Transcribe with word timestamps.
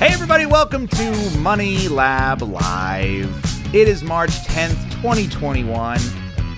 Hey, 0.00 0.14
everybody, 0.14 0.46
welcome 0.46 0.88
to 0.88 1.38
Money 1.40 1.86
Lab 1.86 2.40
Live. 2.40 3.74
It 3.74 3.86
is 3.86 4.02
March 4.02 4.30
10th, 4.30 4.90
2021. 5.02 6.00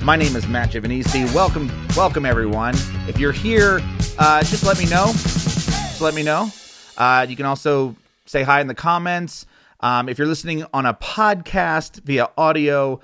My 0.00 0.14
name 0.14 0.36
is 0.36 0.46
Matt 0.46 0.70
Giovanisi. 0.70 1.24
Welcome, 1.34 1.68
welcome, 1.96 2.24
everyone. 2.24 2.76
If 3.08 3.18
you're 3.18 3.32
here, 3.32 3.80
uh, 4.16 4.44
just 4.44 4.64
let 4.64 4.78
me 4.78 4.84
know. 4.84 5.06
Just 5.06 6.00
let 6.00 6.14
me 6.14 6.22
know. 6.22 6.52
Uh, 6.96 7.26
you 7.28 7.34
can 7.34 7.44
also 7.44 7.96
say 8.26 8.44
hi 8.44 8.60
in 8.60 8.68
the 8.68 8.76
comments. 8.76 9.44
Um, 9.80 10.08
if 10.08 10.18
you're 10.18 10.28
listening 10.28 10.64
on 10.72 10.86
a 10.86 10.94
podcast 10.94 12.00
via 12.02 12.30
audio, 12.38 13.00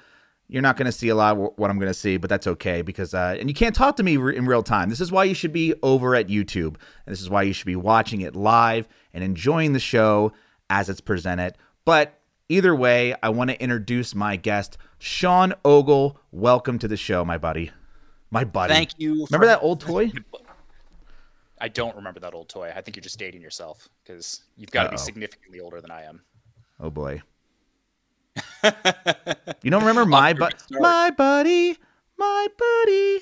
you're 0.48 0.62
not 0.62 0.76
going 0.76 0.86
to 0.86 0.92
see 0.92 1.08
a 1.08 1.14
lot 1.14 1.36
of 1.36 1.52
what 1.56 1.70
I'm 1.70 1.78
going 1.78 1.90
to 1.90 1.98
see, 1.98 2.16
but 2.16 2.30
that's 2.30 2.46
okay 2.46 2.80
because, 2.80 3.12
uh, 3.12 3.36
and 3.38 3.50
you 3.50 3.54
can't 3.54 3.74
talk 3.74 3.96
to 3.96 4.02
me 4.02 4.16
re- 4.16 4.34
in 4.36 4.46
real 4.46 4.62
time. 4.62 4.88
This 4.88 5.00
is 5.00 5.12
why 5.12 5.24
you 5.24 5.34
should 5.34 5.52
be 5.52 5.74
over 5.82 6.14
at 6.14 6.28
YouTube. 6.28 6.76
And 7.04 7.12
this 7.12 7.20
is 7.20 7.28
why 7.28 7.42
you 7.42 7.52
should 7.52 7.66
be 7.66 7.76
watching 7.76 8.22
it 8.22 8.34
live 8.34 8.88
and 9.12 9.22
enjoying 9.22 9.74
the 9.74 9.80
show 9.80 10.32
as 10.70 10.88
it's 10.88 11.02
presented. 11.02 11.54
But 11.84 12.18
either 12.48 12.74
way, 12.74 13.14
I 13.22 13.28
want 13.28 13.50
to 13.50 13.62
introduce 13.62 14.14
my 14.14 14.36
guest, 14.36 14.78
Sean 14.98 15.52
Ogle. 15.64 16.18
Welcome 16.32 16.78
to 16.78 16.88
the 16.88 16.96
show, 16.96 17.24
my 17.24 17.36
buddy. 17.36 17.70
My 18.30 18.44
buddy. 18.44 18.72
Thank 18.72 18.98
you. 18.98 19.26
Remember 19.30 19.46
that 19.46 19.60
old 19.62 19.80
toy? 19.80 20.12
I 21.60 21.68
don't 21.68 21.96
remember 21.96 22.20
that 22.20 22.34
old 22.34 22.48
toy. 22.48 22.72
I 22.74 22.80
think 22.80 22.96
you're 22.96 23.02
just 23.02 23.18
dating 23.18 23.42
yourself 23.42 23.88
because 24.04 24.42
you've 24.56 24.70
got 24.70 24.84
to 24.84 24.90
be 24.90 24.96
significantly 24.96 25.60
older 25.60 25.80
than 25.80 25.90
I 25.90 26.04
am. 26.04 26.22
Oh 26.80 26.88
boy. 26.90 27.20
You 29.62 29.70
don't 29.70 29.80
remember 29.82 30.06
my 30.06 30.32
but 30.32 30.62
my 30.70 31.10
buddy, 31.10 31.76
my 32.16 32.46
buddy. 32.56 33.20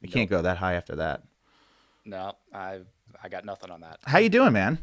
You 0.00 0.08
can't 0.08 0.30
go 0.30 0.42
that 0.42 0.56
high 0.58 0.74
after 0.74 0.96
that. 0.96 1.22
No, 2.04 2.32
I 2.54 2.80
I 3.22 3.28
got 3.28 3.44
nothing 3.44 3.70
on 3.70 3.80
that. 3.80 3.98
How 4.04 4.18
you 4.18 4.28
doing, 4.28 4.52
man? 4.52 4.78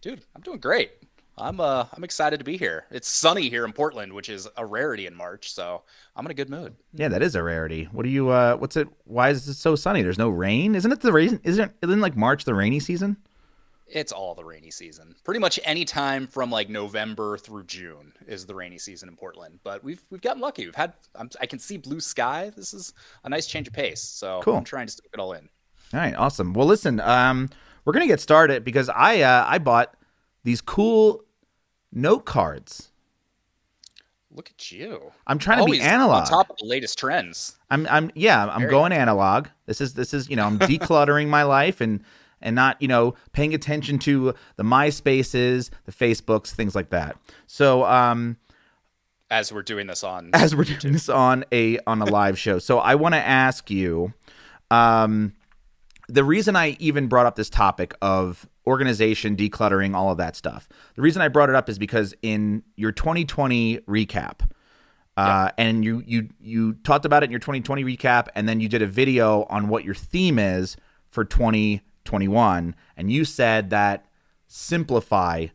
Dude, 0.00 0.22
I'm 0.34 0.42
doing 0.42 0.58
great. 0.58 0.92
I'm 1.38 1.60
uh 1.60 1.86
I'm 1.92 2.04
excited 2.04 2.38
to 2.38 2.44
be 2.44 2.56
here. 2.56 2.84
It's 2.90 3.08
sunny 3.08 3.48
here 3.48 3.64
in 3.64 3.72
Portland, 3.72 4.12
which 4.12 4.28
is 4.28 4.48
a 4.56 4.66
rarity 4.66 5.06
in 5.06 5.14
March, 5.14 5.52
so 5.52 5.82
I'm 6.16 6.26
in 6.26 6.30
a 6.30 6.34
good 6.34 6.50
mood. 6.50 6.74
Yeah, 6.92 7.08
that 7.08 7.22
is 7.22 7.34
a 7.34 7.42
rarity. 7.42 7.88
What 7.92 8.02
do 8.02 8.08
you 8.08 8.28
uh 8.28 8.56
what's 8.56 8.76
it 8.76 8.88
why 9.04 9.30
is 9.30 9.48
it 9.48 9.54
so 9.54 9.76
sunny? 9.76 10.02
There's 10.02 10.18
no 10.18 10.28
rain? 10.28 10.74
Isn't 10.74 10.92
it 10.92 11.00
the 11.00 11.12
reason 11.12 11.40
isn't 11.44 11.72
isn't 11.80 12.00
like 12.00 12.16
March 12.16 12.44
the 12.44 12.54
rainy 12.54 12.80
season? 12.80 13.16
It's 13.86 14.12
all 14.12 14.34
the 14.34 14.44
rainy 14.44 14.70
season. 14.70 15.14
Pretty 15.24 15.40
much 15.40 15.60
any 15.64 15.84
time 15.84 16.26
from 16.26 16.50
like 16.50 16.70
November 16.70 17.36
through 17.36 17.64
June 17.64 18.12
is 18.26 18.46
the 18.46 18.54
rainy 18.54 18.78
season 18.78 19.08
in 19.08 19.16
Portland. 19.16 19.60
But 19.64 19.84
we've 19.84 20.00
we've 20.10 20.22
gotten 20.22 20.40
lucky. 20.40 20.64
We've 20.64 20.74
had 20.74 20.94
I'm, 21.14 21.28
I 21.40 21.46
can 21.46 21.58
see 21.58 21.76
blue 21.76 22.00
sky. 22.00 22.50
This 22.56 22.72
is 22.72 22.94
a 23.24 23.28
nice 23.28 23.46
change 23.46 23.66
of 23.68 23.74
pace. 23.74 24.00
So 24.00 24.40
Cool. 24.42 24.56
I'm 24.56 24.64
trying 24.64 24.86
to 24.86 24.92
soak 24.92 25.10
it 25.12 25.20
all 25.20 25.32
in. 25.34 25.48
All 25.92 26.00
right, 26.00 26.14
awesome. 26.14 26.54
Well, 26.54 26.66
listen, 26.66 27.00
um 27.00 27.50
we're 27.84 27.92
going 27.92 28.06
to 28.06 28.12
get 28.12 28.20
started 28.20 28.64
because 28.64 28.88
I 28.88 29.20
uh 29.22 29.44
I 29.46 29.58
bought 29.58 29.94
these 30.44 30.60
cool 30.60 31.24
note 31.92 32.24
cards. 32.24 32.92
Look 34.34 34.50
at 34.50 34.72
you. 34.72 35.12
I'm 35.26 35.38
trying 35.38 35.58
to 35.64 35.70
be 35.70 35.80
analog. 35.80 36.22
On 36.22 36.26
top 36.26 36.48
of 36.50 36.56
the 36.56 36.64
latest 36.64 36.98
trends. 36.98 37.58
I'm 37.70 37.86
I'm 37.88 38.10
yeah, 38.14 38.46
I'm 38.46 38.60
Very 38.60 38.70
going 38.70 38.92
analog. 38.92 39.48
This 39.66 39.80
is 39.82 39.92
this 39.94 40.14
is, 40.14 40.30
you 40.30 40.36
know, 40.36 40.46
I'm 40.46 40.58
decluttering 40.58 41.28
my 41.28 41.42
life 41.42 41.82
and 41.82 42.02
and 42.42 42.56
not, 42.56 42.80
you 42.80 42.88
know, 42.88 43.14
paying 43.32 43.54
attention 43.54 43.98
to 44.00 44.34
the 44.56 44.62
MySpaces, 44.62 45.70
the 45.84 45.92
Facebooks, 45.92 46.50
things 46.50 46.74
like 46.74 46.90
that. 46.90 47.16
So, 47.46 47.84
um 47.84 48.36
As 49.30 49.52
we're 49.52 49.62
doing 49.62 49.86
this 49.86 50.04
on 50.04 50.30
as 50.34 50.54
we're 50.54 50.64
doing 50.64 50.92
this 50.92 51.08
on 51.08 51.44
a 51.52 51.78
on 51.86 52.02
a 52.02 52.06
live 52.06 52.38
show. 52.38 52.58
So 52.58 52.78
I 52.78 52.94
want 52.94 53.14
to 53.14 53.20
ask 53.20 53.70
you 53.70 54.12
um 54.70 55.32
the 56.08 56.24
reason 56.24 56.56
I 56.56 56.76
even 56.78 57.06
brought 57.06 57.26
up 57.26 57.36
this 57.36 57.48
topic 57.48 57.94
of 58.02 58.46
organization, 58.66 59.36
decluttering, 59.36 59.94
all 59.94 60.10
of 60.10 60.18
that 60.18 60.36
stuff. 60.36 60.68
The 60.94 61.02
reason 61.02 61.22
I 61.22 61.28
brought 61.28 61.48
it 61.48 61.54
up 61.54 61.68
is 61.68 61.78
because 61.78 62.14
in 62.22 62.62
your 62.76 62.92
2020 62.92 63.78
recap, 63.88 64.40
uh, 65.16 65.50
and 65.58 65.84
you 65.84 66.02
you 66.06 66.28
you 66.40 66.74
talked 66.84 67.04
about 67.04 67.22
it 67.22 67.26
in 67.26 67.30
your 67.30 67.40
2020 67.40 67.84
recap, 67.84 68.28
and 68.34 68.48
then 68.48 68.60
you 68.60 68.68
did 68.68 68.82
a 68.82 68.86
video 68.86 69.44
on 69.44 69.68
what 69.68 69.84
your 69.84 69.94
theme 69.94 70.38
is 70.38 70.76
for 71.10 71.24
2021, 72.04 72.74
and 72.96 73.12
you 73.12 73.24
said 73.24 73.70
that 73.70 74.06
simplify 74.46 75.46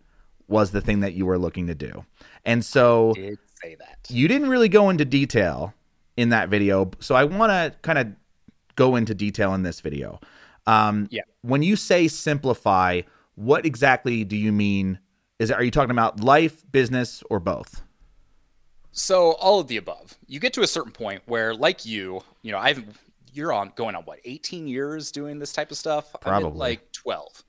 was 0.48 0.72
the 0.72 0.82
thing 0.82 1.02
that 1.02 1.14
you 1.14 1.26
were 1.26 1.38
looking 1.38 1.68
to 1.68 1.76
do, 1.76 2.06
and 2.46 2.64
so 2.64 3.14
did 3.14 3.40
say 3.62 3.76
that. 3.76 3.98
you 4.10 4.28
didn't 4.28 4.50
really 4.50 4.70
go 4.70 4.90
into 4.90 5.06
detail 5.06 5.74
in 6.16 6.30
that 6.30 6.50
video, 6.50 6.90
so 7.00 7.16
I 7.16 7.26
want 7.26 7.52
to 7.52 7.78
kind 7.82 8.00
of 8.00 8.08
go 8.76 8.96
into 8.96 9.14
detail 9.14 9.54
in 9.54 9.64
this 9.64 9.82
video. 9.82 10.20
Um, 10.66 11.08
Yeah. 11.12 11.22
When 11.42 11.64
you 11.64 11.76
say 11.76 12.08
simplify, 12.08 13.02
what 13.36 13.66
exactly 13.66 14.24
do 14.24 14.36
you 14.36 14.52
mean? 14.52 15.00
Is 15.40 15.52
are 15.52 15.64
you 15.64 15.72
talking 15.72 15.92
about 15.92 16.20
life, 16.20 16.64
business, 16.72 17.24
or 17.30 17.40
both? 17.40 17.84
So 18.92 19.34
all 19.34 19.60
of 19.60 19.68
the 19.68 19.78
above. 19.78 20.18
You 20.26 20.40
get 20.40 20.54
to 20.54 20.62
a 20.62 20.68
certain 20.68 20.92
point 20.92 21.22
where, 21.26 21.54
like 21.54 21.86
you, 21.86 22.22
you 22.42 22.52
know, 22.52 22.58
I've 22.58 22.84
you're 23.38 23.54
on 23.54 23.72
going 23.76 23.96
on 23.96 24.04
what 24.04 24.20
18 24.26 24.68
years 24.68 25.12
doing 25.12 25.40
this 25.40 25.54
type 25.54 25.72
of 25.72 25.78
stuff. 25.78 26.14
Probably. 26.20 26.58
like 26.58 26.92
12, 26.92 27.44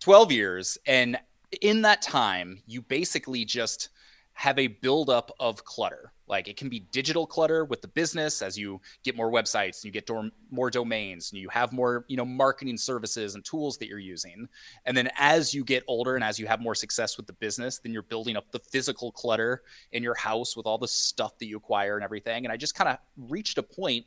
12 0.00 0.32
years, 0.32 0.78
and 0.86 1.18
in 1.60 1.82
that 1.82 2.02
time, 2.02 2.62
you 2.66 2.82
basically 2.82 3.44
just 3.44 3.90
have 4.32 4.58
a 4.58 4.66
buildup 4.66 5.32
of 5.40 5.64
clutter. 5.64 6.12
Like 6.28 6.46
it 6.46 6.58
can 6.58 6.68
be 6.68 6.80
digital 6.80 7.26
clutter 7.26 7.64
with 7.64 7.80
the 7.80 7.88
business 7.88 8.42
as 8.42 8.58
you 8.58 8.82
get 9.02 9.16
more 9.16 9.30
websites 9.30 9.78
and 9.78 9.84
you 9.84 9.90
get 9.92 10.06
dor- 10.06 10.30
more 10.50 10.70
domains 10.70 11.32
and 11.32 11.40
you 11.40 11.48
have 11.48 11.72
more, 11.72 12.04
you 12.06 12.18
know, 12.18 12.24
marketing 12.26 12.76
services 12.76 13.34
and 13.34 13.42
tools 13.46 13.78
that 13.78 13.88
you're 13.88 13.98
using. 13.98 14.46
And 14.84 14.94
then 14.94 15.08
as 15.16 15.54
you 15.54 15.64
get 15.64 15.84
older 15.88 16.16
and 16.16 16.24
as 16.24 16.38
you 16.38 16.46
have 16.48 16.60
more 16.60 16.74
success 16.74 17.16
with 17.16 17.26
the 17.26 17.32
business, 17.32 17.78
then 17.78 17.94
you're 17.94 18.02
building 18.02 18.36
up 18.36 18.50
the 18.50 18.58
physical 18.58 19.10
clutter 19.10 19.62
in 19.92 20.02
your 20.02 20.16
house 20.16 20.54
with 20.54 20.66
all 20.66 20.76
the 20.76 20.88
stuff 20.88 21.38
that 21.38 21.46
you 21.46 21.56
acquire 21.56 21.94
and 21.94 22.04
everything. 22.04 22.44
And 22.44 22.52
I 22.52 22.58
just 22.58 22.74
kind 22.74 22.90
of 22.90 22.98
reached 23.30 23.56
a 23.56 23.62
point 23.62 24.04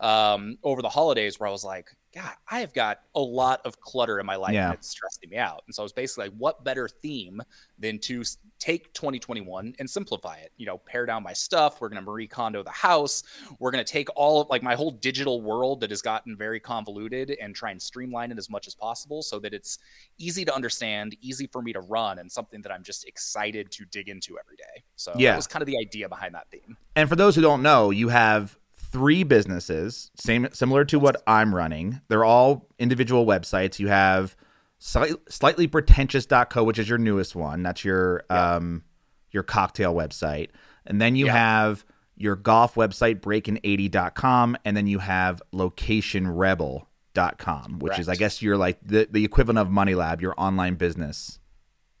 um, 0.00 0.56
over 0.62 0.82
the 0.82 0.88
holidays 0.88 1.38
where 1.38 1.48
I 1.48 1.52
was 1.52 1.64
like, 1.64 1.88
God, 2.12 2.32
I 2.50 2.58
have 2.60 2.72
got 2.72 3.02
a 3.14 3.20
lot 3.20 3.60
of 3.64 3.78
clutter 3.80 4.18
in 4.18 4.26
my 4.26 4.34
life 4.34 4.52
Yeah. 4.54 4.70
and 4.70 4.74
it's 4.74 4.88
stressing 4.88 5.30
me 5.30 5.36
out. 5.36 5.62
And 5.68 5.74
so 5.74 5.82
I 5.82 5.84
was 5.84 5.92
basically 5.92 6.24
like, 6.24 6.32
what 6.38 6.64
better 6.64 6.88
theme 6.88 7.40
than 7.78 8.00
to 8.00 8.24
take 8.58 8.92
2021 8.94 9.74
and 9.78 9.88
simplify 9.88 10.34
it? 10.38 10.50
You 10.56 10.66
know, 10.66 10.78
pare 10.78 11.06
down 11.06 11.22
my 11.22 11.32
stuff. 11.32 11.80
We're 11.80 11.88
going 11.88 12.02
to 12.02 12.10
Marie 12.10 12.26
Kondo 12.26 12.64
the 12.64 12.70
house. 12.70 13.22
We're 13.60 13.70
going 13.70 13.84
to 13.84 13.92
take 13.92 14.08
all 14.16 14.40
of 14.40 14.48
like 14.50 14.60
my 14.62 14.74
whole 14.74 14.90
digital 14.90 15.40
world 15.40 15.80
that 15.82 15.90
has 15.90 16.02
gotten 16.02 16.36
very 16.36 16.58
convoluted 16.58 17.36
and 17.40 17.54
try 17.54 17.70
and 17.70 17.80
streamline 17.80 18.32
it 18.32 18.38
as 18.38 18.50
much 18.50 18.66
as 18.66 18.74
possible 18.74 19.22
so 19.22 19.38
that 19.38 19.54
it's 19.54 19.78
easy 20.18 20.44
to 20.44 20.52
understand, 20.52 21.16
easy 21.20 21.46
for 21.46 21.62
me 21.62 21.72
to 21.74 21.80
run, 21.80 22.18
and 22.18 22.32
something 22.32 22.60
that 22.62 22.72
I'm 22.72 22.82
just 22.82 23.06
excited 23.06 23.70
to 23.70 23.84
dig 23.84 24.08
into 24.08 24.36
every 24.36 24.56
day. 24.56 24.82
So 24.96 25.12
Yeah. 25.16 25.30
that 25.30 25.36
was 25.36 25.46
kind 25.46 25.62
of 25.62 25.66
the 25.66 25.78
idea 25.78 26.08
behind 26.08 26.34
that 26.34 26.50
theme. 26.50 26.76
And 26.96 27.08
for 27.08 27.14
those 27.14 27.36
who 27.36 27.40
don't 27.42 27.62
know, 27.62 27.90
you 27.90 28.08
have 28.08 28.58
three 28.90 29.22
businesses, 29.22 30.10
same 30.16 30.48
similar 30.52 30.84
to 30.86 30.98
what 30.98 31.22
I'm 31.26 31.54
running. 31.54 32.00
They're 32.08 32.24
all 32.24 32.68
individual 32.78 33.26
websites. 33.26 33.78
You 33.78 33.88
have 33.88 34.34
slight, 34.78 35.12
slightlypretentious.co, 35.26 36.64
which 36.64 36.78
is 36.78 36.88
your 36.88 36.98
newest 36.98 37.36
one. 37.36 37.62
That's 37.62 37.84
your 37.84 38.24
um 38.30 38.82
your 39.30 39.42
cocktail 39.42 39.94
website. 39.94 40.48
And 40.86 41.00
then 41.00 41.16
you 41.16 41.26
Yeah. 41.26 41.32
have 41.34 41.84
your 42.16 42.36
golf 42.36 42.74
website 42.74 43.20
breakin80.com 43.20 44.56
and 44.64 44.76
then 44.76 44.86
you 44.86 44.98
have 44.98 45.40
locationrebel.com, 45.54 47.78
which 47.78 47.98
is 47.98 48.08
I 48.08 48.16
guess 48.16 48.42
you're 48.42 48.56
like 48.56 48.78
the, 48.82 49.08
the 49.10 49.24
equivalent 49.24 49.58
of 49.58 49.70
Money 49.70 49.94
Lab, 49.94 50.20
your 50.20 50.34
online 50.36 50.74
business. 50.74 51.38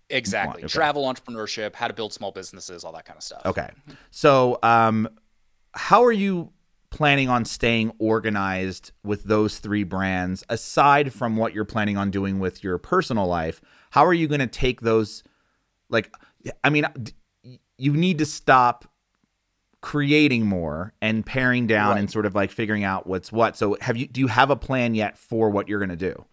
Exactly. 0.08 0.64
Okay. 0.64 0.68
Travel 0.68 1.04
entrepreneurship, 1.04 1.74
how 1.76 1.86
to 1.88 1.94
build 1.94 2.12
small 2.12 2.32
businesses, 2.32 2.82
all 2.84 2.92
that 2.92 3.04
kind 3.04 3.16
of 3.16 3.22
stuff. 3.22 3.42
Okay. 3.46 3.70
So, 4.10 4.58
um, 4.62 5.08
how 5.72 6.04
are 6.04 6.10
you 6.12 6.52
planning 6.90 7.28
on 7.28 7.44
staying 7.44 7.92
organized 7.98 8.92
with 9.04 9.24
those 9.24 9.58
three 9.58 9.84
brands 9.84 10.44
aside 10.48 11.12
from 11.12 11.36
what 11.36 11.54
you're 11.54 11.64
planning 11.64 11.96
on 11.96 12.10
doing 12.10 12.38
with 12.40 12.62
your 12.64 12.78
personal 12.78 13.26
life? 13.26 13.60
How 13.90 14.04
are 14.04 14.14
you 14.14 14.28
going 14.28 14.40
to 14.40 14.46
take 14.46 14.80
those? 14.80 15.22
Like, 15.88 16.14
I 16.64 16.70
mean, 16.70 16.86
you 17.78 17.92
need 17.92 18.18
to 18.18 18.26
stop 18.26 18.84
creating 19.80 20.44
more 20.46 20.92
and 21.00 21.24
paring 21.24 21.66
down 21.66 21.96
and 21.96 22.10
sort 22.10 22.26
of 22.26 22.34
like 22.34 22.50
figuring 22.50 22.84
out 22.84 23.06
what's 23.06 23.32
what. 23.32 23.56
So, 23.56 23.76
have 23.80 23.96
you 23.96 24.06
do 24.06 24.20
you 24.20 24.26
have 24.26 24.50
a 24.50 24.56
plan 24.56 24.94
yet 24.94 25.16
for 25.16 25.48
what 25.50 25.68
you're 25.68 25.78
going 25.80 25.88
to 25.90 25.96
do? 25.96 26.24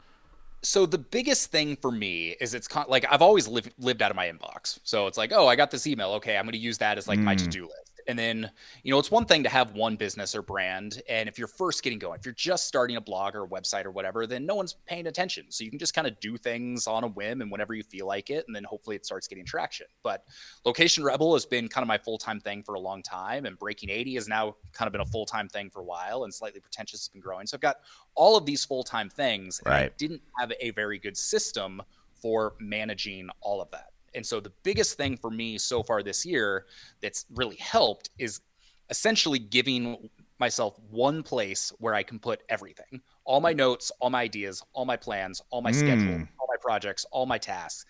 So 0.64 0.86
the 0.86 0.98
biggest 0.98 1.52
thing 1.52 1.76
for 1.78 1.92
me 1.92 2.36
is 2.42 2.54
it's 2.54 2.68
con- 2.68 2.88
like 2.90 3.06
I've 3.10 3.22
always 3.22 3.48
lived 3.48 3.74
lived 3.78 4.02
out 4.02 4.12
of 4.12 4.18
my 4.18 4.28
inbox. 4.28 4.80
So 4.84 5.08
it's 5.08 5.18
like, 5.18 5.32
oh, 5.32 5.48
I 5.48 5.56
got 5.56 5.72
this 5.72 5.88
email. 5.88 6.12
Okay, 6.14 6.36
I'm 6.36 6.44
going 6.46 6.54
to 6.54 6.58
use 6.58 6.80
that 6.80 6.98
as 6.98 7.08
like 7.08 7.20
my 7.20 7.36
Mm. 7.36 7.44
to 7.44 7.48
do 7.48 7.62
list. 7.64 7.87
And 8.08 8.18
then, 8.18 8.50
you 8.84 8.92
know, 8.92 9.00
it's 9.00 9.12
one 9.12 9.26
thing 9.26 9.44
to 9.44 9.50
have 9.50 9.74
one 9.74 9.98
business 9.98 10.34
or 10.34 10.42
brand. 10.42 11.02
And 11.10 11.28
if 11.28 11.38
you're 11.38 11.48
first 11.48 11.84
getting 11.84 12.00
going, 12.00 12.20
if 12.20 12.26
you're 12.26 12.34
just 12.34 12.66
starting 12.66 12.96
a 12.96 13.02
blog 13.02 13.36
or 13.36 13.44
a 13.44 13.48
website 13.48 13.86
or 13.86 13.92
whatever, 13.92 14.26
then 14.26 14.46
no 14.46 14.56
one's 14.56 14.76
paying 14.86 15.08
attention. 15.08 15.46
So 15.50 15.64
you 15.64 15.70
can 15.70 15.80
just 15.80 15.94
kind 15.94 16.08
of 16.08 16.18
do 16.20 16.38
things 16.38 16.88
on 16.88 17.04
a 17.04 17.08
whim 17.08 17.42
and 17.42 17.52
whenever 17.52 17.74
you 17.74 17.84
feel 17.84 18.08
like 18.08 18.30
it. 18.30 18.46
And 18.48 18.56
then 18.56 18.64
hopefully 18.64 18.96
it 18.96 19.06
starts 19.06 19.28
getting 19.28 19.46
traction. 19.46 19.88
But 20.04 20.24
Location 20.66 21.04
Rebel 21.04 21.34
has 21.34 21.46
been 21.46 21.68
kind 21.68 21.84
of 21.84 21.88
my 21.88 21.98
full 21.98 22.18
time 22.18 22.40
thing 22.40 22.64
for 22.64 22.76
a 22.76 22.80
long 22.80 23.04
time. 23.04 23.46
And 23.46 23.60
Breaking 23.60 23.90
80 23.90 24.16
has 24.16 24.28
now 24.28 24.56
kind 24.72 24.88
of 24.88 24.94
been 24.94 25.02
a 25.02 25.06
full 25.06 25.26
time 25.26 25.50
thing 25.50 25.70
for 25.70 25.82
a 25.82 25.86
while. 25.86 26.24
And 26.24 26.34
Slightly 26.34 26.62
Pretentious 26.62 27.02
has 27.02 27.10
been 27.10 27.22
growing. 27.22 27.46
So 27.46 27.58
I've 27.58 27.62
got 27.62 27.78
all 28.16 28.38
of 28.38 28.46
these 28.46 28.64
full 28.64 28.84
time 28.84 29.10
things. 29.10 29.60
And 29.66 29.74
I 29.74 29.90
didn't 29.98 30.22
have 30.40 30.54
a 30.62 30.72
very 30.72 30.98
good 30.98 31.18
system 31.18 31.82
for 32.22 32.56
managing 32.60 33.30
all 33.42 33.62
of 33.62 33.70
that. 33.72 33.87
And 34.18 34.26
so 34.26 34.40
the 34.40 34.52
biggest 34.64 34.98
thing 34.98 35.16
for 35.16 35.32
me 35.32 35.58
so 35.58 35.84
far 35.84 36.04
this 36.04 36.26
year 36.26 36.66
that's 37.02 37.26
really 37.34 37.56
helped 37.56 38.10
is 38.18 38.42
essentially 38.90 39.40
giving 39.40 40.10
myself 40.40 40.78
one 40.90 41.24
place 41.24 41.72
where 41.80 41.94
I 41.94 42.04
can 42.04 42.20
put 42.20 42.42
everything 42.50 43.02
all 43.24 43.42
my 43.42 43.52
notes, 43.52 43.92
all 44.00 44.10
my 44.10 44.22
ideas, 44.22 44.64
all 44.74 44.86
my 44.86 44.96
plans, 44.96 45.42
all 45.50 45.62
my 45.62 45.72
mm. 45.72 45.76
schedule, 45.76 46.28
all 46.40 46.48
my 46.48 46.56
projects, 46.62 47.06
all 47.12 47.26
my 47.26 47.38
tasks. 47.38 47.86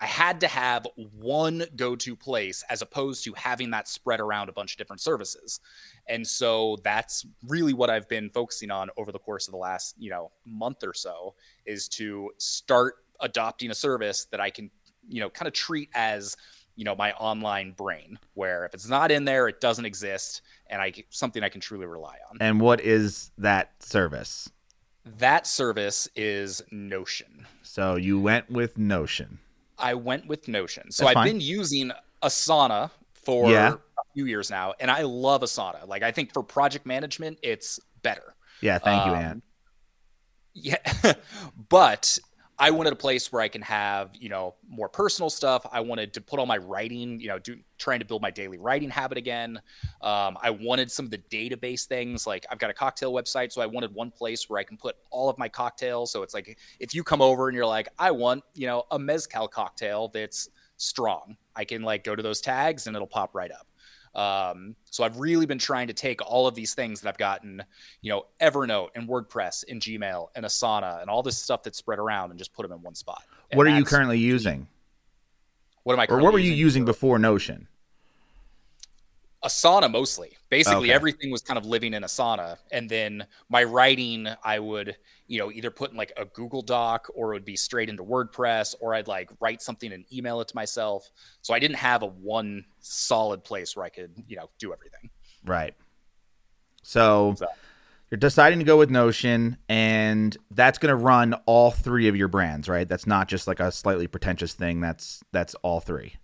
I 0.00 0.06
had 0.06 0.40
to 0.42 0.46
have 0.46 0.86
one 1.18 1.64
go 1.74 1.96
to 1.96 2.14
place 2.14 2.62
as 2.70 2.80
opposed 2.80 3.24
to 3.24 3.32
having 3.32 3.70
that 3.72 3.88
spread 3.88 4.20
around 4.20 4.48
a 4.48 4.52
bunch 4.52 4.72
of 4.72 4.78
different 4.78 5.00
services. 5.00 5.58
And 6.06 6.24
so 6.24 6.76
that's 6.84 7.26
really 7.48 7.74
what 7.74 7.90
I've 7.90 8.08
been 8.08 8.30
focusing 8.30 8.70
on 8.70 8.90
over 8.96 9.10
the 9.10 9.18
course 9.18 9.48
of 9.48 9.52
the 9.52 9.58
last, 9.58 9.96
you 9.98 10.10
know, 10.10 10.30
month 10.46 10.84
or 10.84 10.94
so 10.94 11.34
is 11.66 11.88
to 11.88 12.30
start 12.38 12.94
adopting 13.18 13.72
a 13.72 13.74
service 13.74 14.26
that 14.26 14.40
I 14.40 14.50
can, 14.50 14.70
you 15.08 15.20
know, 15.20 15.30
kind 15.30 15.48
of 15.48 15.54
treat 15.54 15.88
as 15.94 16.36
you 16.78 16.84
know 16.84 16.94
my 16.94 17.12
online 17.14 17.72
brain 17.72 18.18
where 18.34 18.64
if 18.64 18.72
it's 18.72 18.88
not 18.88 19.10
in 19.10 19.24
there 19.24 19.48
it 19.48 19.60
doesn't 19.60 19.84
exist 19.84 20.42
and 20.68 20.80
i 20.80 20.92
something 21.10 21.42
i 21.42 21.48
can 21.48 21.60
truly 21.60 21.84
rely 21.86 22.16
on. 22.30 22.38
And 22.40 22.60
what 22.60 22.80
is 22.80 23.32
that 23.36 23.82
service? 23.82 24.48
That 25.18 25.46
service 25.46 26.08
is 26.14 26.62
notion. 26.70 27.46
So 27.62 27.96
you 27.96 28.20
went 28.20 28.50
with 28.50 28.78
notion. 28.78 29.38
I 29.78 29.94
went 29.94 30.26
with 30.28 30.46
notion. 30.46 30.92
So 30.92 31.04
That's 31.04 31.16
i've 31.16 31.22
fine. 31.22 31.32
been 31.32 31.40
using 31.40 31.90
asana 32.22 32.92
for 33.12 33.50
yeah. 33.50 33.74
a 33.74 34.12
few 34.14 34.26
years 34.26 34.48
now 34.48 34.74
and 34.78 34.88
i 34.90 35.02
love 35.02 35.42
asana. 35.42 35.86
Like 35.86 36.04
i 36.04 36.12
think 36.12 36.32
for 36.32 36.44
project 36.44 36.86
management 36.86 37.38
it's 37.42 37.80
better. 38.02 38.34
Yeah 38.60 38.78
thank 38.78 39.02
um, 39.02 39.08
you 39.10 39.14
Anne. 39.16 39.42
yeah 40.54 40.76
but 41.68 42.20
I 42.60 42.70
wanted 42.70 42.92
a 42.92 42.96
place 42.96 43.30
where 43.30 43.40
I 43.40 43.46
can 43.46 43.62
have, 43.62 44.10
you 44.14 44.28
know, 44.28 44.56
more 44.68 44.88
personal 44.88 45.30
stuff. 45.30 45.64
I 45.70 45.78
wanted 45.80 46.12
to 46.14 46.20
put 46.20 46.40
all 46.40 46.46
my 46.46 46.56
writing, 46.56 47.20
you 47.20 47.28
know, 47.28 47.38
do 47.38 47.56
trying 47.78 48.00
to 48.00 48.04
build 48.04 48.20
my 48.20 48.32
daily 48.32 48.58
writing 48.58 48.90
habit 48.90 49.16
again. 49.16 49.60
Um, 50.02 50.36
I 50.42 50.50
wanted 50.50 50.90
some 50.90 51.04
of 51.04 51.12
the 51.12 51.18
database 51.18 51.84
things. 51.84 52.26
Like 52.26 52.46
I've 52.50 52.58
got 52.58 52.70
a 52.70 52.74
cocktail 52.74 53.12
website, 53.12 53.52
so 53.52 53.62
I 53.62 53.66
wanted 53.66 53.94
one 53.94 54.10
place 54.10 54.50
where 54.50 54.58
I 54.58 54.64
can 54.64 54.76
put 54.76 54.96
all 55.10 55.28
of 55.28 55.38
my 55.38 55.48
cocktails. 55.48 56.10
So 56.10 56.24
it's 56.24 56.34
like 56.34 56.58
if 56.80 56.94
you 56.94 57.04
come 57.04 57.22
over 57.22 57.46
and 57.46 57.54
you're 57.54 57.66
like, 57.66 57.88
I 57.96 58.10
want, 58.10 58.42
you 58.54 58.66
know, 58.66 58.84
a 58.90 58.98
mezcal 58.98 59.46
cocktail 59.46 60.08
that's 60.08 60.48
strong, 60.78 61.36
I 61.54 61.64
can 61.64 61.82
like 61.82 62.02
go 62.02 62.16
to 62.16 62.22
those 62.24 62.40
tags 62.40 62.88
and 62.88 62.96
it'll 62.96 63.06
pop 63.06 63.36
right 63.36 63.52
up. 63.52 63.67
Um, 64.18 64.74
so 64.90 65.04
I've 65.04 65.18
really 65.18 65.46
been 65.46 65.60
trying 65.60 65.86
to 65.86 65.92
take 65.92 66.20
all 66.28 66.48
of 66.48 66.56
these 66.56 66.74
things 66.74 67.00
that 67.00 67.08
I've 67.08 67.18
gotten, 67.18 67.62
you 68.02 68.10
know, 68.10 68.26
Evernote 68.40 68.88
and 68.96 69.08
WordPress 69.08 69.64
and 69.68 69.80
Gmail 69.80 70.28
and 70.34 70.44
Asana 70.44 71.00
and 71.00 71.08
all 71.08 71.22
this 71.22 71.38
stuff 71.38 71.62
that's 71.62 71.78
spread 71.78 72.00
around 72.00 72.30
and 72.30 72.38
just 72.38 72.52
put 72.52 72.64
them 72.64 72.76
in 72.76 72.82
one 72.82 72.96
spot. 72.96 73.22
And 73.52 73.56
what 73.56 73.68
are 73.68 73.78
you 73.78 73.84
currently 73.84 74.18
using? 74.18 74.66
What 75.84 75.92
am 75.92 76.00
I? 76.00 76.06
Or 76.08 76.18
what 76.18 76.32
were 76.32 76.40
you 76.40 76.52
using 76.52 76.84
before 76.84 77.20
Notion? 77.20 77.68
Asana 79.44 79.90
mostly. 79.90 80.36
Basically, 80.48 80.88
okay. 80.88 80.92
everything 80.92 81.30
was 81.30 81.42
kind 81.42 81.58
of 81.58 81.64
living 81.64 81.94
in 81.94 82.02
Asana. 82.02 82.56
and 82.72 82.88
then 82.88 83.24
my 83.48 83.62
writing, 83.62 84.26
I 84.42 84.58
would, 84.58 84.96
you 85.26 85.38
know, 85.38 85.52
either 85.52 85.70
put 85.70 85.90
in 85.90 85.96
like 85.96 86.12
a 86.16 86.24
Google 86.24 86.62
Doc 86.62 87.08
or 87.14 87.32
it 87.32 87.36
would 87.36 87.44
be 87.44 87.56
straight 87.56 87.88
into 87.88 88.02
WordPress, 88.02 88.74
or 88.80 88.94
I'd 88.94 89.06
like 89.06 89.30
write 89.40 89.62
something 89.62 89.92
and 89.92 90.04
email 90.12 90.40
it 90.40 90.48
to 90.48 90.56
myself. 90.56 91.08
So 91.42 91.54
I 91.54 91.58
didn't 91.58 91.76
have 91.76 92.02
a 92.02 92.06
one 92.06 92.64
solid 92.80 93.44
place 93.44 93.76
where 93.76 93.84
I 93.84 93.90
could, 93.90 94.12
you 94.26 94.36
know, 94.36 94.50
do 94.58 94.72
everything. 94.72 95.10
Right. 95.44 95.74
So, 96.82 97.34
so. 97.36 97.46
you're 98.10 98.18
deciding 98.18 98.58
to 98.58 98.64
go 98.64 98.78
with 98.78 98.90
Notion, 98.90 99.58
and 99.68 100.36
that's 100.50 100.78
going 100.78 100.90
to 100.90 100.96
run 100.96 101.34
all 101.46 101.70
three 101.70 102.08
of 102.08 102.16
your 102.16 102.28
brands, 102.28 102.68
right? 102.68 102.88
That's 102.88 103.06
not 103.06 103.28
just 103.28 103.46
like 103.46 103.60
a 103.60 103.70
slightly 103.70 104.06
pretentious 104.06 104.54
thing. 104.54 104.80
That's 104.80 105.22
that's 105.30 105.54
all 105.56 105.80
three. 105.80 106.14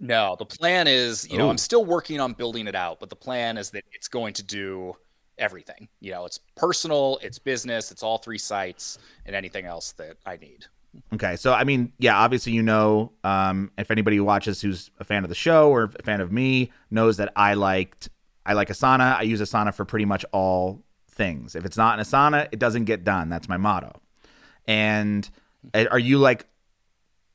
No, 0.00 0.36
the 0.38 0.44
plan 0.44 0.86
is, 0.86 1.30
you 1.30 1.38
know, 1.38 1.46
Ooh. 1.46 1.50
I'm 1.50 1.58
still 1.58 1.84
working 1.84 2.20
on 2.20 2.32
building 2.32 2.66
it 2.66 2.74
out, 2.74 3.00
but 3.00 3.08
the 3.08 3.16
plan 3.16 3.56
is 3.56 3.70
that 3.70 3.84
it's 3.92 4.08
going 4.08 4.34
to 4.34 4.42
do 4.42 4.96
everything. 5.38 5.88
You 6.00 6.12
know, 6.12 6.24
it's 6.24 6.40
personal, 6.56 7.18
it's 7.22 7.38
business, 7.38 7.90
it's 7.90 8.02
all 8.02 8.18
three 8.18 8.38
sites, 8.38 8.98
and 9.26 9.34
anything 9.34 9.66
else 9.66 9.92
that 9.92 10.16
I 10.26 10.36
need. 10.36 10.66
Okay, 11.12 11.36
so 11.36 11.52
I 11.52 11.64
mean, 11.64 11.92
yeah, 11.98 12.16
obviously 12.16 12.52
you 12.52 12.62
know, 12.62 13.12
um, 13.24 13.70
if 13.78 13.90
anybody 13.90 14.20
watches 14.20 14.60
who's 14.60 14.90
a 15.00 15.04
fan 15.04 15.24
of 15.24 15.28
the 15.28 15.34
show 15.34 15.70
or 15.70 15.84
a 15.84 16.02
fan 16.02 16.20
of 16.20 16.30
me 16.30 16.70
knows 16.90 17.16
that 17.16 17.32
I 17.36 17.54
liked, 17.54 18.10
I 18.46 18.52
like 18.52 18.68
Asana. 18.68 19.16
I 19.16 19.22
use 19.22 19.40
Asana 19.40 19.74
for 19.74 19.84
pretty 19.84 20.04
much 20.04 20.24
all 20.32 20.82
things. 21.10 21.56
If 21.56 21.64
it's 21.64 21.76
not 21.76 21.98
in 21.98 22.04
Asana, 22.04 22.48
it 22.52 22.58
doesn't 22.58 22.84
get 22.84 23.04
done. 23.04 23.28
That's 23.28 23.48
my 23.48 23.56
motto. 23.56 24.00
And 24.66 25.28
eh, 25.72 25.86
are 25.90 25.98
you 25.98 26.18
like 26.18 26.46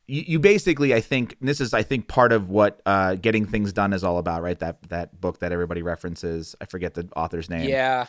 you, 0.10 0.24
you 0.28 0.40
basically, 0.40 0.94
I 0.94 1.02
think, 1.02 1.38
this 1.40 1.62
is, 1.62 1.74
I 1.74 1.84
think, 1.84 2.08
part 2.08 2.32
of 2.32 2.50
what 2.50 2.82
uh, 2.86 3.16
getting 3.16 3.46
things 3.46 3.72
done 3.72 3.94
is 3.94 4.04
all 4.04 4.18
about, 4.18 4.42
right? 4.42 4.58
That 4.60 4.90
that 4.90 5.22
book 5.22 5.40
that 5.40 5.52
everybody 5.52 5.82
references. 5.82 6.56
I 6.60 6.66
forget 6.66 6.96
the 6.96 7.08
author's 7.16 7.50
name. 7.50 7.70
Yeah, 7.70 8.08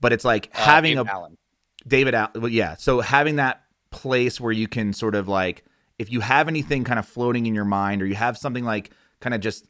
but 0.00 0.12
it's 0.12 0.24
like 0.24 0.50
uh, 0.54 0.58
having 0.58 0.96
David 0.96 1.08
a 1.08 1.12
Allen. 1.12 1.38
David 1.86 2.14
Allen. 2.14 2.32
Well, 2.36 2.48
yeah. 2.48 2.76
So 2.76 3.00
having 3.00 3.36
that 3.36 3.62
place 3.90 4.40
where 4.40 4.52
you 4.52 4.68
can 4.68 4.92
sort 4.92 5.14
of 5.14 5.26
like, 5.26 5.64
if 5.98 6.12
you 6.12 6.20
have 6.20 6.48
anything 6.48 6.84
kind 6.84 6.98
of 6.98 7.08
floating 7.08 7.46
in 7.46 7.54
your 7.54 7.64
mind, 7.64 8.02
or 8.02 8.06
you 8.06 8.14
have 8.14 8.36
something 8.36 8.64
like 8.64 8.90
kind 9.20 9.34
of 9.34 9.40
just 9.40 9.66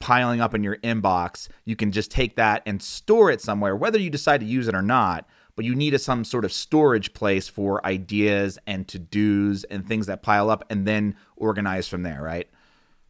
piling 0.00 0.40
up 0.40 0.54
in 0.54 0.64
your 0.64 0.76
inbox, 0.78 1.48
you 1.64 1.76
can 1.76 1.92
just 1.92 2.10
take 2.10 2.36
that 2.36 2.62
and 2.66 2.82
store 2.82 3.30
it 3.30 3.40
somewhere, 3.40 3.76
whether 3.76 3.98
you 3.98 4.10
decide 4.10 4.40
to 4.40 4.46
use 4.46 4.66
it 4.66 4.74
or 4.74 4.82
not 4.82 5.28
but 5.60 5.66
you 5.66 5.74
need 5.74 5.92
a, 5.92 5.98
some 5.98 6.24
sort 6.24 6.46
of 6.46 6.54
storage 6.54 7.12
place 7.12 7.46
for 7.46 7.84
ideas 7.84 8.58
and 8.66 8.88
to 8.88 8.98
dos 8.98 9.62
and 9.64 9.86
things 9.86 10.06
that 10.06 10.22
pile 10.22 10.48
up 10.48 10.64
and 10.70 10.86
then 10.86 11.14
organize 11.36 11.86
from 11.86 12.02
there, 12.02 12.22
right? 12.22 12.48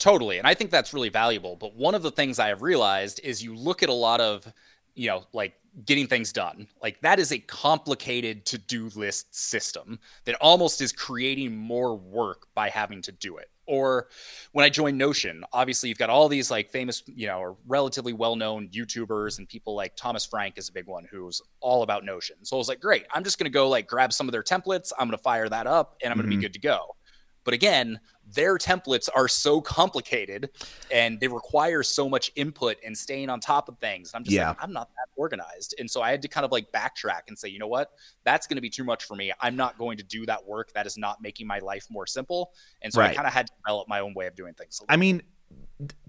Totally. 0.01 0.37
And 0.37 0.49
I 0.49 0.55
think 0.55 0.73
that's 0.73 0.93
really 0.93 1.11
valuable. 1.11 1.55
But 1.55 1.77
one 1.77 1.95
of 1.95 2.03
the 2.03 2.11
things 2.11 2.41
I 2.41 2.49
have 2.49 2.61
realized 2.61 3.21
is 3.23 3.41
you 3.41 3.55
look 3.55 3.85
at 3.85 3.89
a 3.89 3.93
lot 3.93 4.21
of, 4.21 4.53
you 4.97 5.07
know, 5.07 5.23
like 5.33 5.55
getting 5.85 6.09
things 6.09 6.33
done. 6.33 6.67
Like 6.83 7.01
that 7.03 7.21
is 7.21 7.31
a 7.31 7.39
complicated 7.39 8.45
to 8.47 8.59
do 8.59 8.91
list 8.97 9.33
system 9.33 10.01
that 10.25 10.35
almost 10.41 10.81
is 10.81 10.91
creating 10.91 11.57
more 11.57 11.97
work 11.97 12.49
by 12.57 12.69
having 12.69 13.01
to 13.03 13.13
do 13.13 13.37
it 13.37 13.50
or 13.71 14.09
when 14.51 14.65
I 14.65 14.69
joined 14.69 14.99
Notion, 14.99 15.45
obviously 15.53 15.89
you've 15.89 15.99
got 15.99 16.11
all 16.11 16.29
these 16.29 16.51
like 16.51 16.71
famous, 16.71 17.05
you 17.07 17.29
know, 17.29 17.39
or 17.39 17.57
relatively 17.69 18.13
well-known 18.13 18.69
YouTubers 18.69 19.39
and 19.39 19.49
people 19.49 19.77
like 19.77 19.95
Thomas 19.95 20.27
Frank 20.27 20.59
is 20.59 20.69
a 20.69 20.73
big 20.73 20.89
one 20.89 21.07
who's 21.09 21.41
all 21.61 21.85
about 21.85 22.05
Notion. 22.05 22.37
So 22.43 22.57
I 22.57 22.59
was 22.59 22.69
like, 22.69 22.81
great, 22.81 23.07
I'm 23.15 23.23
just 23.23 23.39
gonna 23.39 23.49
go 23.49 23.69
like 23.69 23.87
grab 23.87 24.13
some 24.13 24.27
of 24.27 24.33
their 24.33 24.43
templates, 24.43 24.91
I'm 24.99 25.07
gonna 25.07 25.19
fire 25.19 25.49
that 25.49 25.69
up, 25.69 25.95
and 26.03 26.11
I'm 26.11 26.19
gonna 26.19 26.29
mm-hmm. 26.29 26.41
be 26.41 26.45
good 26.45 26.55
to 26.55 26.61
go. 26.61 26.97
But 27.45 27.55
again, 27.55 28.01
their 28.35 28.57
templates 28.57 29.09
are 29.15 29.29
so 29.29 29.61
complicated 29.61 30.51
and 30.91 31.19
they 31.21 31.29
require 31.29 31.83
so 31.83 32.09
much 32.09 32.31
input 32.37 32.77
and 32.85 32.97
staying 32.97 33.31
on 33.31 33.41
top 33.41 33.69
of 33.69 33.79
things. 33.79 34.13
I'm 34.15 34.25
just 34.25 34.35
yeah. 34.35 34.49
like, 34.49 34.59
I'm 34.63 34.73
not 34.73 34.89
that 34.89 35.09
organized. 35.17 35.75
And 35.79 35.91
so 35.91 36.03
I 36.03 36.11
had 36.11 36.23
to 36.23 36.29
kind 36.29 36.45
of 36.45 36.53
like 36.53 36.71
backtrack 36.73 37.23
and 37.29 37.39
say, 37.39 37.49
you 37.49 37.59
know 37.59 37.67
what? 37.67 37.91
That's 38.25 38.47
going 38.47 38.57
to 38.57 38.63
be 38.63 38.71
too 38.71 38.85
much 38.85 39.05
for 39.05 39.17
me. 39.17 39.33
I'm 39.41 39.57
not 39.57 39.79
going 39.79 39.97
to 39.99 40.05
do 40.05 40.27
that 40.27 40.47
work. 40.47 40.73
That 40.73 40.87
is 40.87 40.97
not 40.97 41.23
making 41.23 41.47
my 41.47 41.59
life 41.59 41.87
more 41.91 42.07
simple. 42.07 42.53
And 42.83 42.93
so 42.93 43.01
right. 43.01 43.11
I 43.11 43.15
kind 43.15 43.27
of 43.27 43.33
had 43.33 43.47
to 43.47 43.53
develop 43.65 43.89
my 43.89 44.01
own 44.01 44.15
way 44.15 44.27
of 44.27 44.35
doing 44.35 44.55
things. 44.55 44.81
I 44.89 44.97
mean, 44.97 45.23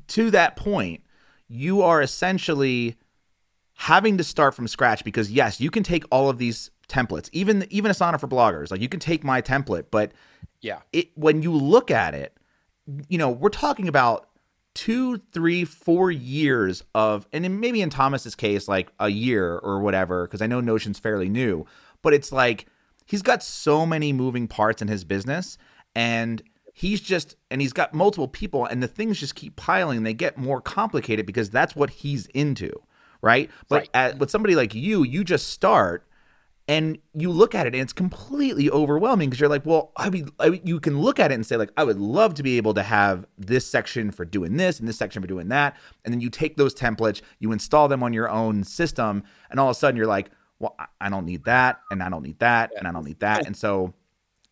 to 0.07 0.31
that 0.31 0.55
point, 0.55 1.01
you 1.47 1.81
are 1.81 2.01
essentially 2.01 2.97
having 3.75 4.17
to 4.17 4.23
start 4.23 4.53
from 4.53 4.67
scratch 4.67 5.03
because 5.03 5.31
yes, 5.31 5.59
you 5.59 5.71
can 5.71 5.83
take 5.83 6.03
all 6.11 6.29
of 6.29 6.37
these 6.37 6.69
templates, 6.91 7.29
even 7.31 7.65
even 7.69 7.91
Asana 7.91 8.19
for 8.19 8.27
bloggers. 8.27 8.71
Like 8.71 8.81
you 8.81 8.89
can 8.89 8.99
take 8.99 9.23
my 9.23 9.41
template, 9.41 9.85
but 9.91 10.11
yeah, 10.61 10.79
it 10.93 11.09
when 11.15 11.41
you 11.41 11.53
look 11.53 11.89
at 11.89 12.13
it, 12.13 12.37
you 13.07 13.17
know, 13.17 13.29
we're 13.29 13.49
talking 13.49 13.87
about 13.87 14.27
two, 14.73 15.17
three, 15.33 15.65
four 15.65 16.11
years 16.11 16.83
of, 16.95 17.27
and 17.33 17.59
maybe 17.59 17.81
in 17.81 17.89
Thomas's 17.89 18.35
case, 18.35 18.67
like 18.67 18.91
a 18.99 19.09
year 19.09 19.57
or 19.57 19.81
whatever, 19.81 20.25
because 20.25 20.41
I 20.41 20.47
know 20.47 20.61
Notion's 20.61 20.97
fairly 20.97 21.29
new, 21.29 21.65
but 22.01 22.13
it's 22.13 22.31
like 22.31 22.67
he's 23.05 23.21
got 23.21 23.43
so 23.43 23.85
many 23.85 24.13
moving 24.13 24.47
parts 24.47 24.81
in 24.81 24.87
his 24.87 25.03
business, 25.03 25.57
and 25.95 26.41
he's 26.73 27.01
just 27.01 27.35
and 27.49 27.61
he's 27.61 27.73
got 27.73 27.93
multiple 27.93 28.27
people 28.27 28.65
and 28.65 28.81
the 28.81 28.87
things 28.87 29.19
just 29.19 29.35
keep 29.35 29.55
piling 29.55 30.03
they 30.03 30.13
get 30.13 30.37
more 30.37 30.61
complicated 30.61 31.25
because 31.25 31.49
that's 31.49 31.75
what 31.75 31.89
he's 31.89 32.27
into 32.27 32.71
right 33.21 33.49
but 33.67 33.81
right. 33.81 33.89
At, 33.93 34.19
with 34.19 34.31
somebody 34.31 34.55
like 34.55 34.73
you 34.73 35.03
you 35.03 35.23
just 35.23 35.49
start 35.49 36.07
and 36.71 36.99
you 37.13 37.29
look 37.29 37.53
at 37.53 37.67
it 37.67 37.73
and 37.73 37.81
it's 37.81 37.91
completely 37.91 38.69
overwhelming 38.69 39.29
because 39.29 39.41
you're 39.41 39.49
like 39.49 39.65
well 39.65 39.91
i 39.97 40.09
mean 40.09 40.29
I, 40.39 40.61
you 40.63 40.79
can 40.79 41.01
look 41.01 41.19
at 41.19 41.29
it 41.29 41.35
and 41.35 41.45
say 41.45 41.57
like 41.57 41.69
i 41.75 41.83
would 41.83 41.99
love 41.99 42.33
to 42.35 42.43
be 42.43 42.55
able 42.55 42.73
to 42.75 42.81
have 42.81 43.25
this 43.37 43.67
section 43.67 44.09
for 44.09 44.23
doing 44.23 44.55
this 44.55 44.79
and 44.79 44.87
this 44.87 44.97
section 44.97 45.21
for 45.21 45.27
doing 45.27 45.49
that 45.49 45.75
and 46.05 46.13
then 46.13 46.21
you 46.21 46.29
take 46.29 46.55
those 46.55 46.73
templates 46.73 47.21
you 47.39 47.51
install 47.51 47.89
them 47.89 48.01
on 48.01 48.13
your 48.13 48.29
own 48.29 48.63
system 48.63 49.23
and 49.49 49.59
all 49.59 49.67
of 49.67 49.75
a 49.75 49.79
sudden 49.79 49.97
you're 49.97 50.07
like 50.07 50.31
well 50.59 50.77
i 51.01 51.09
don't 51.09 51.25
need 51.25 51.43
that 51.43 51.81
and 51.91 52.01
i 52.01 52.07
don't 52.07 52.23
need 52.23 52.39
that 52.39 52.71
and 52.77 52.87
i 52.87 52.91
don't 52.91 53.05
need 53.05 53.19
that 53.19 53.45
and 53.45 53.57
so 53.57 53.93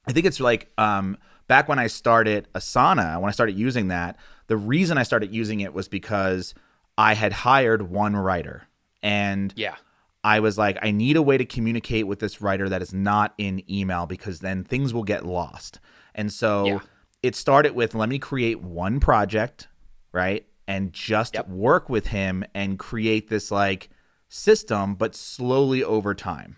i 0.05 0.11
think 0.11 0.25
it's 0.25 0.41
like 0.41 0.67
um 0.77 1.17
back 1.47 1.69
when 1.69 1.79
i 1.79 1.87
started 1.87 2.49
asana 2.53 3.19
when 3.21 3.29
i 3.29 3.31
started 3.31 3.57
using 3.57 3.87
that 3.87 4.17
the 4.47 4.57
reason 4.57 4.97
i 4.97 5.03
started 5.03 5.33
using 5.33 5.61
it 5.61 5.73
was 5.73 5.87
because 5.87 6.53
i 6.97 7.13
had 7.13 7.31
hired 7.31 7.81
one 7.83 8.13
writer 8.13 8.63
and 9.01 9.53
yeah 9.55 9.75
I 10.23 10.39
was 10.39 10.57
like, 10.57 10.77
I 10.81 10.91
need 10.91 11.15
a 11.15 11.21
way 11.21 11.37
to 11.37 11.45
communicate 11.45 12.07
with 12.07 12.19
this 12.19 12.41
writer 12.41 12.67
that 12.69 12.81
is 12.81 12.93
not 12.93 13.33
in 13.37 13.63
email 13.71 14.05
because 14.05 14.39
then 14.39 14.63
things 14.63 14.93
will 14.93 15.03
get 15.03 15.25
lost. 15.25 15.79
And 16.13 16.31
so 16.31 16.65
Yeah. 16.67 16.79
it 17.23 17.35
started 17.35 17.73
with 17.73 17.95
let 17.95 18.09
me 18.09 18.19
create 18.19 18.61
one 18.61 18.99
project, 18.99 19.67
right? 20.11 20.45
And 20.67 20.91
just 20.93 21.35
Yep. 21.35 21.47
work 21.47 21.89
with 21.89 22.07
him 22.07 22.43
and 22.53 22.77
create 22.77 23.29
this 23.29 23.49
like 23.49 23.89
system, 24.27 24.95
but 24.95 25.15
slowly 25.15 25.83
over 25.83 26.13
time. 26.13 26.57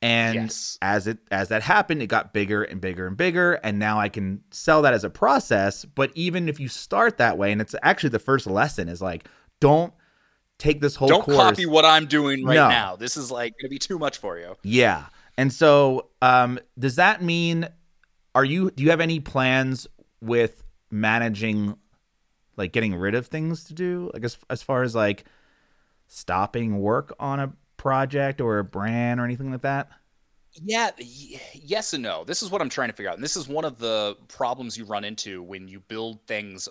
And 0.00 0.34
Yes. 0.44 0.78
as 0.80 1.06
it 1.08 1.18
as 1.30 1.48
that 1.48 1.62
happened, 1.62 2.02
it 2.02 2.06
got 2.06 2.32
bigger 2.32 2.62
and 2.62 2.80
bigger 2.80 3.06
and 3.06 3.16
bigger. 3.16 3.54
And 3.54 3.78
now 3.78 3.98
I 3.98 4.08
can 4.08 4.42
sell 4.50 4.80
that 4.82 4.94
as 4.94 5.02
a 5.04 5.10
process. 5.10 5.84
But 5.84 6.12
even 6.14 6.48
if 6.48 6.60
you 6.60 6.68
start 6.68 7.18
that 7.18 7.36
way, 7.36 7.50
and 7.50 7.60
it's 7.60 7.74
actually 7.82 8.10
the 8.10 8.18
first 8.20 8.46
lesson 8.46 8.88
is 8.88 9.02
like, 9.02 9.26
don't 9.60 9.92
take 10.58 10.80
this 10.80 10.96
whole 10.96 11.08
Don't 11.08 11.22
course. 11.22 11.36
copy 11.36 11.66
what 11.66 11.84
I'm 11.84 12.06
doing 12.06 12.44
right 12.44 12.54
No. 12.54 12.68
now. 12.68 12.96
This 12.96 13.16
is 13.16 13.30
like 13.30 13.52
going 13.54 13.64
to 13.64 13.68
be 13.68 13.78
too 13.78 13.98
much 13.98 14.18
for 14.18 14.38
you. 14.38 14.56
Yeah. 14.62 15.06
And 15.36 15.52
so, 15.52 16.08
um, 16.20 16.58
does 16.78 16.96
that 16.96 17.22
mean 17.22 17.68
are 18.34 18.44
you 18.44 18.70
do 18.70 18.82
you 18.82 18.90
have 18.90 19.00
any 19.00 19.20
plans 19.20 19.86
with 20.20 20.62
managing 20.90 21.76
like 22.56 22.72
getting 22.72 22.94
rid 22.94 23.14
of 23.14 23.26
things 23.28 23.64
to 23.64 23.74
do? 23.74 24.10
Like 24.12 24.24
as 24.24 24.36
as 24.50 24.62
far 24.62 24.82
as 24.82 24.94
like 24.94 25.24
stopping 26.06 26.80
work 26.80 27.14
on 27.18 27.40
a 27.40 27.52
project 27.76 28.40
or 28.40 28.58
a 28.58 28.64
brand 28.64 29.20
or 29.20 29.24
anything 29.24 29.50
like 29.52 29.62
that? 29.62 29.90
Yeah, 30.60 30.90
yes 31.54 31.92
and 31.92 32.02
no. 32.02 32.24
This 32.24 32.42
is 32.42 32.50
what 32.50 32.60
I'm 32.60 32.68
trying 32.68 32.88
to 32.88 32.94
figure 32.94 33.10
out. 33.10 33.14
And 33.14 33.22
this 33.22 33.36
is 33.36 33.46
one 33.46 33.64
of 33.64 33.78
the 33.78 34.16
problems 34.26 34.76
you 34.76 34.84
run 34.86 35.04
into 35.04 35.42
when 35.42 35.68
you 35.68 35.78
build 35.78 36.26
things, 36.26 36.68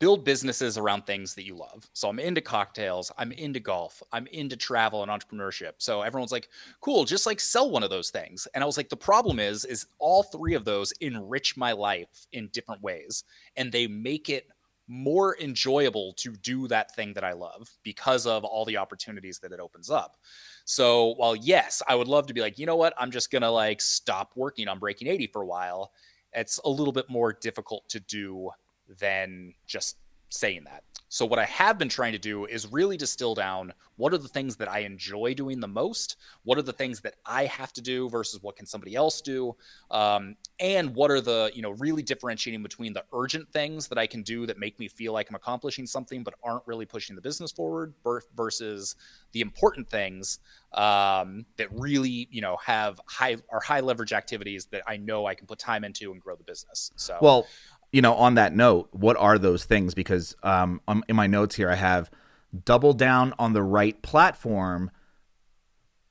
build 0.00 0.24
businesses 0.24 0.78
around 0.78 1.06
things 1.06 1.34
that 1.34 1.44
you 1.44 1.54
love. 1.54 1.88
So 1.92 2.08
I'm 2.08 2.18
into 2.18 2.40
cocktails, 2.40 3.12
I'm 3.18 3.32
into 3.32 3.60
golf, 3.60 4.02
I'm 4.12 4.26
into 4.28 4.56
travel 4.56 5.02
and 5.02 5.10
entrepreneurship. 5.10 5.74
So 5.78 6.00
everyone's 6.00 6.32
like, 6.32 6.48
cool, 6.80 7.04
just 7.04 7.26
like 7.26 7.38
sell 7.38 7.70
one 7.70 7.82
of 7.82 7.90
those 7.90 8.10
things. 8.10 8.48
And 8.54 8.64
I 8.64 8.66
was 8.66 8.78
like, 8.78 8.88
the 8.88 8.96
problem 8.96 9.38
is, 9.38 9.66
is 9.66 9.86
all 9.98 10.22
three 10.22 10.54
of 10.54 10.64
those 10.64 10.92
enrich 11.02 11.56
my 11.56 11.72
life 11.72 12.26
in 12.32 12.48
different 12.48 12.82
ways. 12.82 13.24
And 13.56 13.70
they 13.70 13.86
make 13.86 14.30
it 14.30 14.48
more 14.88 15.38
enjoyable 15.38 16.14
to 16.14 16.32
do 16.32 16.66
that 16.66 16.94
thing 16.96 17.12
that 17.12 17.22
I 17.22 17.32
love 17.32 17.70
because 17.84 18.26
of 18.26 18.42
all 18.42 18.64
the 18.64 18.78
opportunities 18.78 19.38
that 19.40 19.52
it 19.52 19.60
opens 19.60 19.90
up. 19.90 20.16
So 20.64 21.14
while 21.16 21.36
yes, 21.36 21.82
I 21.86 21.94
would 21.94 22.08
love 22.08 22.26
to 22.26 22.34
be 22.34 22.40
like, 22.40 22.58
you 22.58 22.66
know 22.66 22.74
what, 22.74 22.94
I'm 22.98 23.10
just 23.10 23.30
gonna 23.30 23.50
like 23.50 23.82
stop 23.82 24.32
working 24.34 24.66
on 24.66 24.78
Breaking 24.78 25.08
80 25.08 25.28
for 25.28 25.42
a 25.42 25.46
while. 25.46 25.92
It's 26.32 26.58
a 26.64 26.70
little 26.70 26.92
bit 26.92 27.10
more 27.10 27.32
difficult 27.32 27.88
to 27.90 28.00
do 28.00 28.50
than 28.98 29.54
just 29.66 29.96
saying 30.30 30.64
that. 30.64 30.82
So 31.12 31.26
what 31.26 31.40
I 31.40 31.44
have 31.46 31.76
been 31.76 31.88
trying 31.88 32.12
to 32.12 32.20
do 32.20 32.46
is 32.46 32.70
really 32.70 32.96
distill 32.96 33.34
down 33.34 33.72
what 33.96 34.14
are 34.14 34.18
the 34.18 34.28
things 34.28 34.54
that 34.56 34.70
I 34.70 34.78
enjoy 34.78 35.34
doing 35.34 35.58
the 35.58 35.66
most, 35.66 36.16
what 36.44 36.56
are 36.56 36.62
the 36.62 36.72
things 36.72 37.00
that 37.00 37.16
I 37.26 37.46
have 37.46 37.72
to 37.74 37.82
do 37.82 38.08
versus 38.08 38.40
what 38.42 38.54
can 38.54 38.64
somebody 38.64 38.94
else 38.94 39.20
do, 39.20 39.56
um, 39.90 40.36
and 40.60 40.94
what 40.94 41.10
are 41.10 41.20
the 41.20 41.50
you 41.52 41.62
know 41.62 41.72
really 41.72 42.02
differentiating 42.02 42.62
between 42.62 42.92
the 42.92 43.02
urgent 43.12 43.52
things 43.52 43.88
that 43.88 43.98
I 43.98 44.06
can 44.06 44.22
do 44.22 44.46
that 44.46 44.56
make 44.56 44.78
me 44.78 44.86
feel 44.86 45.12
like 45.12 45.28
I'm 45.28 45.34
accomplishing 45.34 45.84
something 45.84 46.22
but 46.22 46.34
aren't 46.44 46.66
really 46.66 46.86
pushing 46.86 47.16
the 47.16 47.22
business 47.22 47.50
forward 47.50 47.92
ver- 48.04 48.22
versus 48.36 48.94
the 49.32 49.40
important 49.40 49.90
things 49.90 50.38
um, 50.74 51.44
that 51.56 51.68
really 51.72 52.28
you 52.30 52.40
know 52.40 52.56
have 52.64 53.00
high 53.06 53.36
are 53.50 53.60
high 53.60 53.80
leverage 53.80 54.12
activities 54.12 54.66
that 54.66 54.82
I 54.86 54.96
know 54.96 55.26
I 55.26 55.34
can 55.34 55.48
put 55.48 55.58
time 55.58 55.82
into 55.82 56.12
and 56.12 56.20
grow 56.20 56.36
the 56.36 56.44
business. 56.44 56.92
So 56.94 57.18
Well, 57.20 57.48
you 57.92 58.02
know, 58.02 58.14
on 58.14 58.34
that 58.34 58.54
note, 58.54 58.88
what 58.92 59.16
are 59.16 59.38
those 59.38 59.64
things? 59.64 59.94
Because 59.94 60.36
um, 60.42 60.80
um, 60.86 61.04
in 61.08 61.16
my 61.16 61.26
notes 61.26 61.56
here, 61.56 61.70
I 61.70 61.74
have 61.74 62.10
double 62.64 62.92
down 62.92 63.34
on 63.38 63.52
the 63.52 63.62
right 63.62 64.00
platform. 64.02 64.90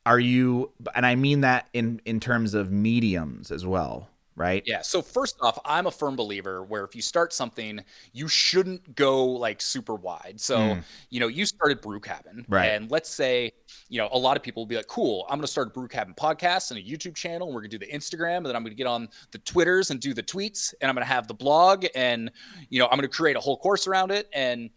Are 0.06 0.20
you, 0.20 0.72
and 0.96 1.06
I 1.06 1.16
mean 1.16 1.42
that 1.42 1.70
in 1.74 2.02
in 2.06 2.20
terms 2.20 2.54
of 2.54 2.72
mediums 2.72 3.52
as 3.52 3.66
well, 3.66 4.10
right? 4.40 4.64
Yeah. 4.66 4.82
So 4.82 5.02
first 5.02 5.36
off, 5.42 5.60
I'm 5.66 5.86
a 5.86 5.92
firm 5.92 6.16
believer 6.16 6.64
where 6.64 6.86
if 6.86 6.96
you 6.96 7.02
start 7.02 7.34
something, 7.34 7.82
you 8.14 8.28
shouldn't 8.28 8.96
go 8.96 9.26
like 9.26 9.62
super 9.62 9.96
wide. 9.96 10.36
So, 10.40 10.58
Mm. 10.58 10.84
you 11.10 11.20
know, 11.20 11.28
you 11.28 11.46
started 11.46 11.82
Brew 11.82 12.00
Cabin. 12.00 12.46
Right. 12.48 12.68
And 12.68 12.90
let's 12.90 13.10
say, 13.10 13.52
you 13.90 14.00
know, 14.00 14.08
a 14.14 14.18
lot 14.18 14.38
of 14.38 14.42
people 14.44 14.62
will 14.64 14.68
be 14.68 14.78
like, 14.78 14.88
cool, 14.88 15.26
I'm 15.30 15.36
going 15.38 15.42
to 15.42 15.48
start 15.48 15.68
a 15.68 15.72
Brew 15.72 15.90
Cabin 15.90 16.14
podcast 16.16 16.72
and 16.72 16.80
a 16.80 16.84
YouTube 16.84 17.16
channel. 17.16 17.48
And 17.48 17.54
we're 17.56 17.62
going 17.62 17.72
to 17.72 17.78
do 17.78 17.86
the 17.86 17.92
Instagram 17.92 18.38
and 18.38 18.46
then 18.48 18.56
I'm 18.56 18.64
going 18.64 18.72
to 18.72 18.78
get 18.78 18.88
on 18.88 19.10
the 19.32 19.40
Twitters 19.40 19.92
and 19.92 20.00
do 20.00 20.14
the 20.14 20.24
tweets 20.24 20.74
and 20.82 20.90
I'm 20.90 20.96
going 20.96 21.06
to 21.06 21.14
have 21.14 21.28
the 21.28 21.34
blog 21.34 21.86
and, 21.94 22.32
you 22.70 22.80
know, 22.80 22.86
I'm 22.86 22.98
going 22.98 23.10
to 23.10 23.16
create 23.16 23.36
a 23.36 23.42
whole 23.42 23.58
course 23.58 23.88
around 23.88 24.12
it. 24.12 24.30
And 24.34 24.70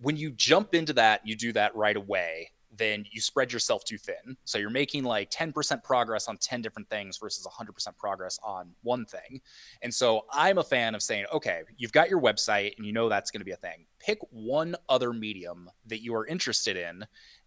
when 0.00 0.16
you 0.16 0.30
jump 0.30 0.74
into 0.74 0.92
that, 0.94 1.26
you 1.26 1.34
do 1.36 1.52
that 1.54 1.74
right 1.74 1.96
away, 1.96 2.50
then 2.76 3.04
you 3.10 3.20
spread 3.20 3.52
yourself 3.52 3.84
too 3.84 3.98
thin. 3.98 4.36
So 4.44 4.58
you're 4.58 4.70
making 4.70 5.04
like 5.04 5.30
10% 5.30 5.82
progress 5.82 6.28
on 6.28 6.36
10 6.38 6.62
different 6.62 6.88
things 6.88 7.18
versus 7.18 7.46
100% 7.46 7.98
progress 7.98 8.38
on 8.42 8.70
one 8.82 9.04
thing. 9.04 9.40
And 9.82 9.92
so 9.92 10.22
I'm 10.32 10.58
a 10.58 10.64
fan 10.64 10.94
of 10.94 11.02
saying, 11.02 11.26
okay, 11.32 11.62
you've 11.76 11.92
got 11.92 12.08
your 12.08 12.20
website 12.20 12.76
and 12.76 12.86
you 12.86 12.92
know 12.92 13.08
that's 13.08 13.30
going 13.30 13.40
to 13.40 13.44
be 13.44 13.52
a 13.52 13.56
thing. 13.56 13.86
Pick 13.98 14.18
one 14.30 14.74
other 14.88 15.12
medium 15.12 15.70
that 15.86 16.02
you 16.02 16.14
are 16.14 16.26
interested 16.26 16.76
in 16.76 17.04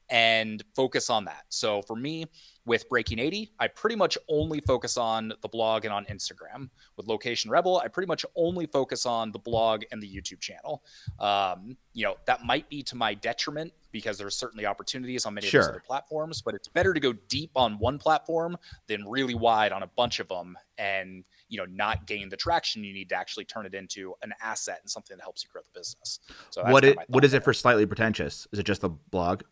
and 0.10 0.64
focus 0.76 1.10
on 1.10 1.26
that. 1.26 1.46
So 1.50 1.82
for 1.82 1.96
me, 1.96 2.26
with 2.66 2.90
Breaking 2.90 3.20
80, 3.20 3.52
I 3.60 3.68
pretty 3.68 3.96
much 3.96 4.18
only 4.28 4.60
focus 4.62 4.98
on 4.98 5.34
the 5.42 5.48
blog 5.48 5.86
and 5.86 5.94
on 5.94 6.06
Instagram. 6.06 6.70
With 6.98 7.08
Location 7.08 7.52
Rebel, 7.52 7.80
I 7.84 7.88
pretty 7.88 8.08
much 8.08 8.26
only 8.36 8.66
focus 8.66 9.06
on 9.06 9.32
the 9.32 9.40
blog 9.40 9.84
and 9.92 10.02
the 10.02 10.08
YouTube 10.08 10.40
channel. 10.40 10.84
Um, 11.20 11.78
you 11.94 12.06
know, 12.06 12.16
that 12.26 12.44
might 12.44 12.68
be 12.70 12.82
to 12.84 12.96
my 12.96 13.14
detriment 13.14 13.72
because 13.92 14.18
there's 14.18 14.36
certainly 14.36 14.66
opportunities 14.66 15.26
on 15.26 15.36
many 15.36 15.48
of 15.48 15.52
Sure. 15.52 15.62
those 15.62 15.70
other 15.70 15.84
platforms, 15.86 16.42
but 16.42 16.56
it's 16.56 16.68
better 16.68 16.94
to 16.94 17.00
go 17.00 17.14
deep 17.14 17.52
on 17.56 17.78
one 17.78 17.98
platform 17.98 18.58
than 18.88 19.08
really 19.08 19.36
wide 19.36 19.72
on 19.72 19.84
a 19.84 19.88
bunch 19.88 20.20
of 20.20 20.28
them 20.28 20.58
and, 20.78 21.24
you 21.48 21.58
know, 21.58 21.66
not 21.70 22.06
gain 22.08 22.28
the 22.30 22.36
traction 22.36 22.84
you 22.84 22.94
need 22.94 23.10
to 23.10 23.16
actually 23.16 23.46
turn 23.46 23.66
it 23.66 23.74
into 23.74 24.14
an 24.24 24.34
asset 24.42 24.80
and 24.82 24.90
something 24.90 25.16
that 25.16 25.24
helps 25.24 25.44
you 25.44 25.50
grow 25.52 25.62
the 25.62 25.80
business. 25.80 26.20
So 26.50 26.62
that's 26.62 26.74
what 26.74 26.84
it 26.84 26.98
what 27.08 27.24
is 27.24 27.34
it 27.34 27.44
for 27.44 27.54
slightly 27.54 27.86
pretentious? 27.86 28.48
Is 28.52 28.60
it 28.60 28.66
just 28.66 28.82
the 28.82 28.90
blog? 28.90 29.44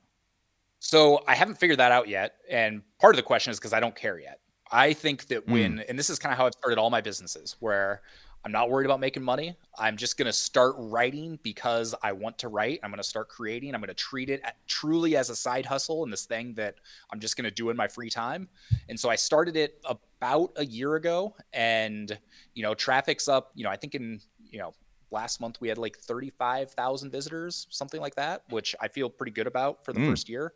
So 0.83 1.23
I 1.29 1.35
haven't 1.35 1.55
figured 1.55 1.79
that 1.79 1.93
out 1.93 2.09
yet. 2.09 2.35
And 2.49 2.81
part 2.99 3.15
of 3.15 3.17
the 3.17 3.23
question 3.23 3.51
is 3.51 3.57
because 3.57 3.71
I 3.71 3.79
don't 3.79 3.95
care 3.95 4.19
yet. 4.19 4.41
I 4.69 4.91
think 4.91 5.27
that 5.27 5.45
hmm. 5.45 5.51
when, 5.53 5.79
and 5.87 5.97
this 5.97 6.09
is 6.09 6.19
kind 6.19 6.33
of 6.33 6.37
how 6.37 6.45
I've 6.45 6.53
started 6.53 6.77
all 6.77 6.89
my 6.89 6.99
businesses, 6.99 7.55
where 7.61 8.01
I'm 8.43 8.51
not 8.51 8.69
worried 8.69 8.83
about 8.83 8.99
making 8.99 9.23
money. 9.23 9.55
I'm 9.79 9.95
just 9.95 10.17
going 10.17 10.25
to 10.25 10.33
start 10.33 10.75
writing 10.77 11.39
because 11.41 11.95
I 12.03 12.11
want 12.11 12.37
to 12.39 12.49
write. 12.49 12.81
I'm 12.83 12.89
going 12.89 12.97
to 12.97 13.07
start 13.07 13.29
creating. 13.29 13.73
I'm 13.73 13.79
going 13.79 13.87
to 13.87 13.93
treat 13.93 14.29
it 14.29 14.41
at, 14.43 14.57
truly 14.67 15.15
as 15.15 15.29
a 15.29 15.37
side 15.37 15.65
hustle 15.65 16.03
and 16.03 16.11
this 16.11 16.25
thing 16.25 16.53
that 16.55 16.75
I'm 17.13 17.21
just 17.21 17.37
going 17.37 17.45
to 17.45 17.51
do 17.51 17.69
in 17.69 17.77
my 17.77 17.87
free 17.87 18.09
time. 18.09 18.49
And 18.89 18.99
so 18.99 19.09
I 19.09 19.15
started 19.15 19.55
it 19.55 19.81
about 19.85 20.51
a 20.57 20.65
year 20.65 20.95
ago 20.95 21.33
and, 21.53 22.17
you 22.55 22.63
know, 22.63 22.73
traffic's 22.73 23.29
up, 23.29 23.51
you 23.55 23.63
know, 23.63 23.69
I 23.69 23.77
think 23.77 23.95
in, 23.95 24.19
you 24.51 24.59
know, 24.59 24.73
last 25.13 25.39
month 25.39 25.61
we 25.61 25.69
had 25.69 25.77
like 25.77 25.97
35,000 25.97 27.11
visitors, 27.11 27.67
something 27.69 28.01
like 28.01 28.15
that, 28.15 28.43
which 28.49 28.75
I 28.81 28.87
feel 28.89 29.09
pretty 29.09 29.31
good 29.31 29.47
about 29.47 29.85
for 29.85 29.93
the 29.93 29.99
Mm. 30.01 30.09
first 30.09 30.27
year. 30.27 30.53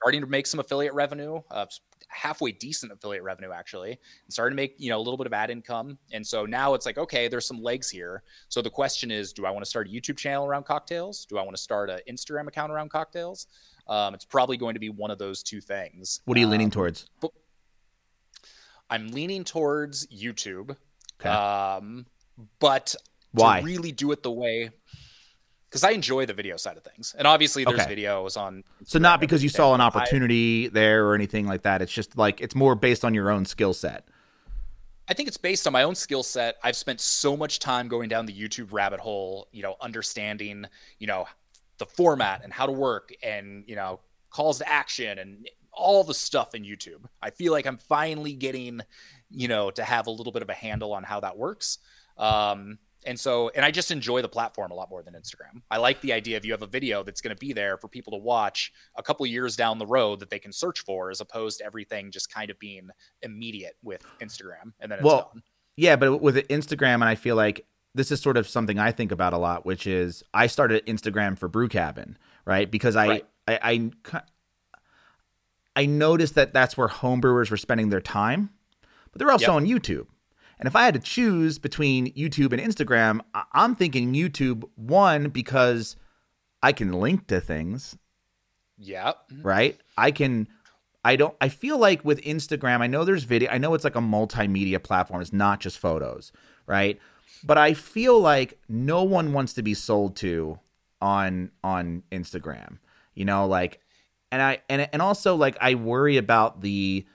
Starting 0.00 0.20
to 0.20 0.26
make 0.28 0.46
some 0.46 0.60
affiliate 0.60 0.94
revenue, 0.94 1.42
uh, 1.50 1.66
halfway 2.06 2.52
decent 2.52 2.92
affiliate 2.92 3.24
revenue 3.24 3.50
actually, 3.50 3.90
and 3.90 4.32
starting 4.32 4.56
to 4.56 4.62
make 4.62 4.76
you 4.78 4.88
know 4.90 4.96
a 4.98 5.02
little 5.06 5.16
bit 5.16 5.26
of 5.26 5.32
ad 5.32 5.50
income. 5.50 5.98
And 6.12 6.24
so 6.24 6.46
now 6.46 6.74
it's 6.74 6.86
like, 6.86 6.98
okay, 6.98 7.26
there's 7.26 7.46
some 7.46 7.60
legs 7.60 7.90
here. 7.90 8.22
So 8.48 8.62
the 8.62 8.70
question 8.70 9.10
is, 9.10 9.32
do 9.32 9.44
I 9.44 9.50
want 9.50 9.64
to 9.64 9.68
start 9.68 9.88
a 9.88 9.90
YouTube 9.90 10.16
channel 10.16 10.46
around 10.46 10.64
cocktails? 10.66 11.26
Do 11.26 11.36
I 11.36 11.42
want 11.42 11.56
to 11.56 11.62
start 11.62 11.90
an 11.90 11.98
Instagram 12.08 12.46
account 12.46 12.70
around 12.72 12.90
cocktails? 12.90 13.48
Um, 13.88 14.14
it's 14.14 14.24
probably 14.24 14.56
going 14.56 14.74
to 14.74 14.80
be 14.80 14.88
one 14.88 15.10
of 15.10 15.18
those 15.18 15.42
two 15.42 15.60
things. 15.60 16.20
What 16.26 16.36
are 16.36 16.40
you 16.40 16.46
leaning 16.46 16.66
Um, 16.68 16.70
towards? 16.70 17.10
I'm 18.90 19.08
leaning 19.08 19.44
towards 19.44 20.06
YouTube. 20.06 20.76
Okay. 21.20 21.28
Um, 21.28 22.06
but 22.60 22.94
Why? 23.42 23.60
really 23.60 23.92
do 23.92 24.12
it 24.12 24.22
the 24.22 24.30
way 24.32 24.70
because 25.68 25.84
I 25.84 25.90
enjoy 25.90 26.24
the 26.26 26.32
video 26.34 26.56
side 26.56 26.76
of 26.78 26.82
things. 26.84 27.14
And 27.18 27.26
obviously 27.26 27.64
there's 27.64 27.80
Okay. 27.80 27.94
videos 27.96 28.36
on 28.36 28.64
So 28.84 28.98
not 28.98 29.20
because 29.20 29.42
you 29.42 29.48
saw 29.50 29.74
an 29.74 29.78
but 29.78 29.84
I- 29.84 29.86
opportunity 29.86 30.68
there 30.68 31.06
or 31.06 31.14
anything 31.14 31.46
like 31.46 31.62
that. 31.62 31.82
It's 31.82 31.92
just 31.92 32.16
like 32.16 32.40
it's 32.40 32.54
more 32.54 32.74
based 32.74 33.04
on 33.04 33.12
your 33.14 33.30
own 33.30 33.44
skill 33.44 33.74
set. 33.74 34.08
I 35.10 35.14
think 35.14 35.26
it's 35.28 35.38
based 35.38 35.66
on 35.66 35.72
my 35.72 35.84
own 35.84 35.94
skill 35.94 36.22
set. 36.22 36.56
I've 36.62 36.76
spent 36.76 37.00
so 37.00 37.34
much 37.36 37.60
time 37.60 37.88
going 37.88 38.08
down 38.10 38.26
the 38.26 38.32
YouTube 38.38 38.72
rabbit 38.72 39.00
hole, 39.00 39.48
you 39.52 39.62
know, 39.62 39.76
understanding, 39.80 40.66
you 40.98 41.06
know, 41.06 41.26
the 41.78 41.86
format 41.86 42.42
and 42.44 42.52
how 42.52 42.66
to 42.66 42.72
work 42.72 43.12
and, 43.22 43.64
you 43.66 43.74
know, 43.76 44.00
calls 44.30 44.58
to 44.58 44.68
action 44.68 45.18
and 45.18 45.48
all 45.72 46.04
the 46.04 46.12
stuff 46.12 46.54
in 46.54 46.62
YouTube. 46.64 47.04
I 47.22 47.30
feel 47.30 47.52
like 47.52 47.66
I'm 47.66 47.78
finally 47.78 48.34
getting, 48.34 48.82
you 49.30 49.48
know, 49.48 49.70
to 49.70 49.82
have 49.82 50.06
a 50.08 50.10
little 50.10 50.32
bit 50.32 50.42
of 50.42 50.50
a 50.50 50.54
handle 50.54 50.92
on 50.92 51.04
how 51.04 51.20
that 51.20 51.38
works. 51.38 51.78
Um, 52.18 52.78
and 53.08 53.18
so, 53.18 53.50
and 53.56 53.64
I 53.64 53.70
just 53.70 53.90
enjoy 53.90 54.22
the 54.22 54.28
platform 54.28 54.70
a 54.70 54.74
lot 54.74 54.90
more 54.90 55.02
than 55.02 55.14
Instagram. 55.14 55.62
I 55.70 55.78
like 55.78 56.00
the 56.02 56.12
idea 56.12 56.36
of 56.36 56.44
you 56.44 56.52
have 56.52 56.62
a 56.62 56.66
video 56.66 57.02
that's 57.02 57.20
going 57.20 57.34
to 57.34 57.40
be 57.40 57.52
there 57.52 57.76
for 57.78 57.88
people 57.88 58.12
to 58.12 58.18
watch 58.18 58.70
a 58.96 59.02
couple 59.02 59.24
years 59.26 59.56
down 59.56 59.78
the 59.78 59.86
road 59.86 60.20
that 60.20 60.30
they 60.30 60.38
can 60.38 60.52
search 60.52 60.80
for, 60.80 61.10
as 61.10 61.20
opposed 61.20 61.58
to 61.58 61.64
everything 61.64 62.10
just 62.10 62.32
kind 62.32 62.50
of 62.50 62.58
being 62.58 62.90
immediate 63.22 63.76
with 63.82 64.04
Instagram 64.20 64.72
and 64.78 64.92
then 64.92 64.98
it's 64.98 65.04
Well, 65.04 65.30
done. 65.32 65.42
Yeah, 65.76 65.96
but 65.96 66.18
with 66.18 66.36
Instagram, 66.48 66.94
and 66.96 67.04
I 67.04 67.14
feel 67.14 67.34
like 67.36 67.64
this 67.94 68.10
is 68.10 68.20
sort 68.20 68.36
of 68.36 68.46
something 68.46 68.78
I 68.78 68.92
think 68.92 69.10
about 69.10 69.32
a 69.32 69.38
lot, 69.38 69.64
which 69.64 69.86
is 69.86 70.22
I 70.34 70.46
started 70.46 70.84
Instagram 70.86 71.38
for 71.38 71.48
Brew 71.48 71.68
Cabin, 71.68 72.18
right? 72.44 72.70
Because 72.70 72.94
I, 72.94 73.06
Right. 73.08 73.26
I, 73.48 73.90
I, 74.12 74.20
I 75.76 75.86
noticed 75.86 76.34
that 76.34 76.52
that's 76.52 76.76
where 76.76 76.88
homebrewers 76.88 77.50
were 77.50 77.56
spending 77.56 77.88
their 77.88 78.00
time, 78.00 78.50
but 79.12 79.18
they're 79.18 79.30
also 79.30 79.46
Yep. 79.46 79.54
on 79.54 79.66
YouTube. 79.66 80.06
And 80.58 80.66
if 80.66 80.74
I 80.74 80.84
had 80.84 80.94
to 80.94 81.00
choose 81.00 81.58
between 81.58 82.12
YouTube 82.14 82.52
and 82.52 82.60
Instagram, 82.60 83.20
I- 83.34 83.44
I'm 83.52 83.74
thinking 83.74 84.12
YouTube 84.14 84.64
one 84.74 85.28
because 85.30 85.96
I 86.62 86.72
can 86.72 86.92
link 86.92 87.26
to 87.28 87.40
things, 87.40 87.96
Yeah. 88.76 89.12
right? 89.42 89.78
I 89.96 90.10
can 90.10 90.48
I 91.04 91.14
don't 91.16 91.34
I 91.40 91.48
feel 91.48 91.78
like 91.78 92.04
with 92.04 92.20
Instagram, 92.22 92.80
I 92.80 92.88
know 92.88 93.04
there's 93.04 93.22
video, 93.24 93.48
I 93.50 93.58
know 93.58 93.72
it's 93.74 93.84
like 93.84 93.94
a 93.96 94.00
multimedia 94.00 94.82
platform, 94.82 95.20
it's 95.22 95.32
not 95.32 95.60
just 95.60 95.78
photos, 95.78 96.32
right? 96.66 97.00
But 97.44 97.56
I 97.56 97.72
feel 97.74 98.20
like 98.20 98.58
no 98.68 99.04
one 99.04 99.32
wants 99.32 99.52
to 99.54 99.62
be 99.62 99.74
sold 99.74 100.16
to 100.16 100.58
on 101.00 101.52
on 101.62 102.02
Instagram. 102.10 102.78
You 103.14 103.24
know, 103.24 103.46
like 103.46 103.80
and 104.32 104.42
I 104.42 104.58
and 104.68 104.88
and 104.92 105.00
also 105.00 105.36
like 105.36 105.56
I 105.60 105.76
worry 105.76 106.16
about 106.16 106.62
the 106.62 107.06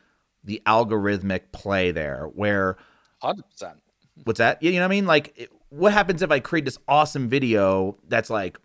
the 0.46 0.62
algorithmic 0.66 1.52
play 1.52 1.92
there 1.92 2.30
where 2.34 2.78
100%. 3.24 3.76
What's 4.24 4.38
that? 4.38 4.62
You 4.62 4.72
know 4.74 4.80
what 4.80 4.86
I 4.86 4.88
mean? 4.90 5.06
Like, 5.06 5.50
what 5.70 5.94
happens 5.94 6.22
if 6.22 6.32
I 6.32 6.40
create 6.40 6.66
this 6.66 6.78
awesome 6.88 7.28
video 7.28 7.98
that's 8.08 8.30
like 8.30 8.60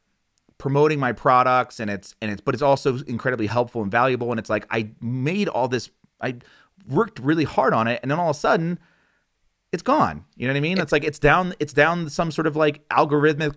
promoting 0.59 0.99
my 0.99 1.12
products 1.12 1.81
and 1.81 1.88
it's 1.91 2.15
and 2.21 2.31
it's 2.33 2.41
but 2.41 2.55
it's 2.55 2.62
also 2.62 2.99
incredibly 3.05 3.47
helpful 3.47 3.81
and 3.81 3.91
valuable 3.91 4.31
and 4.31 4.41
it's 4.41 4.50
like 4.50 4.67
I 4.71 4.91
made 5.00 5.49
all 5.49 5.69
this 5.69 5.88
I 6.21 6.37
worked 6.88 7.21
really 7.21 7.45
hard 7.45 7.73
on 7.73 7.87
it 7.87 8.00
and 8.03 8.11
then 8.11 8.19
all 8.19 8.31
of 8.31 8.37
a 8.37 8.38
sudden 8.38 8.79
it's 9.73 9.83
gone. 9.83 10.25
You 10.37 10.47
know 10.47 10.53
what 10.53 10.59
I 10.59 10.61
mean? 10.61 10.79
It's 10.79 10.93
like 10.93 11.05
it's 11.05 11.19
down 11.19 11.55
it's 11.61 11.73
down 11.73 12.11
some 12.11 12.31
sort 12.31 12.47
of 12.47 12.57
like 12.57 12.87
algorithmic 12.88 13.55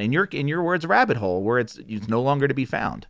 in 0.00 0.12
your 0.12 0.24
in 0.24 0.48
your 0.48 0.62
words 0.62 0.86
rabbit 0.86 1.16
hole 1.16 1.42
where 1.42 1.58
it's 1.58 1.78
it's 1.88 2.08
no 2.08 2.22
longer 2.22 2.46
to 2.48 2.54
be 2.54 2.64
found. 2.64 3.06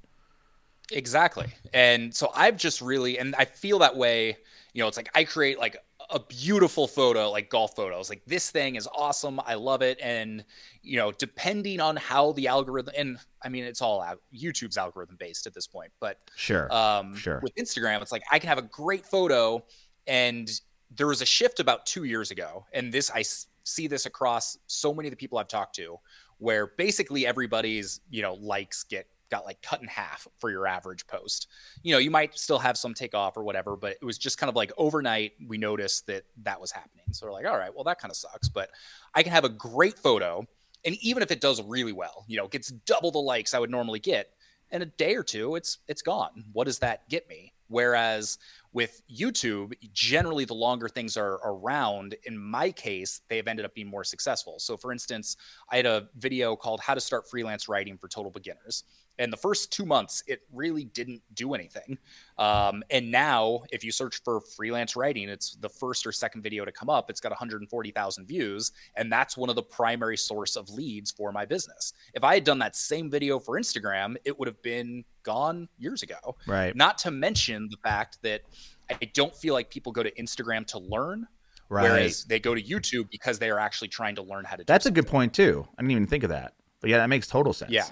Exactly. 0.90 1.46
And 1.72 2.14
so 2.14 2.30
I've 2.34 2.56
just 2.56 2.80
really, 2.80 3.18
and 3.18 3.34
I 3.36 3.44
feel 3.44 3.78
that 3.80 3.96
way, 3.96 4.36
you 4.72 4.82
know, 4.82 4.88
it's 4.88 4.96
like 4.96 5.10
I 5.14 5.24
create 5.24 5.58
like 5.58 5.76
a 6.12 6.20
beautiful 6.20 6.86
photo, 6.86 7.30
like 7.30 7.48
golf 7.50 7.74
photos. 7.74 8.08
Like 8.10 8.22
this 8.26 8.50
thing 8.50 8.76
is 8.76 8.86
awesome. 8.94 9.40
I 9.46 9.54
love 9.54 9.82
it. 9.82 9.98
And, 10.02 10.44
you 10.82 10.96
know, 10.96 11.10
depending 11.12 11.80
on 11.80 11.96
how 11.96 12.32
the 12.32 12.48
algorithm, 12.48 12.94
and 12.96 13.18
I 13.42 13.48
mean, 13.48 13.64
it's 13.64 13.80
all 13.80 14.02
out, 14.02 14.20
YouTube's 14.34 14.76
algorithm 14.76 15.16
based 15.18 15.46
at 15.46 15.54
this 15.54 15.66
point, 15.66 15.92
but 16.00 16.18
Sure. 16.36 16.72
um, 16.72 17.14
Sure. 17.16 17.40
with 17.42 17.54
Instagram, 17.56 18.02
it's 18.02 18.12
like 18.12 18.22
I 18.30 18.38
can 18.38 18.48
have 18.48 18.58
a 18.58 18.62
great 18.62 19.06
photo, 19.06 19.64
and 20.06 20.50
there 20.90 21.06
was 21.06 21.22
a 21.22 21.26
shift 21.26 21.58
about 21.60 21.86
two 21.86 22.04
years 22.04 22.30
ago, 22.30 22.66
and 22.72 22.92
this 22.92 23.10
I 23.10 23.20
s- 23.20 23.46
see 23.64 23.86
this 23.86 24.04
across 24.06 24.58
so 24.66 24.92
many 24.92 25.08
of 25.08 25.12
the 25.12 25.16
people 25.16 25.38
I've 25.38 25.48
talked 25.48 25.74
to, 25.76 25.96
where 26.38 26.66
basically 26.76 27.26
everybody's 27.26 28.00
you 28.10 28.20
know 28.22 28.34
likes 28.34 28.82
get 28.84 29.06
got 29.32 29.44
like 29.44 29.60
cut 29.62 29.80
in 29.80 29.88
half 29.88 30.28
for 30.38 30.50
your 30.50 30.66
average 30.68 31.06
post. 31.08 31.48
You 31.82 31.92
know, 31.92 31.98
you 31.98 32.10
might 32.10 32.38
still 32.38 32.58
have 32.58 32.78
some 32.78 32.94
take 32.94 33.14
off 33.14 33.36
or 33.36 33.42
whatever, 33.42 33.74
but 33.76 33.96
it 34.00 34.04
was 34.04 34.18
just 34.18 34.38
kind 34.38 34.48
of 34.48 34.54
like 34.54 34.70
overnight 34.76 35.32
we 35.48 35.58
noticed 35.58 36.06
that 36.06 36.22
that 36.42 36.60
was 36.60 36.70
happening. 36.70 37.06
So 37.12 37.26
we're 37.26 37.32
like, 37.32 37.46
all 37.46 37.58
right, 37.58 37.74
well 37.74 37.84
that 37.84 37.98
kind 37.98 38.12
of 38.12 38.16
sucks, 38.16 38.48
but 38.48 38.70
I 39.14 39.24
can 39.24 39.32
have 39.32 39.44
a 39.44 39.48
great 39.48 39.98
photo, 39.98 40.46
and 40.84 40.94
even 41.00 41.22
if 41.22 41.30
it 41.32 41.40
does 41.40 41.62
really 41.62 41.92
well, 41.92 42.24
you 42.28 42.36
know, 42.36 42.46
gets 42.46 42.68
double 42.68 43.10
the 43.10 43.18
likes 43.18 43.54
I 43.54 43.58
would 43.58 43.70
normally 43.70 43.98
get 43.98 44.30
in 44.72 44.82
a 44.82 44.86
day 44.86 45.14
or 45.14 45.22
two 45.22 45.54
it's 45.54 45.78
it's 45.86 46.02
gone 46.02 46.44
what 46.52 46.64
does 46.64 46.78
that 46.78 47.08
get 47.08 47.28
me 47.28 47.52
whereas 47.68 48.38
with 48.72 49.02
youtube 49.14 49.72
generally 49.92 50.44
the 50.44 50.54
longer 50.54 50.88
things 50.88 51.16
are 51.16 51.40
around 51.44 52.16
in 52.24 52.38
my 52.38 52.70
case 52.72 53.20
they've 53.28 53.46
ended 53.46 53.64
up 53.66 53.74
being 53.74 53.86
more 53.86 54.02
successful 54.02 54.58
so 54.58 54.76
for 54.76 54.90
instance 54.90 55.36
i 55.70 55.76
had 55.76 55.86
a 55.86 56.08
video 56.16 56.56
called 56.56 56.80
how 56.80 56.94
to 56.94 57.00
start 57.00 57.28
freelance 57.28 57.68
writing 57.68 57.98
for 57.98 58.08
total 58.08 58.30
beginners 58.30 58.84
and 59.18 59.32
the 59.32 59.36
first 59.36 59.72
two 59.72 59.84
months 59.84 60.22
it 60.26 60.42
really 60.52 60.84
didn't 60.84 61.22
do 61.34 61.54
anything 61.54 61.98
um, 62.38 62.82
and 62.90 63.10
now 63.10 63.62
if 63.70 63.84
you 63.84 63.92
search 63.92 64.22
for 64.24 64.40
freelance 64.40 64.96
writing 64.96 65.28
it's 65.28 65.56
the 65.56 65.68
first 65.68 66.06
or 66.06 66.12
second 66.12 66.42
video 66.42 66.64
to 66.64 66.72
come 66.72 66.88
up 66.88 67.10
it's 67.10 67.20
got 67.20 67.30
140000 67.30 68.26
views 68.26 68.72
and 68.96 69.12
that's 69.12 69.36
one 69.36 69.48
of 69.48 69.56
the 69.56 69.62
primary 69.62 70.16
source 70.16 70.56
of 70.56 70.68
leads 70.70 71.10
for 71.10 71.32
my 71.32 71.44
business 71.44 71.92
if 72.14 72.24
i 72.24 72.34
had 72.34 72.44
done 72.44 72.58
that 72.58 72.74
same 72.74 73.10
video 73.10 73.38
for 73.38 73.58
instagram 73.58 74.16
it 74.24 74.38
would 74.38 74.48
have 74.48 74.60
been 74.62 75.04
gone 75.22 75.68
years 75.78 76.02
ago 76.02 76.36
right. 76.46 76.74
not 76.74 76.98
to 76.98 77.10
mention 77.10 77.68
the 77.70 77.76
fact 77.78 78.18
that 78.22 78.42
i 78.90 79.04
don't 79.12 79.34
feel 79.34 79.54
like 79.54 79.70
people 79.70 79.92
go 79.92 80.02
to 80.02 80.10
instagram 80.12 80.66
to 80.66 80.78
learn 80.78 81.26
Right. 81.68 81.84
whereas 81.84 82.24
they 82.24 82.38
go 82.38 82.54
to 82.54 82.60
youtube 82.62 83.08
because 83.10 83.38
they 83.38 83.48
are 83.48 83.58
actually 83.58 83.88
trying 83.88 84.16
to 84.16 84.22
learn 84.22 84.44
how 84.44 84.56
to 84.56 84.62
do 84.62 84.66
That's 84.66 84.84
a 84.84 84.90
good 84.90 85.06
point 85.06 85.32
too. 85.32 85.66
I 85.78 85.80
didn't 85.80 85.92
even 85.92 86.06
think 86.06 86.22
of 86.22 86.28
that. 86.28 86.52
But 86.82 86.90
yeah, 86.90 86.98
that 86.98 87.08
makes 87.08 87.26
total 87.26 87.54
sense. 87.54 87.70
Yeah. 87.70 87.86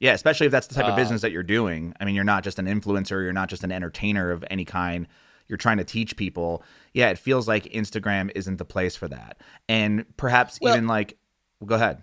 Yeah, 0.00 0.12
especially 0.12 0.46
if 0.46 0.52
that's 0.52 0.66
the 0.66 0.74
type 0.74 0.86
of 0.86 0.94
Uh, 0.94 0.96
business 0.96 1.20
that 1.20 1.30
you're 1.30 1.42
doing. 1.42 1.94
I 2.00 2.04
mean, 2.04 2.14
you're 2.14 2.24
not 2.24 2.42
just 2.42 2.58
an 2.58 2.66
influencer, 2.66 3.22
you're 3.22 3.32
not 3.32 3.48
just 3.50 3.62
an 3.64 3.70
entertainer 3.70 4.30
of 4.30 4.44
any 4.50 4.64
kind. 4.64 5.06
You're 5.46 5.56
trying 5.58 5.78
to 5.78 5.84
teach 5.84 6.16
people. 6.16 6.62
Yeah, 6.94 7.10
it 7.10 7.18
feels 7.18 7.46
like 7.46 7.64
Instagram 7.64 8.30
isn't 8.34 8.56
the 8.56 8.64
place 8.64 8.96
for 8.96 9.08
that. 9.08 9.36
And 9.68 10.04
perhaps 10.16 10.58
Well- 10.60 10.74
even 10.74 10.86
like 10.86 11.16
well, 11.60 11.66
go 11.68 11.74
ahead. 11.74 12.02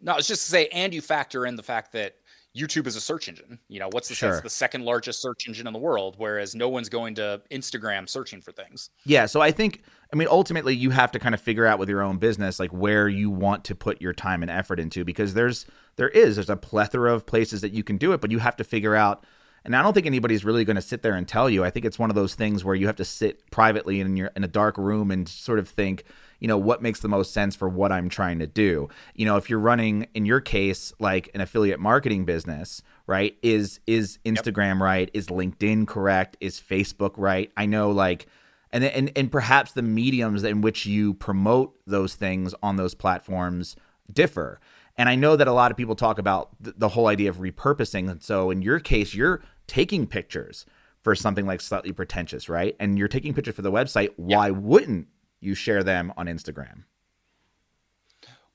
No, 0.00 0.16
it's 0.16 0.28
just 0.28 0.44
to 0.44 0.50
say, 0.50 0.68
and 0.68 0.94
you 0.94 1.00
factor 1.00 1.44
in 1.46 1.56
the 1.56 1.62
fact 1.62 1.92
that 1.92 2.16
YouTube 2.56 2.86
is 2.86 2.94
a 2.94 3.00
search 3.00 3.28
engine. 3.28 3.58
You 3.68 3.80
know, 3.80 3.88
what's 3.90 4.08
the, 4.08 4.14
Sure. 4.14 4.40
the 4.40 4.48
second 4.50 4.84
largest 4.84 5.20
search 5.20 5.48
engine 5.48 5.66
in 5.66 5.72
the 5.72 5.78
world, 5.80 6.14
whereas 6.18 6.54
no 6.54 6.68
one's 6.68 6.88
going 6.88 7.16
to 7.16 7.42
Instagram 7.50 8.08
searching 8.08 8.40
for 8.40 8.52
things. 8.52 8.90
Yeah, 9.04 9.26
so 9.26 9.40
I 9.40 9.50
think 9.50 9.82
I 10.12 10.16
mean 10.16 10.28
ultimately 10.30 10.76
you 10.76 10.90
have 10.90 11.10
to 11.12 11.18
kind 11.18 11.34
of 11.34 11.40
figure 11.40 11.66
out 11.66 11.80
with 11.80 11.88
your 11.88 12.00
own 12.02 12.18
business 12.18 12.60
like 12.60 12.70
where 12.70 13.08
you 13.08 13.28
want 13.30 13.64
to 13.64 13.74
put 13.74 14.00
your 14.00 14.12
time 14.12 14.42
and 14.42 14.50
effort 14.50 14.78
into 14.78 15.04
because 15.04 15.34
there's 15.34 15.66
there 15.96 16.08
is 16.08 16.36
there's 16.36 16.50
a 16.50 16.56
plethora 16.56 17.12
of 17.12 17.26
places 17.26 17.60
that 17.60 17.72
you 17.72 17.82
can 17.82 17.96
do 17.96 18.12
it, 18.12 18.20
but 18.20 18.30
you 18.30 18.38
have 18.38 18.56
to 18.56 18.64
figure 18.64 18.94
out 18.94 19.24
and 19.64 19.74
I 19.74 19.82
don't 19.82 19.94
think 19.94 20.06
anybody's 20.06 20.44
really 20.44 20.64
going 20.64 20.76
to 20.76 20.82
sit 20.82 21.02
there 21.02 21.14
and 21.14 21.26
tell 21.26 21.48
you. 21.48 21.64
I 21.64 21.70
think 21.70 21.86
it's 21.86 21.98
one 21.98 22.10
of 22.10 22.16
those 22.16 22.34
things 22.34 22.64
where 22.64 22.74
you 22.74 22.86
have 22.86 22.96
to 22.96 23.04
sit 23.04 23.50
privately 23.50 24.00
in 24.00 24.16
your 24.16 24.30
in 24.36 24.44
a 24.44 24.48
dark 24.48 24.76
room 24.76 25.10
and 25.10 25.26
sort 25.26 25.58
of 25.58 25.68
think, 25.68 26.04
you 26.38 26.48
know, 26.48 26.58
what 26.58 26.82
makes 26.82 27.00
the 27.00 27.08
most 27.08 27.32
sense 27.32 27.56
for 27.56 27.68
what 27.68 27.90
I'm 27.90 28.10
trying 28.10 28.40
to 28.40 28.46
do. 28.46 28.88
You 29.14 29.24
know, 29.24 29.36
if 29.36 29.48
you're 29.48 29.58
running 29.58 30.06
in 30.12 30.26
your 30.26 30.40
case 30.40 30.92
like 30.98 31.30
an 31.34 31.40
affiliate 31.40 31.80
marketing 31.80 32.26
business, 32.26 32.82
right? 33.06 33.38
Is 33.42 33.80
is 33.86 34.18
Instagram 34.26 34.80
right? 34.80 35.10
Is 35.14 35.28
LinkedIn 35.28 35.86
correct? 35.86 36.36
Is 36.40 36.60
Facebook 36.60 37.14
right? 37.16 37.50
I 37.56 37.64
know 37.64 37.90
like 37.90 38.26
and 38.70 38.84
and 38.84 39.12
and 39.16 39.32
perhaps 39.32 39.72
the 39.72 39.82
mediums 39.82 40.44
in 40.44 40.60
which 40.60 40.84
you 40.84 41.14
promote 41.14 41.74
those 41.86 42.14
things 42.14 42.54
on 42.62 42.76
those 42.76 42.94
platforms 42.94 43.76
differ. 44.12 44.60
And 44.96 45.08
I 45.08 45.14
know 45.14 45.36
that 45.36 45.48
a 45.48 45.52
lot 45.52 45.70
of 45.70 45.76
people 45.76 45.96
talk 45.96 46.18
about 46.18 46.50
th- 46.62 46.76
the 46.78 46.88
whole 46.88 47.08
idea 47.08 47.30
of 47.30 47.38
repurposing. 47.38 48.10
And 48.10 48.22
so 48.22 48.50
in 48.50 48.62
your 48.62 48.78
case, 48.78 49.14
you're 49.14 49.42
taking 49.66 50.06
pictures 50.06 50.66
for 51.02 51.14
something 51.14 51.46
like 51.46 51.60
slightly 51.60 51.92
pretentious, 51.92 52.48
right? 52.48 52.76
And 52.78 52.98
you're 52.98 53.08
taking 53.08 53.34
pictures 53.34 53.54
for 53.54 53.62
the 53.62 53.72
website. 53.72 54.10
Why 54.16 54.50
wouldn't 54.50 55.08
you 55.40 55.54
share 55.54 55.82
them 55.82 56.12
on 56.16 56.26
Instagram? 56.26 56.84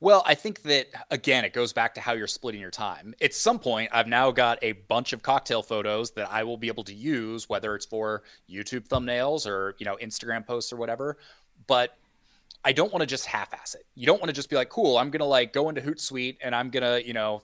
Well, 0.02 0.22
I 0.24 0.34
think 0.34 0.62
that 0.62 0.86
again, 1.10 1.44
it 1.44 1.52
goes 1.52 1.74
back 1.74 1.94
to 1.94 2.00
how 2.00 2.14
you're 2.14 2.26
splitting 2.26 2.60
your 2.60 2.70
time. 2.70 3.14
At 3.20 3.34
some 3.34 3.58
point, 3.58 3.90
I've 3.92 4.08
now 4.08 4.30
got 4.30 4.58
a 4.62 4.72
bunch 4.72 5.12
of 5.12 5.22
cocktail 5.22 5.62
photos 5.62 6.12
that 6.12 6.32
I 6.32 6.42
will 6.42 6.56
be 6.56 6.68
able 6.68 6.84
to 6.84 6.94
use, 6.94 7.50
whether 7.50 7.74
it's 7.74 7.84
for 7.84 8.22
YouTube 8.50 8.88
thumbnails 8.88 9.46
or 9.46 9.76
you 9.78 9.84
know 9.84 9.98
Instagram 10.02 10.46
posts 10.46 10.72
or 10.72 10.76
whatever. 10.76 11.18
But 11.66 11.98
I 12.64 12.72
don't 12.72 12.92
want 12.92 13.00
to 13.00 13.06
just 13.06 13.26
half-ass 13.26 13.74
it. 13.74 13.86
You 13.94 14.06
don't 14.06 14.20
want 14.20 14.28
to 14.28 14.34
just 14.34 14.50
be 14.50 14.56
like, 14.56 14.68
"Cool, 14.68 14.98
I'm 14.98 15.10
gonna 15.10 15.24
like 15.24 15.52
go 15.52 15.68
into 15.68 15.80
Hootsuite 15.80 16.38
and 16.42 16.54
I'm 16.54 16.70
gonna 16.70 16.98
you 16.98 17.14
know 17.14 17.42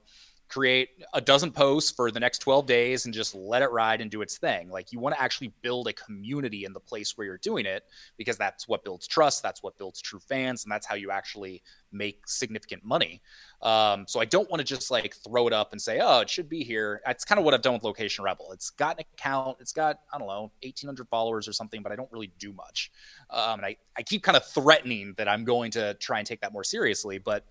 create 0.48 0.90
a 1.12 1.20
dozen 1.20 1.50
posts 1.50 1.90
for 1.90 2.11
the 2.11 2.20
next 2.20 2.38
12 2.38 2.66
days 2.66 3.04
and 3.04 3.14
just 3.14 3.35
let 3.35 3.62
it 3.62 3.70
ride 3.70 4.00
and 4.00 4.11
do 4.11 4.22
its 4.22 4.38
thing. 4.38 4.70
Like 4.70 4.92
you 4.92 5.00
want 5.00 5.14
to 5.14 5.22
actually 5.22 5.52
build 5.62 5.88
a 5.88 5.92
community 5.92 6.64
in 6.64 6.72
the 6.72 6.80
place 6.80 7.16
where 7.16 7.26
you're 7.26 7.38
doing 7.38 7.66
it 7.66 7.85
because 8.16 8.37
that's 8.37 8.68
what 8.68 8.85
builds 8.85 9.06
trust, 9.06 9.42
that's 9.42 9.62
what 9.62 9.76
builds 9.76 10.00
true 10.00 10.20
fans, 10.20 10.64
and 10.64 10.70
that's 10.70 10.87
how 10.87 10.94
you 10.94 11.11
actually 11.11 11.62
make 11.90 12.28
significant 12.28 12.85
money. 12.85 13.20
Um, 13.62 14.04
so 14.06 14.20
I 14.20 14.24
don't 14.24 14.48
want 14.50 14.61
to 14.61 14.64
just 14.64 14.90
like 14.90 15.16
throw 15.16 15.46
it 15.46 15.52
up 15.52 15.72
and 15.72 15.80
say, 15.80 16.00
oh, 16.00 16.20
it 16.20 16.30
should 16.30 16.48
be 16.48 16.62
here. 16.62 17.00
That's 17.04 17.24
kind 17.24 17.38
of 17.38 17.44
what 17.44 17.54
I've 17.54 17.62
done 17.62 17.74
with 17.74 17.82
Location 17.82 18.24
Rebel. 18.24 18.52
It's 18.52 18.70
got 18.70 18.96
an 18.96 19.04
account, 19.14 19.59
it's 19.61 19.72
got, 19.72 20.00
I 20.12 20.18
don't 20.18 20.28
know, 20.28 20.52
1,800 20.62 21.09
followers 21.09 21.48
or 21.48 21.52
something, 21.52 21.82
but 21.82 21.92
I 21.92 21.96
don't 21.96 22.11
really 22.12 22.32
do 22.38 22.52
much. 22.52 22.90
Um, 23.30 23.61
and 23.61 23.66
I, 23.66 23.76
I 23.96 24.02
keep 24.02 24.22
kind 24.22 24.37
of 24.37 24.44
threatening 24.44 25.14
that 25.16 25.28
I'm 25.28 25.44
going 25.44 25.72
to 25.72 25.94
try 25.94 26.18
and 26.18 26.26
take 26.26 26.40
that 26.42 26.52
more 26.52 26.64
seriously, 26.64 27.18
but 27.18 27.44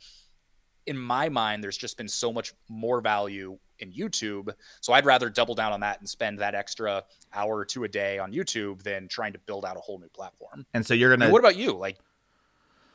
in 0.88 0.98
my 0.98 1.30
mind, 1.30 1.64
there's 1.64 1.78
just 1.78 1.98
been 1.98 2.08
so 2.08 2.32
much 2.32 2.54
more 2.70 3.02
value 3.02 3.58
in 3.80 3.92
YouTube. 3.92 4.54
So 4.82 4.94
I'd 4.94 5.06
rather 5.06 5.30
double 5.30 5.56
down 5.56 5.74
on 5.74 5.80
that 5.82 6.00
and 6.00 6.08
spend 6.08 6.40
that 6.40 6.56
extra 6.56 7.04
hour 7.34 7.58
or 7.58 7.66
two 7.66 7.84
a 7.84 7.88
day 7.88 8.20
on 8.20 8.32
YouTube 8.32 8.84
than 8.84 9.08
trying 9.08 9.34
to 9.34 9.40
build 9.40 9.66
out 9.66 9.78
a 9.78 9.80
whole 9.80 10.00
new 10.00 10.10
platform. 10.10 10.66
And 10.74 10.86
so 10.86 10.94
you're 10.94 11.16
gonna 11.16 11.32
what 11.32 11.40
about 11.40 11.58
you? 11.58 11.74
Like, 11.74 11.98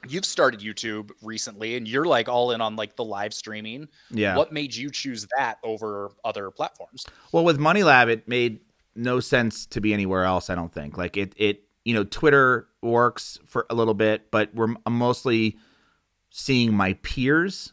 you've 0.08 0.24
started 0.24 0.60
YouTube 0.60 1.10
recently, 1.22 1.76
and 1.76 1.86
you're 1.86 2.04
like 2.04 2.28
all 2.28 2.52
in 2.52 2.60
on 2.60 2.76
like 2.76 2.96
the 2.96 3.04
live 3.04 3.34
streaming. 3.34 3.88
yeah. 4.10 4.36
What 4.36 4.52
made 4.52 4.74
you 4.74 4.90
choose 4.90 5.26
that 5.36 5.58
over 5.62 6.12
other 6.24 6.50
platforms? 6.50 7.06
Well, 7.32 7.44
with 7.44 7.58
Money 7.58 7.82
Lab, 7.82 8.08
it 8.08 8.26
made 8.28 8.60
no 8.94 9.20
sense 9.20 9.66
to 9.66 9.80
be 9.80 9.92
anywhere 9.92 10.24
else. 10.24 10.50
I 10.50 10.54
don't 10.54 10.72
think. 10.72 10.96
Like 10.96 11.16
it, 11.16 11.34
it, 11.36 11.64
you 11.84 11.94
know, 11.94 12.04
Twitter 12.04 12.68
works 12.82 13.38
for 13.46 13.66
a 13.68 13.74
little 13.74 13.94
bit, 13.94 14.30
but 14.30 14.54
we're 14.54 14.74
I'm 14.86 14.96
mostly 14.96 15.56
seeing 16.30 16.72
my 16.72 16.94
peers 16.94 17.72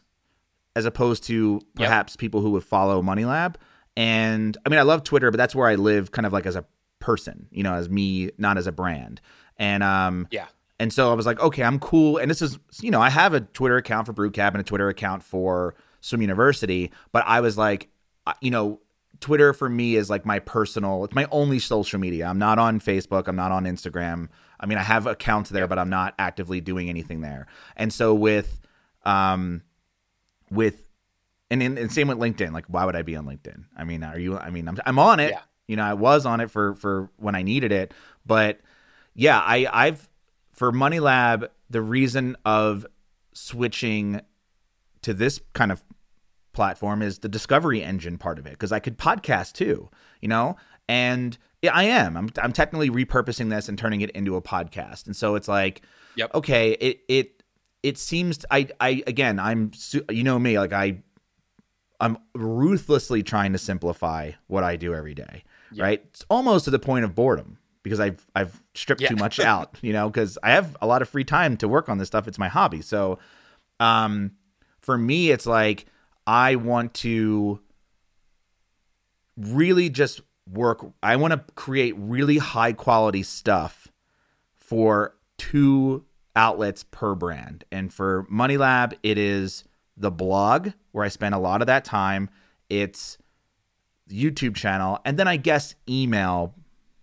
as 0.78 0.84
opposed 0.86 1.24
to 1.24 1.60
perhaps 1.74 2.16
people 2.16 2.40
who 2.40 2.50
would 2.52 2.64
follow 2.64 3.02
Money 3.02 3.24
Lab. 3.24 3.58
And 3.96 4.56
I 4.64 4.68
mean, 4.68 4.78
I 4.78 4.82
love 4.82 5.02
Twitter, 5.02 5.30
but 5.30 5.36
that's 5.38 5.54
where 5.54 5.68
I 5.68 5.74
live, 5.74 6.12
kind 6.12 6.24
of 6.24 6.32
like 6.32 6.46
as 6.46 6.56
a 6.56 6.64
person, 7.00 7.48
you 7.50 7.62
know, 7.62 7.74
as 7.74 7.88
me, 7.90 8.30
not 8.38 8.56
as 8.58 8.66
a 8.66 8.72
brand. 8.72 9.20
And 9.56 9.82
um, 9.82 10.28
Yeah. 10.30 10.46
and 10.78 10.92
so 10.92 11.10
I 11.10 11.14
was 11.14 11.26
like, 11.26 11.40
okay, 11.40 11.62
I'm 11.64 11.78
cool. 11.80 12.16
And 12.18 12.30
this 12.30 12.40
is, 12.40 12.58
you 12.80 12.90
know, 12.90 13.00
I 13.00 13.10
have 13.10 13.34
a 13.34 13.40
Twitter 13.40 13.76
account 13.76 14.06
for 14.06 14.12
Brew 14.12 14.30
Cab 14.30 14.54
and 14.54 14.60
a 14.60 14.64
Twitter 14.64 14.88
account 14.88 15.22
for 15.24 15.74
Swim 16.00 16.22
University, 16.22 16.92
but 17.12 17.24
I 17.26 17.40
was 17.40 17.58
like, 17.58 17.88
you 18.40 18.50
know, 18.52 18.80
Twitter 19.20 19.52
for 19.52 19.68
me 19.68 19.96
is 19.96 20.08
like 20.08 20.24
my 20.24 20.38
personal, 20.38 21.04
it's 21.04 21.14
my 21.14 21.26
only 21.32 21.58
social 21.58 21.98
media. 21.98 22.26
I'm 22.26 22.38
not 22.38 22.60
on 22.60 22.78
Facebook, 22.78 23.26
I'm 23.26 23.34
not 23.34 23.50
on 23.50 23.64
Instagram. 23.64 24.28
I 24.60 24.66
mean, 24.66 24.78
I 24.78 24.82
have 24.84 25.08
accounts 25.08 25.50
there, 25.50 25.66
but 25.66 25.76
I'm 25.76 25.90
not 25.90 26.14
actively 26.20 26.60
doing 26.60 26.88
anything 26.88 27.20
there. 27.20 27.48
And 27.76 27.92
so 27.92 28.14
with, 28.14 28.60
um, 29.04 29.62
with, 30.50 30.84
and, 31.50 31.62
in, 31.62 31.78
and 31.78 31.92
same 31.92 32.08
with 32.08 32.18
LinkedIn. 32.18 32.52
Like, 32.52 32.66
why 32.68 32.84
would 32.84 32.96
I 32.96 33.02
be 33.02 33.16
on 33.16 33.26
LinkedIn? 33.26 33.64
I 33.76 33.84
mean, 33.84 34.02
are 34.02 34.18
you? 34.18 34.36
I 34.38 34.50
mean, 34.50 34.68
I'm, 34.68 34.78
I'm 34.84 34.98
on 34.98 35.20
it. 35.20 35.30
Yeah. 35.30 35.40
You 35.66 35.76
know, 35.76 35.84
I 35.84 35.94
was 35.94 36.24
on 36.24 36.40
it 36.40 36.50
for 36.50 36.74
for 36.74 37.10
when 37.18 37.34
I 37.34 37.42
needed 37.42 37.72
it, 37.72 37.92
but 38.24 38.60
yeah, 39.14 39.38
I 39.38 39.66
I've 39.70 40.08
for 40.52 40.72
Money 40.72 40.98
Lab 40.98 41.50
the 41.68 41.82
reason 41.82 42.36
of 42.46 42.86
switching 43.34 44.20
to 45.02 45.14
this 45.14 45.40
kind 45.52 45.70
of 45.70 45.84
platform 46.52 47.02
is 47.02 47.18
the 47.20 47.28
discovery 47.28 47.82
engine 47.82 48.18
part 48.18 48.38
of 48.38 48.46
it 48.46 48.52
because 48.52 48.72
I 48.72 48.80
could 48.80 48.98
podcast 48.98 49.52
too, 49.52 49.90
you 50.20 50.28
know, 50.28 50.56
and 50.88 51.36
yeah, 51.62 51.72
I 51.74 51.84
am. 51.84 52.16
I'm 52.16 52.30
I'm 52.42 52.52
technically 52.52 52.88
repurposing 52.90 53.50
this 53.50 53.68
and 53.68 53.78
turning 53.78 54.00
it 54.00 54.10
into 54.10 54.36
a 54.36 54.42
podcast, 54.42 55.06
and 55.06 55.14
so 55.14 55.34
it's 55.34 55.48
like, 55.48 55.82
Yep. 56.16 56.34
okay, 56.34 56.72
it 56.72 57.00
it 57.08 57.37
it 57.82 57.96
seems 57.98 58.44
I 58.50 58.68
I 58.80 59.02
again 59.06 59.38
I'm 59.38 59.70
you 60.10 60.22
know 60.24 60.38
me 60.38 60.58
like 60.58 60.72
I 60.72 61.02
I'm 62.00 62.16
ruthlessly 62.34 63.22
trying 63.22 63.52
to 63.52 63.58
simplify 63.58 64.32
what 64.46 64.62
I 64.64 64.76
do 64.76 64.94
every 64.94 65.14
day, 65.14 65.42
Yeah. 65.72 65.82
right? 65.84 66.02
It's 66.10 66.24
almost 66.30 66.64
to 66.66 66.70
the 66.70 66.78
point 66.78 67.04
of 67.04 67.14
boredom 67.14 67.58
because 67.82 67.98
I've 68.00 68.24
I've 68.36 68.62
stripped 68.74 69.02
Yeah. 69.02 69.08
too 69.08 69.16
much 69.16 69.40
out, 69.52 69.76
you 69.82 69.92
know, 69.92 70.08
because 70.08 70.38
I 70.42 70.50
have 70.52 70.76
a 70.80 70.86
lot 70.86 71.02
of 71.02 71.08
free 71.08 71.24
time 71.24 71.56
to 71.58 71.66
work 71.68 71.88
on 71.88 71.98
this 71.98 72.06
stuff. 72.08 72.28
It's 72.28 72.38
my 72.38 72.48
hobby, 72.48 72.82
so 72.82 73.18
um, 73.80 74.32
for 74.80 74.96
me, 74.98 75.30
it's 75.30 75.46
like 75.46 75.86
I 76.26 76.56
want 76.56 76.94
to 76.94 77.60
really 79.36 79.88
just 79.90 80.20
work. 80.50 80.84
I 81.02 81.16
want 81.16 81.32
to 81.32 81.38
create 81.54 81.94
really 81.96 82.38
high 82.38 82.72
quality 82.72 83.22
stuff 83.22 83.88
for 84.56 85.14
two 85.36 86.04
outlets 86.38 86.84
per 86.84 87.16
brand. 87.16 87.64
And 87.72 87.92
for 87.92 88.24
Money 88.30 88.56
Lab, 88.56 88.94
it 89.02 89.18
is 89.18 89.64
the 89.96 90.12
blog 90.12 90.70
where 90.92 91.04
I 91.04 91.08
spend 91.08 91.34
a 91.34 91.38
lot 91.38 91.60
of 91.60 91.66
that 91.66 91.84
time. 91.84 92.30
It's 92.70 93.18
YouTube 94.08 94.54
channel, 94.54 95.00
and 95.04 95.18
then 95.18 95.28
I 95.28 95.36
guess 95.36 95.74
email 95.88 96.54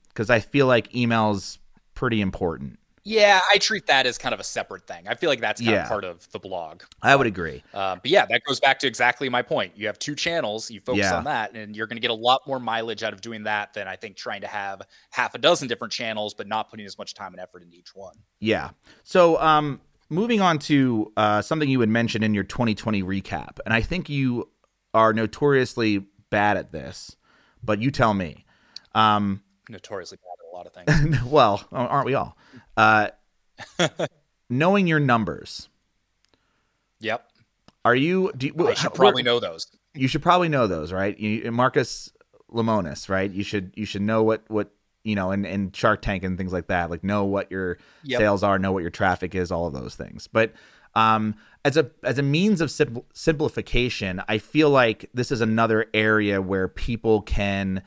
because 0.08 0.30
I 0.30 0.40
feel 0.40 0.66
like 0.66 0.96
email's 0.96 1.60
pretty 1.94 2.22
important. 2.22 2.80
Yeah, 3.08 3.40
I 3.52 3.60
treat 3.60 3.86
that 3.86 4.08
as 4.08 4.18
kind 4.18 4.34
of 4.34 4.40
a 4.40 4.44
separate 4.44 4.88
thing. 4.88 5.08
I 5.08 5.14
feel 5.14 5.30
like 5.30 5.40
that's 5.40 5.62
kind 5.62 5.72
Yeah. 5.76 5.84
of 5.84 5.88
part 5.90 6.04
of 6.04 6.28
the 6.32 6.40
blog. 6.40 6.82
I 7.04 7.16
would 7.16 7.28
agree. 7.28 7.64
Uh, 7.72 7.96
but 7.98 8.08
yeah, 8.10 8.26
that 8.26 8.42
goes 8.46 8.60
back 8.60 8.80
to 8.80 8.88
exactly 8.88 9.30
my 9.30 9.44
point. 9.44 9.74
You 9.78 9.86
have 9.86 10.00
two 10.00 10.16
channels, 10.16 10.72
you 10.72 10.82
focus 10.82 11.04
Yeah. 11.04 11.16
on 11.18 11.24
that, 11.26 11.54
and 11.56 11.76
you're 11.76 11.86
going 11.86 11.98
to 11.98 12.02
get 12.02 12.10
a 12.10 12.16
lot 12.16 12.42
more 12.48 12.60
mileage 12.60 13.04
out 13.04 13.14
of 13.14 13.22
doing 13.22 13.44
that 13.44 13.76
than 13.76 13.88
I 13.88 13.96
think 13.96 14.16
trying 14.18 14.42
to 14.42 14.48
have 14.48 14.82
half 15.12 15.36
a 15.36 15.38
dozen 15.38 15.68
different 15.68 15.94
channels, 15.94 16.34
but 16.34 16.48
not 16.48 16.72
putting 16.72 16.88
as 16.88 16.98
much 16.98 17.14
time 17.14 17.32
and 17.34 17.40
effort 17.40 17.62
into 17.62 17.78
each 17.78 17.94
one. 17.94 18.16
Yeah. 18.40 18.72
So, 19.04 19.40
um, 19.40 19.82
moving 20.10 20.42
on 20.42 20.58
to 20.60 21.12
uh, 21.16 21.44
something 21.44 21.70
you 21.70 21.80
had 21.82 21.90
mentioned 21.90 22.24
in 22.24 22.34
your 22.34 22.44
2020 22.44 23.04
recap, 23.04 23.60
and 23.66 23.74
I 23.74 23.82
think 23.82 24.10
you 24.10 24.50
are 24.96 25.14
notoriously 25.14 26.00
bad 26.32 26.58
at 26.58 26.72
this, 26.72 27.16
but 27.64 27.80
you 27.80 27.92
tell 27.92 28.16
me. 28.16 28.46
Um, 28.96 29.44
Notoriously 29.70 30.18
bad 30.18 30.24
at 30.40 30.52
a 30.52 30.56
lot 30.56 30.66
of 30.68 30.74
things. 31.12 31.24
well, 31.32 31.68
aren't 31.72 32.06
we 32.08 32.16
all? 32.16 32.36
Uh, 32.78 33.10
knowing 34.50 34.88
your 34.88 35.00
numbers, 35.00 35.70
yep. 37.00 37.30
are 37.84 37.96
you? 37.96 38.32
Do 38.36 38.48
you 38.48 38.68
I 38.68 38.74
should 38.74 38.94
probably 38.94 39.24
know 39.24 39.40
those. 39.40 39.68
You 39.94 40.08
should 40.08 40.22
probably 40.22 40.50
know 40.50 40.68
those, 40.68 40.92
right? 40.92 41.18
You, 41.18 41.52
Marcus 41.52 42.12
Lemonis, 42.52 43.10
right? 43.10 43.32
You 43.32 43.44
should 43.44 43.72
you 43.76 43.86
should 43.86 44.02
know 44.02 44.24
what 44.24 44.44
what 44.48 44.72
you 45.04 45.16
know, 45.16 45.32
and 45.32 45.46
and 45.46 45.76
Shark 45.76 46.02
Tank 46.02 46.24
and 46.24 46.38
things 46.38 46.52
like 46.52 46.68
that. 46.68 46.90
Like 46.90 47.04
know 47.04 47.26
what 47.26 47.52
your 47.52 47.78
Yep. 48.04 48.20
sales 48.20 48.44
are, 48.44 48.60
know 48.60 48.72
what 48.72 48.82
your 48.82 48.92
traffic 48.92 49.36
is, 49.36 49.52
all 49.52 49.68
of 49.68 49.74
those 49.74 49.96
things. 49.96 50.28
But 50.28 50.54
um, 50.96 51.36
as 51.64 51.78
a 51.78 51.92
as 52.04 52.18
a 52.18 52.24
means 52.24 52.62
of 52.62 52.70
simpl- 52.70 53.06
simplification, 53.14 54.22
I 54.28 54.38
feel 54.38 54.70
like 54.70 55.10
this 55.14 55.32
is 55.32 55.42
another 55.42 55.86
area 55.94 56.42
where 56.42 56.68
people 56.68 57.22
can 57.22 57.84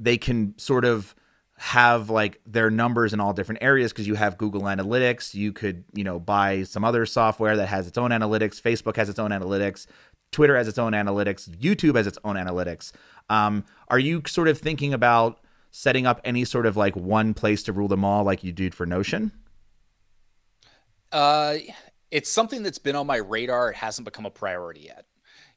they 0.00 0.16
can 0.16 0.54
sort 0.58 0.84
of 0.84 1.14
have 1.58 2.08
like 2.08 2.40
their 2.46 2.70
numbers 2.70 3.12
in 3.12 3.18
all 3.18 3.32
different 3.32 3.62
areas 3.62 3.92
because 3.92 4.06
you 4.06 4.14
have 4.14 4.38
Google 4.38 4.62
Analytics. 4.62 5.34
You 5.34 5.52
could, 5.52 5.84
you 5.92 6.04
know, 6.04 6.20
buy 6.20 6.62
some 6.62 6.84
other 6.84 7.04
software 7.04 7.56
that 7.56 7.66
has 7.66 7.88
its 7.88 7.98
own 7.98 8.10
analytics. 8.10 8.62
Facebook 8.62 8.94
has 8.94 9.08
its 9.08 9.18
own 9.18 9.32
analytics. 9.32 9.86
Twitter 10.30 10.56
has 10.56 10.68
its 10.68 10.78
own 10.78 10.92
analytics. 10.92 11.48
YouTube 11.56 11.96
has 11.96 12.06
its 12.06 12.18
own 12.22 12.36
analytics. 12.36 12.92
Um, 13.28 13.64
are 13.88 13.98
you 13.98 14.22
sort 14.26 14.46
of 14.46 14.58
thinking 14.58 14.94
about 14.94 15.40
setting 15.72 16.06
up 16.06 16.20
any 16.22 16.44
sort 16.44 16.64
of 16.64 16.76
like 16.76 16.94
one 16.94 17.34
place 17.34 17.64
to 17.64 17.72
rule 17.72 17.88
them 17.88 18.04
all, 18.04 18.22
like 18.22 18.44
you 18.44 18.52
did 18.52 18.72
for 18.72 18.86
Notion? 18.86 19.32
Uh, 21.10 21.56
it's 22.12 22.30
something 22.30 22.62
that's 22.62 22.78
been 22.78 22.94
on 22.94 23.06
my 23.08 23.16
radar. 23.16 23.70
It 23.70 23.76
hasn't 23.76 24.04
become 24.04 24.26
a 24.26 24.30
priority 24.30 24.82
yet. 24.82 25.06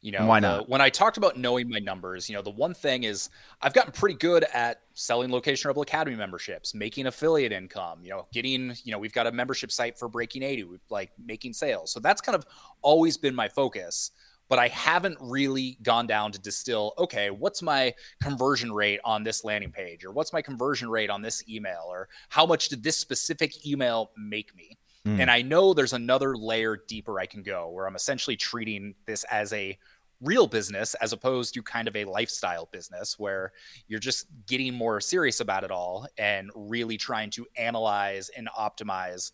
You 0.02 0.12
know, 0.12 0.26
Why 0.26 0.40
not? 0.40 0.68
when 0.68 0.82
I 0.82 0.90
talked 0.90 1.18
about 1.18 1.38
knowing 1.38 1.70
my 1.70 1.78
numbers, 1.78 2.28
you 2.28 2.36
know, 2.36 2.42
the 2.42 2.50
one 2.50 2.74
thing 2.74 3.04
is 3.04 3.30
I've 3.62 3.74
gotten 3.74 3.92
pretty 3.92 4.16
good 4.16 4.44
at 4.52 4.82
selling 4.96 5.32
Location 5.32 5.68
Rebel 5.68 5.84
Academy 5.84 6.16
memberships, 6.16 6.74
making 6.74 7.06
affiliate 7.06 7.52
income, 7.52 8.00
you 8.02 8.10
know, 8.10 8.26
getting, 8.34 8.74
you 8.84 8.92
know, 8.92 8.98
we've 8.98 9.14
got 9.14 9.28
a 9.28 9.32
membership 9.32 9.72
site 9.72 10.00
for 10.00 10.08
Breaking 10.08 10.42
80, 10.42 10.64
we've 10.64 10.80
like 10.90 11.12
making 11.24 11.54
sales. 11.54 11.92
So 11.92 12.00
that's 12.00 12.20
kind 12.20 12.36
of 12.36 12.48
always 12.82 13.16
been 13.16 13.36
my 13.36 13.48
focus. 13.48 14.10
But 14.50 14.58
I 14.58 14.70
haven't 14.70 15.18
really 15.22 15.78
gone 15.84 16.08
down 16.08 16.32
to 16.34 16.40
distill, 16.40 16.94
okay, 16.98 17.30
what's 17.30 17.62
my 17.62 17.94
conversion 18.22 18.74
rate 18.74 19.00
on 19.06 19.24
this 19.24 19.46
landing 19.46 19.72
page? 19.72 20.04
Or 20.04 20.12
what's 20.12 20.34
my 20.34 20.42
conversion 20.42 20.90
rate 20.90 21.10
on 21.10 21.22
this 21.22 21.48
email? 21.48 21.84
Or 21.88 22.10
how 22.28 22.46
much 22.46 22.68
did 22.68 22.84
this 22.84 22.98
specific 22.98 23.66
email 23.66 24.12
make 24.18 24.54
me? 24.56 24.78
Hmm. 25.06 25.22
And 25.22 25.32
I 25.32 25.42
know 25.42 25.74
there's 25.74 25.94
another 25.94 26.36
layer 26.36 26.78
deeper 26.88 27.20
I 27.20 27.26
can 27.26 27.44
go 27.44 27.70
where 27.70 27.88
I'm 27.88 27.96
essentially 27.96 28.36
treating 28.36 28.94
this 29.06 29.24
as 29.26 29.52
a 29.54 29.78
real 30.22 30.48
business 30.48 30.94
as 30.96 31.14
opposed 31.14 31.54
to 31.54 31.64
kind 31.64 31.88
of 31.88 31.96
a 31.96 32.06
lifestyle 32.06 32.70
business 32.72 33.18
where 33.18 33.52
you're 33.88 34.00
just 34.00 34.28
getting 34.48 34.74
more 34.74 35.02
serious 35.02 35.40
about 35.40 35.64
it 35.64 35.72
all 35.72 36.08
and 36.18 36.50
really 36.56 36.98
trying 36.98 37.30
to 37.32 37.46
analyze 37.58 38.30
and 38.30 38.48
optimize. 38.58 39.32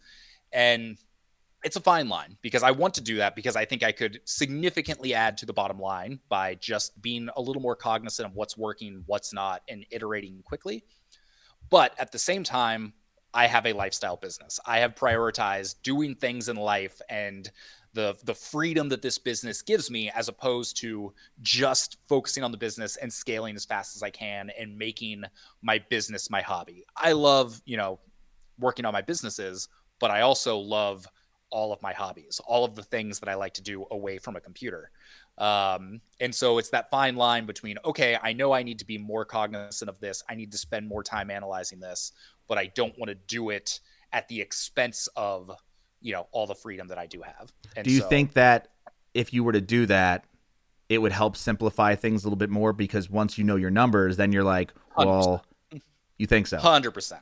And 0.52 0.98
it's 1.64 1.76
a 1.76 1.82
fine 1.82 2.08
line 2.08 2.38
because 2.42 2.64
I 2.64 2.72
want 2.72 2.94
to 2.96 3.02
do 3.02 3.18
that 3.18 3.36
because 3.36 3.56
I 3.56 3.66
think 3.66 3.84
I 3.84 3.92
could 3.92 4.22
significantly 4.26 5.14
add 5.14 5.38
to 5.40 5.46
the 5.46 5.54
bottom 5.54 5.80
line 5.80 6.20
by 6.30 6.56
just 6.56 7.02
being 7.02 7.30
a 7.36 7.42
little 7.42 7.62
more 7.62 7.76
cognizant 7.76 8.30
of 8.30 8.36
what's 8.36 8.58
working, 8.58 9.04
what's 9.06 9.34
not, 9.34 9.62
and 9.68 9.86
iterating 9.92 10.42
quickly. 10.44 10.84
But 11.70 11.94
at 12.00 12.12
the 12.12 12.20
same 12.20 12.44
time, 12.44 12.94
I 13.34 13.48
have 13.48 13.66
a 13.66 13.74
lifestyle 13.74 14.18
business. 14.18 14.60
I 14.66 14.80
have 14.80 14.96
prioritized 14.96 15.76
doing 15.84 16.16
things 16.16 16.48
in 16.48 16.56
life 16.56 17.02
and 17.10 17.50
the 17.98 18.16
the 18.26 18.34
freedom 18.34 18.90
that 18.90 19.02
this 19.02 19.18
business 19.18 19.64
gives 19.64 19.90
me 19.90 20.12
as 20.12 20.30
opposed 20.30 20.78
to 20.78 21.12
just 21.42 21.98
focusing 22.08 22.44
on 22.44 22.52
the 22.52 22.58
business 22.58 22.96
and 22.96 23.12
scaling 23.12 23.56
as 23.56 23.66
fast 23.66 23.96
as 23.96 24.04
I 24.04 24.12
can 24.12 24.52
and 24.52 24.78
making 24.78 25.24
my 25.64 25.80
business 25.90 26.30
my 26.30 26.42
hobby. 26.42 26.86
I 26.96 27.14
love, 27.14 27.60
you 27.66 27.76
know, 27.76 28.00
working 28.60 28.86
on 28.86 28.94
my 28.94 29.02
businesses, 29.02 29.68
but 30.00 30.12
I 30.12 30.22
also 30.22 30.60
love 30.60 31.08
all 31.50 31.74
of 31.74 31.82
my 31.82 31.92
hobbies, 31.92 32.40
all 32.46 32.64
of 32.64 32.76
the 32.76 32.84
things 32.84 33.20
that 33.20 33.30
I 33.30 33.34
like 33.34 33.56
to 33.56 33.64
do 33.64 33.88
away 33.90 34.20
from 34.20 34.36
a 34.36 34.42
computer. 34.42 34.92
Um, 35.40 36.02
and 36.20 36.36
so 36.36 36.60
it's 36.60 36.70
that 36.70 36.92
fine 36.92 37.16
line 37.16 37.48
between, 37.48 37.78
okay, 37.84 38.16
I 38.22 38.34
know 38.34 38.52
I 38.52 38.62
need 38.62 38.78
to 38.80 38.86
be 38.86 39.00
more 39.00 39.26
cognizant 39.26 39.90
of 39.90 40.00
this. 40.00 40.24
I 40.30 40.36
need 40.36 40.52
to 40.52 40.58
spend 40.58 40.88
more 40.88 41.02
time 41.02 41.32
analyzing 41.32 41.80
this, 41.80 42.12
but 42.48 42.60
I 42.60 42.68
don't 42.76 42.98
want 43.00 43.10
to 43.10 43.16
do 43.16 43.50
it 43.50 43.80
at 44.14 44.28
the 44.28 44.40
expense 44.40 45.10
of, 45.16 45.50
you 46.02 46.14
know, 46.14 46.28
all 46.32 46.46
the 46.48 46.56
freedom 46.56 46.88
that 46.90 46.98
I 46.98 47.06
do 47.08 47.22
have. 47.22 47.52
And 47.76 47.84
Do 47.86 47.92
you 47.92 48.02
so- 48.02 48.08
think 48.08 48.34
that 48.34 48.70
if 49.14 49.34
you 49.34 49.44
were 49.44 49.54
to 49.54 49.62
do 49.62 49.86
that, 49.88 50.26
it 50.90 51.00
would 51.00 51.12
help 51.12 51.36
simplify 51.36 51.96
things 51.96 52.24
a 52.24 52.28
little 52.28 52.38
bit 52.38 52.50
more? 52.50 52.72
Because 52.74 53.10
once 53.10 53.38
you 53.38 53.44
know 53.44 53.56
your 53.56 53.70
numbers, 53.72 54.16
then 54.18 54.32
you're 54.32 54.44
like, 54.44 54.74
well, 54.96 55.44
you 56.18 56.26
think 56.28 56.48
so? 56.48 56.58
Hundred 56.58 56.92
percent. 56.92 57.22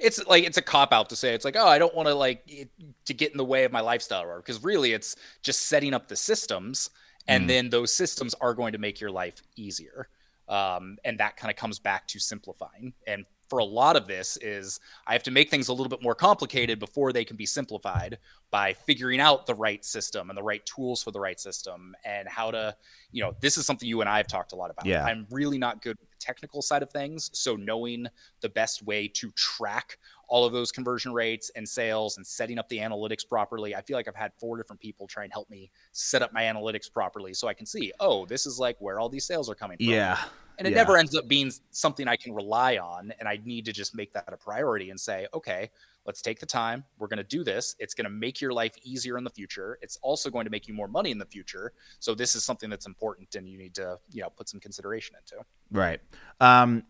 It's 0.00 0.24
like 0.26 0.44
it's 0.44 0.56
a 0.56 0.62
cop 0.62 0.92
out 0.92 1.10
to 1.10 1.16
say 1.16 1.34
it's 1.34 1.44
like 1.44 1.54
oh 1.56 1.66
I 1.68 1.78
don't 1.78 1.94
want 1.94 2.08
to 2.08 2.14
like 2.14 2.42
it, 2.48 2.70
to 3.04 3.14
get 3.14 3.30
in 3.30 3.36
the 3.38 3.44
way 3.44 3.62
of 3.64 3.70
my 3.70 3.80
lifestyle 3.80 4.22
or 4.24 4.38
because 4.38 4.64
really 4.64 4.92
it's 4.92 5.14
just 5.42 5.66
setting 5.66 5.94
up 5.94 6.08
the 6.08 6.16
systems 6.16 6.90
and 7.28 7.44
Mm. 7.44 7.48
then 7.48 7.70
those 7.70 7.92
systems 7.94 8.34
are 8.40 8.54
going 8.54 8.72
to 8.72 8.78
make 8.78 9.00
your 9.00 9.10
life 9.10 9.40
easier. 9.56 10.08
Um, 10.48 10.96
and 11.04 11.20
that 11.20 11.36
kind 11.36 11.50
of 11.50 11.56
comes 11.56 11.78
back 11.78 12.08
to 12.08 12.18
simplifying. 12.18 12.94
And 13.06 13.26
for 13.48 13.58
a 13.58 13.64
lot 13.64 13.96
of 13.96 14.06
this 14.06 14.36
is 14.38 14.80
I 15.06 15.12
have 15.12 15.22
to 15.24 15.30
make 15.30 15.50
things 15.50 15.68
a 15.68 15.72
little 15.72 15.88
bit 15.88 16.02
more 16.02 16.14
complicated 16.14 16.78
before 16.78 17.12
they 17.12 17.24
can 17.24 17.36
be 17.36 17.46
simplified 17.46 18.18
by 18.50 18.72
figuring 18.72 19.20
out 19.20 19.46
the 19.46 19.54
right 19.54 19.84
system 19.84 20.30
and 20.30 20.36
the 20.36 20.42
right 20.42 20.64
tools 20.64 21.02
for 21.02 21.10
the 21.10 21.20
right 21.20 21.38
system 21.38 21.94
and 22.04 22.28
how 22.28 22.50
to, 22.50 22.74
you 23.12 23.22
know, 23.22 23.34
this 23.40 23.58
is 23.58 23.66
something 23.66 23.88
you 23.88 24.00
and 24.00 24.08
I 24.08 24.16
have 24.16 24.26
talked 24.26 24.52
a 24.52 24.56
lot 24.56 24.70
about. 24.70 24.86
Yeah. 24.86 25.04
I'm 25.04 25.26
really 25.30 25.58
not 25.58 25.82
good 25.82 25.98
with 26.00 26.10
the 26.10 26.16
technical 26.18 26.62
side 26.62 26.82
of 26.82 26.90
things. 26.90 27.30
So 27.34 27.56
knowing 27.56 28.06
the 28.40 28.48
best 28.48 28.82
way 28.84 29.08
to 29.08 29.30
track 29.32 29.98
all 30.28 30.44
of 30.44 30.52
those 30.52 30.70
conversion 30.70 31.12
rates 31.12 31.50
and 31.56 31.68
sales 31.68 32.16
and 32.18 32.26
setting 32.26 32.58
up 32.58 32.68
the 32.68 32.78
analytics 32.78 33.26
properly. 33.26 33.74
I 33.74 33.80
feel 33.80 33.96
like 33.96 34.08
I've 34.08 34.14
had 34.14 34.32
four 34.38 34.56
different 34.56 34.80
people 34.80 35.06
try 35.06 35.24
and 35.24 35.32
help 35.32 35.48
me 35.50 35.70
set 35.92 36.22
up 36.22 36.32
my 36.32 36.42
analytics 36.42 36.92
properly 36.92 37.34
so 37.34 37.48
I 37.48 37.54
can 37.54 37.66
see, 37.66 37.92
oh, 37.98 38.26
this 38.26 38.46
is 38.46 38.58
like 38.58 38.76
where 38.78 39.00
all 39.00 39.08
these 39.08 39.24
sales 39.24 39.48
are 39.50 39.54
coming 39.54 39.78
from. 39.78 39.86
Yeah. 39.86 40.18
And 40.58 40.66
it 40.66 40.72
yeah. 40.72 40.76
never 40.76 40.96
ends 40.96 41.16
up 41.16 41.28
being 41.28 41.52
something 41.70 42.08
I 42.08 42.16
can 42.16 42.34
rely 42.34 42.78
on. 42.78 43.12
And 43.18 43.28
I 43.28 43.38
need 43.44 43.64
to 43.66 43.72
just 43.72 43.94
make 43.94 44.12
that 44.12 44.24
a 44.32 44.36
priority 44.36 44.90
and 44.90 44.98
say, 44.98 45.28
okay, 45.32 45.70
let's 46.04 46.20
take 46.20 46.40
the 46.40 46.46
time. 46.46 46.84
We're 46.98 47.06
going 47.06 47.18
to 47.18 47.24
do 47.24 47.44
this. 47.44 47.76
It's 47.78 47.94
going 47.94 48.06
to 48.06 48.10
make 48.10 48.40
your 48.40 48.52
life 48.52 48.72
easier 48.82 49.18
in 49.18 49.24
the 49.24 49.30
future. 49.30 49.78
It's 49.82 49.98
also 50.02 50.30
going 50.30 50.46
to 50.46 50.50
make 50.50 50.66
you 50.66 50.74
more 50.74 50.88
money 50.88 51.10
in 51.10 51.18
the 51.18 51.26
future. 51.26 51.72
So 52.00 52.14
this 52.14 52.34
is 52.34 52.44
something 52.44 52.68
that's 52.68 52.86
important 52.86 53.34
and 53.36 53.48
you 53.48 53.56
need 53.56 53.74
to, 53.76 53.98
you 54.10 54.22
know, 54.22 54.30
put 54.30 54.48
some 54.48 54.58
consideration 54.58 55.16
into. 55.16 55.44
Right. 55.70 56.00
Um, 56.40 56.84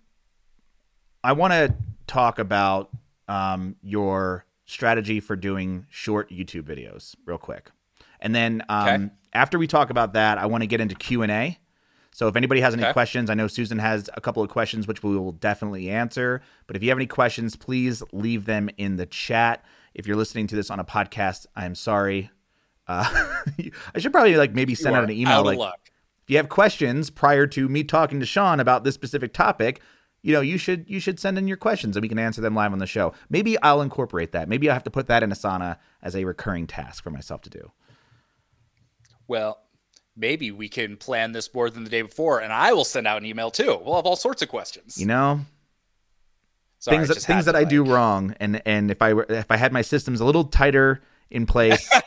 I 1.23 1.33
want 1.33 1.53
to 1.53 1.75
talk 2.07 2.39
about 2.39 2.91
um, 3.27 3.77
your 3.83 4.47
strategy 4.67 5.21
for 5.21 5.35
doing 5.37 5.87
short 5.91 6.31
YouTube 6.31 6.63
videos 6.63 7.15
real 7.27 7.39
quick. 7.39 7.71
And 8.21 8.35
then 8.35 8.63
um, 8.69 8.89
okay. 8.89 9.13
after 9.33 9.59
we 9.59 9.67
talk 9.67 9.91
about 9.91 10.13
that, 10.13 10.39
I 10.39 10.47
want 10.47 10.63
to 10.63 10.67
get 10.67 10.81
into 10.81 10.95
Q&A. 10.95 11.59
So 12.19 12.27
if 12.27 12.35
anybody 12.35 12.61
has 12.63 12.75
any 12.75 12.83
okay. 12.83 12.93
questions, 12.93 13.31
I 13.31 13.35
know 13.35 13.47
Susan 13.47 13.79
has 13.79 14.11
a 14.13 14.21
couple 14.21 14.43
of 14.43 14.51
questions 14.51 14.89
which 14.89 15.05
we 15.05 15.17
will 15.17 15.31
definitely 15.31 15.89
answer. 15.89 16.43
But 16.67 16.75
if 16.75 16.83
you 16.83 16.89
have 16.89 16.99
any 16.99 17.07
questions, 17.07 17.55
please 17.55 18.03
leave 18.13 18.45
them 18.45 18.69
in 18.77 18.97
the 18.97 19.07
chat. 19.07 19.65
If 19.95 20.05
you're 20.05 20.17
listening 20.17 20.49
to 20.49 20.57
this 20.57 20.69
on 20.69 20.81
a 20.81 20.85
podcast, 20.85 21.47
I'm 21.55 21.77
sorry. 21.77 22.33
Uh, 22.89 23.05
I 23.95 24.01
should 24.01 24.11
probably 24.11 24.35
like 24.35 24.53
maybe 24.53 24.75
send 24.75 24.97
out 24.97 25.05
an 25.05 25.13
email 25.13 25.35
out 25.35 25.47
like 25.47 25.61
if 25.61 26.31
you 26.31 26.39
have 26.39 26.49
questions 26.49 27.09
prior 27.09 27.47
to 27.47 27.69
me 27.69 27.85
talking 27.85 28.19
to 28.19 28.27
Sean 28.27 28.59
about 28.59 28.83
this 28.83 28.97
specific 28.97 29.33
topic, 29.33 29.81
you 30.21 30.33
know, 30.33 30.41
you 30.41 30.59
should 30.59 30.91
you 30.91 30.99
should 30.99 31.21
send 31.21 31.39
in 31.39 31.47
your 31.47 31.57
questions 31.57 31.97
and 31.97 32.03
we 32.03 32.09
can 32.09 32.19
answer 32.19 32.41
them 32.41 32.57
live 32.57 32.73
on 32.73 32.81
the 32.81 32.87
show. 32.89 33.15
Maybe 33.31 33.57
I'll 33.63 33.81
incorporate 33.81 34.33
that. 34.33 34.49
Maybe 34.49 34.69
I 34.69 34.73
have 34.73 34.83
to 34.83 34.91
put 34.91 35.07
that 35.07 35.23
in 35.23 35.31
Asana 35.31 35.77
as 36.03 36.17
a 36.17 36.25
recurring 36.25 36.67
task 36.67 37.05
for 37.05 37.11
myself 37.11 37.43
to 37.43 37.51
do. 37.51 37.71
Well, 39.29 39.61
maybe 40.19 40.51
we 40.51 40.69
can 40.69 40.97
plan 40.97 41.33
this 41.33 41.53
more 41.55 41.71
than 41.71 41.85
the 41.85 41.91
day 41.91 42.03
before, 42.03 42.41
and 42.41 42.53
I 42.53 42.73
will 42.73 42.85
send 42.85 43.07
out 43.07 43.19
an 43.19 43.27
email 43.27 43.51
too. 43.51 43.81
We'll 43.85 43.97
have 43.97 44.07
all 44.07 44.17
sorts 44.17 44.43
of 44.43 44.49
questions. 44.49 44.99
You 44.99 45.07
know, 45.07 45.41
Sorry, 46.81 46.99
things 46.99 47.09
that 47.09 47.19
things 47.19 47.45
that 47.47 47.57
I 47.57 47.65
do 47.65 47.85
wrong, 47.85 48.35
and 48.41 48.61
and 48.67 48.91
if 48.91 49.01
I 49.01 49.15
were 49.15 49.27
if 49.29 49.51
I 49.51 49.57
had 49.57 49.73
my 49.73 49.83
systems 49.83 50.21
a 50.21 50.25
little 50.25 50.45
tighter 50.45 51.03
in 51.31 51.47
place. 51.47 51.89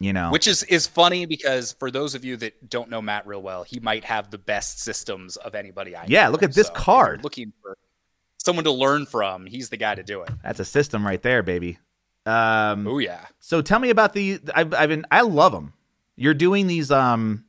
you 0.00 0.12
know 0.12 0.30
which 0.30 0.46
is 0.46 0.62
is 0.64 0.86
funny 0.86 1.26
because 1.26 1.72
for 1.72 1.90
those 1.90 2.14
of 2.14 2.24
you 2.24 2.36
that 2.36 2.70
don't 2.70 2.88
know 2.88 3.02
matt 3.02 3.26
real 3.26 3.42
well 3.42 3.64
he 3.64 3.80
might 3.80 4.04
have 4.04 4.30
the 4.30 4.38
best 4.38 4.78
systems 4.78 5.36
of 5.36 5.56
anybody 5.56 5.96
i 5.96 6.04
yeah 6.06 6.26
know. 6.26 6.30
look 6.30 6.42
at 6.44 6.54
this 6.54 6.68
so 6.68 6.72
card 6.72 7.24
looking 7.24 7.52
for 7.60 7.76
someone 8.36 8.64
to 8.64 8.70
learn 8.70 9.06
from 9.06 9.44
he's 9.44 9.70
the 9.70 9.76
guy 9.76 9.96
to 9.96 10.04
do 10.04 10.22
it 10.22 10.30
that's 10.42 10.60
a 10.60 10.64
system 10.64 11.04
right 11.04 11.22
there 11.22 11.42
baby 11.42 11.78
um 12.26 12.86
oh 12.86 12.98
yeah 12.98 13.26
so 13.40 13.60
tell 13.60 13.80
me 13.80 13.90
about 13.90 14.12
the 14.12 14.38
i've, 14.54 14.72
I've 14.72 14.88
been 14.88 15.04
i 15.10 15.22
love 15.22 15.50
them 15.50 15.72
you're 16.18 16.34
doing 16.34 16.66
these 16.66 16.90
um 16.90 17.44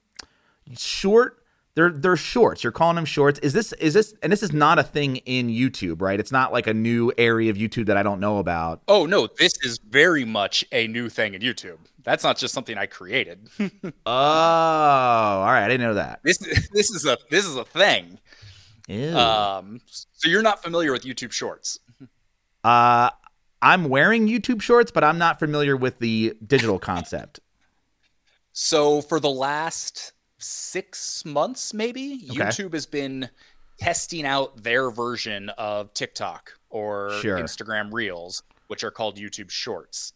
short 0.77 1.39
they're 1.75 1.91
they're 1.91 2.17
shorts. 2.17 2.63
You're 2.63 2.73
calling 2.73 2.95
them 2.95 3.05
shorts. 3.05 3.39
Is 3.39 3.53
this 3.53 3.71
is 3.73 3.93
this 3.93 4.13
and 4.21 4.33
this 4.33 4.43
is 4.43 4.51
not 4.51 4.79
a 4.79 4.83
thing 4.83 5.17
in 5.17 5.47
YouTube, 5.47 6.01
right? 6.01 6.19
It's 6.19 6.31
not 6.31 6.51
like 6.51 6.67
a 6.67 6.73
new 6.73 7.13
area 7.17 7.49
of 7.49 7.57
YouTube 7.57 7.85
that 7.85 7.95
I 7.95 8.03
don't 8.03 8.19
know 8.19 8.39
about. 8.39 8.81
Oh 8.87 9.05
no, 9.05 9.27
this 9.37 9.53
is 9.63 9.79
very 9.87 10.25
much 10.25 10.65
a 10.73 10.87
new 10.87 11.07
thing 11.07 11.35
in 11.35 11.41
YouTube. 11.41 11.77
That's 12.03 12.23
not 12.23 12.37
just 12.37 12.53
something 12.53 12.77
I 12.77 12.85
created. 12.85 13.49
oh, 13.59 13.69
all 14.05 15.45
right. 15.45 15.63
I 15.63 15.67
didn't 15.69 15.87
know 15.87 15.93
that. 15.93 16.19
This 16.23 16.37
this 16.37 16.89
is 16.89 17.05
a 17.05 17.17
this 17.29 17.45
is 17.45 17.55
a 17.55 17.63
thing. 17.63 18.19
Ew. 18.89 19.15
Um, 19.15 19.79
so 19.87 20.27
you're 20.27 20.41
not 20.41 20.61
familiar 20.61 20.91
with 20.91 21.03
YouTube 21.03 21.31
Shorts? 21.31 21.79
Uh, 22.63 23.11
I'm 23.61 23.87
wearing 23.87 24.27
YouTube 24.27 24.61
Shorts, 24.61 24.91
but 24.91 25.03
I'm 25.03 25.17
not 25.17 25.39
familiar 25.39 25.77
with 25.77 25.99
the 25.99 26.35
digital 26.45 26.79
concept. 26.79 27.39
So 28.61 29.01
for 29.01 29.21
the 29.21 29.29
last 29.29 30.11
six 30.37 31.23
months, 31.23 31.73
maybe 31.73 32.27
okay. 32.29 32.39
YouTube 32.39 32.73
has 32.73 32.85
been 32.85 33.29
testing 33.77 34.25
out 34.25 34.63
their 34.63 34.91
version 34.91 35.47
of 35.57 35.93
TikTok 35.93 36.51
or 36.69 37.11
sure. 37.21 37.37
Instagram 37.37 37.93
Reels, 37.93 38.43
which 38.67 38.83
are 38.83 38.91
called 38.91 39.15
YouTube 39.15 39.49
Shorts. 39.49 40.11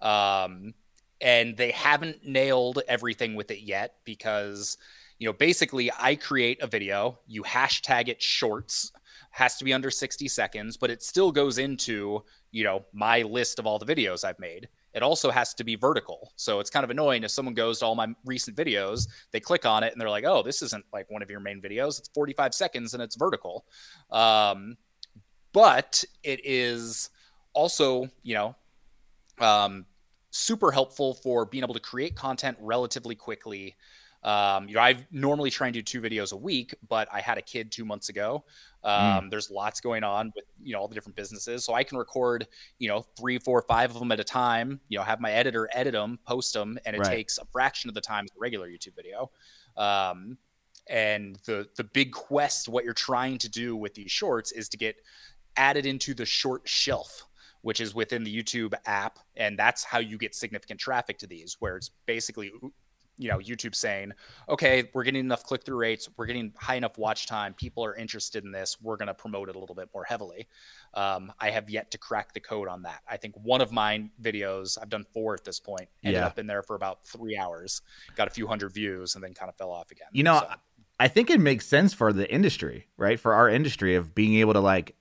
Um, 0.00 0.72
and 1.20 1.54
they 1.54 1.70
haven't 1.70 2.24
nailed 2.24 2.80
everything 2.88 3.34
with 3.34 3.50
it 3.50 3.60
yet 3.60 3.96
because, 4.06 4.78
you 5.18 5.26
know, 5.26 5.34
basically 5.34 5.90
I 6.00 6.14
create 6.14 6.62
a 6.62 6.66
video, 6.66 7.18
you 7.26 7.42
hashtag 7.42 8.08
it 8.08 8.22
shorts, 8.22 8.90
has 9.32 9.58
to 9.58 9.64
be 9.64 9.74
under 9.74 9.90
60 9.90 10.28
seconds, 10.28 10.78
but 10.78 10.90
it 10.90 11.02
still 11.02 11.30
goes 11.30 11.58
into, 11.58 12.24
you 12.52 12.64
know, 12.64 12.86
my 12.94 13.20
list 13.20 13.58
of 13.58 13.66
all 13.66 13.78
the 13.78 13.84
videos 13.84 14.24
I've 14.24 14.40
made 14.40 14.68
it 14.94 15.02
also 15.02 15.30
has 15.30 15.54
to 15.54 15.64
be 15.64 15.74
vertical. 15.74 16.32
So 16.36 16.60
it's 16.60 16.70
kind 16.70 16.84
of 16.84 16.90
annoying 16.90 17.24
if 17.24 17.30
someone 17.30 17.54
goes 17.54 17.78
to 17.78 17.86
all 17.86 17.94
my 17.94 18.14
recent 18.24 18.56
videos, 18.56 19.08
they 19.30 19.40
click 19.40 19.64
on 19.64 19.82
it 19.82 19.92
and 19.92 20.00
they're 20.00 20.10
like, 20.10 20.24
oh, 20.24 20.42
this 20.42 20.62
isn't 20.62 20.84
like 20.92 21.10
one 21.10 21.22
of 21.22 21.30
your 21.30 21.40
main 21.40 21.60
videos. 21.60 21.98
It's 21.98 22.08
45 22.14 22.54
seconds 22.54 22.94
and 22.94 23.02
it's 23.02 23.16
vertical. 23.16 23.64
Um, 24.10 24.76
but 25.52 26.04
it 26.22 26.40
is 26.44 27.10
also, 27.54 28.08
you 28.22 28.34
know, 28.34 28.56
um, 29.38 29.86
super 30.30 30.70
helpful 30.70 31.14
for 31.14 31.44
being 31.44 31.64
able 31.64 31.74
to 31.74 31.80
create 31.80 32.16
content 32.16 32.56
relatively 32.60 33.14
quickly 33.14 33.76
um, 34.24 34.68
you 34.68 34.74
know, 34.74 34.80
I 34.80 35.04
normally 35.10 35.50
try 35.50 35.66
and 35.66 35.74
do 35.74 35.82
two 35.82 36.00
videos 36.00 36.32
a 36.32 36.36
week, 36.36 36.74
but 36.88 37.08
I 37.12 37.20
had 37.20 37.38
a 37.38 37.42
kid 37.42 37.72
two 37.72 37.84
months 37.84 38.08
ago. 38.08 38.44
Hmm. 38.84 38.88
Um, 38.90 39.24
mm. 39.24 39.30
There's 39.30 39.50
lots 39.50 39.80
going 39.80 40.04
on 40.04 40.32
with 40.34 40.44
you 40.62 40.72
know 40.72 40.80
all 40.80 40.88
the 40.88 40.94
different 40.94 41.16
businesses, 41.16 41.64
so 41.64 41.74
I 41.74 41.82
can 41.82 41.98
record 41.98 42.46
you 42.78 42.88
know 42.88 43.04
three, 43.18 43.38
four, 43.38 43.62
five 43.62 43.90
of 43.90 43.98
them 43.98 44.12
at 44.12 44.20
a 44.20 44.24
time. 44.24 44.80
You 44.88 44.98
know, 44.98 45.04
have 45.04 45.20
my 45.20 45.32
editor 45.32 45.68
edit 45.72 45.92
them, 45.92 46.18
post 46.26 46.52
them, 46.52 46.78
and 46.86 46.94
it 46.94 47.00
right. 47.00 47.08
takes 47.08 47.38
a 47.38 47.44
fraction 47.46 47.88
of 47.88 47.94
the 47.94 48.00
time 48.00 48.24
as 48.24 48.36
a 48.36 48.40
regular 48.40 48.68
YouTube 48.68 48.94
video. 48.96 49.30
Um, 49.76 50.38
and 50.88 51.36
the 51.46 51.68
the 51.76 51.84
big 51.84 52.12
quest, 52.12 52.68
what 52.68 52.84
you're 52.84 52.94
trying 52.94 53.38
to 53.38 53.48
do 53.48 53.76
with 53.76 53.94
these 53.94 54.10
shorts, 54.10 54.52
is 54.52 54.68
to 54.70 54.76
get 54.76 54.96
added 55.56 55.84
into 55.84 56.14
the 56.14 56.26
short 56.26 56.62
shelf 56.68 57.26
which 57.62 57.80
is 57.80 57.94
within 57.94 58.24
the 58.24 58.42
YouTube 58.42 58.74
app. 58.86 59.18
And 59.36 59.58
that's 59.58 59.84
how 59.84 59.98
you 59.98 60.18
get 60.18 60.34
significant 60.34 60.78
traffic 60.80 61.18
to 61.18 61.26
these, 61.26 61.56
where 61.60 61.76
it's 61.76 61.90
basically 62.06 62.50
you 63.18 63.28
know 63.28 63.38
youtube 63.38 63.74
saying 63.74 64.12
okay 64.48 64.88
we're 64.94 65.04
getting 65.04 65.20
enough 65.20 65.44
click-through 65.44 65.76
rates 65.76 66.08
we're 66.16 66.26
getting 66.26 66.52
high 66.56 66.76
enough 66.76 66.96
watch 66.98 67.26
time 67.26 67.54
people 67.54 67.84
are 67.84 67.94
interested 67.94 68.44
in 68.44 68.52
this 68.52 68.76
we're 68.80 68.96
going 68.96 69.06
to 69.06 69.14
promote 69.14 69.48
it 69.48 69.56
a 69.56 69.58
little 69.58 69.74
bit 69.74 69.88
more 69.94 70.04
heavily 70.04 70.48
um, 70.94 71.32
i 71.38 71.50
have 71.50 71.68
yet 71.68 71.90
to 71.90 71.98
crack 71.98 72.32
the 72.32 72.40
code 72.40 72.68
on 72.68 72.82
that 72.82 73.00
i 73.08 73.16
think 73.16 73.34
one 73.42 73.60
of 73.60 73.70
my 73.70 74.02
videos 74.20 74.78
i've 74.80 74.88
done 74.88 75.04
four 75.12 75.34
at 75.34 75.44
this 75.44 75.60
point 75.60 75.88
ended 76.02 76.20
yeah. 76.20 76.26
up 76.26 76.38
in 76.38 76.46
there 76.46 76.62
for 76.62 76.74
about 76.74 77.04
three 77.06 77.36
hours 77.36 77.82
got 78.16 78.26
a 78.26 78.30
few 78.30 78.46
hundred 78.46 78.72
views 78.72 79.14
and 79.14 79.22
then 79.22 79.34
kind 79.34 79.48
of 79.48 79.56
fell 79.56 79.70
off 79.70 79.90
again 79.90 80.08
you 80.12 80.22
know 80.22 80.40
so. 80.40 80.54
i 80.98 81.06
think 81.06 81.30
it 81.30 81.40
makes 81.40 81.66
sense 81.66 81.92
for 81.92 82.12
the 82.12 82.30
industry 82.32 82.88
right 82.96 83.20
for 83.20 83.34
our 83.34 83.48
industry 83.48 83.94
of 83.94 84.14
being 84.14 84.34
able 84.34 84.52
to 84.52 84.60
like 84.60 84.94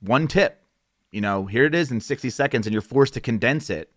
one 0.00 0.26
tip 0.26 0.62
you 1.10 1.20
know 1.20 1.46
here 1.46 1.64
it 1.64 1.74
is 1.74 1.90
in 1.90 2.00
60 2.00 2.30
seconds 2.30 2.66
and 2.66 2.72
you're 2.72 2.82
forced 2.82 3.14
to 3.14 3.20
condense 3.20 3.68
it 3.68 3.92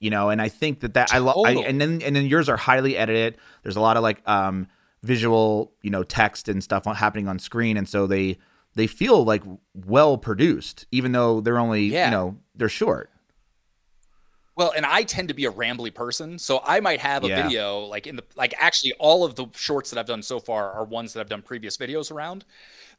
you 0.00 0.10
know 0.10 0.30
and 0.30 0.40
i 0.42 0.48
think 0.48 0.80
that 0.80 0.94
that 0.94 1.08
totally. 1.08 1.30
i 1.44 1.52
love 1.54 1.64
and 1.66 1.80
then 1.80 2.02
and 2.02 2.14
then 2.16 2.26
yours 2.26 2.48
are 2.48 2.56
highly 2.56 2.96
edited 2.96 3.36
there's 3.62 3.76
a 3.76 3.80
lot 3.80 3.96
of 3.96 4.02
like 4.02 4.26
um 4.28 4.66
visual 5.02 5.72
you 5.82 5.90
know 5.90 6.02
text 6.02 6.48
and 6.48 6.62
stuff 6.62 6.84
happening 6.84 7.28
on 7.28 7.38
screen 7.38 7.76
and 7.76 7.88
so 7.88 8.06
they 8.06 8.36
they 8.74 8.86
feel 8.86 9.24
like 9.24 9.42
well 9.74 10.18
produced 10.18 10.86
even 10.90 11.12
though 11.12 11.40
they're 11.40 11.58
only 11.58 11.86
yeah. 11.86 12.06
you 12.06 12.10
know 12.10 12.36
they're 12.54 12.68
short 12.68 13.10
well, 14.56 14.72
and 14.74 14.86
I 14.86 15.02
tend 15.02 15.28
to 15.28 15.34
be 15.34 15.44
a 15.44 15.52
rambly 15.52 15.92
person, 15.92 16.38
so 16.38 16.62
I 16.64 16.80
might 16.80 17.00
have 17.00 17.24
a 17.24 17.28
yeah. 17.28 17.42
video 17.42 17.80
like 17.80 18.06
in 18.06 18.16
the 18.16 18.24
like 18.36 18.54
actually 18.58 18.94
all 18.94 19.22
of 19.22 19.34
the 19.34 19.46
shorts 19.54 19.90
that 19.90 19.98
I've 19.98 20.06
done 20.06 20.22
so 20.22 20.40
far 20.40 20.72
are 20.72 20.84
ones 20.84 21.12
that 21.12 21.20
I've 21.20 21.28
done 21.28 21.42
previous 21.42 21.76
videos 21.76 22.10
around 22.10 22.46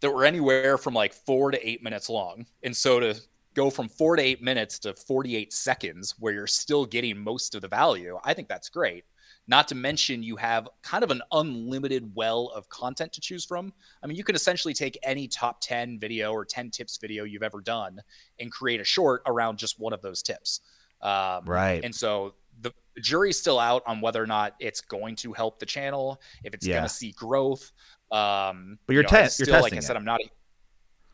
that 0.02 0.12
were 0.12 0.24
anywhere 0.24 0.78
from 0.78 0.94
like 0.94 1.14
4 1.14 1.52
to 1.52 1.68
8 1.68 1.82
minutes 1.82 2.10
long. 2.10 2.46
And 2.62 2.78
so 2.78 3.00
to 3.00 3.20
go 3.58 3.72
from 3.72 3.90
four 3.90 4.16
to 4.16 4.22
eight 4.22 4.40
minutes 4.40 4.78
to 4.78 4.94
48 4.94 5.52
seconds 5.52 6.14
where 6.20 6.32
you're 6.32 6.46
still 6.46 6.86
getting 6.86 7.18
most 7.18 7.56
of 7.56 7.62
the 7.62 7.68
value, 7.68 8.20
I 8.24 8.36
think 8.36 8.48
that's 8.48 8.70
great. 8.70 9.04
Not 9.48 9.68
to 9.70 9.76
mention, 9.76 10.22
you 10.22 10.36
have 10.36 10.70
kind 10.84 11.04
of 11.04 11.10
an 11.10 11.24
unlimited 11.32 12.12
well 12.14 12.52
of 12.54 12.70
content 12.70 13.12
to 13.14 13.22
choose 13.22 13.46
from. 13.46 13.74
I 14.04 14.08
mean, 14.08 14.16
you 14.16 14.24
can 14.24 14.36
essentially 14.36 14.76
take 14.76 14.96
any 15.02 15.28
top 15.28 15.60
10 15.62 16.00
video 16.00 16.32
or 16.34 16.46
10 16.46 16.70
tips 16.70 16.98
video 16.98 17.24
you've 17.24 17.42
ever 17.42 17.60
done 17.60 18.00
and 18.40 18.52
create 18.52 18.80
a 18.80 18.84
short 18.84 19.24
around 19.26 19.58
just 19.58 19.80
one 19.80 19.92
of 19.92 20.04
those 20.04 20.22
tips. 20.22 20.62
Um, 21.02 21.46
right. 21.46 21.84
And 21.84 21.96
so 21.96 22.36
the, 22.62 22.72
jury's 23.02 23.40
still 23.40 23.60
out 23.60 23.82
on 23.88 24.02
whether 24.02 24.22
or 24.22 24.28
not 24.28 24.54
it's 24.60 24.82
going 24.82 25.16
to 25.18 25.34
help 25.34 25.60
the 25.60 25.66
channel, 25.66 26.22
if 26.44 26.54
it's 26.54 26.68
yeah. 26.68 26.76
going 26.76 26.88
to 26.88 26.94
see 26.94 27.12
growth. 27.14 27.72
Um, 28.12 28.78
but 28.86 28.94
you're, 28.94 29.02
you 29.02 29.04
know, 29.04 29.10
te- 29.10 29.16
you're 29.16 29.48
testing. 29.48 29.62
Like 29.62 29.74
I 29.74 29.80
said, 29.80 29.96
it. 29.96 30.00
I'm 30.00 30.06
not. 30.06 30.22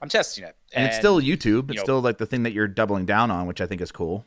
I'm 0.03 0.09
testing 0.09 0.43
it, 0.43 0.57
and, 0.73 0.83
and 0.83 0.85
it's 0.87 0.97
still 0.97 1.21
YouTube. 1.21 1.69
It's 1.69 1.77
know, 1.77 1.83
still 1.83 2.01
like 2.01 2.17
the 2.17 2.25
thing 2.25 2.43
that 2.43 2.51
you're 2.51 2.67
doubling 2.67 3.05
down 3.05 3.31
on, 3.31 3.47
which 3.47 3.61
I 3.61 3.65
think 3.65 3.79
is 3.79 3.89
cool. 3.89 4.25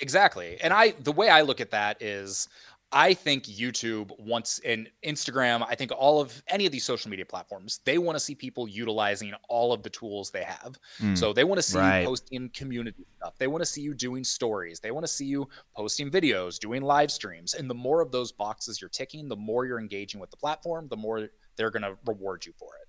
Exactly, 0.00 0.58
and 0.60 0.72
I 0.72 0.90
the 0.98 1.12
way 1.12 1.28
I 1.28 1.42
look 1.42 1.60
at 1.60 1.70
that 1.70 2.02
is 2.02 2.48
I 2.90 3.14
think 3.14 3.44
YouTube 3.44 4.10
wants 4.18 4.60
and 4.64 4.88
Instagram, 5.04 5.64
I 5.68 5.76
think 5.76 5.92
all 5.96 6.20
of 6.20 6.42
any 6.48 6.66
of 6.66 6.72
these 6.72 6.84
social 6.84 7.10
media 7.10 7.24
platforms, 7.24 7.78
they 7.84 7.98
want 7.98 8.16
to 8.16 8.20
see 8.20 8.34
people 8.34 8.66
utilizing 8.66 9.34
all 9.48 9.72
of 9.72 9.84
the 9.84 9.90
tools 9.90 10.30
they 10.32 10.42
have. 10.42 10.78
Mm, 11.00 11.16
so 11.16 11.32
they 11.32 11.44
want 11.44 11.58
to 11.58 11.62
see 11.62 11.78
right. 11.78 12.00
you 12.00 12.06
posting 12.06 12.48
community 12.50 13.04
stuff. 13.18 13.34
They 13.38 13.46
want 13.46 13.62
to 13.62 13.66
see 13.66 13.82
you 13.82 13.94
doing 13.94 14.24
stories. 14.24 14.80
They 14.80 14.90
want 14.92 15.04
to 15.04 15.12
see 15.12 15.26
you 15.26 15.48
posting 15.76 16.10
videos, 16.10 16.58
doing 16.58 16.82
live 16.82 17.12
streams. 17.12 17.54
And 17.54 17.68
the 17.68 17.74
more 17.74 18.00
of 18.00 18.12
those 18.12 18.32
boxes 18.32 18.80
you're 18.80 18.90
ticking, 18.90 19.28
the 19.28 19.36
more 19.36 19.64
you're 19.64 19.80
engaging 19.80 20.20
with 20.20 20.30
the 20.30 20.36
platform, 20.36 20.88
the 20.88 20.96
more 20.96 21.28
they're 21.56 21.70
going 21.70 21.82
to 21.82 21.96
reward 22.06 22.46
you 22.46 22.52
for 22.58 22.70
it. 22.80 22.85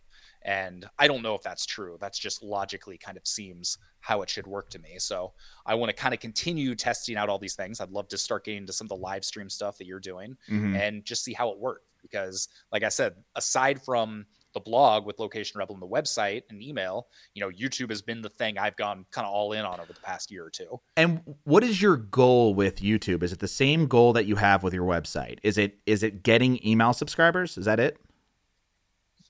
And 0.48 0.86
I 0.98 1.08
don't 1.08 1.22
know 1.22 1.36
if 1.36 1.44
that's 1.44 1.66
true. 1.66 1.98
That's 2.00 2.18
just 2.18 2.42
logically 2.42 2.98
kind 2.98 3.18
of 3.18 3.28
seems 3.28 3.78
how 4.00 4.22
it 4.22 4.30
should 4.30 4.48
work 4.48 4.70
to 4.70 4.80
me. 4.80 4.96
So 4.98 5.34
I 5.66 5.76
want 5.76 5.90
to 5.90 5.96
kind 5.96 6.14
of 6.14 6.22
continue 6.22 6.74
testing 6.74 7.18
out 7.18 7.28
all 7.28 7.38
these 7.38 7.56
things. 7.56 7.82
I'd 7.82 7.92
love 7.92 8.08
to 8.08 8.18
start 8.18 8.46
getting 8.46 8.62
into 8.62 8.72
some 8.72 8.86
of 8.86 8.90
the 8.90 8.96
live 8.96 9.26
stream 9.26 9.50
stuff 9.50 9.78
that 9.78 9.86
you're 9.86 10.00
doing 10.00 10.38
mm-hmm. 10.50 10.78
and 10.78 11.04
just 11.04 11.26
see 11.26 11.34
how 11.34 11.50
it 11.50 11.60
works. 11.60 11.84
Because, 12.02 12.48
like 12.72 12.84
I 12.84 12.90
said, 12.90 13.16
aside 13.36 13.82
from 13.82 14.26
the 14.54 14.62
blog 14.62 15.06
with 15.06 15.20
Location 15.20 15.60
Rebel 15.60 15.76
and 15.76 15.82
the 15.82 15.88
website 15.88 16.44
and 16.50 16.64
email, 16.64 17.08
you 17.34 17.42
know, 17.42 17.50
YouTube 17.50 17.90
has 17.90 18.02
been 18.02 18.22
the 18.22 18.30
thing 18.30 18.58
I've 18.58 18.78
gone 18.78 19.06
kind 19.12 19.28
of 19.28 19.34
all 19.34 19.52
in 19.52 19.66
on 19.66 19.82
over 19.82 19.92
the 19.92 20.00
past 20.00 20.32
year 20.32 20.46
or 20.46 20.50
two. 20.50 20.80
And 20.96 21.22
what 21.44 21.66
is 21.66 21.82
your 21.82 21.98
goal 21.98 22.54
with 22.54 22.80
YouTube? 22.80 23.24
Is 23.24 23.34
it 23.34 23.40
the 23.40 23.48
same 23.50 23.88
goal 23.88 24.14
that 24.14 24.26
you 24.26 24.38
have 24.38 24.64
with 24.64 24.74
your 24.74 24.86
website? 24.86 25.40
Is 25.44 25.58
it 25.58 25.80
is 25.86 26.02
it 26.02 26.24
getting 26.24 26.66
email 26.66 26.94
subscribers? 26.94 27.58
Is 27.58 27.66
that 27.66 27.82
it? 27.82 28.00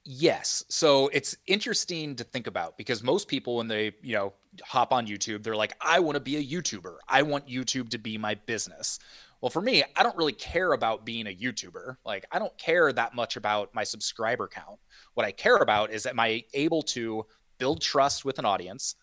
Yes. 0.09 0.63
So 0.69 1.09
it's 1.09 1.35
interesting 1.47 2.15
to 2.15 2.23
think 2.23 2.47
about 2.47 2.77
because 2.77 3.03
most 3.03 3.27
people, 3.27 3.57
when 3.57 3.67
they, 3.67 3.91
you 4.01 4.15
know, 4.15 4.31
hop 4.63 4.93
on 4.93 5.05
YouTube, 5.05 5.43
they're 5.43 5.53
like, 5.53 5.75
I 5.81 5.99
want 5.99 6.15
to 6.15 6.21
be 6.21 6.37
a 6.37 6.43
YouTuber. 6.43 6.95
I 7.09 7.23
want 7.23 7.45
YouTube 7.49 7.89
to 7.89 7.97
be 7.97 8.17
my 8.17 8.35
business. 8.35 8.99
Well, 9.41 9.49
for 9.49 9.61
me, 9.61 9.83
I 9.97 10.03
don't 10.03 10.15
really 10.15 10.31
care 10.31 10.71
about 10.71 11.05
being 11.05 11.27
a 11.27 11.35
YouTuber. 11.35 11.97
Like, 12.05 12.25
I 12.31 12.39
don't 12.39 12.57
care 12.57 12.93
that 12.93 13.15
much 13.15 13.35
about 13.35 13.75
my 13.75 13.83
subscriber 13.83 14.47
count. 14.47 14.79
What 15.15 15.25
I 15.25 15.31
care 15.31 15.57
about 15.57 15.91
is 15.91 16.05
am 16.05 16.21
I 16.21 16.45
able 16.53 16.83
to 16.83 17.25
build 17.57 17.81
trust 17.81 18.23
with 18.23 18.39
an 18.39 18.45
audience, 18.45 18.95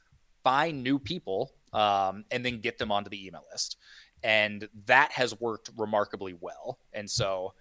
find 0.43 0.83
new 0.83 0.99
people, 0.99 1.53
um, 1.75 2.25
and 2.31 2.43
then 2.47 2.61
get 2.61 2.79
them 2.79 2.91
onto 2.91 3.11
the 3.11 3.27
email 3.27 3.45
list. 3.53 3.77
And 4.23 4.71
that 4.87 5.13
has 5.13 5.39
worked 5.39 5.69
remarkably 5.77 6.35
well. 6.41 6.79
And 6.95 7.11
so, 7.11 7.53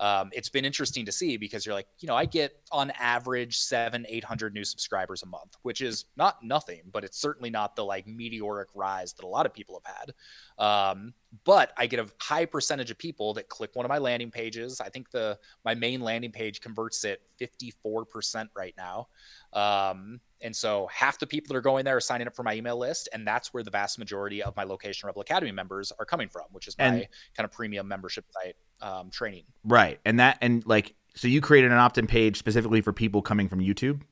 um, 0.00 0.30
it's 0.32 0.48
been 0.48 0.64
interesting 0.64 1.04
to 1.04 1.12
see 1.12 1.36
because 1.36 1.66
you're 1.66 1.74
like, 1.74 1.86
you 1.98 2.08
know, 2.08 2.16
I 2.16 2.24
get 2.24 2.58
on 2.72 2.90
average 2.98 3.58
seven, 3.58 4.06
800 4.08 4.54
new 4.54 4.64
subscribers 4.64 5.22
a 5.22 5.26
month, 5.26 5.58
which 5.60 5.82
is 5.82 6.06
not 6.16 6.42
nothing, 6.42 6.80
but 6.90 7.04
it's 7.04 7.20
certainly 7.20 7.50
not 7.50 7.76
the 7.76 7.84
like 7.84 8.06
meteoric 8.06 8.68
rise 8.74 9.12
that 9.12 9.26
a 9.26 9.28
lot 9.28 9.44
of 9.44 9.52
people 9.52 9.80
have 9.84 9.94
had. 9.94 10.14
Um, 10.58 11.12
but 11.44 11.72
I 11.76 11.86
get 11.86 12.00
a 12.00 12.06
high 12.18 12.46
percentage 12.46 12.90
of 12.90 12.96
people 12.96 13.34
that 13.34 13.50
click 13.50 13.72
one 13.74 13.84
of 13.84 13.90
my 13.90 13.98
landing 13.98 14.30
pages. 14.30 14.80
I 14.80 14.88
think 14.88 15.10
the 15.10 15.38
my 15.66 15.74
main 15.74 16.00
landing 16.00 16.32
page 16.32 16.62
converts 16.62 17.04
at 17.04 17.18
54% 17.38 18.48
right 18.56 18.74
now. 18.78 19.08
Um, 19.52 20.20
and 20.40 20.56
so 20.56 20.88
half 20.90 21.18
the 21.18 21.26
people 21.26 21.52
that 21.52 21.58
are 21.58 21.62
going 21.62 21.84
there 21.84 21.98
are 21.98 22.00
signing 22.00 22.26
up 22.26 22.34
for 22.34 22.42
my 22.42 22.54
email 22.54 22.78
list, 22.78 23.10
and 23.12 23.26
that's 23.26 23.52
where 23.52 23.62
the 23.62 23.70
vast 23.70 23.98
majority 23.98 24.42
of 24.42 24.56
my 24.56 24.64
Location 24.64 25.08
Rebel 25.08 25.20
Academy 25.20 25.52
members 25.52 25.92
are 25.98 26.06
coming 26.06 26.30
from, 26.30 26.44
which 26.52 26.66
is 26.66 26.78
my 26.78 26.84
and, 26.84 27.08
kind 27.36 27.44
of 27.44 27.52
premium 27.52 27.86
membership 27.86 28.24
site 28.32 28.56
um, 28.82 29.10
training. 29.10 29.44
Right, 29.64 29.98
and 30.04 30.20
that 30.20 30.38
and 30.40 30.66
like 30.66 30.94
so 31.14 31.28
you 31.28 31.40
created 31.40 31.72
an 31.72 31.78
opt-in 31.78 32.06
page 32.06 32.36
specifically 32.36 32.80
for 32.80 32.92
people 32.92 33.22
coming 33.22 33.48
from 33.48 33.60
YouTube. 33.60 34.02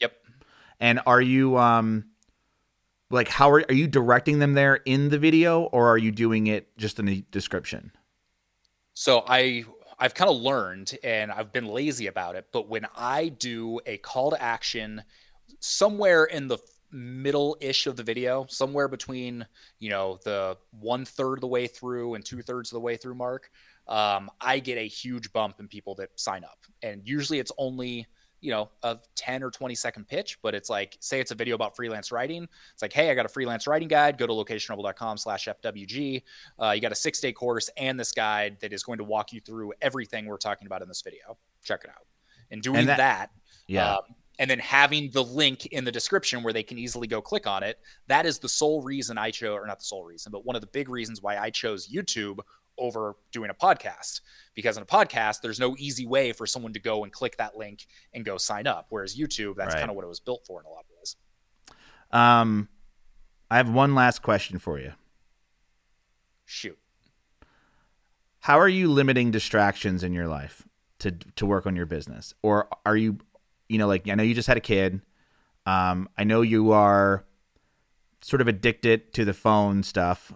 Yep. 0.00 0.12
And 0.80 1.00
are 1.06 1.20
you 1.20 1.56
um 1.56 2.04
like 3.10 3.28
how 3.28 3.50
are 3.50 3.64
are 3.68 3.74
you 3.74 3.86
directing 3.86 4.38
them 4.38 4.54
there 4.54 4.76
in 4.76 5.08
the 5.08 5.18
video 5.18 5.62
or 5.62 5.88
are 5.88 5.98
you 5.98 6.12
doing 6.12 6.46
it 6.46 6.76
just 6.76 6.98
in 6.98 7.06
the 7.06 7.24
description? 7.30 7.92
So 8.94 9.24
I 9.26 9.64
I've 9.98 10.14
kind 10.14 10.30
of 10.30 10.36
learned 10.36 10.96
and 11.02 11.32
I've 11.32 11.52
been 11.52 11.66
lazy 11.66 12.06
about 12.06 12.36
it, 12.36 12.46
but 12.52 12.68
when 12.68 12.86
I 12.96 13.28
do 13.28 13.80
a 13.86 13.96
call 13.98 14.30
to 14.30 14.42
action 14.42 15.02
somewhere 15.60 16.24
in 16.24 16.48
the 16.48 16.58
middle 16.96 17.56
ish 17.60 17.86
of 17.86 17.96
the 17.96 18.02
video, 18.02 18.46
somewhere 18.48 18.88
between, 18.88 19.46
you 19.78 19.90
know, 19.90 20.18
the 20.24 20.56
one 20.80 21.04
third 21.04 21.34
of 21.34 21.40
the 21.40 21.46
way 21.46 21.66
through 21.66 22.14
and 22.14 22.24
two 22.24 22.42
thirds 22.42 22.70
of 22.70 22.76
the 22.76 22.80
way 22.80 22.96
through 22.96 23.14
mark, 23.14 23.50
um, 23.86 24.30
I 24.40 24.58
get 24.58 24.78
a 24.78 24.88
huge 24.88 25.32
bump 25.32 25.60
in 25.60 25.68
people 25.68 25.94
that 25.96 26.18
sign 26.18 26.42
up. 26.42 26.58
And 26.82 27.02
usually 27.04 27.38
it's 27.38 27.52
only, 27.58 28.06
you 28.40 28.50
know, 28.50 28.70
a 28.82 28.98
10 29.14 29.42
or 29.42 29.50
20 29.50 29.74
second 29.74 30.08
pitch, 30.08 30.38
but 30.42 30.54
it's 30.54 30.70
like, 30.70 30.96
say 31.00 31.20
it's 31.20 31.30
a 31.30 31.34
video 31.34 31.54
about 31.54 31.76
freelance 31.76 32.10
writing. 32.10 32.48
It's 32.72 32.82
like, 32.82 32.92
hey, 32.92 33.10
I 33.10 33.14
got 33.14 33.26
a 33.26 33.30
freelance 33.30 33.66
writing 33.66 33.88
guide. 33.88 34.18
Go 34.18 34.26
to 34.26 34.32
locationrebel.com 34.32 35.18
slash 35.18 35.46
FWG. 35.46 36.22
Uh, 36.60 36.70
you 36.70 36.80
got 36.80 36.92
a 36.92 36.96
six 36.96 37.20
day 37.20 37.32
course 37.32 37.70
and 37.76 38.00
this 38.00 38.12
guide 38.12 38.56
that 38.60 38.72
is 38.72 38.82
going 38.82 38.98
to 38.98 39.04
walk 39.04 39.32
you 39.32 39.40
through 39.40 39.72
everything 39.82 40.26
we're 40.26 40.36
talking 40.38 40.66
about 40.66 40.82
in 40.82 40.88
this 40.88 41.02
video. 41.02 41.36
Check 41.62 41.82
it 41.84 41.90
out. 41.90 42.06
And 42.50 42.62
doing 42.62 42.78
and 42.78 42.88
that, 42.88 42.98
that, 42.98 43.30
yeah. 43.66 43.96
Um, 43.96 44.02
and 44.38 44.50
then 44.50 44.58
having 44.58 45.10
the 45.10 45.24
link 45.24 45.66
in 45.66 45.84
the 45.84 45.92
description 45.92 46.42
where 46.42 46.52
they 46.52 46.62
can 46.62 46.78
easily 46.78 47.06
go 47.06 47.20
click 47.22 47.46
on 47.46 47.62
it. 47.62 47.78
That 48.08 48.26
is 48.26 48.38
the 48.38 48.48
sole 48.48 48.82
reason 48.82 49.18
I 49.18 49.30
chose, 49.30 49.54
or 49.54 49.66
not 49.66 49.78
the 49.78 49.84
sole 49.84 50.04
reason, 50.04 50.32
but 50.32 50.44
one 50.44 50.56
of 50.56 50.62
the 50.62 50.68
big 50.68 50.88
reasons 50.88 51.22
why 51.22 51.38
I 51.38 51.50
chose 51.50 51.88
YouTube 51.88 52.40
over 52.78 53.16
doing 53.32 53.50
a 53.50 53.54
podcast. 53.54 54.20
Because 54.54 54.76
in 54.76 54.82
a 54.82 54.86
podcast, 54.86 55.40
there's 55.40 55.60
no 55.60 55.74
easy 55.78 56.06
way 56.06 56.32
for 56.32 56.46
someone 56.46 56.72
to 56.74 56.80
go 56.80 57.04
and 57.04 57.12
click 57.12 57.36
that 57.38 57.56
link 57.56 57.86
and 58.12 58.24
go 58.24 58.36
sign 58.36 58.66
up. 58.66 58.86
Whereas 58.90 59.16
YouTube, 59.16 59.56
that's 59.56 59.74
right. 59.74 59.80
kind 59.80 59.90
of 59.90 59.96
what 59.96 60.04
it 60.04 60.08
was 60.08 60.20
built 60.20 60.44
for 60.46 60.60
in 60.60 60.66
a 60.66 60.70
lot 60.70 60.80
of 60.80 60.86
ways. 60.98 61.16
Um, 62.10 62.68
I 63.50 63.56
have 63.56 63.70
one 63.70 63.94
last 63.94 64.22
question 64.22 64.58
for 64.58 64.78
you. 64.78 64.92
Shoot. 66.44 66.78
How 68.40 68.60
are 68.60 68.68
you 68.68 68.88
limiting 68.88 69.30
distractions 69.30 70.04
in 70.04 70.12
your 70.12 70.28
life 70.28 70.68
to 71.00 71.10
to 71.10 71.44
work 71.44 71.66
on 71.66 71.74
your 71.74 71.86
business, 71.86 72.32
or 72.42 72.68
are 72.84 72.96
you 72.96 73.18
you 73.68 73.78
know, 73.78 73.86
like 73.86 74.08
I 74.08 74.14
know 74.14 74.22
you 74.22 74.34
just 74.34 74.48
had 74.48 74.56
a 74.56 74.60
kid. 74.60 75.00
Um, 75.64 76.08
I 76.16 76.24
know 76.24 76.42
you 76.42 76.72
are 76.72 77.24
sort 78.20 78.40
of 78.40 78.48
addicted 78.48 79.12
to 79.14 79.24
the 79.24 79.34
phone 79.34 79.82
stuff. 79.82 80.32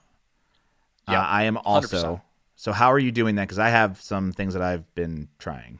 Yeah, 1.08 1.20
uh, 1.20 1.26
I 1.26 1.44
am 1.44 1.56
also. 1.56 2.16
100%. 2.16 2.22
So 2.56 2.72
how 2.72 2.92
are 2.92 2.98
you 2.98 3.10
doing 3.10 3.36
that? 3.36 3.44
Because 3.44 3.58
I 3.58 3.70
have 3.70 4.00
some 4.00 4.32
things 4.32 4.52
that 4.52 4.62
I've 4.62 4.94
been 4.94 5.28
trying. 5.38 5.78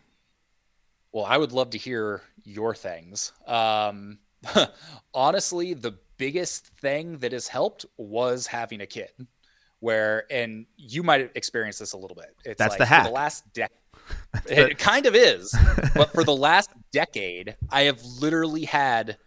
Well, 1.13 1.27
I 1.27 1.37
would 1.37 1.53
love 1.53 1.71
to 1.71 1.79
hear 1.79 2.23
your 2.43 2.75
things. 2.75 3.33
Um, 3.47 4.19
honestly, 5.15 5.75
the 5.75 5.99
biggest 6.17 6.69
thing 6.69 7.19
that 7.19 7.33
has 7.33 7.49
helped 7.49 7.85
was 7.99 8.47
having 8.47 8.81
a 8.81 8.87
kid. 8.87 9.11
Where, 9.81 10.25
and 10.31 10.67
you 10.77 11.03
might 11.03 11.33
experience 11.35 11.79
this 11.79 11.95
a 11.95 11.97
little 11.97 12.15
bit. 12.15 12.37
It's 12.45 12.59
That's 12.59 12.73
like 12.73 12.79
the 12.79 12.87
hack. 12.87 13.07
the 13.07 13.13
last 13.13 13.51
decade 13.53 13.77
it 14.47 14.79
kind 14.79 15.07
of 15.07 15.15
is. 15.15 15.55
but 15.95 16.13
for 16.13 16.25
the 16.25 16.35
last 16.35 16.71
decade, 16.93 17.57
I 17.71 17.83
have 17.83 18.03
literally 18.21 18.65
had 18.65 19.19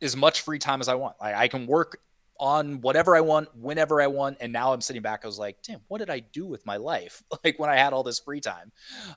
as 0.00 0.16
much 0.16 0.40
free 0.40 0.58
time 0.58 0.80
as 0.80 0.88
I 0.88 0.94
want. 0.94 1.16
I, 1.20 1.34
I 1.34 1.48
can 1.48 1.66
work 1.66 1.98
on 2.42 2.80
whatever 2.80 3.14
I 3.14 3.20
want, 3.20 3.54
whenever 3.56 4.02
I 4.02 4.08
want. 4.08 4.38
And 4.40 4.52
now 4.52 4.72
I'm 4.72 4.80
sitting 4.80 5.00
back. 5.00 5.20
I 5.22 5.28
was 5.28 5.38
like, 5.38 5.58
damn, 5.62 5.80
what 5.86 5.98
did 5.98 6.10
I 6.10 6.18
do 6.18 6.44
with 6.44 6.66
my 6.66 6.76
life? 6.76 7.22
Like 7.44 7.58
when 7.58 7.70
I 7.70 7.76
had 7.76 7.92
all 7.92 8.04
this 8.04 8.20
free 8.20 8.40
time, 8.40 8.70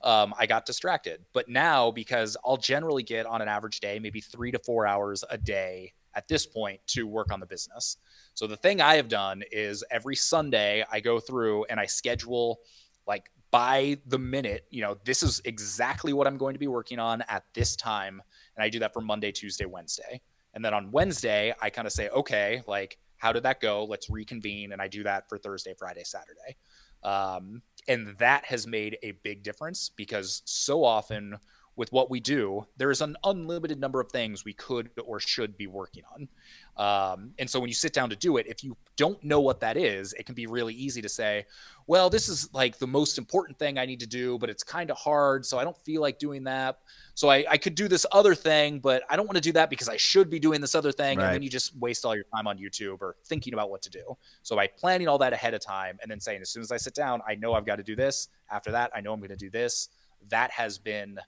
um, 0.03 0.33
I 0.37 0.47
got 0.47 0.65
distracted. 0.65 1.25
But 1.31 1.47
now, 1.47 1.91
because 1.91 2.35
I'll 2.43 2.57
generally 2.57 3.03
get 3.03 3.27
on 3.27 3.41
an 3.41 3.47
average 3.47 3.79
day, 3.79 3.99
maybe 3.99 4.19
three 4.19 4.51
to 4.51 4.59
four 4.59 4.87
hours 4.87 5.23
a 5.29 5.37
day 5.37 5.93
at 6.15 6.27
this 6.27 6.45
point 6.47 6.79
to 6.87 7.05
work 7.05 7.31
on 7.31 7.39
the 7.39 7.45
business. 7.45 7.97
So 8.33 8.47
the 8.47 8.57
thing 8.57 8.81
I 8.81 8.95
have 8.95 9.07
done 9.07 9.43
is 9.51 9.83
every 9.91 10.15
Sunday 10.15 10.83
I 10.91 11.01
go 11.01 11.19
through 11.19 11.65
and 11.65 11.79
I 11.79 11.85
schedule 11.85 12.59
like 13.05 13.29
by 13.55 13.97
the 14.07 14.19
minute, 14.19 14.65
you 14.69 14.81
know, 14.81 14.97
this 15.05 15.23
is 15.23 15.41
exactly 15.45 16.11
what 16.11 16.27
I'm 16.27 16.37
going 16.37 16.55
to 16.55 16.59
be 16.59 16.67
working 16.67 16.99
on 16.99 17.21
at 17.29 17.45
this 17.53 17.77
time. 17.77 18.21
And 18.57 18.61
I 18.61 18.67
do 18.67 18.79
that 18.79 18.91
for 18.91 18.99
Monday, 18.99 19.31
Tuesday, 19.31 19.63
Wednesday. 19.63 20.19
And 20.53 20.65
then 20.65 20.73
on 20.73 20.91
Wednesday, 20.91 21.53
I 21.61 21.69
kind 21.69 21.87
of 21.87 21.93
say, 21.93 22.09
okay, 22.09 22.63
like, 22.67 22.97
how 23.15 23.31
did 23.31 23.43
that 23.43 23.61
go? 23.61 23.85
Let's 23.85 24.09
reconvene. 24.09 24.73
And 24.73 24.81
I 24.81 24.89
do 24.89 25.03
that 25.03 25.29
for 25.29 25.37
Thursday, 25.37 25.73
Friday, 25.79 26.03
Saturday. 26.03 26.57
Um, 27.01 27.61
and 27.87 28.17
that 28.17 28.43
has 28.43 28.67
made 28.67 28.97
a 29.03 29.11
big 29.23 29.41
difference 29.41 29.87
because 29.87 30.41
so 30.43 30.83
often 30.83 31.37
with 31.77 31.91
what 31.91 32.09
we 32.09 32.19
do, 32.19 32.65
there 32.77 32.91
is 32.91 33.01
an 33.01 33.17
unlimited 33.23 33.79
number 33.79 33.99
of 33.99 34.09
things 34.11 34.45
we 34.45 34.53
could 34.53 34.89
or 35.05 35.19
should 35.19 35.57
be 35.57 35.67
working 35.67 36.03
on. 36.13 36.27
Um, 36.77 37.31
and 37.39 37.49
so 37.49 37.59
when 37.59 37.69
you 37.69 37.73
sit 37.73 37.93
down 37.93 38.09
to 38.09 38.15
do 38.15 38.37
it, 38.37 38.47
if 38.47 38.63
you 38.63 38.75
don't 38.95 39.21
know 39.23 39.39
what 39.41 39.59
that 39.61 39.77
is, 39.77 40.13
it 40.13 40.25
can 40.25 40.35
be 40.35 40.47
really 40.47 40.73
easy 40.73 41.01
to 41.01 41.09
say, 41.09 41.45
well, 41.87 42.09
this 42.09 42.27
is 42.29 42.53
like 42.53 42.77
the 42.77 42.87
most 42.87 43.17
important 43.17 43.59
thing 43.59 43.77
I 43.77 43.85
need 43.85 43.99
to 43.99 44.07
do, 44.07 44.37
but 44.37 44.49
it's 44.49 44.63
kind 44.63 44.89
of 44.89 44.97
hard. 44.97 45.45
So 45.45 45.57
I 45.57 45.63
don't 45.63 45.77
feel 45.77 46.01
like 46.01 46.17
doing 46.17 46.45
that. 46.45 46.79
So 47.13 47.29
I, 47.29 47.45
I 47.49 47.57
could 47.57 47.75
do 47.75 47.87
this 47.87 48.05
other 48.11 48.35
thing, 48.35 48.79
but 48.79 49.03
I 49.09 49.15
don't 49.15 49.25
want 49.25 49.35
to 49.35 49.41
do 49.41 49.51
that 49.53 49.69
because 49.69 49.87
I 49.87 49.97
should 49.97 50.29
be 50.29 50.39
doing 50.39 50.61
this 50.61 50.75
other 50.75 50.91
thing. 50.91 51.17
Right. 51.17 51.25
And 51.25 51.33
then 51.35 51.43
you 51.43 51.49
just 51.49 51.77
waste 51.77 52.05
all 52.05 52.15
your 52.15 52.25
time 52.35 52.47
on 52.47 52.57
YouTube 52.57 53.01
or 53.01 53.15
thinking 53.25 53.53
about 53.53 53.69
what 53.69 53.81
to 53.83 53.89
do. 53.89 54.17
So 54.43 54.55
by 54.55 54.67
planning 54.67 55.07
all 55.07 55.17
that 55.19 55.33
ahead 55.33 55.53
of 55.53 55.61
time 55.61 55.97
and 56.01 56.09
then 56.09 56.19
saying, 56.19 56.41
as 56.41 56.49
soon 56.49 56.61
as 56.61 56.71
I 56.71 56.77
sit 56.77 56.93
down, 56.93 57.21
I 57.27 57.35
know 57.35 57.53
I've 57.53 57.65
got 57.65 57.77
to 57.77 57.83
do 57.83 57.95
this. 57.95 58.29
After 58.49 58.71
that, 58.71 58.91
I 58.95 59.01
know 59.01 59.13
I'm 59.13 59.19
going 59.19 59.29
to 59.29 59.35
do 59.35 59.49
this. 59.49 59.89
That 60.29 60.51
has 60.51 60.77
been 60.77 61.19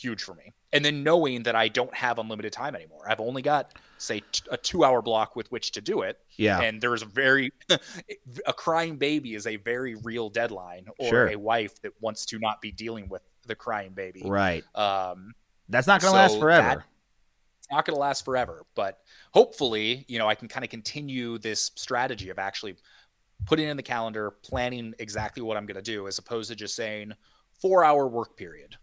huge 0.00 0.22
for 0.22 0.34
me. 0.34 0.52
And 0.72 0.84
then 0.84 1.02
knowing 1.02 1.42
that 1.44 1.56
I 1.56 1.68
don't 1.68 1.92
have 1.94 2.18
unlimited 2.18 2.52
time 2.52 2.74
anymore. 2.76 3.02
I've 3.08 3.20
only 3.20 3.42
got 3.42 3.74
say 3.98 4.20
t- 4.32 4.42
a 4.50 4.56
two 4.56 4.84
hour 4.84 5.02
block 5.02 5.34
with 5.36 5.50
which 5.50 5.72
to 5.72 5.80
do 5.80 6.02
it. 6.02 6.18
Yeah. 6.36 6.60
And 6.60 6.80
there's 6.80 7.02
a 7.02 7.06
very 7.06 7.52
a 8.46 8.52
crying 8.52 8.96
baby 8.96 9.34
is 9.34 9.46
a 9.46 9.56
very 9.56 9.94
real 9.96 10.28
deadline 10.30 10.86
or 10.98 11.08
Sure. 11.08 11.28
a 11.28 11.36
wife 11.36 11.80
that 11.82 11.92
wants 12.00 12.24
to 12.26 12.38
not 12.38 12.60
be 12.60 12.70
dealing 12.70 13.08
with 13.08 13.22
the 13.46 13.54
crying 13.54 13.92
baby. 13.92 14.22
Right. 14.24 14.62
Um 14.74 15.34
That's 15.68 15.86
not 15.86 16.00
going 16.00 16.12
to 16.12 16.16
last 16.18 16.38
forever. 16.38 16.68
that- 16.68 16.84
it's 17.60 17.70
not 17.72 17.84
going 17.84 17.94
to 17.96 18.00
last 18.00 18.24
forever, 18.24 18.64
but 18.74 19.00
hopefully, 19.34 20.04
you 20.08 20.18
know, 20.18 20.26
I 20.28 20.34
can 20.34 20.48
kind 20.48 20.64
of 20.64 20.70
continue 20.70 21.38
this 21.38 21.70
strategy 21.74 22.30
of 22.30 22.38
actually 22.38 22.76
putting 23.46 23.68
in 23.68 23.76
the 23.76 23.82
calendar, 23.82 24.30
planning 24.42 24.94
exactly 24.98 25.42
what 25.42 25.56
I'm 25.56 25.66
going 25.66 25.76
to 25.76 25.82
do, 25.82 26.06
as 26.06 26.18
opposed 26.18 26.48
to 26.50 26.56
just 26.56 26.74
saying 26.74 27.12
four 27.60 27.84
hour 27.84 28.06
work 28.08 28.36
period. 28.36 28.76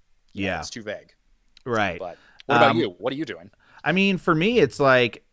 Yeah. 0.43 0.59
it's 0.59 0.69
too 0.69 0.83
vague. 0.83 1.13
right. 1.65 1.99
But 1.99 2.17
what 2.45 2.55
about 2.57 2.71
Um, 2.71 2.77
you? 2.77 2.89
What 2.97 3.11
are 3.13 3.15
you 3.15 3.25
doing? 3.25 3.49
I 3.83 3.91
mean, 3.91 4.17
for 4.17 4.33
me, 4.35 4.59
it's 4.59 4.79
like 4.79 5.23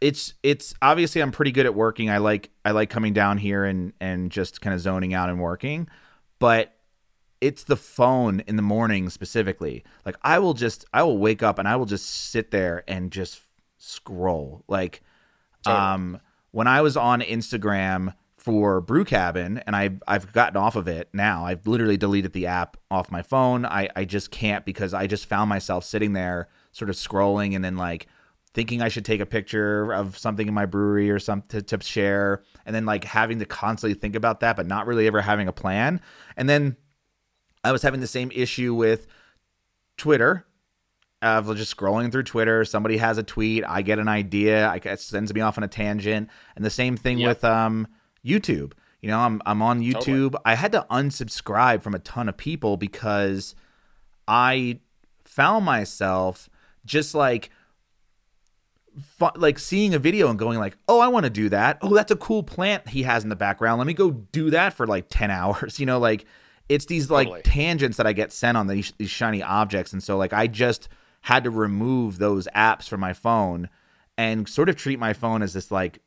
it's 0.00 0.34
it's 0.42 0.74
obviously 0.82 1.20
I'm 1.22 1.30
pretty 1.32 1.52
good 1.52 1.66
at 1.66 1.74
working. 1.74 2.10
I 2.10 2.18
like 2.18 2.50
I 2.64 2.72
like 2.72 2.90
coming 2.90 3.12
down 3.12 3.38
here 3.38 3.64
and 3.64 3.92
and 4.00 4.30
just 4.30 4.60
kind 4.60 4.74
of 4.74 4.80
zoning 4.80 5.14
out 5.14 5.28
and 5.28 5.40
working, 5.40 5.88
but 6.38 6.74
it's 7.40 7.64
the 7.64 7.76
phone 7.76 8.40
in 8.46 8.56
the 8.56 8.62
morning 8.62 9.10
specifically. 9.10 9.84
Like 10.04 10.16
I 10.22 10.38
will 10.40 10.54
just 10.54 10.84
I 10.92 11.02
will 11.02 11.18
wake 11.18 11.42
up 11.42 11.58
and 11.58 11.66
I 11.68 11.76
will 11.76 11.86
just 11.86 12.06
sit 12.30 12.50
there 12.50 12.84
and 12.88 13.10
just 13.12 13.40
scroll. 13.78 14.64
Like 14.68 15.02
Totally. 15.64 15.82
um 15.84 16.20
when 16.50 16.66
I 16.66 16.82
was 16.82 16.96
on 16.96 17.20
Instagram 17.20 18.14
for 18.42 18.80
Brew 18.80 19.04
Cabin 19.04 19.62
and 19.68 19.76
I've 19.76 20.02
I've 20.08 20.32
gotten 20.32 20.56
off 20.56 20.74
of 20.74 20.88
it 20.88 21.08
now. 21.12 21.46
I've 21.46 21.64
literally 21.64 21.96
deleted 21.96 22.32
the 22.32 22.46
app 22.48 22.76
off 22.90 23.08
my 23.08 23.22
phone. 23.22 23.64
I, 23.64 23.88
I 23.94 24.04
just 24.04 24.32
can't 24.32 24.64
because 24.64 24.92
I 24.92 25.06
just 25.06 25.26
found 25.26 25.48
myself 25.48 25.84
sitting 25.84 26.12
there 26.12 26.48
sort 26.72 26.90
of 26.90 26.96
scrolling 26.96 27.54
and 27.54 27.64
then 27.64 27.76
like 27.76 28.08
thinking 28.52 28.82
I 28.82 28.88
should 28.88 29.04
take 29.04 29.20
a 29.20 29.26
picture 29.26 29.92
of 29.92 30.18
something 30.18 30.48
in 30.48 30.54
my 30.54 30.66
brewery 30.66 31.08
or 31.08 31.20
something 31.20 31.60
to, 31.60 31.76
to 31.78 31.84
share 31.84 32.42
and 32.66 32.74
then 32.74 32.84
like 32.84 33.04
having 33.04 33.38
to 33.38 33.46
constantly 33.46 33.94
think 33.94 34.16
about 34.16 34.40
that 34.40 34.56
but 34.56 34.66
not 34.66 34.88
really 34.88 35.06
ever 35.06 35.20
having 35.20 35.46
a 35.46 35.52
plan. 35.52 36.00
And 36.36 36.48
then 36.48 36.76
I 37.62 37.70
was 37.70 37.82
having 37.82 38.00
the 38.00 38.08
same 38.08 38.32
issue 38.34 38.74
with 38.74 39.06
Twitter 39.96 40.46
of 41.22 41.56
just 41.56 41.76
scrolling 41.76 42.10
through 42.10 42.24
Twitter. 42.24 42.64
Somebody 42.64 42.96
has 42.96 43.18
a 43.18 43.22
tweet, 43.22 43.62
I 43.64 43.82
get 43.82 44.00
an 44.00 44.08
idea, 44.08 44.66
I 44.66 44.80
it 44.82 44.98
sends 45.00 45.32
me 45.32 45.40
off 45.40 45.56
on 45.58 45.62
a 45.62 45.68
tangent, 45.68 46.28
and 46.56 46.64
the 46.64 46.70
same 46.70 46.96
thing 46.96 47.18
Yep. 47.18 47.28
with 47.28 47.44
um 47.44 47.86
YouTube. 48.24 48.72
You 49.00 49.08
know, 49.08 49.18
I'm 49.18 49.42
I'm 49.44 49.62
on 49.62 49.80
YouTube. 49.80 50.34
I 50.44 50.54
had 50.54 50.72
to 50.72 50.86
unsubscribe 50.90 51.82
from 51.82 51.94
a 51.94 51.98
ton 51.98 52.28
of 52.28 52.36
people 52.36 52.76
because 52.76 53.54
I 54.28 54.78
found 55.24 55.64
myself 55.64 56.48
just 56.84 57.14
like 57.14 57.50
like 59.36 59.58
seeing 59.58 59.94
a 59.94 59.98
video 59.98 60.28
and 60.28 60.38
going 60.38 60.58
like, 60.58 60.76
"Oh, 60.88 61.00
I 61.00 61.08
want 61.08 61.24
to 61.24 61.30
do 61.30 61.48
that. 61.48 61.78
Oh, 61.82 61.94
that's 61.94 62.12
a 62.12 62.16
cool 62.16 62.42
plant 62.42 62.88
he 62.88 63.02
has 63.02 63.24
in 63.24 63.30
the 63.30 63.36
background. 63.36 63.78
Let 63.78 63.86
me 63.86 63.94
go 63.94 64.10
do 64.10 64.50
that 64.50 64.72
for 64.74 64.86
like 64.86 65.06
10 65.08 65.30
hours." 65.32 65.80
You 65.80 65.86
know, 65.86 65.98
like 65.98 66.24
it's 66.68 66.86
these 66.86 67.10
like 67.10 67.26
Totally. 67.26 67.42
tangents 67.42 67.96
that 67.96 68.06
I 68.06 68.12
get 68.12 68.32
sent 68.32 68.56
on 68.56 68.66
these 68.68 68.92
these 68.98 69.10
shiny 69.10 69.42
objects 69.42 69.92
and 69.92 70.02
so 70.02 70.16
like 70.16 70.32
I 70.32 70.46
just 70.46 70.88
had 71.22 71.44
to 71.44 71.50
remove 71.50 72.18
those 72.18 72.48
apps 72.54 72.88
from 72.88 73.00
my 73.00 73.12
phone 73.12 73.68
and 74.16 74.48
sort 74.48 74.68
of 74.68 74.76
treat 74.76 74.98
my 74.98 75.12
phone 75.12 75.42
as 75.42 75.52
this 75.54 75.70
like 75.70 76.00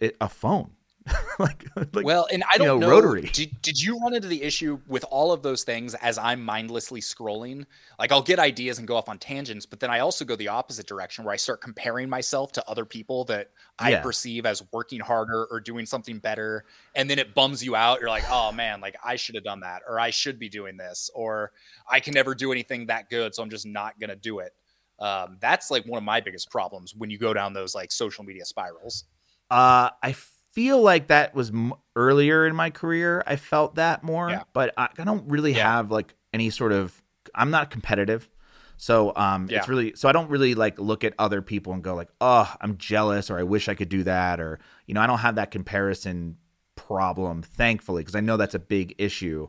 it, 0.00 0.16
a 0.20 0.28
phone. 0.28 0.70
like, 1.38 1.66
like 1.92 2.04
well, 2.06 2.26
and 2.32 2.42
I 2.50 2.56
don't 2.56 2.66
know, 2.66 2.78
know. 2.78 2.88
rotary. 2.88 3.28
Did, 3.32 3.60
did 3.60 3.78
you 3.78 3.98
run 3.98 4.14
into 4.14 4.28
the 4.28 4.42
issue 4.42 4.78
with 4.86 5.04
all 5.10 5.32
of 5.32 5.42
those 5.42 5.62
things 5.62 5.94
as 5.96 6.16
I'm 6.16 6.42
mindlessly 6.42 7.00
scrolling? 7.02 7.66
Like 7.98 8.10
I'll 8.10 8.22
get 8.22 8.38
ideas 8.38 8.78
and 8.78 8.88
go 8.88 8.96
off 8.96 9.08
on 9.08 9.18
tangents, 9.18 9.66
but 9.66 9.80
then 9.80 9.90
I 9.90 9.98
also 9.98 10.24
go 10.24 10.34
the 10.34 10.48
opposite 10.48 10.86
direction 10.86 11.24
where 11.24 11.34
I 11.34 11.36
start 11.36 11.60
comparing 11.60 12.08
myself 12.08 12.52
to 12.52 12.66
other 12.68 12.86
people 12.86 13.24
that 13.26 13.50
I 13.78 13.90
Yeah. 13.90 14.00
perceive 14.02 14.46
as 14.46 14.62
working 14.72 15.00
harder 15.00 15.44
or 15.50 15.60
doing 15.60 15.84
something 15.84 16.18
better. 16.18 16.64
And 16.94 17.10
then 17.10 17.18
it 17.18 17.34
bums 17.34 17.62
you 17.62 17.76
out. 17.76 18.00
You're 18.00 18.08
like, 18.08 18.24
oh 18.30 18.50
man, 18.52 18.80
like 18.80 18.96
I 19.04 19.16
should 19.16 19.34
have 19.34 19.44
done 19.44 19.60
that, 19.60 19.82
or 19.86 20.00
I 20.00 20.08
should 20.08 20.38
be 20.38 20.48
doing 20.48 20.78
this, 20.78 21.10
or 21.14 21.52
I 21.90 22.00
can 22.00 22.14
never 22.14 22.34
do 22.34 22.50
anything 22.50 22.86
that 22.86 23.10
good. 23.10 23.34
So 23.34 23.42
I'm 23.42 23.50
just 23.50 23.66
not 23.66 24.00
going 24.00 24.10
to 24.10 24.16
do 24.16 24.38
it. 24.38 24.54
Um, 24.98 25.36
that's 25.40 25.70
like 25.70 25.84
one 25.84 25.98
of 25.98 26.04
my 26.04 26.20
biggest 26.20 26.50
problems 26.50 26.94
when 26.94 27.10
you 27.10 27.18
go 27.18 27.34
down 27.34 27.52
those 27.52 27.74
like 27.74 27.92
social 27.92 28.24
media 28.24 28.46
spirals. 28.46 29.04
Uh, 29.50 29.90
I 30.02 30.14
feel 30.54 30.80
like 30.80 31.08
that 31.08 31.34
was 31.34 31.50
m- 31.50 31.74
earlier 31.96 32.46
in 32.46 32.54
my 32.56 32.70
career. 32.70 33.22
I 33.26 33.36
felt 33.36 33.74
that 33.74 34.02
more, 34.02 34.30
Yeah. 34.30 34.42
but 34.52 34.72
I, 34.76 34.88
I 34.98 35.04
don't 35.04 35.28
really 35.28 35.52
Yeah. 35.52 35.70
have 35.72 35.90
like 35.90 36.14
any 36.32 36.50
sort 36.50 36.72
of. 36.72 37.02
I'm 37.34 37.50
not 37.50 37.70
competitive, 37.70 38.28
so 38.76 39.12
um, 39.16 39.48
Yeah. 39.50 39.58
it's 39.58 39.68
really 39.68 39.92
so 39.96 40.08
I 40.08 40.12
don't 40.12 40.28
really 40.30 40.54
like 40.54 40.78
look 40.78 41.04
at 41.04 41.14
other 41.18 41.42
people 41.42 41.72
and 41.72 41.82
go 41.82 41.94
like, 41.94 42.10
oh, 42.20 42.52
I'm 42.60 42.76
jealous 42.76 43.30
or 43.30 43.38
I 43.38 43.42
wish 43.42 43.68
I 43.68 43.74
could 43.74 43.88
do 43.88 44.02
that 44.04 44.40
or 44.40 44.58
you 44.86 44.94
know 44.94 45.00
I 45.00 45.06
don't 45.06 45.18
have 45.18 45.34
that 45.36 45.50
comparison 45.50 46.36
problem, 46.76 47.42
thankfully, 47.42 48.02
because 48.02 48.14
I 48.14 48.20
know 48.20 48.36
that's 48.36 48.54
a 48.54 48.58
big 48.58 48.94
issue. 48.98 49.48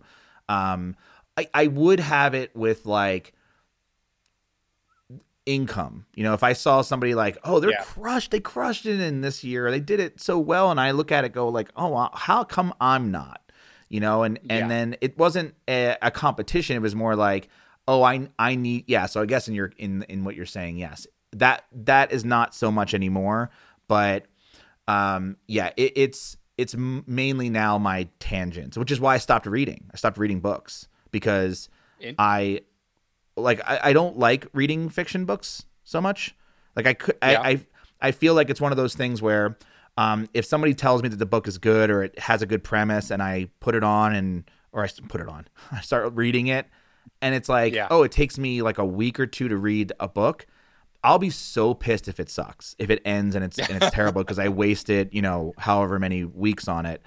Um, 0.49 0.95
I 1.37 1.47
I 1.53 1.67
would 1.67 1.99
have 1.99 2.33
it 2.33 2.55
with 2.55 2.85
like 2.85 3.33
income. 5.45 6.05
You 6.15 6.23
know, 6.23 6.33
if 6.33 6.43
I 6.43 6.53
saw 6.53 6.81
somebody 6.81 7.13
like, 7.15 7.37
oh, 7.43 7.59
they're 7.59 7.71
Yeah. 7.71 7.81
crushed, 7.83 8.31
they 8.31 8.39
crushed 8.39 8.85
it 8.85 8.99
in 8.99 9.21
this 9.21 9.43
year, 9.43 9.69
they 9.71 9.79
did 9.79 9.99
it 9.99 10.19
so 10.19 10.39
well, 10.39 10.71
and 10.71 10.79
I 10.79 10.91
look 10.91 11.11
at 11.11 11.23
it, 11.23 11.33
go 11.33 11.47
like, 11.49 11.69
oh, 11.75 12.09
how 12.13 12.43
come 12.43 12.73
I'm 12.81 13.11
not? 13.11 13.41
You 13.89 13.99
know, 13.99 14.23
and 14.23 14.37
and 14.49 14.51
Yeah. 14.51 14.67
then 14.67 14.95
it 15.01 15.17
wasn't 15.17 15.53
a, 15.67 15.95
a 16.01 16.09
competition; 16.11 16.75
it 16.75 16.81
was 16.81 16.95
more 16.95 17.15
like, 17.15 17.49
oh, 17.87 18.01
I 18.01 18.27
I 18.39 18.55
need, 18.55 18.85
yeah. 18.87 19.05
So 19.05 19.21
I 19.21 19.25
guess 19.27 19.47
in 19.47 19.53
your 19.53 19.71
in 19.77 20.03
in 20.09 20.23
what 20.23 20.35
you're 20.35 20.45
saying, 20.47 20.77
yes, 20.77 21.05
that 21.33 21.65
that 21.71 22.11
is 22.11 22.25
not 22.25 22.55
so 22.55 22.71
much 22.71 22.93
anymore, 22.95 23.51
but 23.87 24.25
um, 24.87 25.37
yeah, 25.47 25.69
it, 25.77 25.93
it's 25.95 26.37
it's 26.57 26.73
mainly 26.75 27.49
now 27.49 27.77
my 27.77 28.07
tangents, 28.19 28.77
which 28.77 28.89
is 28.91 28.99
why 28.99 29.13
I 29.15 29.17
stopped 29.17 29.45
reading. 29.45 29.89
I 29.93 29.97
stopped 29.97 30.17
reading 30.17 30.39
books 30.39 30.87
because 31.11 31.69
I 32.17 32.61
like 33.37 33.61
I, 33.65 33.79
I 33.85 33.93
don't 33.93 34.17
like 34.17 34.47
reading 34.53 34.89
fiction 34.89 35.25
books 35.25 35.65
so 35.83 36.01
much. 36.01 36.35
Like 36.75 36.87
I 36.87 36.93
could 36.93 37.15
Yeah. 37.21 37.41
I, 37.41 37.49
I 37.49 37.59
I 38.01 38.11
feel 38.11 38.33
like 38.33 38.49
it's 38.49 38.61
one 38.61 38.71
of 38.71 38.77
those 38.77 38.95
things 38.95 39.21
where 39.21 39.57
um, 39.97 40.27
if 40.33 40.45
somebody 40.45 40.73
tells 40.73 41.01
me 41.01 41.09
that 41.09 41.17
the 41.17 41.25
book 41.25 41.47
is 41.47 41.57
good 41.57 41.89
or 41.89 42.03
it 42.03 42.19
has 42.19 42.41
a 42.41 42.45
good 42.45 42.63
premise 42.63 43.09
and 43.11 43.23
I 43.23 43.47
put 43.61 43.75
it 43.75 43.83
on 43.83 44.13
and 44.13 44.49
or 44.73 44.83
I 44.83 44.89
put 45.07 45.21
it 45.21 45.29
on, 45.29 45.47
I 45.71 45.81
start 45.81 46.13
reading 46.15 46.47
it 46.47 46.67
and 47.21 47.33
it's 47.33 47.47
like, 47.49 47.73
Yeah. 47.73 47.87
oh, 47.89 48.03
it 48.03 48.11
takes 48.11 48.37
me 48.37 48.61
like 48.61 48.77
a 48.77 48.85
week 48.85 49.19
or 49.19 49.25
two 49.25 49.47
to 49.47 49.57
read 49.57 49.93
a 49.99 50.07
book. 50.07 50.45
I'll 51.03 51.19
be 51.19 51.29
so 51.29 51.73
pissed 51.73 52.07
if 52.07 52.19
it 52.19 52.29
sucks, 52.29 52.75
if 52.79 52.89
it 52.89 53.01
ends 53.05 53.35
and 53.35 53.45
it's 53.45 53.57
and 53.59 53.81
it's 53.81 53.91
terrible 53.95 54.21
because 54.23 54.39
I 54.39 54.49
wasted, 54.49 55.09
you 55.13 55.21
know, 55.21 55.53
however 55.57 55.99
many 55.99 56.25
weeks 56.25 56.67
on 56.67 56.85
it. 56.85 57.01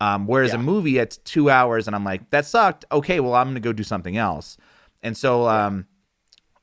Um, 0.00 0.26
whereas 0.26 0.52
a 0.52 0.58
movie, 0.58 0.98
it's 0.98 1.18
two 1.18 1.48
hours, 1.48 1.86
and 1.86 1.94
I'm 1.94 2.02
like, 2.02 2.28
that 2.30 2.44
sucked. 2.44 2.84
Okay, 2.90 3.20
well, 3.20 3.34
I'm 3.34 3.46
gonna 3.46 3.60
go 3.60 3.72
do 3.72 3.84
something 3.84 4.16
else. 4.16 4.56
And 5.02 5.16
so, 5.16 5.48
um, 5.48 5.86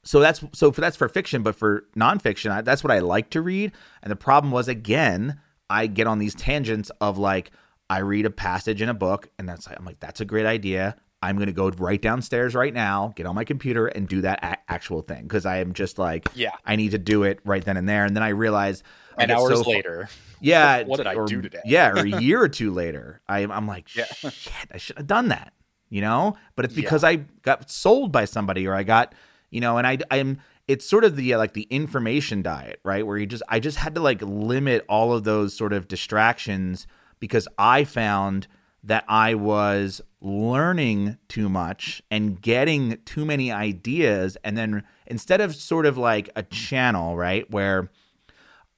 so 0.03 0.19
that's 0.19 0.43
so 0.53 0.71
for 0.71 0.81
that's 0.81 0.95
for 0.97 1.09
fiction, 1.09 1.43
but 1.43 1.55
for 1.55 1.85
nonfiction, 1.95 2.51
I, 2.51 2.61
that's 2.61 2.83
what 2.83 2.91
I 2.91 2.99
like 2.99 3.29
to 3.31 3.41
read. 3.41 3.71
And 4.01 4.09
the 4.11 4.15
problem 4.15 4.51
was 4.51 4.67
again, 4.67 5.39
I 5.69 5.87
get 5.87 6.07
on 6.07 6.19
these 6.19 6.33
tangents 6.35 6.89
of 7.01 7.17
like 7.17 7.51
I 7.89 7.99
read 7.99 8.25
a 8.25 8.29
passage 8.31 8.81
in 8.81 8.89
a 8.89 8.93
book, 8.93 9.29
and 9.37 9.47
that's 9.47 9.67
I'm 9.67 9.83
like 9.85 9.99
that's 9.99 10.21
a 10.21 10.25
great 10.25 10.45
idea. 10.45 10.95
I'm 11.21 11.37
gonna 11.37 11.51
go 11.51 11.69
right 11.71 12.01
downstairs 12.01 12.55
right 12.55 12.73
now, 12.73 13.11
get 13.17 13.25
on 13.25 13.35
my 13.35 13.43
computer, 13.43 13.87
and 13.87 14.07
do 14.07 14.21
that 14.21 14.39
a- 14.41 14.71
actual 14.71 15.01
thing 15.01 15.23
because 15.23 15.45
I 15.45 15.57
am 15.57 15.73
just 15.73 15.99
like 15.99 16.29
Yeah. 16.33 16.51
I 16.65 16.77
need 16.77 16.91
to 16.91 16.97
do 16.97 17.23
it 17.23 17.39
right 17.43 17.63
then 17.63 17.75
and 17.75 17.89
there. 17.89 18.05
And 18.05 18.15
then 18.15 18.23
I 18.23 18.29
realize 18.29 18.83
I 19.17 19.23
And 19.23 19.31
hours 19.33 19.61
so 19.63 19.69
later. 19.69 20.07
yeah. 20.39 20.83
What 20.87 20.95
did 20.95 21.07
I 21.07 21.25
do 21.25 21.41
today? 21.41 21.59
Yeah, 21.65 21.89
or 21.89 21.97
a 21.97 22.21
year 22.21 22.41
or 22.41 22.47
two 22.47 22.71
later, 22.71 23.19
I, 23.27 23.39
I'm 23.39 23.67
like, 23.67 23.93
Yeah. 23.95 24.05
shit, 24.29 24.53
I 24.73 24.77
should 24.77 24.97
have 24.97 25.07
done 25.07 25.27
that, 25.27 25.51
you 25.89 26.01
know. 26.01 26.35
But 26.55 26.65
it's 26.65 26.75
Yeah. 26.75 26.81
because 26.81 27.03
I 27.03 27.17
got 27.41 27.69
sold 27.69 28.11
by 28.11 28.25
somebody, 28.25 28.67
or 28.67 28.73
I 28.75 28.83
got, 28.83 29.13
you 29.49 29.61
know, 29.61 29.77
and 29.77 29.85
I, 29.87 29.97
I'm. 30.11 30.39
It's 30.67 30.85
sort 30.87 31.03
of 31.03 31.15
the 31.15 31.33
uh, 31.33 31.37
like 31.39 31.53
the 31.53 31.63
information 31.71 32.43
diet, 32.43 32.79
right? 32.83 33.05
Where 33.05 33.17
you 33.17 33.25
just, 33.25 33.41
I 33.49 33.59
just 33.59 33.77
had 33.77 33.95
to 33.95 34.01
like 34.01 34.21
limit 34.21 34.85
all 34.87 35.11
of 35.13 35.23
those 35.23 35.55
sort 35.55 35.73
of 35.73 35.87
distractions 35.87 36.85
because 37.19 37.47
I 37.57 37.83
found 37.85 38.47
that 38.83 39.03
I 39.07 39.33
was 39.33 39.99
learning 40.21 41.17
too 41.27 41.49
much 41.49 42.03
and 42.11 42.39
getting 42.39 42.97
too 43.03 43.25
many 43.25 43.51
ideas, 43.51 44.37
and 44.43 44.55
then 44.55 44.83
instead 45.07 45.41
of 45.41 45.55
sort 45.55 45.87
of 45.87 45.97
like 45.97 46.29
a 46.35 46.43
channel, 46.43 47.17
right, 47.17 47.49
where 47.49 47.89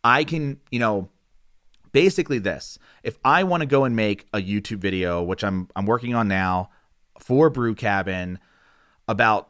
I 0.03 0.23
can, 0.23 0.61
you 0.71 0.79
know, 0.79 1.09
basically 1.91 2.39
this. 2.39 2.79
If 3.03 3.17
I 3.25 3.43
want 3.43 3.61
to 3.61 3.67
go 3.67 3.83
and 3.83 3.95
make 3.95 4.27
a 4.33 4.37
YouTube 4.39 4.79
video, 4.79 5.21
which 5.21 5.43
I'm 5.43 5.67
I'm 5.75 5.85
working 5.85 6.15
on 6.15 6.27
now 6.29 6.69
for 7.23 7.49
Brew 7.49 7.75
Cabin 7.75 8.39
about 9.07 9.49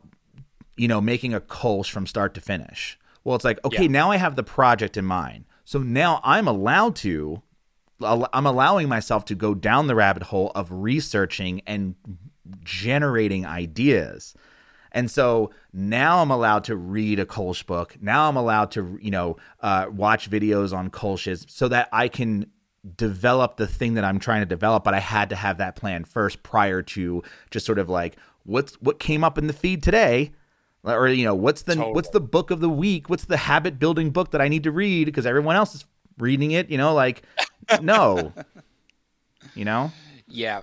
you 0.78 0.88
know, 0.88 1.02
making 1.02 1.34
a 1.34 1.42
Kolsch 1.42 1.92
from 1.92 2.08
start 2.08 2.34
to 2.34 2.42
finish. 2.42 2.98
Well, 3.24 3.36
it's 3.36 3.46
like, 3.46 3.60
okay, 3.64 3.84
Yeah. 3.84 3.90
now 3.90 4.10
I 4.12 4.16
have 4.18 4.36
the 4.36 4.44
project 4.44 4.98
in 4.98 5.06
mind. 5.06 5.46
So 5.64 5.80
now 5.80 6.22
I'm 6.24 6.48
allowed 6.48 6.96
to 6.98 7.42
I'm 8.04 8.48
allowing 8.48 8.90
myself 8.90 9.26
to 9.26 9.36
go 9.36 9.54
down 9.54 9.86
the 9.86 9.94
rabbit 9.94 10.24
hole 10.24 10.52
of 10.56 10.72
researching 10.72 11.62
and 11.68 11.94
generating 12.64 13.46
ideas. 13.46 14.34
And 14.92 15.10
so 15.10 15.52
now 15.72 16.22
I'm 16.22 16.32
allowed 16.32 16.64
to 16.66 16.76
read 16.76 17.20
a 17.20 17.26
Kolsch 17.26 17.64
book. 17.66 17.98
Now 18.02 18.28
I'm 18.28 18.36
allowed 18.36 18.72
to, 18.72 18.98
you 19.02 19.12
know, 19.12 19.38
uh, 19.62 19.86
watch 19.92 20.32
videos 20.32 20.76
on 20.76 20.90
Kolsch's 20.90 21.46
so 21.48 21.68
that 21.68 21.90
I 21.94 22.08
can 22.08 22.48
develop 22.96 23.58
the 23.58 23.68
thing 23.68 23.94
that 23.96 24.04
I'm 24.04 24.20
trying 24.20 24.42
to 24.42 24.46
develop. 24.46 24.84
But 24.84 24.94
I 24.94 25.00
had 25.00 25.30
to 25.30 25.36
have 25.36 25.58
that 25.58 25.76
plan 25.76 26.04
first 26.04 26.44
prior 26.44 26.82
to 26.82 27.24
just 27.50 27.66
sort 27.66 27.80
of 27.80 27.90
like 27.90 28.18
what's 28.44 28.74
what 28.82 29.00
came 29.00 29.24
up 29.24 29.38
in 29.38 29.48
the 29.48 29.54
feed 29.54 29.84
today? 29.84 30.32
Or 30.84 31.08
you 31.08 31.26
know 31.26 31.36
what's 31.36 31.62
the 31.64 31.76
totally. 31.76 31.94
what's 31.94 32.10
the 32.10 32.22
book 32.22 32.52
of 32.52 32.60
the 32.60 32.70
week? 32.70 33.10
What's 33.10 33.26
the 33.26 33.38
habit 33.38 33.78
building 33.78 34.10
book 34.10 34.32
that 34.32 34.42
i 34.42 34.48
need 34.48 34.64
to 34.64 34.72
read? 34.72 35.06
Because 35.06 35.26
everyone 35.26 35.56
else 35.56 35.76
is 35.76 35.86
reading 36.18 36.52
it 36.52 36.70
you 36.70 36.78
know 36.78 36.94
like 36.94 37.24
no. 37.82 38.34
You 39.56 39.66
know? 39.66 39.92
Yeah 40.28 40.62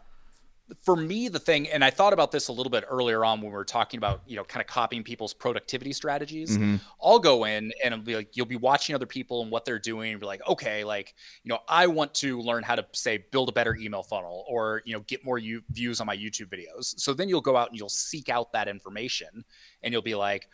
for 0.82 0.96
me 0.96 1.28
the 1.28 1.38
thing 1.38 1.68
and 1.68 1.84
i 1.84 1.90
thought 1.90 2.12
about 2.12 2.30
this 2.30 2.48
a 2.48 2.52
little 2.52 2.70
bit 2.70 2.84
earlier 2.88 3.24
on 3.24 3.40
when 3.40 3.50
we 3.50 3.54
were 3.54 3.64
talking 3.64 3.98
about 3.98 4.20
you 4.26 4.36
know 4.36 4.44
kind 4.44 4.60
of 4.60 4.66
copying 4.66 5.02
people's 5.02 5.32
productivity 5.32 5.92
strategies 5.92 6.56
mm-hmm. 6.56 6.76
i'll 7.02 7.18
go 7.18 7.44
in 7.44 7.72
and 7.82 7.94
it'll 7.94 8.04
be 8.04 8.16
like 8.16 8.36
you'll 8.36 8.46
be 8.46 8.56
watching 8.56 8.94
other 8.94 9.06
people 9.06 9.42
and 9.42 9.50
what 9.50 9.64
they're 9.64 9.78
doing 9.78 10.12
and 10.12 10.20
be 10.20 10.26
like 10.26 10.46
okay 10.46 10.84
like 10.84 11.14
you 11.42 11.48
know 11.48 11.58
i 11.68 11.86
want 11.86 12.12
to 12.14 12.40
learn 12.40 12.62
how 12.62 12.74
to 12.74 12.84
say 12.92 13.24
build 13.30 13.48
a 13.48 13.52
better 13.52 13.76
email 13.76 14.02
funnel 14.02 14.44
or 14.48 14.82
you 14.84 14.92
know 14.92 15.00
get 15.00 15.24
more 15.24 15.38
u- 15.38 15.62
views 15.70 16.00
on 16.00 16.06
my 16.06 16.16
youtube 16.16 16.48
videos 16.48 16.98
so 16.98 17.14
then 17.14 17.28
you'll 17.28 17.40
go 17.40 17.56
out 17.56 17.70
and 17.70 17.78
you'll 17.78 17.88
seek 17.88 18.28
out 18.28 18.52
that 18.52 18.68
information 18.68 19.44
and 19.82 19.92
you'll 19.92 20.02
be 20.02 20.14
like 20.14 20.48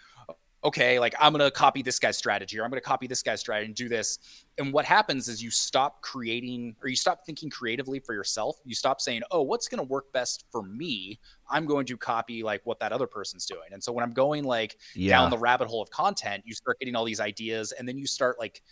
okay, 0.65 0.99
like 0.99 1.15
I'm 1.21 1.33
going 1.33 1.45
to 1.45 1.51
copy 1.51 1.83
this 1.83 1.99
guy's 1.99 2.17
strategy 2.17 2.59
or 2.59 2.65
I'm 2.65 2.71
going 2.71 2.81
to 2.81 2.87
copy 2.87 3.07
this 3.07 3.23
guy's 3.23 3.41
strategy 3.41 3.67
and 3.67 3.75
do 3.75 3.89
this. 3.89 4.19
And 4.57 4.73
what 4.73 4.85
happens 4.85 5.29
is 5.29 5.43
you 5.43 5.51
stop 5.51 6.01
creating 6.01 6.75
or 6.83 6.89
you 6.89 6.97
stop 6.97 7.27
thinking 7.27 7.51
creatively 7.51 7.99
for 8.01 8.15
yourself. 8.15 8.57
You 8.65 8.75
stop 8.75 9.01
saying, 9.01 9.23
oh, 9.31 9.43
what's 9.43 9.69
going 9.69 9.79
to 9.79 9.89
work 9.89 10.13
best 10.13 10.47
for 10.51 10.63
me? 10.63 11.21
I'm 11.51 11.67
going 11.67 11.85
to 11.87 11.97
copy 11.97 12.43
like 12.43 12.63
what 12.65 12.81
that 12.81 12.93
other 12.93 13.07
person's 13.07 13.45
doing. 13.45 13.69
And 13.73 13.83
so 13.83 13.93
when 13.93 14.03
I'm 14.03 14.13
going 14.13 14.45
like 14.45 14.79
yeah. 14.95 15.11
down 15.19 15.31
the 15.31 15.39
rabbit 15.39 15.69
hole 15.69 15.83
of 15.83 15.91
content, 15.91 16.45
you 16.47 16.55
start 16.55 16.79
getting 16.79 16.97
all 16.97 17.05
these 17.05 17.21
ideas 17.21 17.73
and 17.73 17.87
then 17.87 17.99
you 17.99 18.07
start 18.07 18.39
like, 18.39 18.63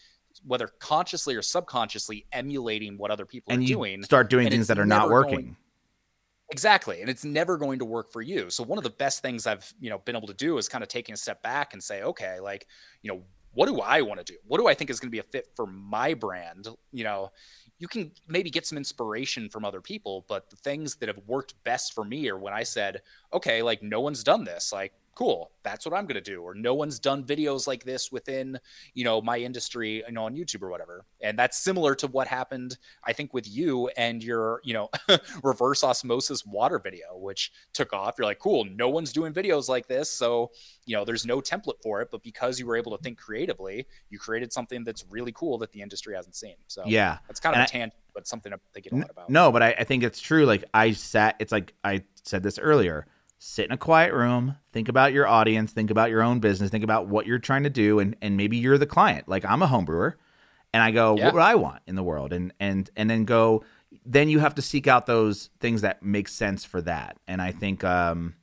whether 0.47 0.69
consciously 0.79 1.35
or 1.35 1.43
subconsciously 1.43 2.25
emulating 2.33 2.97
what 2.97 3.11
other 3.11 3.27
people 3.27 3.53
and 3.53 3.61
are 3.61 3.63
you 3.63 3.75
doing. 3.75 4.03
Start 4.03 4.31
doing 4.31 4.49
things 4.49 4.67
that 4.69 4.79
are 4.79 4.87
not 4.87 5.11
working. 5.11 5.35
Going, 5.35 5.57
Exactly. 6.53 7.01
And 7.01 7.09
it's 7.09 7.25
never 7.25 7.57
going 7.57 7.79
to 7.79 7.87
work 7.87 8.13
for 8.13 8.21
you. 8.21 8.51
So 8.51 8.63
one 8.63 8.77
of 8.77 8.85
the 8.85 8.91
best 8.91 9.23
things 9.23 9.47
I've, 9.47 9.73
you 9.81 9.89
know, 9.89 9.97
been 9.99 10.15
able 10.15 10.29
to 10.29 10.35
do 10.35 10.59
is 10.59 10.69
kind 10.69 10.85
of 10.85 10.89
taking 10.89 11.15
a 11.15 11.17
step 11.17 11.43
back 11.43 11.73
and 11.73 11.83
say, 11.83 12.03
okay, 12.03 12.41
like, 12.41 12.67
you 13.01 13.11
know, 13.11 13.23
what 13.55 13.67
do 13.69 13.81
I 13.81 14.03
want 14.03 14.21
to 14.25 14.33
do? 14.33 14.39
What 14.47 14.59
do 14.59 14.67
I 14.69 14.75
think 14.75 14.91
is 14.91 15.01
going 15.01 15.09
to 15.09 15.13
be 15.13 15.19
a 15.19 15.23
fit 15.23 15.47
for 15.57 15.67
my 15.67 16.13
brand? 16.13 16.69
You 16.93 17.05
know, 17.05 17.31
you 17.79 17.89
can 17.89 18.13
maybe 18.29 18.51
get 18.51 18.67
some 18.67 18.77
inspiration 18.77 19.49
from 19.49 19.65
other 19.65 19.81
people, 19.81 20.27
but 20.29 20.51
the 20.51 20.57
things 20.57 20.97
that 20.97 21.09
have 21.09 21.21
worked 21.27 21.55
best 21.65 21.95
for 21.95 22.05
me 22.05 22.29
are 22.29 22.39
when 22.39 22.53
I 22.53 22.65
said, 22.65 23.01
okay, 23.33 23.63
like 23.63 23.83
no 23.83 24.01
one's 24.03 24.23
done 24.23 24.45
this. 24.45 24.75
Like 24.75 24.93
cool 25.15 25.51
that's 25.63 25.85
what 25.85 25.95
i'm 25.95 26.05
going 26.05 26.15
to 26.15 26.21
do 26.21 26.43
or 26.43 26.55
no 26.55 26.75
one's 26.75 26.99
done 26.99 27.23
videos 27.23 27.67
like 27.67 27.85
this 27.85 28.11
within 28.11 28.59
you 28.95 29.05
know 29.05 29.21
my 29.21 29.39
industry 29.39 30.03
you 30.07 30.13
know 30.13 30.25
on 30.25 30.35
youtube 30.35 30.63
or 30.63 30.71
whatever. 30.71 31.05
And 31.21 31.39
that's 31.39 31.59
similar 31.59 31.95
to 31.97 32.07
what 32.07 32.27
happened 32.27 32.79
i 33.05 33.13
think 33.13 33.35
with 33.35 33.49
you 33.49 33.89
and 33.97 34.23
your 34.23 34.61
you 34.65 34.75
know 34.75 34.91
reverse 35.43 35.85
osmosis 35.85 36.45
water 36.47 36.79
video 36.79 37.17
which 37.17 37.53
took 37.73 37.93
off. 37.93 38.15
You're 38.19 38.27
like 38.27 38.39
cool 38.39 38.65
no 38.65 38.89
one's 38.89 39.13
doing 39.13 39.33
videos 39.33 39.69
like 39.69 39.87
this 39.87 40.11
so 40.11 40.51
you 40.87 40.97
know 40.97 41.05
there's 41.05 41.27
no 41.27 41.41
template 41.41 41.83
for 41.83 42.01
it 42.01 42.09
but 42.11 42.23
because 42.23 42.59
you 42.59 42.67
were 42.67 42.77
able 42.77 42.97
to 42.97 43.03
think 43.03 43.19
creatively 43.19 43.87
you 44.09 44.19
created 44.19 44.53
something 44.53 44.85
that's 44.85 45.05
really 45.11 45.33
cool 45.33 45.59
that 45.59 45.73
the 45.73 45.83
industry 45.83 46.15
hasn't 46.15 46.35
seen. 46.35 46.57
So 46.67 46.83
yeah. 46.87 47.19
that's 47.29 47.41
kind 47.41 47.55
of 47.55 47.61
and 47.61 47.69
a 47.69 47.73
tangent 47.73 48.03
but 48.15 48.27
something 48.27 48.53
i'm 48.53 48.61
thinking 48.75 48.95
a 48.95 48.97
lot 48.97 49.11
about. 49.11 49.31
no 49.31 49.51
but 49.51 49.63
I, 49.63 49.75
I 49.79 49.85
think 49.85 50.03
it's 50.03 50.21
true 50.21 50.45
like 50.45 50.65
i 50.75 50.93
sat 50.93 51.37
it's 51.39 51.53
like 51.53 51.73
i 51.85 52.03
said 52.25 52.43
this 52.43 52.59
earlier 52.59 53.07
sit 53.45 53.67
in 53.67 53.73
a 53.73 53.77
quiet 53.77 54.15
room, 54.15 54.57
think 54.73 54.89
about 54.89 55.13
your 55.13 55.27
audience, 55.27 55.73
think 55.73 55.91
about 55.91 56.11
your 56.11 56.23
own 56.23 56.39
business, 56.39 56.71
think 56.71 56.85
about 56.85 57.09
what 57.09 57.27
you're 57.27 57.41
trying 57.41 57.65
to 57.65 57.71
do, 57.71 57.99
and 57.99 58.15
and 58.23 58.37
maybe 58.37 58.57
you're 58.57 58.79
the 58.79 58.87
client. 58.87 59.29
Like 59.29 59.45
I'm 59.45 59.63
a 59.63 59.67
home 59.67 59.85
brewer, 59.85 60.17
and 60.73 60.81
I 60.81 60.93
go, 60.93 61.17
yeah. 61.17 61.25
what 61.25 61.35
would 61.35 61.43
I 61.43 61.57
want 61.57 61.83
in 61.89 61.97
the 61.97 62.05
world, 62.05 62.33
and 62.33 62.53
and 62.61 62.89
and 62.97 63.11
then 63.11 63.25
go. 63.25 63.65
Then 64.07 64.29
you 64.29 64.39
have 64.39 64.55
to 64.55 64.63
seek 64.63 64.87
out 64.87 65.07
those 65.07 65.51
things 65.61 65.83
that 65.83 66.03
make 66.03 66.29
sense 66.29 66.65
for 66.65 66.81
that, 66.83 67.19
and 67.27 67.43
I 67.43 67.53
think. 67.53 67.85
um 67.85 68.37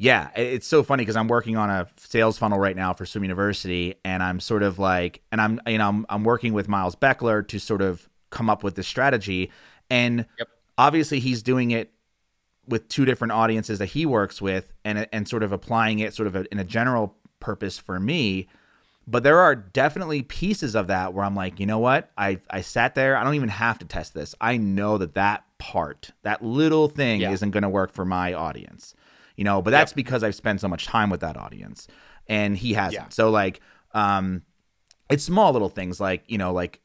yeah, 0.00 0.30
it's 0.36 0.68
so 0.68 0.84
funny 0.84 1.02
because 1.02 1.16
I'm 1.16 1.26
working 1.26 1.56
on 1.56 1.70
a 1.70 1.88
sales 1.96 2.38
funnel 2.38 2.60
right 2.60 2.76
now 2.76 2.92
for 2.92 3.04
Swim 3.04 3.24
University, 3.24 3.96
and 4.04 4.22
I'm 4.22 4.38
sort 4.38 4.62
of 4.62 4.78
like, 4.78 5.22
and 5.32 5.40
I'm 5.40 5.60
you 5.66 5.76
know 5.76 5.88
I'm, 5.88 6.06
I'm 6.08 6.22
working 6.22 6.52
with 6.52 6.68
Miles 6.68 6.94
Beckler 6.94 7.46
to 7.48 7.58
sort 7.58 7.82
of 7.82 8.08
come 8.30 8.48
up 8.48 8.62
with 8.62 8.76
this 8.76 8.86
strategy, 8.86 9.50
and 9.90 10.26
yep. 10.38 10.48
obviously 10.76 11.18
he's 11.18 11.42
doing 11.42 11.72
it 11.72 11.92
with 12.68 12.88
two 12.88 13.04
different 13.04 13.32
audiences 13.32 13.78
that 13.78 13.86
he 13.86 14.06
works 14.06 14.40
with 14.40 14.72
and 14.84 15.08
and 15.12 15.26
sort 15.26 15.42
of 15.42 15.52
applying 15.52 15.98
it 15.98 16.14
sort 16.14 16.26
of 16.26 16.36
a, 16.36 16.44
in 16.52 16.58
a 16.58 16.64
general 16.64 17.16
purpose 17.40 17.78
for 17.78 17.98
me 17.98 18.46
but 19.10 19.22
there 19.22 19.38
are 19.38 19.54
definitely 19.54 20.22
pieces 20.22 20.76
of 20.76 20.88
that 20.88 21.14
where 21.14 21.24
I'm 21.24 21.34
like, 21.34 21.58
you 21.58 21.64
know 21.64 21.78
what? 21.78 22.10
I 22.18 22.40
I 22.50 22.60
sat 22.60 22.94
there. 22.94 23.16
I 23.16 23.24
don't 23.24 23.34
even 23.34 23.48
have 23.48 23.78
to 23.78 23.86
test 23.86 24.12
this. 24.12 24.34
I 24.38 24.58
know 24.58 24.98
that 24.98 25.14
that 25.14 25.44
part, 25.56 26.10
that 26.22 26.44
little 26.44 26.88
thing, 26.88 27.22
yeah. 27.22 27.30
isn't 27.30 27.52
going 27.52 27.62
to 27.62 27.70
work 27.70 27.90
for 27.92 28.04
my 28.04 28.34
audience. 28.34 28.94
You 29.34 29.44
know, 29.44 29.62
but 29.62 29.70
that's 29.70 29.92
yep. 29.92 29.96
because 29.96 30.22
I've 30.22 30.34
spent 30.34 30.60
so 30.60 30.68
much 30.68 30.84
time 30.84 31.08
with 31.08 31.20
that 31.20 31.38
audience, 31.38 31.88
and 32.26 32.54
he 32.54 32.74
hasn't. 32.74 33.04
Yeah. 33.04 33.08
So 33.08 33.30
like, 33.30 33.60
um, 33.92 34.42
it's 35.08 35.24
small 35.24 35.52
little 35.52 35.70
things 35.70 36.00
like 36.00 36.24
you 36.26 36.36
know, 36.36 36.52
like 36.52 36.80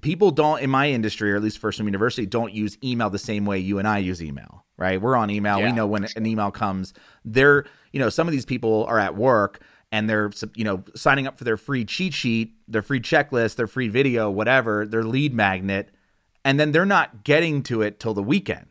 people 0.00 0.30
don't 0.30 0.62
in 0.62 0.70
my 0.70 0.88
industry, 0.88 1.32
or 1.32 1.36
at 1.36 1.42
least 1.42 1.58
First 1.58 1.78
University, 1.78 2.24
don't 2.24 2.54
use 2.54 2.78
email 2.82 3.10
the 3.10 3.18
same 3.18 3.44
way 3.44 3.58
you 3.58 3.78
and 3.78 3.86
I 3.86 3.98
use 3.98 4.22
email 4.22 4.64
right? 4.76 5.00
We're 5.00 5.16
on 5.16 5.30
email. 5.30 5.58
Yeah. 5.58 5.66
We 5.66 5.72
know 5.72 5.86
when 5.86 6.06
an 6.16 6.26
email 6.26 6.50
comes. 6.50 6.94
They're, 7.24 7.64
you 7.92 8.00
know, 8.00 8.08
some 8.08 8.28
of 8.28 8.32
these 8.32 8.44
people 8.44 8.84
are 8.86 8.98
at 8.98 9.16
work 9.16 9.60
and 9.92 10.08
they're, 10.08 10.30
you 10.54 10.64
know, 10.64 10.82
signing 10.94 11.26
up 11.26 11.38
for 11.38 11.44
their 11.44 11.56
free 11.56 11.84
cheat 11.84 12.12
sheet, 12.14 12.54
their 12.68 12.82
free 12.82 13.00
checklist, 13.00 13.56
their 13.56 13.66
free 13.66 13.88
video, 13.88 14.30
whatever, 14.30 14.86
their 14.86 15.04
lead 15.04 15.32
magnet, 15.32 15.90
and 16.44 16.60
then 16.60 16.72
they're 16.72 16.84
not 16.84 17.24
getting 17.24 17.62
to 17.64 17.82
it 17.82 17.98
till 17.98 18.14
the 18.14 18.22
weekend. 18.22 18.66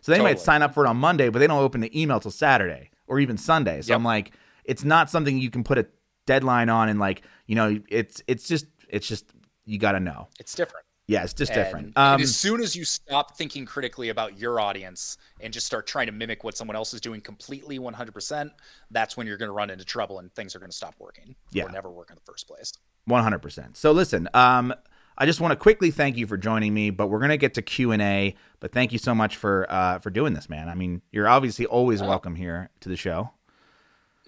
So 0.00 0.12
they 0.12 0.18
totally. 0.18 0.34
might 0.34 0.40
sign 0.40 0.62
up 0.62 0.74
for 0.74 0.84
it 0.84 0.88
on 0.88 0.96
Monday, 0.96 1.30
but 1.30 1.38
they 1.38 1.46
don't 1.46 1.62
open 1.62 1.80
the 1.80 2.00
email 2.00 2.20
till 2.20 2.30
Saturday 2.30 2.90
or 3.06 3.18
even 3.18 3.36
Sunday. 3.36 3.82
So 3.82 3.90
yep. 3.90 3.96
I'm 3.96 4.04
like, 4.04 4.32
it's 4.64 4.84
not 4.84 5.10
something 5.10 5.38
you 5.38 5.50
can 5.50 5.64
put 5.64 5.78
a 5.78 5.86
deadline 6.26 6.68
on 6.68 6.88
and 6.88 7.00
like, 7.00 7.22
you 7.46 7.54
know, 7.54 7.80
it's 7.88 8.22
it's 8.26 8.46
just 8.46 8.66
it's 8.88 9.08
just 9.08 9.26
you 9.64 9.78
got 9.78 9.92
to 9.92 10.00
know. 10.00 10.28
It's 10.38 10.54
different. 10.54 10.85
Yeah, 11.08 11.22
it's 11.22 11.34
just 11.34 11.52
and, 11.52 11.64
different. 11.64 11.96
Um, 11.96 12.20
as 12.20 12.34
soon 12.34 12.60
as 12.60 12.74
you 12.74 12.84
stop 12.84 13.36
thinking 13.36 13.64
critically 13.64 14.08
about 14.08 14.38
your 14.38 14.58
audience 14.58 15.18
and 15.40 15.52
just 15.52 15.64
start 15.64 15.86
trying 15.86 16.06
to 16.06 16.12
mimic 16.12 16.42
what 16.42 16.56
someone 16.56 16.76
else 16.76 16.92
is 16.94 17.00
doing 17.00 17.20
completely 17.20 17.78
100%, 17.78 18.50
that's 18.90 19.16
when 19.16 19.26
you're 19.26 19.36
going 19.36 19.48
to 19.48 19.52
run 19.52 19.70
into 19.70 19.84
trouble 19.84 20.18
and 20.18 20.34
things 20.34 20.56
are 20.56 20.58
going 20.58 20.70
to 20.70 20.76
stop 20.76 20.96
working 20.98 21.36
yeah. 21.52 21.64
or 21.64 21.70
never 21.70 21.90
work 21.90 22.10
in 22.10 22.16
the 22.16 22.22
first 22.22 22.48
place. 22.48 22.72
100%. 23.08 23.76
So 23.76 23.92
listen, 23.92 24.28
um, 24.34 24.74
I 25.16 25.26
just 25.26 25.40
want 25.40 25.52
to 25.52 25.56
quickly 25.56 25.92
thank 25.92 26.16
you 26.16 26.26
for 26.26 26.36
joining 26.36 26.74
me, 26.74 26.90
but 26.90 27.06
we're 27.06 27.20
going 27.20 27.30
to 27.30 27.36
get 27.36 27.54
to 27.54 27.62
Q&A, 27.62 28.34
but 28.58 28.72
thank 28.72 28.92
you 28.92 28.98
so 28.98 29.14
much 29.14 29.36
for 29.36 29.66
uh, 29.70 30.00
for 30.00 30.10
doing 30.10 30.34
this, 30.34 30.48
man. 30.48 30.68
I 30.68 30.74
mean, 30.74 31.02
you're 31.12 31.28
obviously 31.28 31.66
always 31.66 32.02
welcome 32.02 32.34
here 32.34 32.70
to 32.80 32.88
the 32.88 32.96
show. 32.96 33.30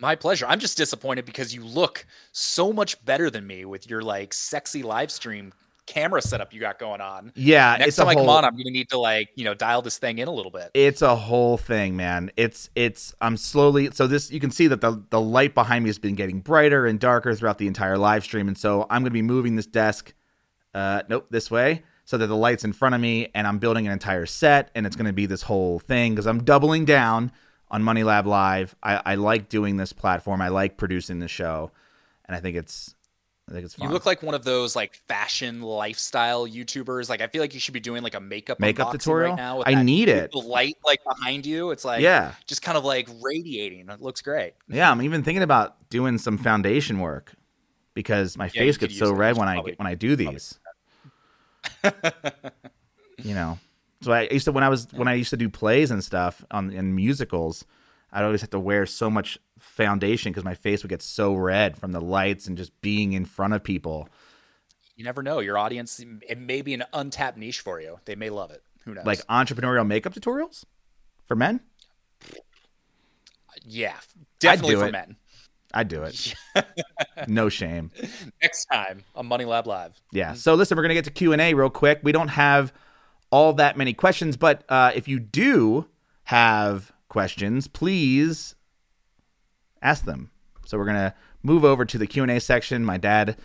My 0.01 0.15
pleasure. 0.15 0.47
I'm 0.47 0.61
just 0.61 0.77
disappointed 0.77 1.25
because 1.25 1.53
you 1.53 1.65
look 1.65 2.07
so 2.31 2.73
much 2.73 3.05
better 3.05 3.31
than 3.31 3.47
me 3.47 3.65
with 3.65 3.91
your 3.91 4.01
like 4.01 4.33
sexy 4.33 4.85
live 4.85 5.11
stream 5.11 5.53
camera 5.89 6.21
setup 6.21 6.53
you 6.53 6.61
got 6.61 6.79
going 6.79 7.01
on. 7.01 7.33
Yeah, 7.35 7.77
next 7.79 7.97
time 7.97 8.09
I 8.09 8.13
whole, 8.13 8.25
come 8.25 8.31
on, 8.31 8.45
I'm 8.45 8.53
gonna 8.53 8.71
need 8.71 8.91
to 8.91 8.99
like 8.99 9.31
you 9.35 9.45
know 9.45 9.55
dial 9.55 9.81
this 9.81 9.99
thing 9.99 10.19
in 10.19 10.29
a 10.29 10.31
little 10.31 10.53
bit. 10.53 10.71
It's 10.75 11.01
a 11.01 11.17
whole 11.17 11.57
thing, 11.57 11.97
man. 11.97 12.31
It's 12.37 12.69
it's 12.75 13.15
I'm 13.21 13.37
slowly 13.37 13.91
so 13.93 14.07
this 14.07 14.31
you 14.31 14.39
can 14.39 14.51
see 14.51 14.67
that 14.69 14.83
the 14.83 15.03
the 15.11 15.21
light 15.21 15.55
behind 15.55 15.85
me 15.85 15.89
has 15.89 15.99
been 15.99 16.15
getting 16.15 16.41
brighter 16.41 16.87
and 16.87 17.01
darker 17.01 17.35
throughout 17.35 17.59
the 17.59 17.67
entire 17.67 17.97
live 17.97 18.23
stream, 18.23 18.47
and 18.47 18.59
so 18.59 18.87
I'm 18.91 19.03
gonna 19.03 19.11
be 19.11 19.23
moving 19.23 19.57
this 19.57 19.67
desk, 19.67 20.13
uh, 20.75 21.03
nope, 21.09 21.27
this 21.31 21.51
way. 21.51 21.83
So 22.05 22.17
that 22.17 22.27
the 22.27 22.37
light's 22.37 22.65
in 22.65 22.73
front 22.73 22.95
of 22.95 23.03
me, 23.03 23.29
and 23.35 23.47
I'm 23.47 23.59
building 23.59 23.87
an 23.87 23.93
entire 23.93 24.25
set, 24.25 24.71
and 24.75 24.87
it's 24.87 24.97
going 24.97 25.09
to 25.09 25.13
be 25.13 25.27
this 25.27 25.43
whole 25.43 25.79
thing 25.79 26.15
because 26.15 26.27
I'm 26.27 26.43
doubling 26.43 26.87
down 26.87 27.31
on 27.71 27.83
Money 27.83 28.03
Lab 28.03 28.27
Live. 28.27 28.75
I, 28.83 29.03
I 29.05 29.15
like 29.17 29.51
doing 29.51 29.77
this 29.77 29.93
platform. 29.93 30.41
I 30.41 30.49
like 30.49 30.79
producing 30.79 31.19
the 31.19 31.29
show, 31.29 31.71
and 32.25 32.35
I 32.35 32.41
think 32.41 32.57
it's 32.57 32.95
I 33.49 33.53
think 33.53 33.65
it's 33.65 33.75
fun. 33.75 33.89
You 33.89 33.93
look 33.95 34.05
like 34.05 34.23
one 34.23 34.35
of 34.35 34.45
those 34.45 34.77
like 34.77 34.97
fashion 35.09 35.63
lifestyle 35.63 36.47
YouTubers. 36.47 37.09
Like 37.09 37.23
I 37.23 37.29
feel 37.29 37.41
like 37.41 37.55
you 37.55 37.61
should 37.61 37.75
be 37.75 37.81
doing 37.81 38.03
like 38.03 38.15
a 38.15 38.21
makeup 38.21 38.61
makeup 38.61 38.93
tutorial 38.93 39.31
right 39.31 39.37
now. 39.37 39.63
I 39.65 39.83
need 39.83 40.09
it. 40.09 40.35
Light 40.35 40.77
like 40.85 41.03
behind 41.05 41.47
you. 41.47 41.71
It's 41.71 41.85
like 41.85 42.03
yeah, 42.03 42.35
just 42.47 42.61
kind 42.61 42.77
of 42.77 42.85
like 42.85 43.09
radiating. 43.23 43.89
It 43.89 44.03
looks 44.03 44.21
great. 44.21 44.53
Yeah, 44.69 44.91
I'm 44.91 45.01
even 45.01 45.23
thinking 45.23 45.43
about 45.43 45.89
doing 45.89 46.19
some 46.19 46.37
foundation 46.37 47.01
work 47.01 47.33
because 47.95 48.37
my 48.37 48.47
yeah, 48.47 48.63
face 48.63 48.77
gets 48.77 48.99
so 48.99 49.13
red 49.13 49.37
when 49.37 49.49
I 49.49 49.57
when 49.59 49.87
I 49.87 49.95
do 49.95 50.15
these. 50.15 50.59
you 53.23 53.35
know, 53.35 53.59
so 54.03 54.13
I 54.13 54.29
used 54.31 54.45
to 54.45 54.53
when 54.53 54.65
I 54.65 54.69
was 54.69 54.89
when 54.93 55.09
I 55.09 55.15
used 55.15 55.31
to 55.31 55.39
do 55.39 55.49
plays 55.49 55.91
and 55.91 56.05
stuff 56.05 56.45
on 56.51 56.71
in 56.71 56.95
musicals. 56.95 57.65
I'd 58.13 58.25
always 58.25 58.41
have 58.41 58.51
to 58.51 58.61
wear 58.61 58.87
so 58.87 59.11
much 59.11 59.39
foundation 59.59 60.33
because 60.33 60.45
my 60.45 60.55
face 60.55 60.83
would 60.83 60.91
get 60.91 61.03
so 61.03 61.35
red 61.35 61.77
from 61.77 61.93
the 61.93 62.01
lights 62.01 62.47
and 62.47 62.57
just 62.57 62.79
being 62.81 63.13
in 63.13 63.25
front 63.25 63.55
of 63.55 63.63
people. 63.63 64.09
You 64.97 65.05
never 65.05 65.23
know. 65.23 65.39
Your 65.41 65.59
audience, 65.59 66.01
it 66.29 66.39
may 66.39 66.63
be 66.63 66.75
an 66.75 66.85
untapped 66.93 67.39
niche 67.39 67.61
for 67.61 67.81
you. 67.81 68.01
They 68.05 68.17
may 68.17 68.31
love 68.31 68.51
it. 68.51 68.63
Who 68.85 68.95
knows? 68.95 69.07
Like 69.07 69.27
entrepreneurial 69.27 69.87
makeup 69.87 70.15
tutorials 70.15 70.65
for 71.27 71.37
men? 71.37 71.61
yeah, 73.65 73.95
definitely 74.41 74.77
for 74.77 74.87
it. 74.87 74.93
men. 74.93 75.17
I'd 75.75 75.89
do 75.89 76.03
it. 76.03 76.35
no 77.29 77.49
shame. 77.49 77.91
Next 78.43 78.65
time 78.67 79.05
on 79.15 79.27
Money 79.27 79.45
Lab 79.45 79.67
Live. 79.67 80.01
Yeah. 80.13 80.33
So 80.33 80.55
listen, 80.55 80.77
we're 80.77 80.83
gonna 80.83 80.95
get 80.95 81.05
to 81.05 81.11
Q 81.11 81.33
and 81.33 81.43
A 81.43 81.55
real 81.55 81.71
quick. 81.71 82.01
We 82.03 82.13
don't 82.13 82.29
have 82.29 82.73
all 83.31 83.53
that 83.55 83.77
many 83.77 83.93
questions, 83.93 84.37
but 84.37 84.65
uh, 84.71 84.93
if 84.95 85.07
you 85.07 85.21
do 85.21 85.87
have 86.25 86.93
questions, 87.09 87.69
please 87.69 88.55
ask 89.83 90.05
them. 90.05 90.31
So 90.67 90.79
we're 90.79 90.87
gonna 90.87 91.15
move 91.43 91.65
over 91.65 91.85
to 91.85 91.99
the 91.99 92.07
Q 92.07 92.23
and 92.23 92.33
A 92.33 92.41
section. 92.41 92.85
My 92.85 92.99
dad. 92.99 93.37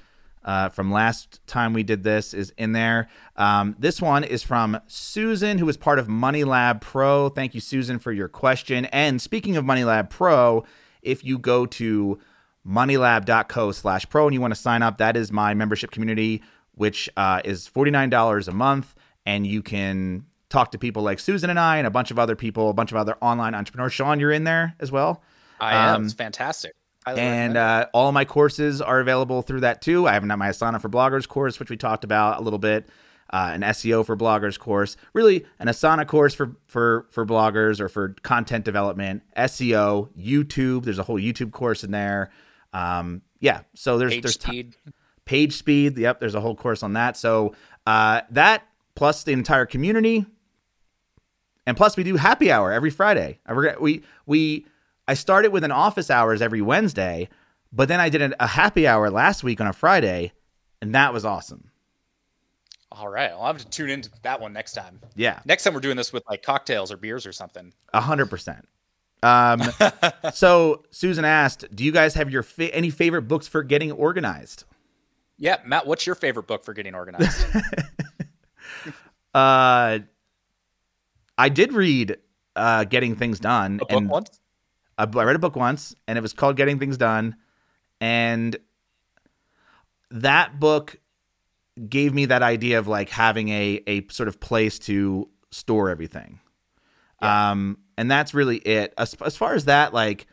Uh, 0.45 0.67
from 0.67 0.91
last 0.91 1.39
time 1.47 1.71
we 1.71 1.83
did 1.83 2.03
this 2.03 2.33
is 2.33 2.51
in 2.57 2.73
there. 2.73 3.07
Um, 3.37 3.77
this 3.79 4.01
one 4.01 4.25
is 4.25 4.43
from 4.43 4.77
Susan, 4.87 5.57
who 5.57 5.69
is 5.69 5.77
part 5.77 5.99
of 5.99 6.09
Money 6.09 6.43
Lab 6.43 6.81
Pro. 6.81 7.29
Thank 7.29 7.55
you, 7.55 7.61
Susan, 7.61 7.97
for 7.97 8.11
your 8.11 8.27
question. 8.27 8.83
And 8.87 9.21
speaking 9.21 9.55
of 9.55 9.63
Money 9.63 9.85
Lab 9.85 10.09
Pro, 10.09 10.65
if 11.01 11.23
you 11.23 11.37
go 11.37 11.65
to 11.67 12.19
moneylab.co 12.67 13.71
slash 13.71 14.07
pro 14.09 14.27
and 14.27 14.33
you 14.33 14.41
want 14.41 14.53
to 14.53 14.59
sign 14.59 14.81
up, 14.81 14.97
that 14.97 15.15
is 15.15 15.31
my 15.31 15.53
membership 15.53 15.91
community, 15.91 16.41
which 16.75 17.09
uh, 17.15 17.41
is 17.45 17.69
$49 17.73 18.47
a 18.47 18.51
month. 18.51 18.95
And 19.25 19.47
you 19.47 19.61
can 19.61 20.25
talk 20.49 20.71
to 20.71 20.77
people 20.77 21.03
like 21.03 21.19
Susan 21.19 21.49
and 21.49 21.59
I 21.59 21.77
and 21.77 21.87
a 21.87 21.91
bunch 21.91 22.11
of 22.11 22.19
other 22.19 22.35
people, 22.35 22.69
a 22.69 22.73
bunch 22.73 22.91
of 22.91 22.97
other 22.97 23.15
online 23.21 23.55
entrepreneurs. 23.55 23.93
Sean, 23.93 24.19
you're 24.19 24.31
in 24.31 24.43
there 24.43 24.75
as 24.79 24.91
well. 24.91 25.23
I 25.59 25.75
am. 25.75 25.95
Um, 25.95 26.03
It's 26.05 26.13
fantastic. 26.13 26.73
Highly 27.05 27.19
and 27.19 27.57
uh, 27.57 27.87
all 27.93 28.07
of 28.07 28.13
my 28.13 28.23
courses 28.23 28.81
are 28.81 28.99
available 28.99 29.41
through 29.41 29.61
that 29.61 29.81
too. 29.81 30.07
I 30.07 30.13
have 30.13 30.23
my 30.23 30.35
Asana 30.35 30.79
for 30.79 30.89
Bloggers 30.89 31.27
course, 31.27 31.59
which 31.59 31.69
we 31.69 31.75
talked 31.75 32.05
about 32.05 32.39
a 32.39 32.41
little 32.41 32.59
bit, 32.59 32.87
uh, 33.29 33.51
an 33.53 33.61
SEO 33.61 34.05
for 34.05 34.15
Bloggers 34.15 34.57
course, 34.57 34.95
really 35.13 35.45
an 35.59 35.67
Asana 35.67 36.07
course 36.07 36.33
for 36.33 36.55
for 36.65 37.07
for 37.11 37.25
bloggers 37.25 37.81
or 37.81 37.89
for 37.89 38.15
content 38.21 38.63
development, 38.63 39.23
SEO, 39.35 40.09
YouTube. 40.17 40.85
There's 40.85 40.99
a 40.99 41.03
whole 41.03 41.19
YouTube 41.19 41.51
course 41.51 41.83
in 41.83 41.91
there. 41.91 42.31
Um, 42.71 43.21
yeah, 43.39 43.61
so 43.75 43.97
there's 43.97 44.13
page 44.13 44.23
there's 44.23 44.35
speed. 44.35 44.75
page 45.25 45.53
speed. 45.57 45.97
Yep, 45.97 46.21
there's 46.21 46.35
a 46.35 46.41
whole 46.41 46.55
course 46.55 46.83
on 46.83 46.93
that. 46.93 47.17
So 47.17 47.53
uh, 47.85 48.21
that 48.31 48.63
plus 48.95 49.23
the 49.23 49.33
entire 49.33 49.65
community, 49.65 50.25
and 51.65 51.75
plus 51.75 51.97
we 51.97 52.03
do 52.05 52.15
happy 52.15 52.49
hour 52.49 52.71
every 52.71 52.91
Friday. 52.91 53.39
I 53.45 53.51
regret 53.51 53.81
we 53.81 54.03
we 54.25 54.67
I 55.07 55.13
started 55.15 55.51
with 55.51 55.63
an 55.63 55.71
office 55.71 56.09
hours 56.09 56.41
every 56.41 56.61
Wednesday, 56.61 57.29
but 57.71 57.87
then 57.87 57.99
I 57.99 58.09
did 58.09 58.33
a 58.39 58.47
happy 58.47 58.87
hour 58.87 59.09
last 59.09 59.43
week 59.43 59.59
on 59.59 59.67
a 59.67 59.73
Friday, 59.73 60.31
and 60.81 60.95
that 60.95 61.13
was 61.13 61.25
awesome. 61.25 61.69
All 62.91 63.09
right. 63.09 63.31
I'll 63.31 63.47
have 63.47 63.57
to 63.57 63.67
tune 63.69 63.89
into 63.89 64.09
that 64.21 64.39
one 64.39 64.53
next 64.53 64.73
time. 64.73 64.99
Yeah, 65.15 65.39
Next 65.45 65.63
time 65.63 65.73
we're 65.73 65.79
doing 65.79 65.97
this 65.97 66.13
with 66.13 66.23
like 66.29 66.43
cocktails 66.43 66.91
or 66.91 66.97
beers 66.97 67.25
or 67.25 67.31
something. 67.31 67.73
a 67.93 68.01
hundred 68.01 68.27
percent. 68.29 68.67
Um, 69.23 69.61
so 70.33 70.83
Susan 70.91 71.25
asked, 71.25 71.65
"Do 71.75 71.83
you 71.83 71.91
guys 71.91 72.13
have 72.13 72.29
your 72.29 72.43
fa- 72.43 72.73
any 72.75 72.89
favorite 72.91 73.23
books 73.23 73.47
for 73.47 73.63
getting 73.63 73.91
organized?" 73.91 74.65
Yeah, 75.37 75.57
Matt, 75.65 75.87
what's 75.87 76.05
your 76.05 76.15
favorite 76.15 76.45
book 76.47 76.63
for 76.63 76.73
getting 76.73 76.93
organized? 76.95 77.45
Uh, 79.33 79.97
I 81.39 81.49
did 81.49 81.73
read 81.73 82.17
uh, 82.55 82.83
"Getting 82.83 83.15
Things 83.15 83.39
Done," 83.39 83.75
A 83.77 83.85
book 83.85 83.91
and 83.91 84.09
once? 84.09 84.39
I 84.97 85.03
I 85.03 85.23
read 85.23 85.35
a 85.35 85.39
book 85.39 85.55
once, 85.55 85.95
and 86.07 86.17
it 86.17 86.21
was 86.21 86.33
called 86.33 86.57
"Getting 86.57 86.79
Things 86.79 86.97
Done," 86.97 87.35
and 88.01 88.57
that 90.11 90.59
book 90.59 90.97
gave 91.89 92.13
me 92.13 92.25
that 92.25 92.43
idea 92.43 92.79
of 92.79 92.87
like 92.87 93.09
having 93.09 93.49
a 93.49 93.81
a 93.87 94.07
sort 94.09 94.27
of 94.27 94.39
place 94.39 94.79
to 94.79 95.29
store 95.51 95.89
everything. 95.89 96.39
Um, 97.21 97.77
and 97.97 98.11
that's 98.11 98.33
really 98.33 98.57
it. 98.57 98.93
As, 98.97 99.15
as 99.25 99.37
far 99.37 99.53
as 99.55 99.65
that, 99.65 99.93
like, 99.93 100.27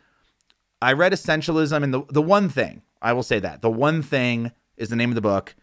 I 0.82 0.94
read 0.94 1.12
Essentialism, 1.12 1.82
and 1.82 1.94
the 1.94 2.02
the 2.10 2.22
one 2.22 2.48
thing 2.48 2.82
I 3.00 3.12
will 3.12 3.22
say 3.22 3.38
that 3.38 3.62
the 3.62 3.70
one 3.70 4.02
thing 4.02 4.52
is 4.76 4.88
the 4.88 4.96
name 4.96 5.10
of 5.10 5.14
the 5.14 5.20
book. 5.20 5.54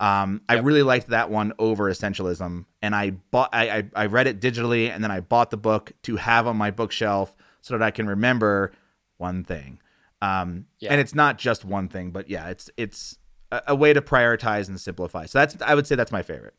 Um, 0.00 0.42
I 0.48 0.58
really 0.58 0.84
liked 0.84 1.08
that 1.08 1.28
one 1.28 1.52
over 1.58 1.90
Essentialism, 1.90 2.64
and 2.80 2.94
I 2.94 3.10
bought 3.10 3.50
I, 3.52 3.78
I 3.78 3.84
I 3.94 4.06
read 4.06 4.28
it 4.28 4.40
digitally, 4.40 4.88
and 4.90 5.02
then 5.02 5.10
I 5.10 5.20
bought 5.20 5.50
the 5.50 5.56
book 5.56 5.92
to 6.02 6.16
have 6.16 6.46
on 6.46 6.56
my 6.56 6.70
bookshelf 6.70 7.34
so 7.60 7.76
that 7.76 7.84
I 7.84 7.90
can 7.90 8.06
remember 8.06 8.72
one 9.16 9.44
thing. 9.44 9.80
Um, 10.20 10.66
Yeah. 10.80 10.92
and 10.92 11.00
it's 11.00 11.14
not 11.14 11.38
just 11.38 11.64
one 11.64 11.88
thing, 11.88 12.10
but 12.10 12.28
yeah, 12.28 12.48
it's 12.48 12.70
it's 12.76 13.18
a, 13.52 13.62
a 13.68 13.74
way 13.74 13.92
to 13.92 14.00
prioritize 14.02 14.68
and 14.68 14.80
simplify. 14.80 15.26
So 15.26 15.38
that's 15.38 15.56
I 15.62 15.74
would 15.74 15.86
say 15.86 15.94
that's 15.94 16.12
my 16.12 16.22
favorite. 16.22 16.54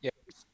Yeah, 0.00 0.10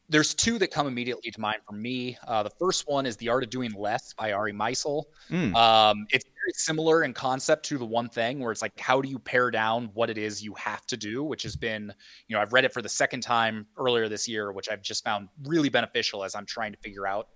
there's 0.09 0.35
two 0.35 0.59
that 0.59 0.71
come 0.71 0.87
immediately 0.87 1.31
to 1.31 1.41
mind 1.41 1.59
for 1.67 1.75
me. 1.75 2.19
Uh, 2.27 2.43
the 2.43 2.51
first 2.51 2.89
one 2.89 3.07
is 3.07 3.17
The 3.17 3.29
Art 3.29 3.45
of 3.45 3.51
Doing 3.51 3.73
Less 3.73 4.13
by 4.13 4.33
Ari 4.33 4.53
Meisel. 4.53 5.05
Mm. 5.31 5.55
Um, 5.55 6.07
it's 6.11 6.25
very 6.25 6.53
similar 6.55 7.05
in 7.05 7.13
concept 7.15 7.65
to 7.67 7.79
the 7.79 7.85
one 7.87 8.09
thing 8.09 8.41
where 8.41 8.51
it's 8.51 8.63
like, 8.63 8.79
how 8.79 9.01
do 9.01 9.09
you 9.09 9.19
pare 9.19 9.51
down 9.51 9.91
what 9.95 10.11
it 10.11 10.19
is 10.19 10.43
you 10.43 10.55
have 10.55 10.85
to 10.87 10.97
do? 10.97 11.23
Which 11.23 11.45
has 11.45 11.55
been, 11.55 11.93
you 12.27 12.35
know, 12.35 12.43
I've 12.43 12.53
read 12.53 12.65
it 12.65 12.73
for 12.73 12.83
the 12.83 12.89
second 12.89 13.21
time 13.21 13.67
earlier 13.77 14.09
this 14.09 14.27
year, 14.29 14.51
which 14.53 14.69
I've 14.69 14.83
just 14.83 15.05
found 15.05 15.29
really 15.45 15.69
beneficial 15.69 16.25
as 16.25 16.35
I'm 16.35 16.47
trying 16.47 16.73
to 16.73 16.79
figure 16.79 17.07
out 17.07 17.29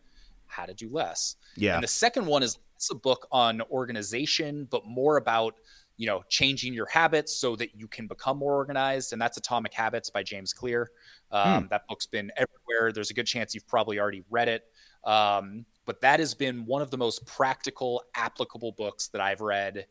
how 0.48 0.64
to 0.66 0.74
do 0.74 0.88
less. 0.90 1.36
Yeah, 1.56 1.74
And 1.74 1.82
the 1.82 1.88
second 1.88 2.26
one 2.26 2.42
is 2.42 2.58
it's 2.76 2.90
a 2.90 2.94
book 2.94 3.26
on 3.32 3.62
organization, 3.70 4.68
but 4.70 4.86
more 4.86 5.16
about 5.16 5.54
you 5.96 6.06
know 6.06 6.22
changing 6.28 6.74
your 6.74 6.86
habits 6.86 7.34
so 7.34 7.56
that 7.56 7.74
you 7.74 7.88
can 7.88 8.06
become 8.06 8.38
more 8.38 8.54
organized. 8.54 9.12
And 9.12 9.20
that's 9.20 9.36
Atomic 9.38 9.72
Habits 9.72 10.10
by 10.10 10.22
James 10.22 10.52
Clear. 10.52 10.90
Um, 11.30 11.68
That 11.70 11.86
book's 11.88 12.06
been 12.06 12.30
everywhere. 12.36 12.92
There's 12.92 13.10
a 13.10 13.14
good 13.14 13.26
chance 13.26 13.54
you've 13.54 13.66
probably 13.66 13.98
already 13.98 14.22
read 14.30 14.48
it. 14.48 14.64
Um, 15.04 15.64
but 15.86 16.00
that 16.00 16.20
has 16.20 16.34
been 16.34 16.66
one 16.66 16.82
of 16.82 16.90
the 16.90 16.98
most 16.98 17.24
practical, 17.26 18.02
applicable 18.14 18.72
books 18.72 19.08
that 19.08 19.20
I've 19.20 19.40
read 19.40 19.86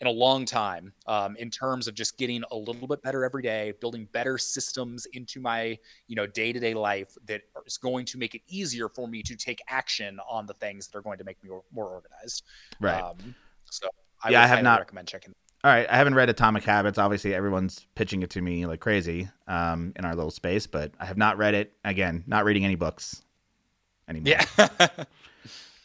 in 0.00 0.06
a 0.06 0.10
long 0.10 0.46
time 0.46 0.92
um, 1.06 1.36
in 1.36 1.50
terms 1.50 1.86
of 1.86 1.94
just 1.94 2.16
getting 2.16 2.42
a 2.50 2.56
little 2.56 2.86
bit 2.88 3.02
better 3.02 3.24
every 3.24 3.42
day, 3.42 3.72
building 3.80 4.08
better 4.12 4.38
systems 4.38 5.06
into 5.12 5.40
my 5.40 5.78
you 6.06 6.16
know 6.16 6.26
day 6.26 6.52
to 6.52 6.58
day 6.60 6.72
life 6.74 7.16
that 7.26 7.42
is 7.66 7.76
going 7.76 8.06
to 8.06 8.18
make 8.18 8.34
it 8.34 8.40
easier 8.48 8.88
for 8.88 9.06
me 9.06 9.22
to 9.22 9.36
take 9.36 9.60
action 9.68 10.18
on 10.28 10.46
the 10.46 10.54
things 10.54 10.88
that 10.88 10.98
are 10.98 11.02
going 11.02 11.18
to 11.18 11.24
make 11.24 11.42
me 11.44 11.50
more- 11.50 11.64
more 11.72 11.86
organized. 11.88 12.44
right. 12.80 13.02
Um, 13.02 13.34
so 13.64 13.88
I 14.22 14.30
Yeah, 14.30 14.42
I 14.42 14.46
have 14.46 14.62
not- 14.62 14.78
recommend 14.80 15.08
checking. 15.08 15.34
All 15.62 15.70
right, 15.70 15.86
I 15.90 15.98
haven't 15.98 16.14
read 16.14 16.30
Atomic 16.30 16.64
Habits. 16.64 16.96
Obviously, 16.96 17.34
everyone's 17.34 17.86
pitching 17.94 18.22
it 18.22 18.30
to 18.30 18.40
me 18.40 18.64
like 18.64 18.80
crazy 18.80 19.28
um, 19.46 19.92
in 19.96 20.06
our 20.06 20.14
little 20.14 20.30
space, 20.30 20.66
but 20.66 20.92
I 20.98 21.04
have 21.04 21.18
not 21.18 21.36
read 21.36 21.52
it. 21.52 21.74
Again, 21.84 22.24
not 22.26 22.46
reading 22.46 22.64
any 22.64 22.76
books 22.76 23.22
anymore. 24.08 24.38
Yeah, 24.58 24.66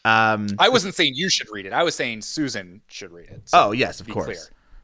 Um, 0.06 0.48
I 0.60 0.68
wasn't 0.68 0.94
saying 0.94 1.14
you 1.16 1.28
should 1.28 1.48
read 1.50 1.66
it. 1.66 1.72
I 1.72 1.82
was 1.82 1.96
saying 1.96 2.22
Susan 2.22 2.80
should 2.86 3.10
read 3.10 3.28
it. 3.28 3.48
So 3.48 3.58
oh 3.58 3.72
yes, 3.72 4.00
of 4.00 4.08
course. 4.08 4.26
clear. 4.26 4.38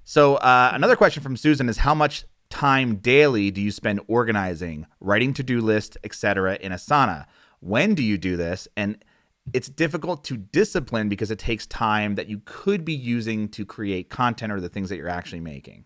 So 0.05 0.35
uh, 0.37 0.73
another 0.75 0.97
question 0.97 1.23
from 1.23 1.37
Susan 1.37 1.69
is: 1.69 1.79
How 1.79 1.95
much 1.95 2.25
time 2.51 2.97
daily 2.97 3.53
do 3.53 3.61
you 3.61 3.71
spend 3.71 4.01
organizing, 4.09 4.87
writing 5.01 5.33
to-do 5.35 5.61
lists, 5.61 5.97
etc. 6.03 6.59
in 6.61 6.73
Asana? 6.73 7.27
When 7.61 7.95
do 7.95 8.03
you 8.03 8.19
do 8.19 8.37
this? 8.37 8.67
And 8.77 9.03
it's 9.53 9.69
difficult 9.69 10.25
to 10.25 10.37
discipline 10.37 11.09
because 11.09 11.31
it 11.31 11.39
takes 11.39 11.67
time 11.69 12.17
that 12.17 12.29
you 12.29 12.43
could 12.45 12.85
be 12.85 12.93
using 12.93 13.49
to 13.51 13.65
create 13.65 14.11
content 14.11 14.53
or 14.53 14.61
the 14.61 14.69
things 14.69 14.89
that 14.89 14.97
you're 14.97 15.09
actually 15.09 15.41
making. 15.41 15.85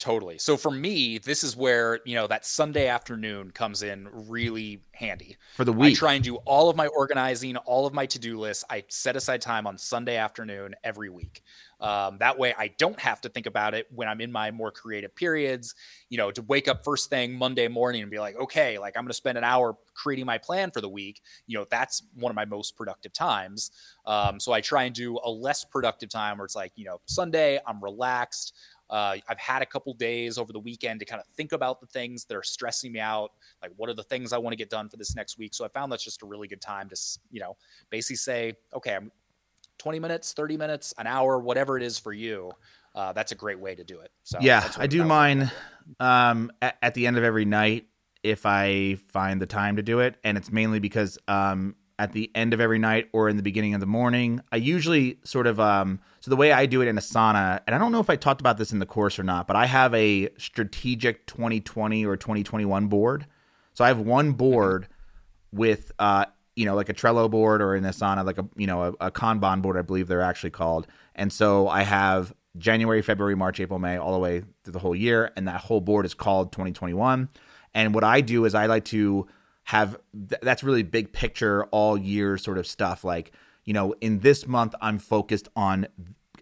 Totally. 0.00 0.38
So 0.38 0.56
for 0.56 0.70
me, 0.70 1.18
this 1.18 1.44
is 1.44 1.54
where, 1.54 2.00
you 2.06 2.14
know, 2.14 2.26
that 2.26 2.46
Sunday 2.46 2.88
afternoon 2.88 3.50
comes 3.50 3.82
in 3.82 4.08
really 4.10 4.82
handy. 4.92 5.36
For 5.56 5.66
the 5.66 5.74
week. 5.74 5.92
I 5.92 5.94
try 5.94 6.12
and 6.14 6.24
do 6.24 6.36
all 6.36 6.70
of 6.70 6.76
my 6.76 6.86
organizing, 6.86 7.58
all 7.58 7.86
of 7.86 7.92
my 7.92 8.06
to-do 8.06 8.38
lists. 8.38 8.64
I 8.70 8.82
set 8.88 9.14
aside 9.14 9.42
time 9.42 9.66
on 9.66 9.76
Sunday 9.76 10.16
afternoon 10.16 10.74
every 10.82 11.10
week. 11.10 11.42
Um, 11.80 12.16
that 12.18 12.38
way 12.38 12.54
I 12.58 12.68
don't 12.78 12.98
have 12.98 13.20
to 13.22 13.28
think 13.28 13.44
about 13.44 13.74
it 13.74 13.88
when 13.94 14.08
I'm 14.08 14.22
in 14.22 14.32
my 14.32 14.50
more 14.50 14.70
creative 14.70 15.14
periods, 15.14 15.74
you 16.08 16.16
know, 16.16 16.30
to 16.30 16.40
wake 16.42 16.66
up 16.66 16.82
first 16.82 17.10
thing 17.10 17.34
Monday 17.34 17.68
morning 17.68 18.00
and 18.00 18.10
be 18.10 18.18
like, 18.18 18.36
okay, 18.36 18.78
like 18.78 18.96
I'm 18.96 19.04
going 19.04 19.08
to 19.08 19.14
spend 19.14 19.36
an 19.36 19.44
hour 19.44 19.76
creating 19.94 20.24
my 20.24 20.38
plan 20.38 20.70
for 20.70 20.80
the 20.80 20.88
week. 20.88 21.20
You 21.46 21.58
know, 21.58 21.66
that's 21.70 22.04
one 22.14 22.30
of 22.30 22.36
my 22.36 22.46
most 22.46 22.74
productive 22.74 23.12
times. 23.12 23.70
Um, 24.06 24.40
so 24.40 24.52
I 24.52 24.62
try 24.62 24.84
and 24.84 24.94
do 24.94 25.18
a 25.22 25.30
less 25.30 25.62
productive 25.62 26.08
time 26.08 26.38
where 26.38 26.46
it's 26.46 26.56
like, 26.56 26.72
you 26.74 26.86
know, 26.86 27.02
Sunday, 27.04 27.60
I'm 27.66 27.84
relaxed. 27.84 28.54
Uh, 28.90 29.16
I've 29.28 29.38
had 29.38 29.62
a 29.62 29.66
couple 29.66 29.94
days 29.94 30.36
over 30.36 30.52
the 30.52 30.58
weekend 30.58 31.00
to 31.00 31.06
kind 31.06 31.20
of 31.20 31.26
think 31.36 31.52
about 31.52 31.80
the 31.80 31.86
things 31.86 32.24
that 32.24 32.36
are 32.36 32.42
stressing 32.42 32.92
me 32.92 33.00
out. 33.00 33.32
Like, 33.62 33.72
what 33.76 33.88
are 33.88 33.94
the 33.94 34.02
things 34.02 34.32
I 34.32 34.38
want 34.38 34.52
to 34.52 34.56
get 34.56 34.68
done 34.68 34.88
for 34.88 34.96
this 34.96 35.14
next 35.14 35.38
week? 35.38 35.54
So 35.54 35.64
I 35.64 35.68
found 35.68 35.92
that's 35.92 36.04
just 36.04 36.22
a 36.22 36.26
really 36.26 36.48
good 36.48 36.60
time 36.60 36.88
to, 36.88 36.96
you 37.30 37.40
know, 37.40 37.56
basically 37.90 38.16
say, 38.16 38.54
okay, 38.74 38.96
I'm 38.96 39.12
20 39.78 40.00
minutes, 40.00 40.32
30 40.32 40.56
minutes, 40.56 40.92
an 40.98 41.06
hour, 41.06 41.38
whatever 41.38 41.76
it 41.76 41.82
is 41.82 41.98
for 41.98 42.12
you. 42.12 42.52
Uh, 42.94 43.12
that's 43.12 43.32
a 43.32 43.36
great 43.36 43.60
way 43.60 43.74
to 43.74 43.84
do 43.84 44.00
it. 44.00 44.10
So 44.24 44.38
yeah, 44.40 44.70
I 44.76 44.88
do 44.88 45.04
mine 45.04 45.50
um, 46.00 46.50
at, 46.60 46.76
at 46.82 46.94
the 46.94 47.06
end 47.06 47.16
of 47.16 47.24
every 47.24 47.44
night 47.44 47.86
if 48.22 48.44
I 48.44 48.96
find 49.08 49.40
the 49.40 49.46
time 49.46 49.76
to 49.76 49.82
do 49.82 50.00
it, 50.00 50.16
and 50.22 50.36
it's 50.36 50.52
mainly 50.52 50.78
because 50.78 51.18
um, 51.26 51.74
at 51.98 52.12
the 52.12 52.30
end 52.34 52.52
of 52.52 52.60
every 52.60 52.78
night 52.78 53.08
or 53.12 53.28
in 53.28 53.36
the 53.36 53.42
beginning 53.42 53.74
of 53.74 53.80
the 53.80 53.86
morning, 53.86 54.42
I 54.52 54.56
usually 54.56 55.18
sort 55.24 55.46
of 55.46 55.58
um, 55.58 56.00
so 56.20 56.30
the 56.30 56.36
way 56.36 56.52
I 56.52 56.66
do 56.66 56.82
it 56.82 56.88
in 56.88 56.96
Asana, 56.96 57.60
and 57.66 57.74
I 57.74 57.78
don't 57.78 57.92
know 57.92 58.00
if 58.00 58.10
I 58.10 58.16
talked 58.16 58.40
about 58.40 58.58
this 58.58 58.72
in 58.72 58.78
the 58.78 58.86
course 58.86 59.18
or 59.18 59.22
not, 59.22 59.46
but 59.46 59.56
I 59.56 59.66
have 59.66 59.94
a 59.94 60.28
strategic 60.36 61.26
2020 61.26 62.04
or 62.04 62.16
2021 62.16 62.86
board. 62.88 63.26
So 63.74 63.84
I 63.84 63.88
have 63.88 64.00
one 64.00 64.32
board 64.32 64.88
with 65.52 65.92
uh, 65.98 66.26
you 66.56 66.66
know, 66.66 66.74
like 66.74 66.90
a 66.90 66.94
Trello 66.94 67.30
board 67.30 67.62
or 67.62 67.74
in 67.74 67.84
Asana, 67.84 68.24
like 68.24 68.36
a 68.36 68.46
you 68.54 68.66
know 68.66 68.82
a, 69.00 69.06
a 69.06 69.10
Kanban 69.10 69.62
board, 69.62 69.78
I 69.78 69.82
believe 69.82 70.08
they're 70.08 70.20
actually 70.20 70.50
called. 70.50 70.86
And 71.14 71.32
so 71.32 71.68
I 71.68 71.82
have 71.82 72.34
January, 72.58 73.00
February, 73.00 73.34
March, 73.34 73.60
April, 73.60 73.78
May, 73.78 73.96
all 73.96 74.12
the 74.12 74.18
way 74.18 74.42
through 74.62 74.72
the 74.72 74.78
whole 74.78 74.94
year, 74.94 75.32
and 75.36 75.48
that 75.48 75.62
whole 75.62 75.80
board 75.80 76.04
is 76.04 76.12
called 76.12 76.52
2021. 76.52 77.30
And 77.74 77.94
what 77.94 78.04
I 78.04 78.20
do 78.20 78.44
is 78.44 78.54
I 78.54 78.66
like 78.66 78.84
to 78.86 79.26
have 79.64 79.96
th- 80.12 80.40
that's 80.42 80.62
really 80.62 80.82
big 80.82 81.12
picture 81.12 81.64
all 81.66 81.96
year 81.96 82.36
sort 82.36 82.58
of 82.58 82.66
stuff. 82.66 83.04
Like 83.04 83.32
you 83.64 83.72
know, 83.72 83.94
in 84.00 84.20
this 84.20 84.46
month 84.46 84.74
I'm 84.80 84.98
focused 84.98 85.48
on 85.54 85.86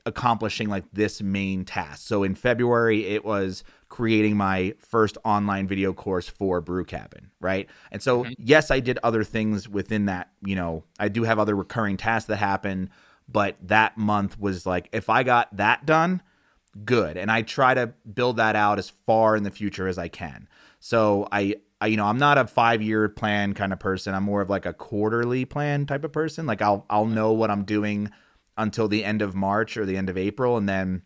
accomplishing 0.06 0.68
like 0.68 0.84
this 0.92 1.20
main 1.20 1.64
task. 1.64 2.06
So 2.06 2.22
in 2.22 2.34
February, 2.34 3.06
it 3.06 3.24
was 3.24 3.62
creating 3.88 4.36
my 4.36 4.74
first 4.78 5.18
online 5.24 5.68
video 5.68 5.92
course 5.92 6.28
for 6.28 6.60
Brew 6.60 6.84
Cabin, 6.84 7.30
right? 7.40 7.68
And 7.92 8.02
so, 8.02 8.24
yes, 8.38 8.70
I 8.70 8.80
did 8.80 8.98
other 9.02 9.22
things 9.22 9.68
within 9.68 10.06
that. 10.06 10.30
You 10.42 10.56
know, 10.56 10.84
I 10.98 11.08
do 11.08 11.24
have 11.24 11.38
other 11.38 11.54
recurring 11.54 11.96
tasks 11.98 12.26
that 12.28 12.36
happen, 12.36 12.90
but 13.28 13.56
that 13.62 13.98
month 13.98 14.38
was 14.40 14.64
like, 14.64 14.88
if 14.92 15.10
I 15.10 15.22
got 15.22 15.54
that 15.56 15.84
done, 15.84 16.22
good. 16.84 17.16
And 17.16 17.30
I 17.30 17.42
try 17.42 17.74
to 17.74 17.88
build 18.12 18.36
that 18.36 18.56
out 18.56 18.78
as 18.78 18.88
far 18.88 19.36
in 19.36 19.42
the 19.42 19.50
future 19.50 19.88
as 19.88 19.98
I 19.98 20.08
can. 20.08 20.48
So 20.80 21.28
I 21.30 21.56
you 21.86 21.96
know, 21.96 22.06
I'm 22.06 22.18
not 22.18 22.38
a 22.38 22.46
five 22.46 22.82
year 22.82 23.08
plan 23.08 23.54
kind 23.54 23.72
of 23.72 23.78
person. 23.78 24.14
I'm 24.14 24.24
more 24.24 24.40
of 24.40 24.50
like 24.50 24.66
a 24.66 24.72
quarterly 24.72 25.44
plan 25.44 25.86
type 25.86 26.04
of 26.04 26.12
person. 26.12 26.46
Like 26.46 26.60
I'll, 26.60 26.84
I'll 26.90 27.06
know 27.06 27.32
what 27.32 27.50
I'm 27.50 27.64
doing 27.64 28.10
until 28.56 28.88
the 28.88 29.04
end 29.04 29.22
of 29.22 29.34
March 29.34 29.76
or 29.76 29.86
the 29.86 29.96
end 29.96 30.10
of 30.10 30.18
April, 30.18 30.56
and 30.56 30.68
then 30.68 31.02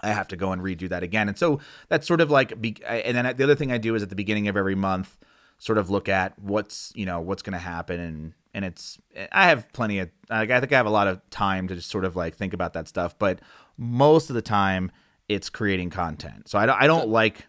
I 0.00 0.08
have 0.08 0.28
to 0.28 0.36
go 0.36 0.52
and 0.52 0.62
redo 0.62 0.88
that 0.88 1.02
again. 1.02 1.28
And 1.28 1.38
so 1.38 1.60
that's 1.88 2.06
sort 2.06 2.20
of 2.20 2.30
like, 2.30 2.52
and 2.52 3.16
then 3.16 3.36
the 3.36 3.44
other 3.44 3.54
thing 3.54 3.70
I 3.70 3.78
do 3.78 3.94
is 3.94 4.02
at 4.02 4.08
the 4.08 4.16
beginning 4.16 4.48
of 4.48 4.56
every 4.56 4.74
month, 4.74 5.18
sort 5.58 5.76
of 5.76 5.90
look 5.90 6.08
at 6.08 6.38
what's 6.38 6.92
you 6.94 7.04
know 7.04 7.20
what's 7.20 7.42
going 7.42 7.52
to 7.52 7.58
happen, 7.58 8.00
and 8.00 8.32
and 8.54 8.64
it's 8.64 8.98
I 9.32 9.48
have 9.48 9.70
plenty 9.72 9.98
of 9.98 10.08
like 10.30 10.50
I 10.50 10.60
think 10.60 10.72
I 10.72 10.76
have 10.76 10.86
a 10.86 10.90
lot 10.90 11.08
of 11.08 11.20
time 11.30 11.68
to 11.68 11.74
just 11.74 11.90
sort 11.90 12.04
of 12.04 12.16
like 12.16 12.34
think 12.34 12.54
about 12.54 12.72
that 12.72 12.88
stuff, 12.88 13.18
but 13.18 13.40
most 13.76 14.30
of 14.30 14.34
the 14.34 14.42
time 14.42 14.90
it's 15.28 15.50
creating 15.50 15.90
content. 15.90 16.48
So 16.48 16.58
I 16.58 16.66
don't 16.66 16.80
I 16.80 16.86
don't 16.86 17.08
like 17.08 17.47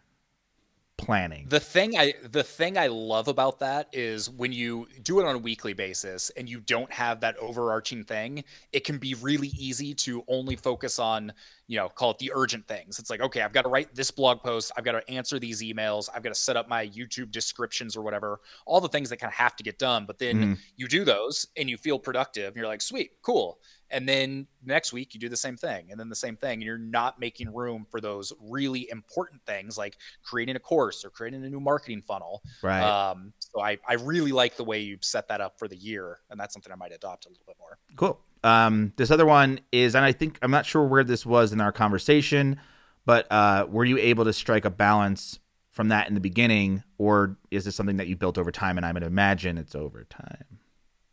planning. 0.99 1.45
The 1.49 1.59
thing 1.59 1.97
I 1.97 2.13
the 2.29 2.43
thing 2.43 2.77
I 2.77 2.87
love 2.87 3.27
about 3.27 3.59
that 3.59 3.87
is 3.93 4.29
when 4.29 4.51
you 4.51 4.87
do 5.01 5.19
it 5.19 5.25
on 5.25 5.35
a 5.35 5.37
weekly 5.39 5.73
basis 5.73 6.29
and 6.37 6.47
you 6.47 6.59
don't 6.59 6.91
have 6.91 7.21
that 7.21 7.37
overarching 7.37 8.03
thing, 8.03 8.43
it 8.73 8.83
can 8.83 8.97
be 8.97 9.15
really 9.15 9.47
easy 9.57 9.93
to 9.95 10.23
only 10.27 10.55
focus 10.55 10.99
on, 10.99 11.31
you 11.67 11.77
know, 11.77 11.89
call 11.89 12.11
it 12.11 12.19
the 12.19 12.31
urgent 12.35 12.67
things. 12.67 12.99
It's 12.99 13.09
like, 13.09 13.21
okay, 13.21 13.41
I've 13.41 13.53
got 13.53 13.63
to 13.63 13.69
write 13.69 13.95
this 13.95 14.11
blog 14.11 14.41
post, 14.41 14.71
I've 14.77 14.83
got 14.83 14.91
to 14.91 15.09
answer 15.09 15.39
these 15.39 15.63
emails, 15.63 16.09
I've 16.13 16.21
got 16.21 16.33
to 16.33 16.39
set 16.39 16.57
up 16.57 16.67
my 16.67 16.87
YouTube 16.87 17.31
descriptions 17.31 17.95
or 17.95 18.01
whatever, 18.01 18.41
all 18.65 18.81
the 18.81 18.89
things 18.89 19.09
that 19.09 19.17
kind 19.17 19.31
of 19.31 19.35
have 19.35 19.55
to 19.55 19.63
get 19.63 19.79
done. 19.79 20.05
But 20.05 20.19
then 20.19 20.55
mm. 20.55 20.57
you 20.75 20.87
do 20.87 21.05
those 21.05 21.47
and 21.57 21.69
you 21.69 21.77
feel 21.77 21.97
productive 21.97 22.47
and 22.47 22.55
you're 22.57 22.67
like, 22.67 22.81
sweet, 22.81 23.11
cool 23.21 23.59
and 23.91 24.07
then 24.07 24.47
next 24.63 24.93
week 24.93 25.13
you 25.13 25.19
do 25.19 25.29
the 25.29 25.37
same 25.37 25.57
thing 25.57 25.87
and 25.89 25.99
then 25.99 26.09
the 26.09 26.15
same 26.15 26.35
thing 26.35 26.53
and 26.53 26.63
you're 26.63 26.77
not 26.77 27.19
making 27.19 27.53
room 27.53 27.85
for 27.89 28.01
those 28.01 28.31
really 28.39 28.89
important 28.89 29.41
things 29.45 29.77
like 29.77 29.97
creating 30.23 30.55
a 30.55 30.59
course 30.59 31.03
or 31.03 31.09
creating 31.09 31.43
a 31.43 31.49
new 31.49 31.59
marketing 31.59 32.01
funnel. 32.01 32.41
Right. 32.61 32.81
Um, 32.81 33.33
so 33.39 33.61
I, 33.61 33.77
I 33.87 33.93
really 33.95 34.31
like 34.31 34.55
the 34.55 34.63
way 34.63 34.79
you 34.79 34.97
set 35.01 35.27
that 35.29 35.41
up 35.41 35.57
for 35.57 35.67
the 35.67 35.77
year 35.77 36.19
and 36.29 36.39
that's 36.39 36.53
something 36.53 36.71
i 36.71 36.75
might 36.75 36.91
adopt 36.91 37.25
a 37.25 37.29
little 37.29 37.43
bit 37.45 37.55
more. 37.59 37.77
Cool. 37.95 38.19
Um, 38.43 38.93
this 38.95 39.11
other 39.11 39.25
one 39.25 39.59
is 39.71 39.95
and 39.95 40.05
i 40.05 40.13
think 40.13 40.39
i'm 40.41 40.51
not 40.51 40.65
sure 40.65 40.83
where 40.85 41.03
this 41.03 41.25
was 41.25 41.51
in 41.51 41.59
our 41.59 41.73
conversation 41.73 42.59
but 43.05 43.29
uh, 43.31 43.65
were 43.69 43.85
you 43.85 43.97
able 43.97 44.23
to 44.25 44.33
strike 44.33 44.65
a 44.65 44.69
balance 44.69 45.39
from 45.71 45.89
that 45.89 46.07
in 46.07 46.13
the 46.13 46.19
beginning 46.19 46.83
or 46.97 47.37
is 47.51 47.65
this 47.65 47.75
something 47.75 47.97
that 47.97 48.07
you 48.07 48.15
built 48.15 48.37
over 48.37 48.51
time? 48.51 48.77
And 48.77 48.85
i 48.85 48.91
would 48.91 49.03
imagine 49.03 49.57
it's 49.57 49.75
over 49.75 50.05
time 50.05 50.59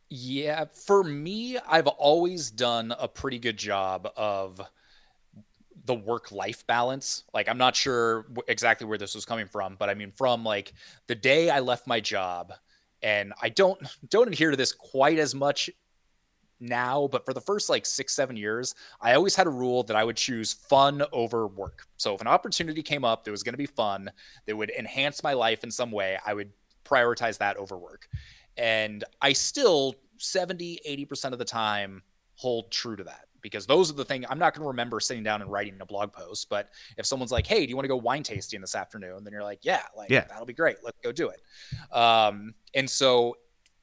yeah, 0.09 0.67
for 0.73 1.03
me, 1.03 1.59
I've 1.59 1.87
always 1.87 2.51
done 2.51 2.95
a 2.99 3.09
pretty 3.09 3.39
good 3.39 3.57
job 3.57 4.09
of 4.17 4.61
the 5.85 5.95
work 5.95 6.33
life 6.33 6.67
balance. 6.67 7.25
Like, 7.35 7.49
I'm 7.49 7.59
not 7.59 7.77
sure 7.77 8.27
exactly 8.49 8.87
where 8.87 8.99
this 8.99 9.15
was 9.15 9.25
coming 9.25 9.47
from, 9.47 9.77
but 9.79 9.89
I 9.89 9.95
mean, 9.95 10.13
from 10.13 10.45
like 10.45 10.73
the 11.07 11.15
day 11.15 11.51
I 11.51 11.61
left 11.61 11.87
my 11.87 12.01
job, 12.01 12.53
and 13.03 13.33
I 13.41 13.49
don't 13.51 13.79
don't 14.09 14.29
adhere 14.29 14.51
to 14.51 14.57
this 14.57 14.73
quite 14.73 15.19
as 15.19 15.35
much 15.35 15.71
now, 16.61 17.09
but 17.11 17.25
for 17.25 17.35
the 17.35 17.41
first 17.41 17.69
like 17.69 17.85
six, 17.85 18.15
seven 18.15 18.37
years, 18.37 18.75
I 19.01 19.15
always 19.15 19.37
had 19.37 19.47
a 19.47 19.51
rule 19.51 19.83
that 19.85 19.97
I 19.97 20.05
would 20.05 20.17
choose 20.17 20.53
fun 20.53 21.03
over 21.13 21.47
work. 21.47 21.87
So 21.97 22.15
if 22.15 22.21
an 22.21 22.27
opportunity 22.27 22.83
came 22.83 23.05
up 23.05 23.25
that 23.25 23.31
was 23.31 23.43
going 23.43 23.53
to 23.53 23.59
be 23.59 23.67
fun, 23.67 24.11
that 24.47 24.57
would 24.57 24.71
enhance 24.71 25.23
my 25.23 25.35
life 25.35 25.65
in 25.65 25.71
some 25.71 25.91
way, 25.91 26.19
I 26.25 26.35
would 26.35 26.53
prioritize 26.85 27.39
that 27.39 27.57
over 27.57 27.77
work. 27.77 28.09
And 28.57 29.05
I 29.21 29.33
still 29.33 29.95
70, 30.19 30.81
80% 30.87 31.33
of 31.33 31.39
the 31.39 31.45
time 31.45 32.03
hold 32.37 32.71
true 32.71 32.97
to 32.97 33.05
that 33.05 33.27
because 33.47 33.65
those 33.65 33.91
are 33.91 33.95
the 33.95 34.05
thing 34.05 34.25
I'm 34.29 34.41
not 34.41 34.55
going 34.55 34.65
to 34.65 34.69
remember 34.69 34.99
sitting 34.99 35.23
down 35.23 35.41
and 35.41 35.51
writing 35.51 35.77
a 35.81 35.87
blog 35.87 36.13
post. 36.13 36.49
But 36.49 36.71
if 36.97 37.07
someone's 37.07 37.31
like, 37.31 37.47
"Hey, 37.47 37.65
do 37.65 37.71
you 37.71 37.77
want 37.77 37.85
to 37.85 37.89
go 37.89 37.97
wine 37.97 38.25
tasting 38.25 38.61
this 38.61 38.75
afternoon?" 38.75 39.23
Then 39.23 39.33
you're 39.33 39.45
like, 39.45 39.61
"Yeah, 39.63 39.83
like 39.97 40.11
yeah. 40.11 40.25
that'll 40.29 40.47
be 40.47 40.53
great. 40.53 40.79
Let's 40.83 40.99
go 41.01 41.13
do 41.13 41.29
it." 41.31 41.41
Um, 41.97 42.55
and 42.75 42.91
so, 42.91 43.37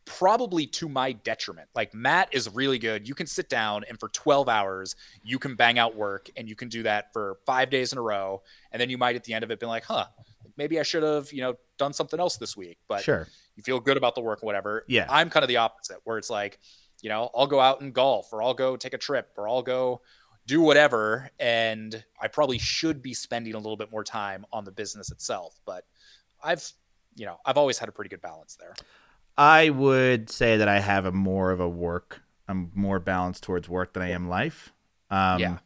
probably 0.03 0.65
to 0.67 0.89
my 0.89 1.13
detriment, 1.13 1.69
like 1.75 1.93
Matt 1.93 2.27
is 2.33 2.49
really 2.53 2.77
good. 2.77 3.07
You 3.07 3.15
can 3.15 3.25
sit 3.25 3.47
down 3.47 3.85
and 3.87 3.97
for 3.97 4.09
12 4.09 4.49
hours 4.49 4.97
you 5.23 5.39
can 5.39 5.55
bang 5.55 5.79
out 5.79 5.95
work, 5.95 6.29
and 6.35 6.49
you 6.49 6.55
can 6.55 6.67
do 6.67 6.83
that 6.83 7.13
for 7.13 7.37
five 7.45 7.69
days 7.69 7.93
in 7.93 7.97
a 7.97 8.01
row, 8.01 8.41
and 8.73 8.81
then 8.81 8.89
you 8.89 8.97
might 8.97 9.15
at 9.15 9.23
the 9.23 9.33
end 9.33 9.45
of 9.45 9.51
it 9.51 9.61
be 9.61 9.65
like, 9.65 9.85
"Huh, 9.85 10.07
maybe 10.57 10.77
I 10.77 10.83
should 10.83 11.03
have, 11.03 11.31
you 11.31 11.41
know, 11.41 11.55
done 11.77 11.93
something 11.93 12.19
else 12.19 12.35
this 12.35 12.57
week." 12.57 12.79
But 12.89 13.01
sure 13.01 13.29
you 13.55 13.63
feel 13.63 13.79
good 13.79 13.97
about 13.97 14.15
the 14.15 14.21
work, 14.21 14.43
whatever. 14.43 14.85
Yeah. 14.87 15.05
I'm 15.09 15.29
kind 15.29 15.43
of 15.43 15.47
the 15.47 15.57
opposite, 15.57 15.97
where 16.03 16.17
it's 16.17 16.29
like, 16.29 16.59
you 17.01 17.09
know, 17.09 17.29
I'll 17.35 17.47
go 17.47 17.59
out 17.59 17.81
and 17.81 17.93
golf, 17.93 18.31
or 18.31 18.41
I'll 18.41 18.53
go 18.53 18.75
take 18.75 18.93
a 18.93 18.97
trip, 18.97 19.31
or 19.37 19.47
I'll 19.47 19.61
go 19.61 20.01
do 20.45 20.61
whatever, 20.61 21.29
and 21.39 22.03
I 22.21 22.27
probably 22.27 22.57
should 22.57 23.01
be 23.01 23.13
spending 23.13 23.53
a 23.53 23.57
little 23.57 23.77
bit 23.77 23.91
more 23.91 24.03
time 24.03 24.45
on 24.51 24.65
the 24.65 24.71
business 24.71 25.11
itself. 25.11 25.59
But 25.65 25.85
I've, 26.43 26.69
you 27.15 27.25
know, 27.25 27.37
I've 27.45 27.57
always 27.57 27.77
had 27.77 27.89
a 27.89 27.91
pretty 27.91 28.09
good 28.09 28.21
balance 28.21 28.57
there. 28.59 28.73
I 29.37 29.69
would 29.69 30.29
say 30.29 30.57
that 30.57 30.67
I 30.67 30.79
have 30.79 31.05
a 31.05 31.11
more 31.11 31.51
of 31.51 31.59
a 31.59 31.69
work. 31.69 32.21
I'm 32.47 32.71
more 32.75 32.99
balanced 32.99 33.43
towards 33.43 33.69
work 33.69 33.93
than 33.93 34.03
I 34.03 34.11
am 34.11 34.27
life. 34.27 34.73
Um, 35.09 35.39
yeah. 35.39 35.57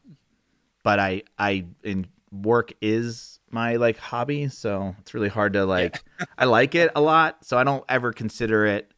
But 0.83 0.99
I, 0.99 1.23
I, 1.37 1.65
in 1.83 2.07
work 2.31 2.73
is 2.81 3.39
my 3.49 3.75
like 3.75 3.97
hobby, 3.97 4.49
so 4.49 4.95
it's 4.99 5.13
really 5.13 5.29
hard 5.29 5.53
to 5.53 5.65
like. 5.65 6.03
Yeah. 6.19 6.25
I 6.37 6.45
like 6.45 6.75
it 6.75 6.91
a 6.95 7.01
lot, 7.01 7.45
so 7.45 7.57
I 7.57 7.63
don't 7.63 7.83
ever 7.89 8.11
consider 8.13 8.65
it 8.65 8.91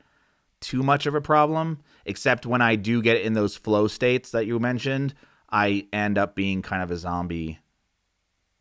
too 0.61 0.83
much 0.83 1.05
of 1.05 1.15
a 1.15 1.21
problem. 1.21 1.79
Except 2.05 2.45
when 2.45 2.61
I 2.61 2.75
do 2.75 3.01
get 3.01 3.21
in 3.21 3.33
those 3.33 3.55
flow 3.55 3.87
states 3.87 4.31
that 4.31 4.45
you 4.45 4.59
mentioned, 4.59 5.13
I 5.51 5.87
end 5.93 6.17
up 6.17 6.35
being 6.35 6.61
kind 6.61 6.81
of 6.81 6.91
a 6.91 6.97
zombie 6.97 7.59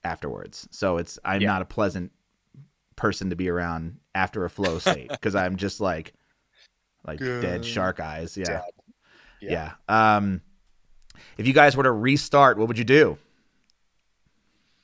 afterwards. 0.05 0.69
So 0.71 0.99
it's 0.99 1.19
I'm 1.25 1.41
yeah. 1.41 1.49
not 1.49 1.63
a 1.63 1.67
pleasant 1.67 2.13
person 2.97 3.31
to 3.31 3.37
be 3.37 3.49
around 3.49 3.99
after 4.15 4.45
a 4.45 4.51
flow 4.51 4.79
state 4.79 5.09
because 5.09 5.35
I'm 5.35 5.57
just 5.57 5.81
like 5.81 6.15
like 7.07 7.19
Good. 7.19 7.43
dead 7.43 7.65
shark 7.65 8.01
eyes. 8.01 8.37
Yeah. 8.37 8.63
yeah. 9.41 9.73
Yeah. 9.89 10.17
Um 10.17 10.43
if 11.37 11.47
you 11.47 11.53
guys 11.53 11.77
were 11.77 11.85
to 11.85 11.93
restart, 11.93 12.59
what 12.59 12.69
would 12.69 12.79
you 12.79 12.85
do? 12.85 13.19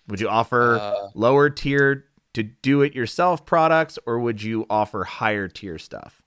Would 0.09 0.21
you 0.21 0.29
offer 0.29 0.79
uh, 0.81 1.09
lower 1.15 1.51
tier 1.51 2.07
to 2.35 2.43
do 2.43 2.83
it 2.83 2.95
yourself 2.95 3.47
products 3.47 3.99
or 4.07 4.19
would 4.19 4.43
you 4.43 4.67
offer 4.69 5.05
higher 5.05 5.49
tier 5.49 5.79
stuff? 5.79 6.21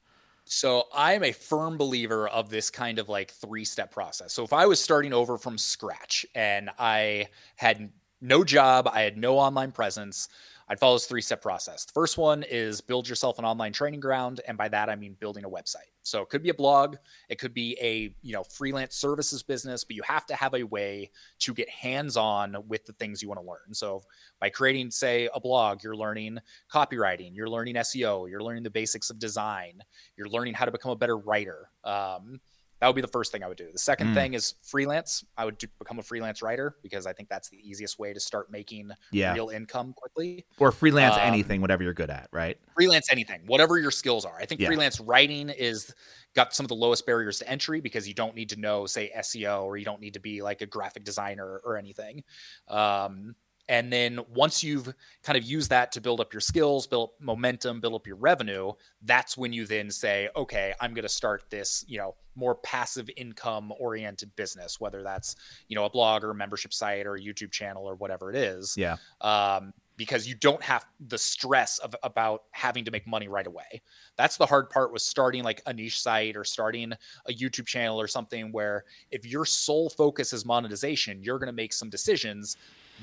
So 0.45 0.85
I'm 0.93 1.23
a 1.23 1.33
firm 1.33 1.77
believer 1.77 2.27
of 2.29 2.49
this 2.49 2.69
kind 2.69 2.99
of 2.99 3.09
like 3.09 3.31
three 3.31 3.65
step 3.65 3.91
process. 3.91 4.31
So 4.31 4.43
if 4.43 4.53
I 4.53 4.65
was 4.65 4.81
starting 4.81 5.13
over 5.13 5.37
from 5.37 5.57
scratch 5.57 6.25
and 6.33 6.69
I 6.79 7.27
had 7.57 7.89
no 8.21 8.43
job, 8.43 8.89
I 8.91 9.01
had 9.01 9.17
no 9.17 9.37
online 9.37 9.73
presence, 9.73 10.29
I'd 10.69 10.79
follow 10.79 10.95
this 10.95 11.05
three 11.05 11.21
step 11.21 11.41
process. 11.41 11.85
The 11.85 11.93
first 11.93 12.17
one 12.17 12.43
is 12.43 12.81
build 12.81 13.07
yourself 13.07 13.39
an 13.39 13.45
online 13.45 13.71
training 13.71 14.01
ground. 14.01 14.41
And 14.47 14.57
by 14.57 14.67
that, 14.69 14.89
I 14.89 14.95
mean 14.95 15.15
building 15.19 15.45
a 15.45 15.49
website. 15.49 15.91
So 16.03 16.21
it 16.21 16.29
could 16.29 16.43
be 16.43 16.49
a 16.49 16.53
blog, 16.53 16.95
it 17.29 17.37
could 17.37 17.53
be 17.53 17.77
a, 17.81 18.13
you 18.21 18.33
know, 18.33 18.43
freelance 18.43 18.95
services 18.95 19.43
business, 19.43 19.83
but 19.83 19.95
you 19.95 20.03
have 20.03 20.25
to 20.27 20.35
have 20.35 20.53
a 20.53 20.63
way 20.63 21.11
to 21.39 21.53
get 21.53 21.69
hands 21.69 22.15
on 22.15 22.55
with 22.67 22.85
the 22.85 22.93
things 22.93 23.21
you 23.21 23.27
want 23.27 23.41
to 23.41 23.45
learn. 23.47 23.73
So 23.73 24.03
by 24.39 24.49
creating, 24.49 24.91
say, 24.91 25.29
a 25.33 25.39
blog, 25.39 25.83
you're 25.83 25.97
learning 25.97 26.39
copywriting, 26.73 27.35
you're 27.35 27.49
learning 27.49 27.75
SEO, 27.75 28.29
you're 28.29 28.43
learning 28.43 28.63
the 28.63 28.69
basics 28.69 29.09
of 29.09 29.19
design, 29.19 29.81
you're 30.15 30.29
learning 30.29 30.53
how 30.53 30.65
to 30.65 30.71
become 30.71 30.91
a 30.91 30.95
better 30.95 31.17
writer. 31.17 31.69
Um, 31.83 32.39
that 32.79 32.87
would 32.87 32.95
be 32.95 33.01
the 33.01 33.07
first 33.07 33.31
thing 33.31 33.43
I 33.43 33.47
would 33.47 33.57
do. 33.57 33.69
The 33.71 33.79
second 33.79 34.09
mm. 34.09 34.13
thing 34.13 34.33
is 34.33 34.53
freelance. 34.61 35.23
I 35.35 35.45
would 35.45 35.57
do, 35.57 35.67
become 35.79 35.97
a 35.97 36.03
freelance 36.03 36.41
writer 36.41 36.75
because 36.83 37.07
I 37.07 37.13
think 37.13 37.27
that's 37.27 37.49
the 37.49 37.57
easiest 37.57 37.97
way 37.97 38.13
to 38.13 38.19
start 38.19 38.51
making 38.51 38.91
yeah. 39.11 39.33
real 39.33 39.49
income 39.49 39.93
quickly. 39.95 40.45
Or 40.59 40.71
freelance 40.71 41.15
um, 41.15 41.21
anything, 41.21 41.61
whatever 41.61 41.83
you're 41.83 41.93
good 41.93 42.11
at, 42.11 42.27
right? 42.31 42.57
Freelance 42.75 43.11
anything, 43.11 43.41
whatever 43.47 43.79
your 43.79 43.91
skills 43.91 44.25
are. 44.25 44.37
I 44.39 44.45
think 44.45 44.61
yeah. 44.61 44.67
freelance 44.67 44.99
writing 44.99 45.49
is 45.49 45.93
got 46.35 46.53
some 46.53 46.65
of 46.65 46.69
the 46.69 46.75
lowest 46.75 47.05
barriers 47.05 47.39
to 47.39 47.49
entry 47.49 47.81
because 47.81 48.07
you 48.07 48.13
don't 48.13 48.35
need 48.35 48.49
to 48.49 48.59
know, 48.59 48.85
say, 48.85 49.11
SEO 49.17 49.63
or 49.63 49.77
you 49.77 49.85
don't 49.85 49.99
need 49.99 50.13
to 50.13 50.19
be 50.19 50.43
like 50.43 50.61
a 50.61 50.67
graphic 50.67 51.03
designer 51.03 51.59
or 51.65 51.77
anything. 51.77 52.23
Um, 52.67 53.35
And 53.69 53.91
then 53.91 54.19
once 54.33 54.63
you've 54.63 54.93
kind 55.23 55.37
of 55.37 55.43
used 55.43 55.69
that 55.69 55.91
to 55.93 56.01
build 56.01 56.21
up 56.21 56.33
your 56.33 56.41
skills, 56.41 56.87
build 56.87 57.11
momentum, 57.19 57.81
build 57.81 57.95
up 57.95 58.07
your 58.07 58.15
revenue, 58.15 58.71
that's 59.01 59.37
when 59.37 59.51
you 59.51 59.65
then 59.65 59.91
say, 59.91 60.29
okay, 60.35 60.73
I'm 60.79 60.93
going 60.93 61.03
to 61.03 61.09
start 61.09 61.43
this, 61.49 61.83
you 61.87 61.97
know, 61.97 62.15
more 62.35 62.55
passive 62.55 63.09
income 63.17 63.73
oriented 63.79 64.35
business, 64.35 64.79
whether 64.79 65.03
that's, 65.03 65.35
you 65.67 65.75
know, 65.75 65.85
a 65.85 65.89
blog 65.89 66.23
or 66.23 66.31
a 66.31 66.35
membership 66.35 66.73
site 66.73 67.05
or 67.05 67.15
a 67.15 67.19
YouTube 67.19 67.51
channel 67.51 67.85
or 67.85 67.95
whatever 67.95 68.29
it 68.29 68.37
is. 68.37 68.75
Yeah. 68.77 68.97
Um, 69.21 69.73
because 69.97 70.27
you 70.27 70.35
don't 70.35 70.61
have 70.61 70.85
the 71.07 71.17
stress 71.17 71.79
of 71.79 71.95
about 72.03 72.43
having 72.51 72.85
to 72.85 72.91
make 72.91 73.07
money 73.07 73.27
right 73.27 73.47
away. 73.47 73.81
That's 74.15 74.37
the 74.37 74.45
hard 74.45 74.69
part 74.69 74.93
with 74.93 75.01
starting 75.01 75.43
like 75.43 75.61
a 75.65 75.73
niche 75.73 75.99
site 75.99 76.37
or 76.37 76.43
starting 76.43 76.93
a 77.25 77.33
YouTube 77.33 77.65
channel 77.65 77.99
or 77.99 78.07
something 78.07 78.51
where 78.51 78.85
if 79.09 79.25
your 79.25 79.43
sole 79.43 79.89
focus 79.89 80.33
is 80.33 80.45
monetization, 80.45 81.23
you're 81.23 81.39
going 81.39 81.47
to 81.47 81.53
make 81.53 81.73
some 81.73 81.89
decisions 81.89 82.57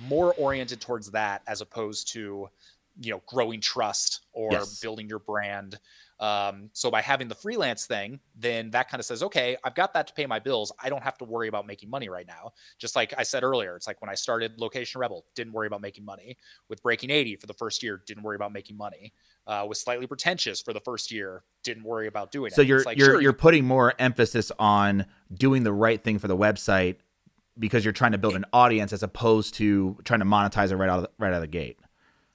more 0.09 0.34
oriented 0.34 0.80
towards 0.80 1.11
that 1.12 1.42
as 1.47 1.61
opposed 1.61 2.12
to 2.12 2.49
you 3.01 3.11
know 3.11 3.22
growing 3.26 3.61
trust 3.61 4.20
or 4.32 4.53
yes. 4.53 4.80
building 4.80 5.09
your 5.09 5.18
brand 5.18 5.78
um, 6.20 6.70
so 6.72 6.90
by 6.90 7.03
having 7.03 7.28
the 7.28 7.34
freelance 7.34 7.86
thing, 7.86 8.20
then 8.36 8.70
that 8.70 8.88
kind 8.88 9.01
of 9.01 9.05
says, 9.05 9.22
okay, 9.22 9.57
I've 9.64 9.74
got 9.74 9.92
that 9.95 10.07
to 10.07 10.14
pay 10.14 10.26
my 10.26 10.38
bills. 10.38 10.72
I 10.82 10.88
don't 10.88 11.03
have 11.03 11.18
to 11.18 11.24
worry 11.24 11.49
about 11.49 11.66
making 11.66 11.90
money 11.90 12.09
right 12.09 12.26
now. 12.26 12.53
Just 12.78 12.95
like 12.95 13.12
I 13.18 13.24
said 13.24 13.42
earlier, 13.42 13.76
it's 13.76 13.86
like 13.86 14.01
when 14.01 14.09
I 14.09 14.14
started 14.14 14.61
Location 14.61 15.01
Rebel, 15.01 15.24
didn't 15.34 15.53
worry 15.53 15.66
about 15.66 15.80
making 15.80 16.05
money. 16.05 16.38
With 16.68 16.82
Breaking 16.82 17.11
80 17.11 17.36
for 17.36 17.47
the 17.47 17.55
first 17.55 17.82
year, 17.82 18.03
didn't 18.07 18.22
worry 18.22 18.36
about 18.36 18.53
making 18.53 18.76
money. 18.76 19.12
Uh, 19.47 19.66
with 19.68 19.76
Slightly 19.76 20.07
Pretentious 20.07 20.62
for 20.62 20.72
the 20.72 20.80
first 20.80 21.11
year, 21.11 21.42
didn't 21.62 21.84
worry 21.84 22.07
about 22.07 22.32
doing 22.32 22.51
so 22.51 22.55
it. 22.55 22.64
So 22.64 22.68
you're 22.68 22.82
like, 22.84 22.97
you're 22.97 23.07
sure, 23.07 23.20
you're 23.20 23.32
putting 23.32 23.66
more 23.66 23.95
emphasis 23.99 24.53
on 24.59 25.07
doing 25.32 25.64
the 25.64 25.72
right 25.72 26.03
thing 26.03 26.18
for 26.18 26.28
the 26.28 26.36
website 26.36 26.97
because 27.59 27.85
you're 27.85 27.93
trying 27.93 28.13
to 28.13 28.19
build 28.19 28.35
an 28.35 28.45
audience 28.53 28.93
as 28.93 29.03
opposed 29.03 29.55
to 29.55 29.97
trying 30.05 30.21
to 30.21 30.27
monetize 30.27 30.71
it 30.71 30.77
right 30.77 30.91
out 30.91 30.99
of 30.99 31.03
the, 31.05 31.11
right 31.19 31.29
out 31.29 31.37
of 31.37 31.41
the 31.43 31.47
gate. 31.47 31.79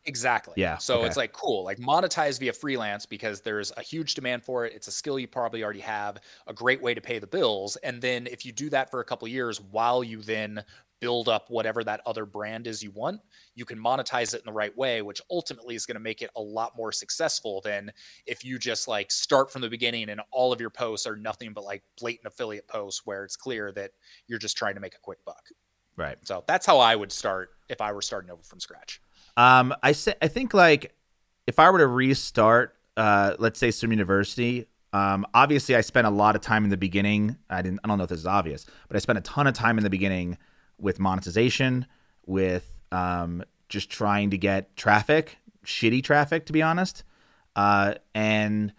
Exactly. 0.06 0.54
Yeah. 0.58 0.78
So 0.78 1.00
okay. 1.00 1.08
it's 1.08 1.18
like 1.18 1.34
cool, 1.34 1.64
like 1.64 1.78
monetize 1.78 2.40
via 2.40 2.54
freelance 2.54 3.06
because 3.06 3.42
there's 3.42 3.72
a 3.78 3.82
huge 3.82 4.16
demand 4.16 4.44
for 4.44 4.66
it. 4.66 4.74
It's 4.74 4.88
a 4.88 4.92
skill 4.92 5.20
you 5.20 5.28
probably 5.28 5.64
already 5.64 5.82
have, 5.82 6.18
a 6.48 6.54
great 6.54 6.82
way 6.82 6.94
to 6.94 7.02
pay 7.02 7.20
the 7.20 7.28
bills. 7.28 7.76
And 7.78 8.02
then 8.02 8.26
if 8.26 8.46
you 8.46 8.52
do 8.52 8.70
that 8.70 8.90
for 8.90 9.02
a 9.02 9.06
couple 9.06 9.28
years 9.28 9.60
while 9.60 10.04
you 10.04 10.22
then 10.22 10.64
build 11.00 11.30
up 11.30 11.46
whatever 11.50 11.84
that 11.84 12.02
other 12.06 12.26
brand 12.26 12.68
is 12.68 12.84
you 12.84 12.92
want, 12.92 13.22
you 13.56 13.66
can 13.66 13.78
monetize 13.80 14.34
it 14.34 14.40
in 14.40 14.46
the 14.46 14.52
right 14.52 14.76
way, 14.78 15.02
which 15.02 15.22
ultimately 15.30 15.76
is 15.76 15.86
going 15.86 15.96
to 15.96 16.02
make 16.02 16.22
it 16.22 16.30
a 16.36 16.42
lot 16.42 16.76
more 16.76 16.92
successful 16.92 17.62
than 17.64 17.92
if 18.26 18.44
you 18.44 18.60
just 18.60 18.88
like 18.88 19.12
start 19.12 19.52
from 19.52 19.62
the 19.62 19.70
beginning 19.70 20.10
and 20.10 20.22
all 20.32 20.52
of 20.52 20.60
your 20.60 20.70
posts 20.70 21.08
are 21.08 21.16
nothing 21.16 21.54
but 21.54 21.64
like 21.64 21.84
blatant 22.00 22.28
affiliate 22.28 22.68
posts 22.68 23.02
where 23.06 23.24
it's 23.24 23.36
clear 23.36 23.72
that 23.72 23.92
you're 24.28 24.40
just 24.40 24.58
trying 24.58 24.76
to 24.76 24.82
make 24.82 24.96
a 24.96 25.00
quick 25.00 25.24
buck. 25.26 25.50
Right. 25.96 26.18
So 26.24 26.44
that's 26.48 26.66
how 26.66 26.80
I 26.80 26.96
would 26.96 27.12
start 27.12 27.50
if 27.68 27.82
I 27.82 27.92
were 27.92 28.02
starting 28.02 28.32
over 28.32 28.42
from 28.44 28.60
scratch. 28.60 29.02
Um, 29.36 29.74
I 29.84 29.92
say, 29.92 30.14
I 30.22 30.28
think 30.28 30.54
like 30.54 30.96
if 31.48 31.60
I 31.60 31.70
were 31.70 31.80
to 31.80 31.88
restart, 31.88 32.76
uh, 32.96 33.36
let's 33.40 33.60
say 33.60 33.72
Swim 33.72 33.92
University, 33.92 34.68
um, 34.94 35.26
obviously 35.34 35.76
I 35.76 35.82
spent 35.82 36.08
a 36.08 36.10
lot 36.10 36.36
of 36.36 36.42
time 36.42 36.64
in 36.64 36.70
the 36.70 36.78
beginning. 36.78 37.38
I 37.50 37.62
didn't, 37.62 37.80
I 37.84 37.88
don't 37.88 37.98
know 37.98 38.06
if 38.06 38.10
this 38.10 38.20
is 38.20 38.26
obvious, 38.26 38.66
but 38.88 38.96
I 38.96 39.00
spent 39.00 39.18
a 39.18 39.22
ton 39.22 39.46
of 39.46 39.54
time 39.54 39.78
in 39.78 39.84
the 39.84 39.90
beginning 39.90 40.38
with 40.80 41.00
monetization, 41.00 41.86
with 42.26 42.80
um, 42.92 43.44
just 43.68 43.90
trying 43.90 44.30
to 44.32 44.38
get 44.38 44.76
traffic, 44.76 45.38
shitty 45.66 46.04
traffic, 46.04 46.46
to 46.48 46.54
be 46.54 46.62
honest. 46.62 47.04
Uh, 47.56 47.96
and 48.14 48.74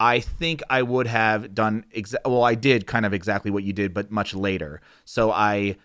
I 0.00 0.20
think 0.20 0.62
I 0.70 0.82
would 0.82 1.06
have 1.06 1.54
done 1.54 1.84
exa- 1.94 2.24
well. 2.24 2.44
I 2.44 2.54
did 2.54 2.86
kind 2.86 3.04
of 3.04 3.12
exactly 3.12 3.50
what 3.50 3.64
you 3.64 3.72
did, 3.72 3.92
but 3.92 4.10
much 4.10 4.34
later. 4.34 4.80
So 5.04 5.32
I 5.32 5.76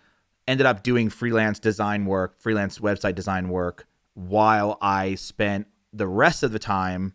ended 0.46 0.66
up 0.66 0.82
doing 0.82 1.10
freelance 1.10 1.58
design 1.58 2.04
work, 2.06 2.40
freelance 2.40 2.78
website 2.78 3.14
design 3.14 3.48
work, 3.48 3.86
while 4.14 4.78
I 4.80 5.16
spent 5.16 5.66
the 5.92 6.06
rest 6.06 6.42
of 6.42 6.52
the 6.52 6.58
time 6.58 7.14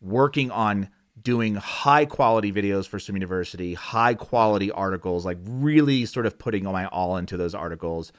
working 0.00 0.50
on 0.50 0.88
doing 1.22 1.54
high 1.56 2.04
quality 2.04 2.52
videos 2.52 2.86
for 2.86 2.98
Swim 2.98 3.16
University, 3.16 3.74
high 3.74 4.14
quality 4.14 4.70
articles, 4.70 5.24
like 5.24 5.38
really 5.42 6.04
sort 6.06 6.26
of 6.26 6.38
putting 6.38 6.66
all 6.66 6.72
my 6.72 6.86
all 6.86 7.16
into 7.16 7.36
those 7.36 7.54
articles, 7.54 8.12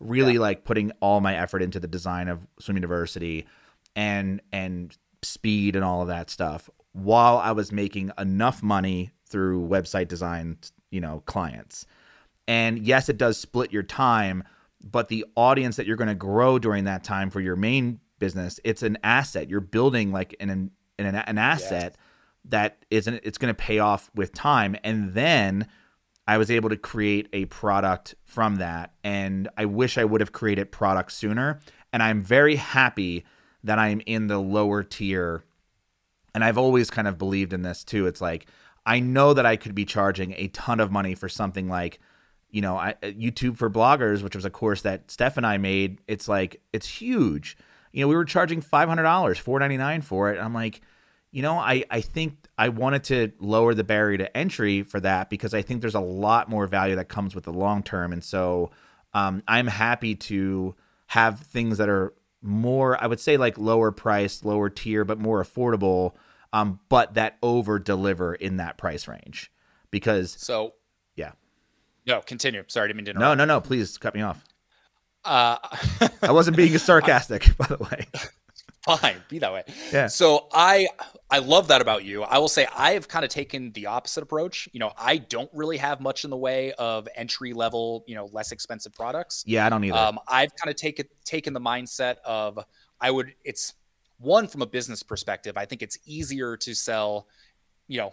really 0.00 0.34
yeah. 0.34 0.40
like 0.40 0.64
putting 0.64 0.92
all 1.00 1.20
my 1.20 1.36
effort 1.36 1.62
into 1.62 1.80
the 1.80 1.88
design 1.88 2.28
of 2.28 2.46
Swim 2.58 2.76
University 2.76 3.46
and 3.94 4.40
and 4.52 4.96
speed 5.22 5.74
and 5.74 5.84
all 5.84 6.02
of 6.02 6.08
that 6.08 6.30
stuff 6.30 6.70
while 6.96 7.36
I 7.38 7.52
was 7.52 7.70
making 7.72 8.10
enough 8.18 8.62
money 8.62 9.10
through 9.28 9.68
website 9.68 10.08
design, 10.08 10.56
you 10.90 11.00
know, 11.00 11.22
clients. 11.26 11.84
And 12.48 12.78
yes, 12.78 13.08
it 13.08 13.18
does 13.18 13.38
split 13.38 13.72
your 13.72 13.82
time, 13.82 14.44
but 14.82 15.08
the 15.08 15.26
audience 15.36 15.76
that 15.76 15.86
you're 15.86 15.96
going 15.96 16.08
to 16.08 16.14
grow 16.14 16.58
during 16.58 16.84
that 16.84 17.04
time 17.04 17.28
for 17.28 17.40
your 17.40 17.56
main 17.56 18.00
business, 18.18 18.60
it's 18.64 18.82
an 18.82 18.96
asset. 19.02 19.50
You're 19.50 19.60
building 19.60 20.10
like 20.10 20.34
an 20.40 20.48
an, 20.48 20.70
an 20.98 21.38
asset 21.38 21.96
yes. 21.96 22.05
That 22.48 22.84
isn't 22.90 23.20
it's 23.22 23.38
going 23.38 23.54
to 23.54 23.62
pay 23.62 23.78
off 23.78 24.10
with 24.14 24.32
time. 24.32 24.76
And 24.84 25.14
then 25.14 25.68
I 26.26 26.38
was 26.38 26.50
able 26.50 26.68
to 26.70 26.76
create 26.76 27.28
a 27.32 27.44
product 27.46 28.14
from 28.24 28.56
that. 28.56 28.94
And 29.04 29.48
I 29.56 29.64
wish 29.64 29.98
I 29.98 30.04
would 30.04 30.20
have 30.20 30.32
created 30.32 30.72
product 30.72 31.12
sooner. 31.12 31.60
And 31.92 32.02
I'm 32.02 32.20
very 32.20 32.56
happy 32.56 33.24
that 33.62 33.78
I'm 33.78 34.00
in 34.06 34.26
the 34.26 34.38
lower 34.38 34.82
tier. 34.82 35.44
And 36.34 36.44
I've 36.44 36.58
always 36.58 36.90
kind 36.90 37.08
of 37.08 37.18
believed 37.18 37.52
in 37.52 37.62
this 37.62 37.84
too. 37.84 38.06
It's 38.06 38.20
like 38.20 38.46
I 38.84 39.00
know 39.00 39.34
that 39.34 39.46
I 39.46 39.56
could 39.56 39.74
be 39.74 39.84
charging 39.84 40.34
a 40.36 40.48
ton 40.48 40.80
of 40.80 40.90
money 40.90 41.14
for 41.14 41.28
something 41.28 41.68
like 41.68 41.98
you 42.50 42.62
know, 42.62 42.76
I, 42.76 42.90
uh, 43.02 43.08
YouTube 43.08 43.58
for 43.58 43.68
bloggers, 43.68 44.22
which 44.22 44.36
was 44.36 44.44
a 44.44 44.50
course 44.50 44.82
that 44.82 45.10
Steph 45.10 45.36
and 45.36 45.46
I 45.46 45.58
made, 45.58 46.00
it's 46.06 46.28
like 46.28 46.62
it's 46.72 46.86
huge. 46.88 47.56
You 47.92 48.02
know, 48.02 48.08
we 48.08 48.14
were 48.14 48.24
charging 48.24 48.60
five 48.60 48.88
hundred 48.88 49.02
dollars, 49.02 49.38
four 49.38 49.58
ninety 49.58 49.76
nine 49.76 50.00
for 50.00 50.32
it. 50.32 50.40
I'm 50.40 50.54
like, 50.54 50.80
you 51.36 51.42
know, 51.42 51.58
I 51.58 51.84
I 51.90 52.00
think 52.00 52.48
I 52.56 52.70
wanted 52.70 53.04
to 53.04 53.30
lower 53.40 53.74
the 53.74 53.84
barrier 53.84 54.16
to 54.16 54.34
entry 54.34 54.82
for 54.82 54.98
that 55.00 55.28
because 55.28 55.52
I 55.52 55.60
think 55.60 55.82
there's 55.82 55.94
a 55.94 56.00
lot 56.00 56.48
more 56.48 56.66
value 56.66 56.96
that 56.96 57.10
comes 57.10 57.34
with 57.34 57.44
the 57.44 57.52
long 57.52 57.82
term, 57.82 58.14
and 58.14 58.24
so 58.24 58.70
um, 59.12 59.42
I'm 59.46 59.66
happy 59.66 60.14
to 60.14 60.74
have 61.08 61.40
things 61.40 61.76
that 61.76 61.90
are 61.90 62.14
more, 62.40 62.98
I 63.02 63.06
would 63.06 63.20
say, 63.20 63.36
like 63.36 63.58
lower 63.58 63.92
price, 63.92 64.46
lower 64.46 64.70
tier, 64.70 65.04
but 65.04 65.18
more 65.18 65.44
affordable, 65.44 66.14
um, 66.54 66.80
but 66.88 67.12
that 67.14 67.36
over 67.42 67.78
deliver 67.78 68.34
in 68.34 68.56
that 68.56 68.78
price 68.78 69.06
range 69.06 69.52
because 69.90 70.34
so 70.38 70.72
yeah 71.16 71.32
no, 72.06 72.22
continue. 72.22 72.64
Sorry, 72.66 72.84
I 72.84 72.86
didn't 72.86 72.96
mean 72.96 73.04
to 73.04 73.10
interrupt. 73.10 73.36
No, 73.36 73.44
no, 73.44 73.56
no. 73.56 73.60
Please 73.60 73.98
cut 73.98 74.14
me 74.14 74.22
off. 74.22 74.42
Uh, 75.22 75.58
I 76.22 76.32
wasn't 76.32 76.56
being 76.56 76.78
sarcastic, 76.78 77.54
by 77.58 77.66
the 77.66 77.76
way. 77.76 78.06
Fine, 78.86 79.16
be 79.28 79.40
that 79.40 79.52
way. 79.52 79.64
Yeah. 79.92 80.06
So 80.06 80.46
I 80.52 80.86
I 81.28 81.38
love 81.40 81.68
that 81.68 81.80
about 81.80 82.04
you. 82.04 82.22
I 82.22 82.38
will 82.38 82.48
say 82.48 82.68
I 82.72 82.92
have 82.92 83.08
kind 83.08 83.24
of 83.24 83.30
taken 83.32 83.72
the 83.72 83.86
opposite 83.86 84.22
approach. 84.22 84.68
You 84.72 84.78
know, 84.78 84.92
I 84.96 85.16
don't 85.16 85.50
really 85.52 85.76
have 85.78 86.00
much 86.00 86.22
in 86.22 86.30
the 86.30 86.36
way 86.36 86.72
of 86.74 87.08
entry 87.16 87.52
level, 87.52 88.04
you 88.06 88.14
know, 88.14 88.26
less 88.26 88.52
expensive 88.52 88.94
products. 88.94 89.42
Yeah, 89.44 89.66
I 89.66 89.70
don't 89.70 89.82
either. 89.82 89.96
Um, 89.96 90.20
I've 90.28 90.54
kind 90.54 90.70
of 90.70 90.76
taken 90.76 91.06
taken 91.24 91.52
the 91.52 91.60
mindset 91.60 92.18
of 92.24 92.60
I 93.00 93.10
would. 93.10 93.34
It's 93.44 93.74
one 94.18 94.46
from 94.46 94.62
a 94.62 94.66
business 94.66 95.02
perspective. 95.02 95.56
I 95.56 95.64
think 95.64 95.82
it's 95.82 95.98
easier 96.06 96.56
to 96.58 96.72
sell, 96.72 97.26
you 97.88 97.98
know, 97.98 98.12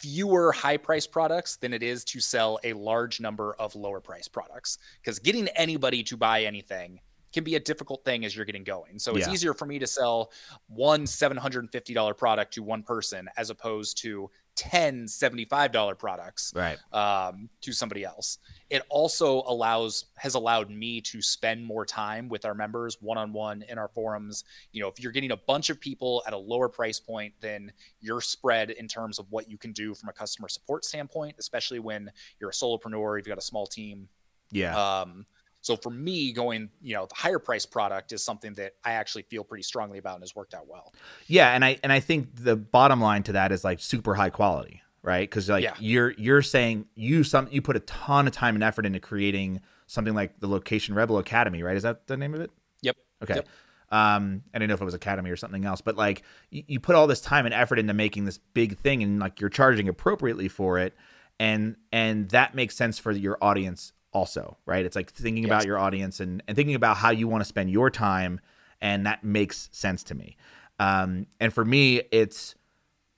fewer 0.00 0.52
high 0.52 0.76
price 0.76 1.06
products 1.06 1.56
than 1.56 1.72
it 1.72 1.82
is 1.82 2.04
to 2.04 2.20
sell 2.20 2.60
a 2.62 2.72
large 2.74 3.20
number 3.20 3.54
of 3.58 3.74
lower 3.74 4.00
price 4.00 4.28
products 4.28 4.78
because 5.02 5.18
getting 5.18 5.48
anybody 5.48 6.04
to 6.04 6.16
buy 6.16 6.44
anything 6.44 7.00
can 7.32 7.44
be 7.44 7.54
a 7.54 7.60
difficult 7.60 8.04
thing 8.04 8.24
as 8.24 8.34
you're 8.34 8.44
getting 8.44 8.64
going. 8.64 8.98
So 8.98 9.16
it's 9.16 9.26
yeah. 9.26 9.32
easier 9.32 9.54
for 9.54 9.66
me 9.66 9.78
to 9.78 9.86
sell 9.86 10.32
one 10.68 11.04
$750 11.04 12.16
product 12.16 12.54
to 12.54 12.62
one 12.62 12.82
person 12.82 13.28
as 13.36 13.50
opposed 13.50 13.98
to 14.02 14.30
10 14.56 15.06
$75 15.06 15.98
products 15.98 16.52
right. 16.54 16.78
um, 16.92 17.48
to 17.62 17.72
somebody 17.72 18.04
else. 18.04 18.38
It 18.68 18.82
also 18.90 19.42
allows 19.46 20.06
has 20.16 20.34
allowed 20.34 20.70
me 20.70 21.00
to 21.02 21.22
spend 21.22 21.64
more 21.64 21.86
time 21.86 22.28
with 22.28 22.44
our 22.44 22.54
members 22.54 22.98
one 23.00 23.16
on 23.16 23.32
one 23.32 23.64
in 23.68 23.78
our 23.78 23.88
forums. 23.88 24.44
You 24.72 24.82
know, 24.82 24.88
if 24.88 25.00
you're 25.00 25.12
getting 25.12 25.30
a 25.30 25.36
bunch 25.36 25.70
of 25.70 25.80
people 25.80 26.22
at 26.26 26.32
a 26.32 26.38
lower 26.38 26.68
price 26.68 27.00
point, 27.00 27.32
then 27.40 27.72
you're 28.00 28.20
spread 28.20 28.70
in 28.70 28.86
terms 28.86 29.18
of 29.18 29.26
what 29.30 29.48
you 29.48 29.56
can 29.56 29.72
do 29.72 29.94
from 29.94 30.08
a 30.08 30.12
customer 30.12 30.48
support 30.48 30.84
standpoint, 30.84 31.36
especially 31.38 31.78
when 31.78 32.10
you're 32.38 32.50
a 32.50 32.52
solopreneur, 32.52 33.16
you've 33.16 33.26
got 33.26 33.38
a 33.38 33.42
small 33.42 33.66
team. 33.66 34.08
Yeah. 34.52 34.76
Um, 34.76 35.24
so 35.62 35.76
for 35.76 35.90
me, 35.90 36.32
going 36.32 36.70
you 36.80 36.94
know 36.94 37.06
the 37.06 37.14
higher 37.14 37.38
price 37.38 37.66
product 37.66 38.12
is 38.12 38.24
something 38.24 38.54
that 38.54 38.72
I 38.84 38.92
actually 38.92 39.22
feel 39.22 39.44
pretty 39.44 39.62
strongly 39.62 39.98
about 39.98 40.14
and 40.14 40.22
has 40.22 40.34
worked 40.34 40.54
out 40.54 40.68
well. 40.68 40.92
Yeah, 41.26 41.54
and 41.54 41.64
I 41.64 41.78
and 41.82 41.92
I 41.92 42.00
think 42.00 42.28
the 42.34 42.56
bottom 42.56 43.00
line 43.00 43.22
to 43.24 43.32
that 43.32 43.52
is 43.52 43.64
like 43.64 43.80
super 43.80 44.14
high 44.14 44.30
quality, 44.30 44.82
right? 45.02 45.28
Because 45.28 45.48
like 45.48 45.64
yeah. 45.64 45.74
you're 45.78 46.12
you're 46.12 46.42
saying 46.42 46.86
you 46.94 47.24
some 47.24 47.48
you 47.50 47.60
put 47.60 47.76
a 47.76 47.80
ton 47.80 48.26
of 48.26 48.32
time 48.32 48.54
and 48.54 48.64
effort 48.64 48.86
into 48.86 49.00
creating 49.00 49.60
something 49.86 50.14
like 50.14 50.38
the 50.40 50.48
Location 50.48 50.94
Rebel 50.94 51.18
Academy, 51.18 51.62
right? 51.62 51.76
Is 51.76 51.82
that 51.82 52.06
the 52.06 52.16
name 52.16 52.34
of 52.34 52.40
it? 52.40 52.50
Yep. 52.82 52.96
Okay. 53.24 53.34
Yep. 53.36 53.48
Um, 53.92 54.44
I 54.54 54.58
didn't 54.58 54.68
know 54.68 54.74
if 54.74 54.80
it 54.80 54.84
was 54.84 54.94
Academy 54.94 55.30
or 55.30 55.36
something 55.36 55.64
else, 55.64 55.80
but 55.80 55.96
like 55.96 56.22
you, 56.50 56.62
you 56.68 56.80
put 56.80 56.94
all 56.94 57.08
this 57.08 57.20
time 57.20 57.44
and 57.44 57.52
effort 57.52 57.78
into 57.78 57.92
making 57.92 58.24
this 58.24 58.38
big 58.38 58.78
thing, 58.78 59.02
and 59.02 59.18
like 59.18 59.40
you're 59.40 59.50
charging 59.50 59.88
appropriately 59.88 60.48
for 60.48 60.78
it, 60.78 60.94
and 61.38 61.76
and 61.92 62.30
that 62.30 62.54
makes 62.54 62.76
sense 62.76 62.98
for 62.98 63.10
your 63.10 63.36
audience 63.42 63.92
also, 64.12 64.56
right? 64.66 64.84
It's 64.84 64.96
like 64.96 65.10
thinking 65.10 65.44
Yes. 65.44 65.50
about 65.50 65.66
your 65.66 65.78
audience 65.78 66.20
and, 66.20 66.42
and 66.48 66.56
thinking 66.56 66.74
about 66.74 66.96
how 66.96 67.10
you 67.10 67.28
want 67.28 67.42
to 67.42 67.44
spend 67.44 67.70
your 67.70 67.90
time, 67.90 68.40
and 68.80 69.06
that 69.06 69.22
makes 69.24 69.68
sense 69.72 70.02
to 70.04 70.14
me. 70.14 70.36
Um, 70.78 71.26
and 71.38 71.52
for 71.52 71.64
me, 71.64 72.02
it's 72.10 72.54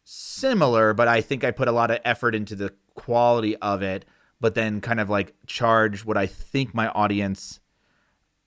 similar, 0.04 0.94
but 0.94 1.08
I 1.08 1.20
think 1.20 1.44
I 1.44 1.50
put 1.50 1.68
a 1.68 1.72
lot 1.72 1.90
of 1.90 1.98
effort 2.04 2.34
into 2.34 2.54
the 2.56 2.74
quality 2.94 3.56
of 3.56 3.82
it, 3.82 4.04
but 4.40 4.54
then 4.54 4.80
kind 4.80 5.00
of 5.00 5.08
like 5.08 5.34
charge 5.46 6.04
what 6.04 6.16
I 6.16 6.26
think 6.26 6.74
my 6.74 6.88
audience 6.88 7.60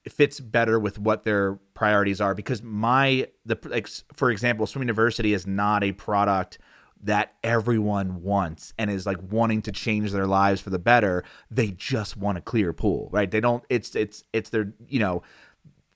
fits 0.07 0.39
better 0.39 0.79
with 0.79 0.99
what 0.99 1.23
their 1.23 1.55
priorities 1.73 2.21
are 2.21 2.35
because 2.35 2.61
my 2.61 3.27
the 3.43 3.57
like 3.65 3.87
for 4.13 4.29
example 4.29 4.67
swim 4.67 4.83
university 4.83 5.33
is 5.33 5.47
not 5.47 5.83
a 5.83 5.93
product 5.93 6.59
that 7.03 7.33
everyone 7.43 8.23
wants 8.23 8.73
and 8.77 8.89
is 8.89 9.05
like 9.05 9.17
wanting 9.29 9.61
to 9.61 9.71
change 9.71 10.11
their 10.11 10.27
lives 10.27 10.61
for 10.61 10.69
the 10.69 10.79
better 10.79 11.23
they 11.51 11.71
just 11.71 12.17
want 12.17 12.37
a 12.37 12.41
clear 12.41 12.73
pool 12.73 13.09
right 13.11 13.31
they 13.31 13.39
don't 13.41 13.63
it's 13.69 13.95
it's 13.95 14.23
it's 14.33 14.49
their 14.49 14.73
you 14.87 14.99
know 14.99 15.21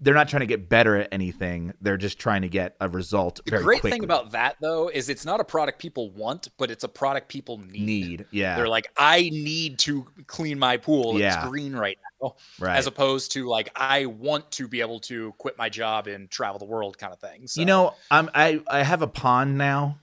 they're 0.02 0.14
not 0.14 0.30
trying 0.30 0.39
to 0.39 0.45
get 0.45 0.70
better 0.70 0.95
at 0.95 1.10
anything 1.12 1.74
they're 1.82 1.97
just 1.97 2.18
trying 2.20 2.41
to 2.41 2.47
get 2.47 2.76
a 2.80 2.88
result 2.88 3.41
The 3.43 3.52
great 3.52 3.64
quickly. 3.82 3.91
thing 3.91 4.04
about 4.06 4.32
that 4.32 4.56
though 4.62 4.88
is 4.89 5.10
it's 5.10 5.26
not 5.26 5.41
a 5.41 5.43
product 5.43 5.78
people 5.80 6.12
want, 6.12 6.47
but 6.58 6.72
it's 6.72 6.86
a 6.86 6.88
product 6.88 7.28
people 7.28 7.58
need. 7.58 7.82
need 7.82 8.26
yeah 8.32 8.56
They're 8.56 8.70
like, 8.70 8.88
I 8.95 9.24
need 9.34 9.78
to 9.80 10.06
clean 10.28 10.58
my 10.58 10.78
pool. 10.78 11.20
Yeah. 11.20 11.39
It's 11.41 11.50
green 11.50 11.76
right 11.76 11.97
now. 12.22 12.36
right 12.60 12.78
As 12.78 12.88
opposed 12.88 13.34
to 13.34 13.47
like, 13.50 13.70
I 13.76 14.06
want 14.06 14.50
to 14.52 14.70
be 14.70 14.80
able 14.80 15.02
to 15.02 15.34
quit 15.38 15.58
my 15.58 15.68
job 15.68 16.08
and 16.08 16.30
travel 16.30 16.60
the 16.60 16.66
world 16.66 16.97
kind 16.97 17.12
of 17.12 17.20
thing. 17.20 17.47
So, 17.47 17.60
you 17.60 17.66
know 17.66 17.93
i'm 18.10 18.30
i 18.34 18.62
i 18.68 18.84
have 18.84 19.02
a 19.02 19.08
pond 19.08 19.58
now 19.58 19.97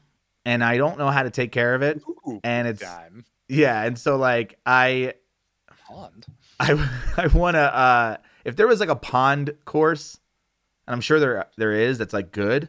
and 0.47 0.65
i 0.65 0.79
don't 0.79 0.97
know 0.97 1.11
how 1.11 1.23
to 1.23 1.31
take 1.31 1.53
care 1.53 1.75
of 1.75 1.83
it 1.83 2.01
Ooh, 2.27 2.41
and 2.43 2.67
it's 2.67 2.81
time. 2.81 3.27
yeah 3.49 3.83
and 3.83 3.99
so 3.99 4.17
like 4.17 4.59
i 4.65 5.13
Pond. 5.87 6.27
I 6.59 6.73
I 7.17 7.27
want 7.29 7.55
to 7.55 7.61
uh 7.61 8.17
if 8.45 8.57
there 8.57 8.67
was 8.67 8.81
like 8.81 8.89
a 8.89 8.97
pond 8.97 9.55
course 9.65 10.19
and 10.87 10.95
I'm 10.95 11.01
sure 11.01 11.21
there 11.21 11.47
there 11.57 11.73
is 11.73 11.99
that's 11.99 12.13
like 12.15 12.33
good 12.33 12.69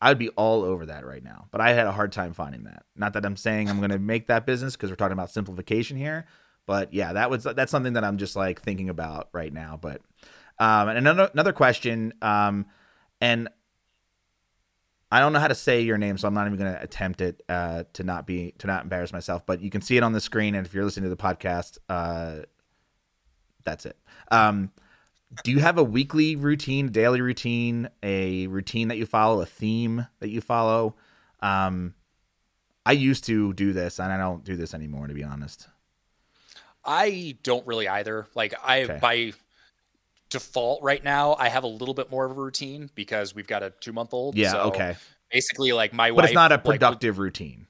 I 0.00 0.10
would 0.10 0.18
be 0.18 0.28
all 0.30 0.62
over 0.62 0.86
that 0.86 1.04
right 1.06 1.24
now 1.24 1.46
but 1.50 1.60
I 1.60 1.72
had 1.72 1.86
a 1.86 1.92
hard 1.92 2.12
time 2.12 2.34
finding 2.34 2.64
that 2.64 2.84
not 2.94 3.14
that 3.14 3.24
I'm 3.24 3.36
saying 3.36 3.68
I'm 3.68 3.78
going 3.78 3.90
to 3.90 3.98
make 3.98 4.28
that 4.28 4.46
business 4.46 4.76
because 4.76 4.90
we're 4.90 4.96
talking 4.96 5.12
about 5.14 5.30
simplification 5.30 5.96
here 5.96 6.26
but 6.66 6.92
yeah 6.92 7.14
that 7.14 7.30
was 7.30 7.42
that's 7.44 7.70
something 7.72 7.94
that 7.94 8.04
I'm 8.04 8.18
just 8.18 8.36
like 8.36 8.60
thinking 8.60 8.88
about 8.88 9.28
right 9.32 9.52
now 9.52 9.78
but 9.80 10.02
um 10.60 10.88
and 10.88 10.98
another 10.98 11.30
another 11.32 11.52
question 11.52 12.12
um 12.22 12.66
and 13.20 13.48
I 15.12 15.20
don't 15.20 15.34
know 15.34 15.40
how 15.40 15.48
to 15.48 15.54
say 15.54 15.82
your 15.82 15.98
name, 15.98 16.16
so 16.16 16.26
I'm 16.26 16.32
not 16.32 16.46
even 16.46 16.58
going 16.58 16.72
to 16.72 16.82
attempt 16.82 17.20
it 17.20 17.42
uh, 17.46 17.84
to 17.92 18.02
not 18.02 18.26
be 18.26 18.54
to 18.56 18.66
not 18.66 18.84
embarrass 18.84 19.12
myself. 19.12 19.44
But 19.44 19.60
you 19.60 19.68
can 19.68 19.82
see 19.82 19.98
it 19.98 20.02
on 20.02 20.14
the 20.14 20.22
screen, 20.22 20.54
and 20.54 20.66
if 20.66 20.72
you're 20.72 20.86
listening 20.86 21.04
to 21.04 21.14
the 21.14 21.22
podcast, 21.22 21.76
uh, 21.90 22.46
that's 23.62 23.84
it. 23.84 23.98
Um, 24.30 24.72
do 25.44 25.50
you 25.50 25.58
have 25.60 25.76
a 25.76 25.84
weekly 25.84 26.34
routine, 26.34 26.88
daily 26.88 27.20
routine, 27.20 27.90
a 28.02 28.46
routine 28.46 28.88
that 28.88 28.96
you 28.96 29.04
follow, 29.04 29.42
a 29.42 29.46
theme 29.46 30.06
that 30.20 30.30
you 30.30 30.40
follow? 30.40 30.96
Um, 31.40 31.92
I 32.86 32.92
used 32.92 33.24
to 33.24 33.52
do 33.52 33.74
this, 33.74 34.00
and 34.00 34.10
I 34.10 34.16
don't 34.16 34.44
do 34.44 34.56
this 34.56 34.72
anymore, 34.72 35.08
to 35.08 35.14
be 35.14 35.24
honest. 35.24 35.68
I 36.86 37.36
don't 37.42 37.66
really 37.66 37.86
either. 37.86 38.28
Like 38.34 38.54
I 38.64 38.84
Okay. 38.84 38.98
by 38.98 39.32
default 40.32 40.82
right 40.82 41.02
now, 41.04 41.36
I 41.38 41.48
have 41.48 41.62
a 41.64 41.68
little 41.68 41.94
bit 41.94 42.10
more 42.10 42.24
of 42.24 42.32
a 42.36 42.40
routine 42.40 42.90
because 42.94 43.34
we've 43.34 43.46
got 43.46 43.62
a 43.62 43.70
two 43.80 43.92
month 43.92 44.12
old. 44.12 44.34
Yeah, 44.36 44.50
so 44.52 44.58
okay, 44.62 44.96
Basically, 45.30 45.72
like 45.72 45.92
my 45.92 46.10
but 46.10 46.16
wife. 46.16 46.24
it's 46.26 46.34
not 46.34 46.50
a 46.52 46.56
like, 46.56 46.64
productive 46.64 47.18
routine. 47.18 47.66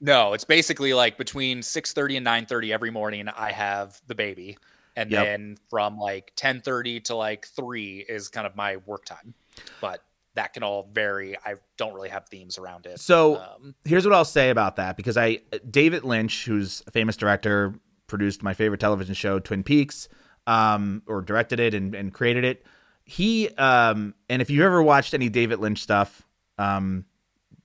no, 0.00 0.32
it's 0.32 0.44
basically 0.44 0.94
like 0.94 1.18
between 1.18 1.62
six 1.62 1.92
thirty 1.92 2.16
and 2.16 2.24
nine 2.24 2.46
thirty 2.46 2.72
every 2.72 2.90
morning. 2.90 3.28
I 3.28 3.52
have 3.52 4.00
the 4.06 4.14
baby, 4.14 4.56
and 4.96 5.10
Yep. 5.10 5.24
then 5.24 5.56
from 5.68 5.98
like 5.98 6.32
ten 6.36 6.60
thirty 6.60 7.00
to 7.00 7.14
like 7.16 7.46
three 7.46 8.04
is 8.08 8.28
kind 8.28 8.46
of 8.46 8.54
my 8.56 8.76
work 8.78 9.04
time. 9.04 9.34
But 9.80 10.02
that 10.34 10.54
can 10.54 10.62
all 10.62 10.88
vary. 10.94 11.36
I 11.44 11.56
don't 11.76 11.92
really 11.92 12.08
have 12.08 12.26
themes 12.28 12.56
around 12.56 12.86
it. 12.86 12.98
So 13.00 13.36
Um, 13.36 13.74
here's 13.84 14.06
what 14.06 14.14
I'll 14.14 14.24
say 14.24 14.48
about 14.48 14.76
that 14.76 14.96
because 14.96 15.16
I 15.18 15.40
David 15.70 16.04
Lynch, 16.04 16.46
who's 16.46 16.82
a 16.86 16.90
famous 16.90 17.16
director, 17.16 17.74
produced 18.06 18.42
my 18.42 18.54
favorite 18.54 18.80
television 18.80 19.14
show, 19.14 19.38
Twin 19.38 19.62
Peaks, 19.62 20.08
um, 20.46 21.02
or 21.06 21.22
directed 21.22 21.60
it 21.60 21.74
and, 21.74 21.94
and 21.94 22.12
created 22.12 22.44
it. 22.44 22.64
He 23.04 23.48
um, 23.50 24.14
and 24.28 24.40
if 24.40 24.50
you've 24.50 24.64
ever 24.64 24.82
watched 24.82 25.14
any 25.14 25.28
David 25.28 25.58
Lynch 25.58 25.82
stuff, 25.82 26.22
um, 26.58 27.04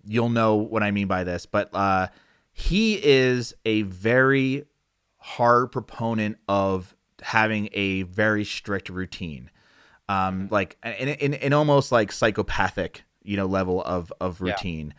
you'll 0.05 0.29
know 0.29 0.55
what 0.55 0.83
I 0.83 0.91
mean 0.91 1.07
by 1.07 1.23
this. 1.23 1.45
But 1.45 1.69
uh, 1.73 2.07
he 2.53 2.99
is 3.03 3.53
a 3.65 3.83
very 3.83 4.65
hard 5.17 5.71
proponent 5.71 6.37
of 6.47 6.95
having 7.21 7.69
a 7.73 8.03
very 8.03 8.43
strict 8.43 8.89
routine, 8.89 9.49
um, 10.09 10.47
like 10.51 10.77
in, 10.83 11.09
in, 11.09 11.33
in 11.33 11.53
almost 11.53 11.91
like 11.91 12.11
psychopathic, 12.11 13.03
you 13.23 13.37
know, 13.37 13.45
level 13.45 13.83
of 13.83 14.11
of 14.19 14.41
Yeah. 14.41 14.51
routine. 14.51 14.93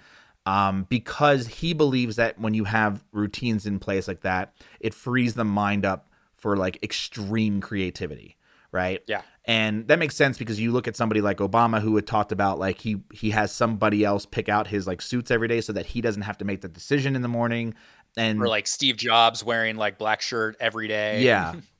Um, 0.46 0.86
because 0.88 1.46
he 1.46 1.74
believes 1.74 2.16
that 2.16 2.40
when 2.40 2.54
you 2.54 2.64
have 2.64 3.04
routines 3.12 3.66
in 3.66 3.78
place 3.78 4.08
like 4.08 4.22
that, 4.22 4.54
it 4.80 4.94
frees 4.94 5.34
the 5.34 5.44
mind 5.44 5.84
up 5.84 6.07
for 6.38 6.56
like 6.56 6.78
extreme 6.82 7.60
creativity, 7.60 8.36
right? 8.72 9.02
Yeah. 9.06 9.22
And 9.44 9.88
that 9.88 9.98
makes 9.98 10.16
sense 10.16 10.38
because 10.38 10.60
you 10.60 10.72
look 10.72 10.88
at 10.88 10.96
somebody 10.96 11.20
like 11.20 11.38
Obama 11.38 11.80
who 11.80 11.96
had 11.96 12.06
talked 12.06 12.32
about 12.32 12.58
like 12.58 12.80
he 12.80 13.02
he 13.12 13.30
has 13.30 13.52
somebody 13.52 14.04
else 14.04 14.26
pick 14.26 14.48
out 14.48 14.66
his 14.68 14.86
like 14.86 15.02
suits 15.02 15.30
every 15.30 15.48
day 15.48 15.60
so 15.60 15.72
that 15.72 15.86
he 15.86 16.00
doesn't 16.00 16.22
have 16.22 16.38
to 16.38 16.44
make 16.44 16.60
the 16.60 16.68
decision 16.68 17.16
in 17.16 17.22
the 17.22 17.28
morning. 17.28 17.74
And 18.16 18.40
or 18.40 18.48
like 18.48 18.66
Steve 18.66 18.96
Jobs 18.96 19.44
wearing 19.44 19.76
like 19.76 19.98
black 19.98 20.20
shirt 20.20 20.56
every 20.60 20.88
day. 20.88 21.22
yeah, 21.22 21.54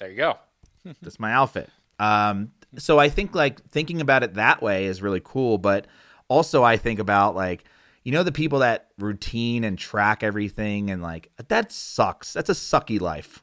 There 0.00 0.10
you 0.10 0.16
go. 0.16 0.38
that's 1.02 1.20
my 1.20 1.32
outfit. 1.32 1.68
Um, 1.98 2.52
so 2.78 2.98
I 2.98 3.08
think 3.08 3.34
like 3.34 3.62
thinking 3.70 4.00
about 4.00 4.22
it 4.22 4.34
that 4.34 4.62
way 4.62 4.86
is 4.86 5.02
really 5.02 5.20
cool, 5.22 5.58
but 5.58 5.86
also 6.28 6.64
I 6.64 6.76
think 6.78 6.98
about 6.98 7.34
like 7.34 7.64
you 8.02 8.12
know 8.12 8.22
the 8.22 8.32
people 8.32 8.60
that 8.60 8.88
routine 8.98 9.64
and 9.64 9.78
track 9.78 10.22
everything 10.22 10.90
and 10.90 11.02
like 11.02 11.30
that 11.48 11.72
sucks. 11.72 12.32
That's 12.32 12.50
a 12.50 12.54
sucky 12.54 13.00
life. 13.00 13.42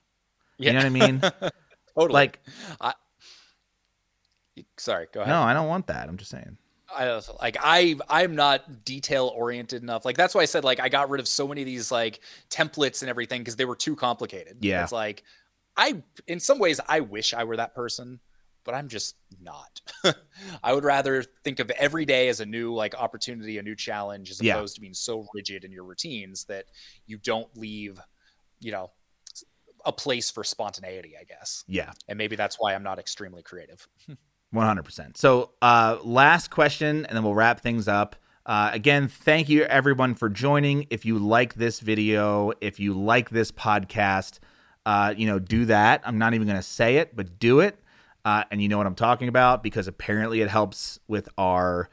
Yeah. 0.57 0.67
You 0.67 0.73
know 0.73 0.79
what 0.79 0.85
I 0.85 0.89
mean? 0.89 1.19
Totally. 1.95 2.13
like 2.13 2.39
sorry, 4.77 5.07
go 5.13 5.21
ahead. 5.21 5.31
no, 5.31 5.41
I 5.41 5.53
don't 5.53 5.67
want 5.67 5.87
that. 5.87 6.07
I'm 6.07 6.17
just 6.17 6.31
saying. 6.31 6.57
I 6.95 7.09
also, 7.09 7.37
like 7.41 7.57
I 7.59 7.97
I'm 8.09 8.35
not 8.35 8.85
detail 8.85 9.31
oriented 9.35 9.83
enough. 9.83 10.05
Like 10.05 10.15
that's 10.15 10.33
why 10.33 10.41
I 10.41 10.45
said 10.45 10.63
like 10.63 10.79
I 10.79 10.89
got 10.89 11.09
rid 11.09 11.19
of 11.19 11.27
so 11.27 11.47
many 11.47 11.61
of 11.61 11.65
these 11.65 11.91
like 11.91 12.21
templates 12.49 13.01
and 13.01 13.09
everything 13.09 13.41
because 13.41 13.57
they 13.57 13.65
were 13.65 13.75
too 13.75 13.95
complicated. 13.95 14.57
Yeah. 14.61 14.83
It's 14.83 14.91
like 14.91 15.23
I 15.75 16.01
in 16.27 16.39
some 16.39 16.59
ways 16.59 16.79
I 16.87 17.01
wish 17.01 17.33
I 17.33 17.43
were 17.43 17.57
that 17.57 17.75
person, 17.75 18.19
but 18.67 18.75
I'm 18.75 18.89
just 18.89 19.15
not. 19.41 19.81
I 20.63 20.73
would 20.73 20.83
rather 20.83 21.23
think 21.45 21.59
of 21.59 21.69
every 21.71 22.03
day 22.05 22.27
as 22.27 22.41
a 22.41 22.45
new 22.45 22.73
like 22.73 22.93
opportunity, 22.95 23.57
a 23.57 23.63
new 23.63 23.75
challenge, 23.77 24.29
as 24.29 24.41
Yeah. 24.41 24.55
opposed 24.55 24.75
to 24.75 24.81
being 24.81 24.93
so 24.93 25.25
rigid 25.33 25.63
in 25.63 25.71
your 25.71 25.85
routines 25.85 26.43
that 26.45 26.65
you 27.05 27.17
don't 27.17 27.47
leave, 27.57 27.97
you 28.59 28.73
know, 28.73 28.91
a 29.85 29.93
place 29.93 30.29
for 30.29 30.43
spontaneity, 30.43 31.13
I 31.19 31.23
guess. 31.23 31.63
Yeah. 31.65 31.93
And 32.09 32.17
maybe 32.17 32.35
that's 32.35 32.57
why 32.59 32.75
I'm 32.75 32.83
not 32.83 32.99
extremely 32.99 33.41
creative. 33.41 33.87
100%. 34.53 35.15
So, 35.15 35.51
uh, 35.61 35.97
last 36.03 36.49
question, 36.51 37.05
and 37.05 37.15
then 37.15 37.23
we'll 37.23 37.35
wrap 37.35 37.61
things 37.61 37.87
up. 37.87 38.17
Uh, 38.45 38.69
again, 38.73 39.07
thank 39.07 39.47
you 39.47 39.63
everyone 39.63 40.13
for 40.13 40.29
joining. 40.29 40.87
If 40.89 41.05
you 41.05 41.19
like 41.19 41.53
this 41.55 41.79
video, 41.79 42.51
if 42.59 42.79
you 42.81 42.93
like 42.93 43.29
this 43.29 43.49
podcast, 43.51 44.39
uh, 44.85 45.13
you 45.17 45.25
know, 45.27 45.39
do 45.39 45.65
that. 45.65 46.01
I'm 46.05 46.17
not 46.17 46.33
even 46.33 46.47
going 46.47 46.59
to 46.59 46.63
say 46.63 46.97
it, 46.97 47.15
but 47.15 47.39
do 47.39 47.61
it. 47.61 47.81
Uh, 48.27 48.43
and 48.51 48.61
you 48.61 48.67
know 48.67 48.77
what 48.77 48.85
I'm 48.85 48.93
talking 48.93 49.29
about 49.29 49.63
because 49.63 49.87
apparently 49.87 50.41
it 50.41 50.49
helps 50.49 50.99
with 51.07 51.29
our, 51.37 51.89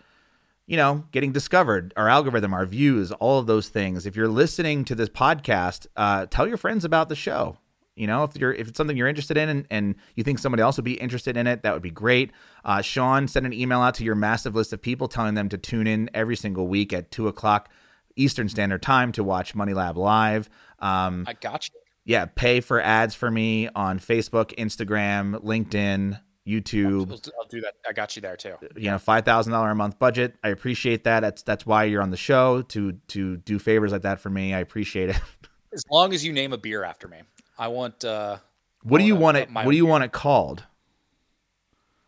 you 0.67 0.77
know, 0.77 1.05
getting 1.13 1.31
discovered, 1.31 1.95
our 1.97 2.09
algorithm, 2.09 2.53
our 2.53 2.67
views, 2.67 3.13
all 3.13 3.39
of 3.39 3.47
those 3.47 3.69
things. 3.69 4.05
If 4.05 4.17
you're 4.17 4.27
listening 4.27 4.85
to 4.87 4.97
this 4.97 5.09
podcast, 5.09 5.87
uh, 5.95 6.27
tell 6.27 6.49
your 6.49 6.57
friends 6.57 6.85
about 6.85 7.09
the 7.09 7.15
show. 7.15 7.59
You 7.95 8.09
know, 8.09 8.25
if 8.25 8.37
you're 8.37 8.53
if 8.53 8.67
it's 8.67 8.77
something 8.77 8.97
you're 8.97 9.07
interested 9.07 9.37
in 9.37 9.49
and, 9.49 9.67
and 9.71 9.95
you 10.17 10.25
think 10.25 10.41
somebody 10.41 10.61
else 10.61 10.77
would 10.77 10.85
be 10.85 10.95
interested 10.95 11.37
in 11.37 11.47
it, 11.47 11.63
that 11.63 11.73
would 11.73 11.83
be 11.83 11.93
great. 11.93 12.33
Uh, 12.65 12.83
Sean, 12.83 13.29
send 13.29 13.47
an 13.47 13.53
email 13.53 13.81
out 13.81 13.95
to 13.95 14.05
your 14.05 14.17
massive 14.17 14.57
list 14.57 14.73
of 14.73 14.83
people 14.83 15.07
telling 15.07 15.35
them 15.35 15.49
to 15.51 15.57
tune 15.57 15.87
in 15.87 16.11
every 16.15 16.35
single 16.35 16.67
week 16.67 16.93
at 16.93 17.13
two 17.13 17.29
o'clock 17.29 17.69
Eastern 18.17 18.49
Standard 18.49 18.83
Time 18.83 19.13
to 19.13 19.23
watch 19.23 19.55
Money 19.55 19.73
Lab 19.73 19.97
live. 19.97 20.51
Um, 20.81 21.27
I 21.29 21.35
got 21.35 21.69
you. 21.69 21.84
Yeah, 22.05 22.27
pay 22.27 22.61
for 22.61 22.81
ads 22.81 23.15
for 23.15 23.31
me 23.31 23.69
on 23.75 23.99
Facebook, 23.99 24.55
Instagram, 24.57 25.43
LinkedIn, 25.43 26.21
YouTube. 26.47 27.11
I'll, 27.11 27.47
do 27.49 27.61
that. 27.63 27.75
I 27.89 27.93
got 27.93 28.17
you 28.17 28.23
there 28.23 28.37
too. 28.37 28.55
You 28.77 28.91
know, 28.91 28.99
five 28.99 29.25
thousand 29.25 29.53
dollar 29.53 29.71
a 29.71 29.75
month 29.75 29.99
budget. 29.99 30.35
I 30.45 30.49
appreciate 30.49 31.05
that. 31.05 31.21
That's 31.21 31.43
that's 31.43 31.65
why 31.65 31.85
you're 31.85 32.03
on 32.03 32.11
the 32.11 32.17
show 32.17 32.63
to 32.63 32.93
to 33.09 33.39
do 33.39 33.59
favors 33.59 33.93
like 33.93 34.03
that 34.03 34.21
for 34.21 34.31
me. 34.31 34.55
I 34.55 34.59
appreciate 34.61 35.11
it. 35.11 35.21
As 35.73 35.83
long 35.91 36.13
as 36.13 36.25
you 36.25 36.33
name 36.33 36.53
a 36.53 36.59
beer 36.59 36.85
after 36.85 37.09
me, 37.09 37.23
I 37.59 37.69
want. 37.69 38.05
uh 38.05 38.39
What 38.83 38.99
do 38.99 39.05
you 39.05 39.17
want 39.17 39.39
it? 39.39 39.51
What 39.51 39.71
do 39.71 39.77
you 39.77 39.85
own 39.85 39.91
want 39.91 40.05
it 40.05 40.13
called? 40.13 40.65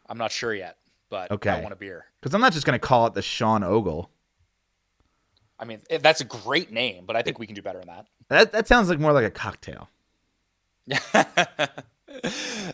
I'm 0.09 0.19
not 0.19 0.31
sure 0.31 0.55
yet, 0.55 0.77
but 1.09 1.31
Okay. 1.33 1.51
I 1.51 1.61
want 1.61 1.73
a 1.73 1.77
beer. 1.77 2.05
Because 2.21 2.35
I'm 2.35 2.41
not 2.41 2.53
just 2.53 2.65
going 2.65 2.79
to 2.79 2.87
call 2.87 3.07
it 3.07 3.15
the 3.15 3.23
Sean 3.23 3.65
Ogle. 3.65 4.11
I 5.59 5.65
mean, 5.65 5.81
that's 6.01 6.21
a 6.21 6.25
great 6.25 6.71
name, 6.71 7.05
but 7.07 7.17
I 7.17 7.23
think 7.23 7.39
we 7.39 7.47
can 7.47 7.55
do 7.55 7.63
better 7.63 7.79
than 7.79 7.89
that. 7.89 8.07
That 8.29 8.53
that 8.53 8.69
sounds 8.69 8.89
like 8.89 8.99
more 8.99 9.13
like 9.13 9.25
a 9.25 9.31
cocktail. 9.31 9.89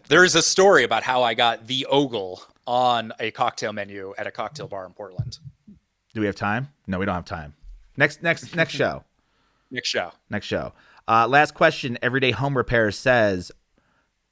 There's 0.09 0.35
a 0.35 0.43
story 0.43 0.85
about 0.85 1.03
how 1.03 1.23
I 1.23 1.35
got 1.35 1.67
the 1.67 1.87
ogle 1.87 2.43
on 2.67 3.13
a 3.19 3.31
cocktail 3.31 3.73
menu 3.73 4.15
at 4.19 4.27
a 4.27 4.31
cocktail 4.31 4.69
bar 4.69 4.85
in 4.87 4.93
Portland. 4.93 5.39
Do 6.15 6.21
we 6.21 6.27
have 6.27 6.37
time? 6.37 6.69
No, 6.87 6.99
we 6.99 7.07
don't 7.07 7.15
have 7.15 7.25
time. 7.25 7.55
Next, 7.97 8.23
next, 8.23 8.55
next 8.55 8.73
show. 8.73 9.05
Next 9.71 9.89
show. 9.89 10.13
Next 10.29 10.45
show. 10.47 10.75
Uh, 11.09 11.27
last 11.27 11.55
question. 11.55 11.99
Everyday 12.03 12.31
Home 12.33 12.59
Repair 12.59 12.91
says, 12.91 13.51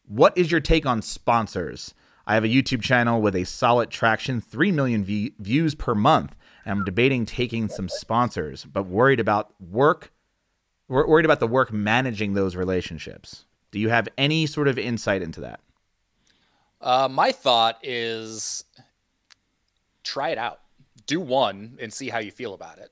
"What 0.07 0.37
is 0.37 0.53
your 0.53 0.61
take 0.61 0.85
on 0.85 1.01
sponsors? 1.01 1.95
I 2.27 2.35
have 2.35 2.45
a 2.45 2.49
YouTube 2.49 2.83
channel 2.83 3.23
with 3.23 3.35
a 3.35 3.45
solid 3.45 3.89
traction, 3.91 4.43
three 4.43 4.71
million 4.71 5.03
v- 5.03 5.33
views 5.39 5.75
per 5.75 5.95
month. 5.95 6.37
I'm 6.67 6.85
debating 6.85 7.27
taking 7.27 7.69
some 7.69 7.89
sponsors, 7.89 8.65
but 8.65 8.87
worried 8.87 9.21
about 9.21 9.53
work. 9.61 10.13
We're 10.89 11.07
worried 11.07 11.25
about 11.25 11.41
the 11.41 11.47
work 11.47 11.73
managing 11.73 12.35
those 12.35 12.57
relationships. 12.57 13.45
Do 13.71 13.79
you 13.79 13.89
have 13.89 14.09
any 14.19 14.47
sort 14.47 14.69
of 14.69 14.79
insight 14.79 15.23
into 15.23 15.41
that? 15.41 15.61
Uh, 16.81 17.09
my 17.11 17.31
thought 17.33 17.79
is 17.83 18.65
try 20.03 20.31
it 20.31 20.39
out. 20.39 20.61
Do 21.07 21.21
one 21.21 21.79
and 21.81 21.93
see 21.93 22.09
how 22.09 22.19
you 22.19 22.31
feel 22.31 22.55
about 22.55 22.79
it. 22.79 22.91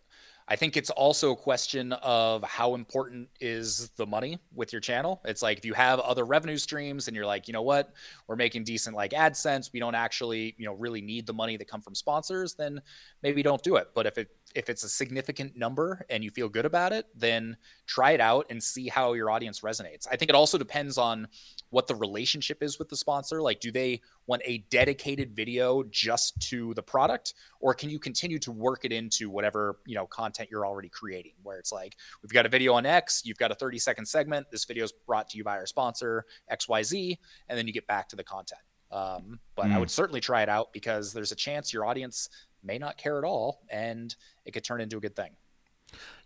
I 0.50 0.56
think 0.56 0.78
it's 0.78 0.88
also 0.88 1.32
a 1.32 1.36
question 1.36 1.92
of 1.92 2.42
how 2.42 2.74
important 2.74 3.28
is 3.38 3.90
the 3.96 4.06
money 4.06 4.38
with 4.54 4.72
your 4.72 4.80
channel. 4.80 5.20
It's 5.26 5.42
like 5.42 5.58
if 5.58 5.64
you 5.66 5.74
have 5.74 6.00
other 6.00 6.24
revenue 6.24 6.56
streams 6.56 7.06
and 7.06 7.14
you're 7.14 7.26
like, 7.26 7.48
you 7.48 7.52
know 7.52 7.62
what, 7.62 7.92
we're 8.26 8.36
making 8.36 8.64
decent 8.64 8.96
like 8.96 9.10
AdSense, 9.10 9.70
we 9.74 9.78
don't 9.78 9.94
actually, 9.94 10.54
you 10.56 10.64
know, 10.64 10.72
really 10.72 11.02
need 11.02 11.26
the 11.26 11.34
money 11.34 11.58
that 11.58 11.68
come 11.68 11.82
from 11.82 11.94
sponsors, 11.94 12.54
then 12.54 12.80
maybe 13.22 13.42
don't 13.42 13.62
do 13.62 13.76
it. 13.76 13.90
But 13.94 14.06
if 14.06 14.16
it 14.16 14.30
if 14.54 14.68
it's 14.68 14.82
a 14.82 14.88
significant 14.88 15.56
number 15.56 16.04
and 16.08 16.24
you 16.24 16.30
feel 16.30 16.48
good 16.48 16.64
about 16.64 16.92
it, 16.92 17.06
then 17.14 17.56
try 17.86 18.12
it 18.12 18.20
out 18.20 18.46
and 18.50 18.62
see 18.62 18.88
how 18.88 19.12
your 19.12 19.30
audience 19.30 19.60
resonates. 19.60 20.06
I 20.10 20.16
think 20.16 20.28
it 20.30 20.34
also 20.34 20.58
depends 20.58 20.98
on 20.98 21.28
what 21.70 21.86
the 21.86 21.94
relationship 21.94 22.62
is 22.62 22.78
with 22.78 22.88
the 22.88 22.96
sponsor. 22.96 23.42
Like, 23.42 23.60
do 23.60 23.70
they 23.70 24.00
want 24.26 24.42
a 24.44 24.58
dedicated 24.70 25.34
video 25.34 25.82
just 25.90 26.40
to 26.48 26.72
the 26.74 26.82
product, 26.82 27.34
or 27.60 27.74
can 27.74 27.90
you 27.90 27.98
continue 27.98 28.38
to 28.40 28.52
work 28.52 28.84
it 28.84 28.92
into 28.92 29.30
whatever 29.30 29.78
you 29.86 29.94
know 29.94 30.06
content 30.06 30.48
you're 30.50 30.66
already 30.66 30.88
creating? 30.88 31.32
Where 31.42 31.58
it's 31.58 31.72
like, 31.72 31.96
we've 32.22 32.32
got 32.32 32.46
a 32.46 32.48
video 32.48 32.74
on 32.74 32.86
X, 32.86 33.22
you've 33.24 33.38
got 33.38 33.52
a 33.52 33.54
30 33.54 33.78
second 33.78 34.06
segment. 34.06 34.50
This 34.50 34.64
video 34.64 34.84
is 34.84 34.92
brought 35.06 35.28
to 35.30 35.38
you 35.38 35.44
by 35.44 35.56
our 35.56 35.66
sponsor 35.66 36.24
XYZ, 36.50 37.18
and 37.48 37.58
then 37.58 37.66
you 37.66 37.72
get 37.72 37.86
back 37.86 38.08
to 38.10 38.16
the 38.16 38.24
content. 38.24 38.60
Um, 38.90 39.38
but 39.54 39.66
mm. 39.66 39.74
I 39.74 39.78
would 39.78 39.90
certainly 39.90 40.20
try 40.20 40.42
it 40.42 40.48
out 40.48 40.72
because 40.72 41.12
there's 41.12 41.32
a 41.32 41.36
chance 41.36 41.72
your 41.72 41.84
audience 41.84 42.30
may 42.62 42.78
not 42.78 42.96
care 42.96 43.18
at 43.18 43.24
all, 43.24 43.60
and 43.70 44.14
it 44.44 44.52
could 44.52 44.64
turn 44.64 44.80
into 44.80 44.96
a 44.96 45.00
good 45.00 45.16
thing. 45.16 45.30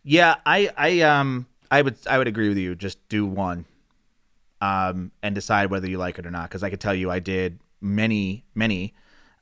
Yeah, 0.03 0.37
I, 0.45 0.71
I, 0.77 1.01
um, 1.03 1.47
I 1.71 1.83
would, 1.83 1.97
I 2.09 2.19
would 2.19 2.29
agree 2.29 2.49
with 2.49 2.59
you. 2.59 2.75
Just 2.75 3.07
do 3.09 3.25
one, 3.25 3.65
um, 4.61 5.13
and 5.23 5.35
decide 5.35 5.71
whether 5.71 5.89
you 5.89 5.99
like 5.99 6.19
it 6.19 6.27
or 6.27 6.31
not. 6.31 6.49
Because 6.49 6.63
I 6.63 6.71
could 6.71 6.81
tell 6.81 6.95
you, 6.95 7.11
I 7.11 7.19
did 7.19 7.59
many, 7.81 8.45
many, 8.55 8.95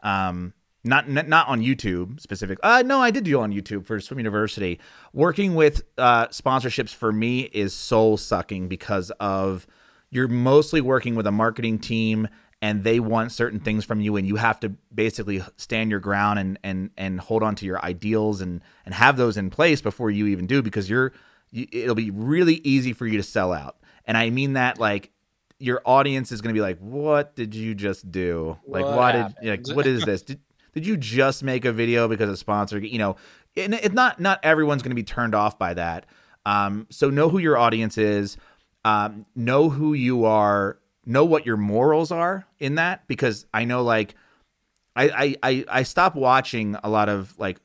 um, 0.03 0.53
not 0.83 1.09
not 1.09 1.47
on 1.49 1.61
YouTube 1.61 2.21
specific. 2.21 2.59
Uh, 2.63 2.83
no, 2.85 3.01
I 3.01 3.11
did 3.11 3.25
do 3.25 3.39
on 3.41 3.53
YouTube 3.53 3.85
for 3.85 4.01
Swim 4.01 4.19
University. 4.19 4.81
Working 5.13 5.55
with 5.55 5.83
uh, 5.99 6.29
sponsorships 6.29 6.95
for 6.95 7.13
me 7.13 7.41
is 7.53 7.75
soul 7.75 8.17
sucking 8.17 8.69
because 8.69 9.11
of 9.21 9.67
you're 10.11 10.29
mostly 10.29 10.81
working 10.81 11.15
with 11.15 11.27
a 11.27 11.33
marketing 11.33 11.79
team 11.79 12.29
and 12.63 12.85
they 12.85 13.01
want 13.01 13.33
certain 13.33 13.59
things 13.59 13.85
from 13.85 14.01
you 14.01 14.17
and 14.17 14.27
you 14.27 14.37
have 14.37 14.61
to 14.61 14.71
basically 14.95 15.43
stand 15.57 15.91
your 15.91 16.01
ground 16.01 16.39
and 16.39 16.59
and 16.63 16.91
and 16.97 17.21
hold 17.21 17.43
on 17.43 17.55
to 17.57 17.67
your 17.67 17.83
ideals 17.85 18.41
and 18.41 18.61
and 18.85 18.95
have 18.95 19.17
those 19.17 19.37
in 19.37 19.51
place 19.51 19.81
before 19.81 20.11
you 20.11 20.27
even 20.27 20.47
do 20.47 20.63
because 20.63 20.91
you're 20.91 21.13
you, 21.51 21.67
it'll 21.73 21.95
be 21.95 22.11
really 22.11 22.57
easy 22.57 22.93
for 22.93 23.07
you 23.07 23.17
to 23.17 23.23
sell 23.23 23.53
out. 23.53 23.77
And 24.05 24.17
i 24.17 24.31
mean 24.31 24.55
that 24.55 24.79
like 24.79 25.11
your 25.59 25.83
audience 25.85 26.33
is 26.33 26.41
going 26.41 26.55
to 26.55 26.59
be 26.59 26.63
like 26.63 26.79
what 26.79 27.35
did 27.35 27.55
you 27.55 27.75
just 27.75 28.11
do? 28.11 28.59
Like 28.67 28.85
what 28.85 28.97
why 28.97 29.13
happened? 29.13 29.37
did 29.43 29.69
like 29.69 29.77
what 29.77 29.87
is 29.87 30.05
this? 30.05 30.23
Did, 30.23 30.41
did 30.73 30.87
you 30.87 30.97
just 30.97 31.43
make 31.43 31.65
a 31.65 31.73
video 31.73 32.09
because 32.09 32.31
a 32.31 32.37
sponsor 32.37 32.79
you 32.79 32.99
know? 32.99 33.17
And 33.57 33.75
it's 33.75 33.95
not 33.95 34.21
not 34.21 34.41
everyone's 34.43 34.83
going 34.83 34.91
to 34.91 34.97
be 34.97 35.03
turned 35.03 35.35
off 35.35 35.59
by 35.59 35.75
that. 35.75 36.07
Um 36.45 36.87
so 36.91 37.11
know 37.11 37.29
who 37.29 37.39
your 37.39 37.57
audience 37.57 37.97
is. 37.97 38.37
Um 38.85 39.27
know 39.35 39.69
who 39.69 39.93
you 39.93 40.25
are 40.25 40.80
know 41.07 41.25
what 41.25 41.47
your 41.47 41.57
morals 41.57 42.11
are 42.11 42.47
in 42.59 42.77
that 42.77 43.07
because 43.09 43.47
I 43.53 43.65
know 43.65 43.83
like 43.83 44.15
I 44.97 45.37
I 45.43 45.65
I 45.69 45.83
stop 45.83 46.15
watching 46.15 46.77
a 46.83 46.91
lot 46.91 47.09
of 47.09 47.39
like 47.39 47.59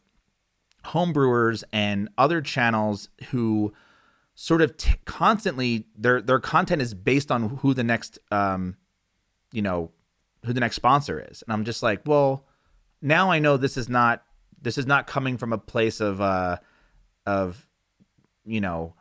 homebrewers 0.86 1.64
and 1.74 2.10
other 2.18 2.42
channels 2.42 3.10
who 3.30 3.74
sort 4.36 4.62
of 4.62 4.78
t- 4.78 4.94
constantly 5.06 5.88
their 5.98 6.22
their 6.22 6.40
content 6.40 6.82
is 6.82 6.94
based 6.94 7.32
on 7.32 7.58
who 7.58 7.74
the 7.74 7.84
next 7.84 8.20
um 8.32 8.78
you 9.52 9.62
know 9.62 9.92
who 10.46 10.54
the 10.54 10.60
next 10.60 10.76
sponsor 10.76 11.26
is. 11.32 11.42
And 11.42 11.54
i'm 11.54 11.66
just 11.66 11.82
like 11.82 12.02
well 12.06 12.46
now 13.02 13.32
i 13.32 13.40
know 13.40 13.58
this 13.58 13.78
is 13.78 13.90
not 13.90 14.24
this 14.62 14.78
is 14.78 14.86
not 14.86 15.08
coming 15.08 15.38
from 15.38 15.54
a 15.54 15.58
place 15.58 16.00
of 16.00 16.22
uh 16.22 16.58
of 17.26 17.68
you 18.46 18.62
know 18.62 18.94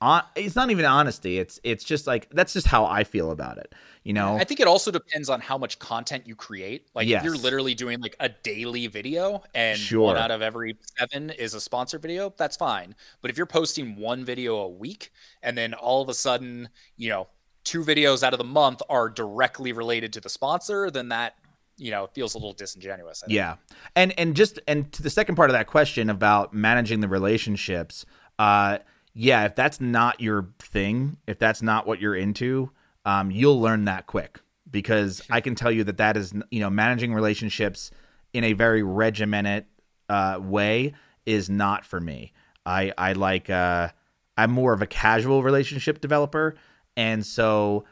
on, 0.00 0.22
it's 0.34 0.54
not 0.54 0.70
even 0.70 0.84
honesty. 0.84 1.38
It's 1.38 1.58
it's 1.64 1.82
just 1.82 2.06
like 2.06 2.28
that's 2.30 2.52
just 2.52 2.66
how 2.66 2.84
I 2.84 3.04
feel 3.04 3.30
about 3.30 3.58
it. 3.58 3.74
You 4.02 4.12
know, 4.12 4.36
I 4.36 4.44
think 4.44 4.60
it 4.60 4.66
also 4.66 4.90
depends 4.90 5.28
on 5.28 5.40
how 5.40 5.56
much 5.58 5.78
content 5.78 6.26
you 6.26 6.36
create. 6.36 6.86
Like 6.94 7.08
yes. 7.08 7.20
if 7.20 7.24
you're 7.24 7.36
literally 7.36 7.74
doing 7.74 8.00
like 8.00 8.14
a 8.20 8.28
daily 8.28 8.86
video 8.86 9.42
and 9.54 9.78
sure. 9.78 10.06
one 10.06 10.16
out 10.16 10.30
of 10.30 10.42
every 10.42 10.76
seven 10.98 11.30
is 11.30 11.54
a 11.54 11.60
sponsor 11.60 11.98
video, 11.98 12.32
that's 12.36 12.56
fine. 12.56 12.94
But 13.22 13.30
if 13.30 13.36
you're 13.36 13.46
posting 13.46 13.96
one 13.96 14.24
video 14.24 14.56
a 14.56 14.68
week 14.68 15.12
and 15.42 15.56
then 15.56 15.74
all 15.74 16.02
of 16.02 16.08
a 16.08 16.14
sudden, 16.14 16.68
you 16.96 17.08
know, 17.08 17.26
two 17.64 17.82
videos 17.82 18.22
out 18.22 18.32
of 18.32 18.38
the 18.38 18.44
month 18.44 18.82
are 18.88 19.08
directly 19.08 19.72
related 19.72 20.12
to 20.12 20.20
the 20.20 20.28
sponsor, 20.28 20.90
then 20.90 21.08
that 21.08 21.34
you 21.78 21.90
know 21.90 22.06
feels 22.14 22.34
a 22.34 22.38
little 22.38 22.52
disingenuous. 22.52 23.24
Yeah, 23.26 23.56
and 23.94 24.12
and 24.18 24.36
just 24.36 24.60
and 24.68 24.92
to 24.92 25.02
the 25.02 25.10
second 25.10 25.36
part 25.36 25.48
of 25.48 25.54
that 25.54 25.66
question 25.66 26.10
about 26.10 26.52
managing 26.52 27.00
the 27.00 27.08
relationships. 27.08 28.04
uh 28.38 28.78
yeah, 29.18 29.46
if 29.46 29.54
that's 29.54 29.80
not 29.80 30.20
your 30.20 30.50
thing, 30.58 31.16
if 31.26 31.38
that's 31.38 31.62
not 31.62 31.86
what 31.86 32.00
you're 32.00 32.14
into, 32.14 32.70
um, 33.06 33.30
you'll 33.30 33.58
learn 33.58 33.86
that 33.86 34.06
quick 34.06 34.40
because 34.70 35.22
I 35.30 35.40
can 35.40 35.54
tell 35.54 35.72
you 35.72 35.84
that 35.84 35.96
that 35.96 36.18
is, 36.18 36.34
you 36.50 36.60
know, 36.60 36.68
managing 36.68 37.14
relationships 37.14 37.90
in 38.34 38.44
a 38.44 38.52
very 38.52 38.82
regimented 38.82 39.64
uh, 40.10 40.38
way 40.38 40.92
is 41.24 41.48
not 41.48 41.86
for 41.86 41.98
me. 41.98 42.34
I 42.66 42.92
I 42.98 43.14
like 43.14 43.48
uh, 43.48 43.88
I'm 44.36 44.50
more 44.50 44.74
of 44.74 44.82
a 44.82 44.86
casual 44.86 45.42
relationship 45.42 46.02
developer, 46.02 46.54
and 46.94 47.24
so 47.24 47.86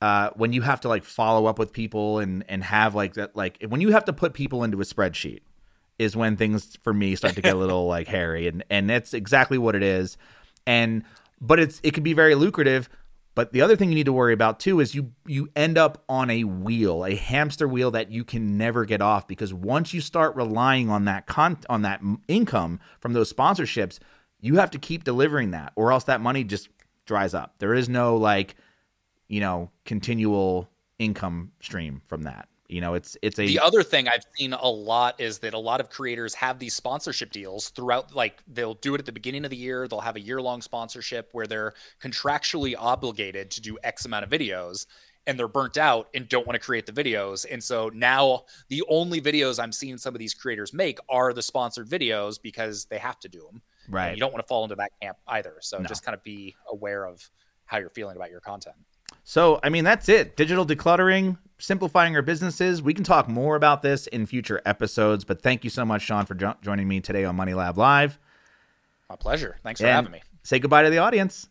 uh, 0.00 0.30
when 0.34 0.54
you 0.54 0.62
have 0.62 0.80
to 0.80 0.88
like 0.88 1.04
follow 1.04 1.44
up 1.44 1.58
with 1.58 1.74
people 1.74 2.20
and 2.20 2.42
and 2.48 2.64
have 2.64 2.94
like 2.94 3.14
that 3.14 3.36
like 3.36 3.62
when 3.68 3.82
you 3.82 3.90
have 3.90 4.06
to 4.06 4.14
put 4.14 4.32
people 4.32 4.64
into 4.64 4.80
a 4.80 4.84
spreadsheet 4.84 5.40
is 5.98 6.16
when 6.16 6.34
things 6.38 6.78
for 6.82 6.94
me 6.94 7.14
start 7.14 7.34
to 7.34 7.42
get 7.42 7.54
a 7.54 7.58
little 7.58 7.86
like 7.86 8.08
hairy. 8.08 8.48
And 8.48 8.64
and 8.70 8.88
that's 8.88 9.12
exactly 9.12 9.58
what 9.58 9.74
it 9.74 9.82
is 9.82 10.16
and 10.70 11.04
but 11.40 11.58
it's 11.58 11.80
it 11.82 11.94
can 11.94 12.04
be 12.04 12.12
very 12.12 12.34
lucrative 12.34 12.88
but 13.34 13.52
the 13.52 13.62
other 13.62 13.74
thing 13.74 13.88
you 13.88 13.94
need 13.94 14.04
to 14.04 14.12
worry 14.12 14.34
about 14.34 14.60
too 14.60 14.80
is 14.80 14.94
you 14.94 15.12
you 15.26 15.48
end 15.56 15.78
up 15.78 16.04
on 16.08 16.30
a 16.30 16.44
wheel, 16.44 17.06
a 17.06 17.14
hamster 17.14 17.66
wheel 17.66 17.90
that 17.92 18.10
you 18.10 18.24
can 18.24 18.58
never 18.58 18.84
get 18.84 19.00
off 19.00 19.26
because 19.26 19.54
once 19.54 19.94
you 19.94 20.00
start 20.00 20.36
relying 20.36 20.90
on 20.90 21.06
that 21.06 21.26
con 21.26 21.56
on 21.70 21.82
that 21.82 22.02
income 22.28 22.80
from 23.00 23.14
those 23.14 23.32
sponsorships, 23.32 23.98
you 24.40 24.56
have 24.56 24.70
to 24.72 24.78
keep 24.78 25.04
delivering 25.04 25.52
that 25.52 25.72
or 25.74 25.90
else 25.90 26.04
that 26.04 26.20
money 26.20 26.44
just 26.44 26.68
dries 27.06 27.32
up. 27.32 27.54
There 27.60 27.72
is 27.72 27.88
no 27.88 28.16
like, 28.16 28.56
you 29.26 29.40
know, 29.40 29.70
continual 29.86 30.68
income 30.98 31.52
stream 31.62 32.02
from 32.06 32.24
that. 32.24 32.49
You 32.70 32.80
know, 32.80 32.94
it's 32.94 33.16
it's 33.20 33.38
a 33.38 33.46
The 33.46 33.58
other 33.58 33.82
thing 33.82 34.08
I've 34.08 34.24
seen 34.34 34.52
a 34.52 34.68
lot 34.68 35.20
is 35.20 35.40
that 35.40 35.54
a 35.54 35.58
lot 35.58 35.80
of 35.80 35.90
creators 35.90 36.34
have 36.34 36.58
these 36.58 36.74
sponsorship 36.74 37.32
deals 37.32 37.70
throughout 37.70 38.14
like 38.14 38.42
they'll 38.46 38.74
do 38.74 38.94
it 38.94 39.00
at 39.00 39.06
the 39.06 39.12
beginning 39.12 39.44
of 39.44 39.50
the 39.50 39.56
year, 39.56 39.88
they'll 39.88 40.00
have 40.00 40.16
a 40.16 40.20
year-long 40.20 40.62
sponsorship 40.62 41.30
where 41.32 41.46
they're 41.46 41.74
contractually 42.00 42.74
obligated 42.78 43.50
to 43.52 43.60
do 43.60 43.76
X 43.82 44.04
amount 44.04 44.24
of 44.24 44.30
videos 44.30 44.86
and 45.26 45.38
they're 45.38 45.48
burnt 45.48 45.76
out 45.76 46.08
and 46.14 46.28
don't 46.28 46.46
want 46.46 46.54
to 46.54 46.64
create 46.64 46.86
the 46.86 46.92
videos. 46.92 47.44
And 47.50 47.62
so 47.62 47.90
now 47.92 48.44
the 48.68 48.82
only 48.88 49.20
videos 49.20 49.62
I'm 49.62 49.72
seeing 49.72 49.98
some 49.98 50.14
of 50.14 50.18
these 50.18 50.34
creators 50.34 50.72
make 50.72 50.98
are 51.08 51.32
the 51.32 51.42
sponsored 51.42 51.88
videos 51.88 52.40
because 52.40 52.86
they 52.86 52.98
have 52.98 53.18
to 53.20 53.28
do 53.28 53.40
them. 53.40 53.62
Right. 53.88 54.08
And 54.08 54.16
you 54.16 54.20
don't 54.20 54.32
want 54.32 54.44
to 54.44 54.48
fall 54.48 54.62
into 54.62 54.76
that 54.76 54.92
camp 55.02 55.18
either. 55.26 55.56
So 55.60 55.78
no. 55.78 55.84
just 55.84 56.04
kind 56.04 56.14
of 56.14 56.22
be 56.22 56.56
aware 56.70 57.04
of 57.06 57.28
how 57.66 57.78
you're 57.78 57.90
feeling 57.90 58.16
about 58.16 58.30
your 58.30 58.40
content. 58.40 58.76
So, 59.30 59.60
I 59.62 59.68
mean, 59.68 59.84
that's 59.84 60.08
it. 60.08 60.36
Digital 60.36 60.66
decluttering, 60.66 61.38
simplifying 61.56 62.16
our 62.16 62.22
businesses. 62.22 62.82
We 62.82 62.92
can 62.94 63.04
talk 63.04 63.28
more 63.28 63.54
about 63.54 63.80
this 63.80 64.08
in 64.08 64.26
future 64.26 64.60
episodes, 64.66 65.24
but 65.24 65.40
thank 65.40 65.62
you 65.62 65.70
so 65.70 65.84
much, 65.84 66.02
Sean, 66.02 66.26
for 66.26 66.34
jo- 66.34 66.56
joining 66.62 66.88
me 66.88 67.00
today 67.00 67.24
on 67.24 67.36
Money 67.36 67.54
Lab 67.54 67.78
Live. 67.78 68.18
My 69.08 69.14
pleasure. 69.14 69.56
Thanks 69.62 69.80
for 69.80 69.86
having 69.86 70.10
me. 70.10 70.22
Say 70.42 70.58
goodbye 70.58 70.82
to 70.82 70.90
the 70.90 70.98
audience. 70.98 71.48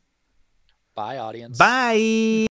Bye, 0.94 1.20
audience. 1.20 1.58
Bye. 1.58 2.48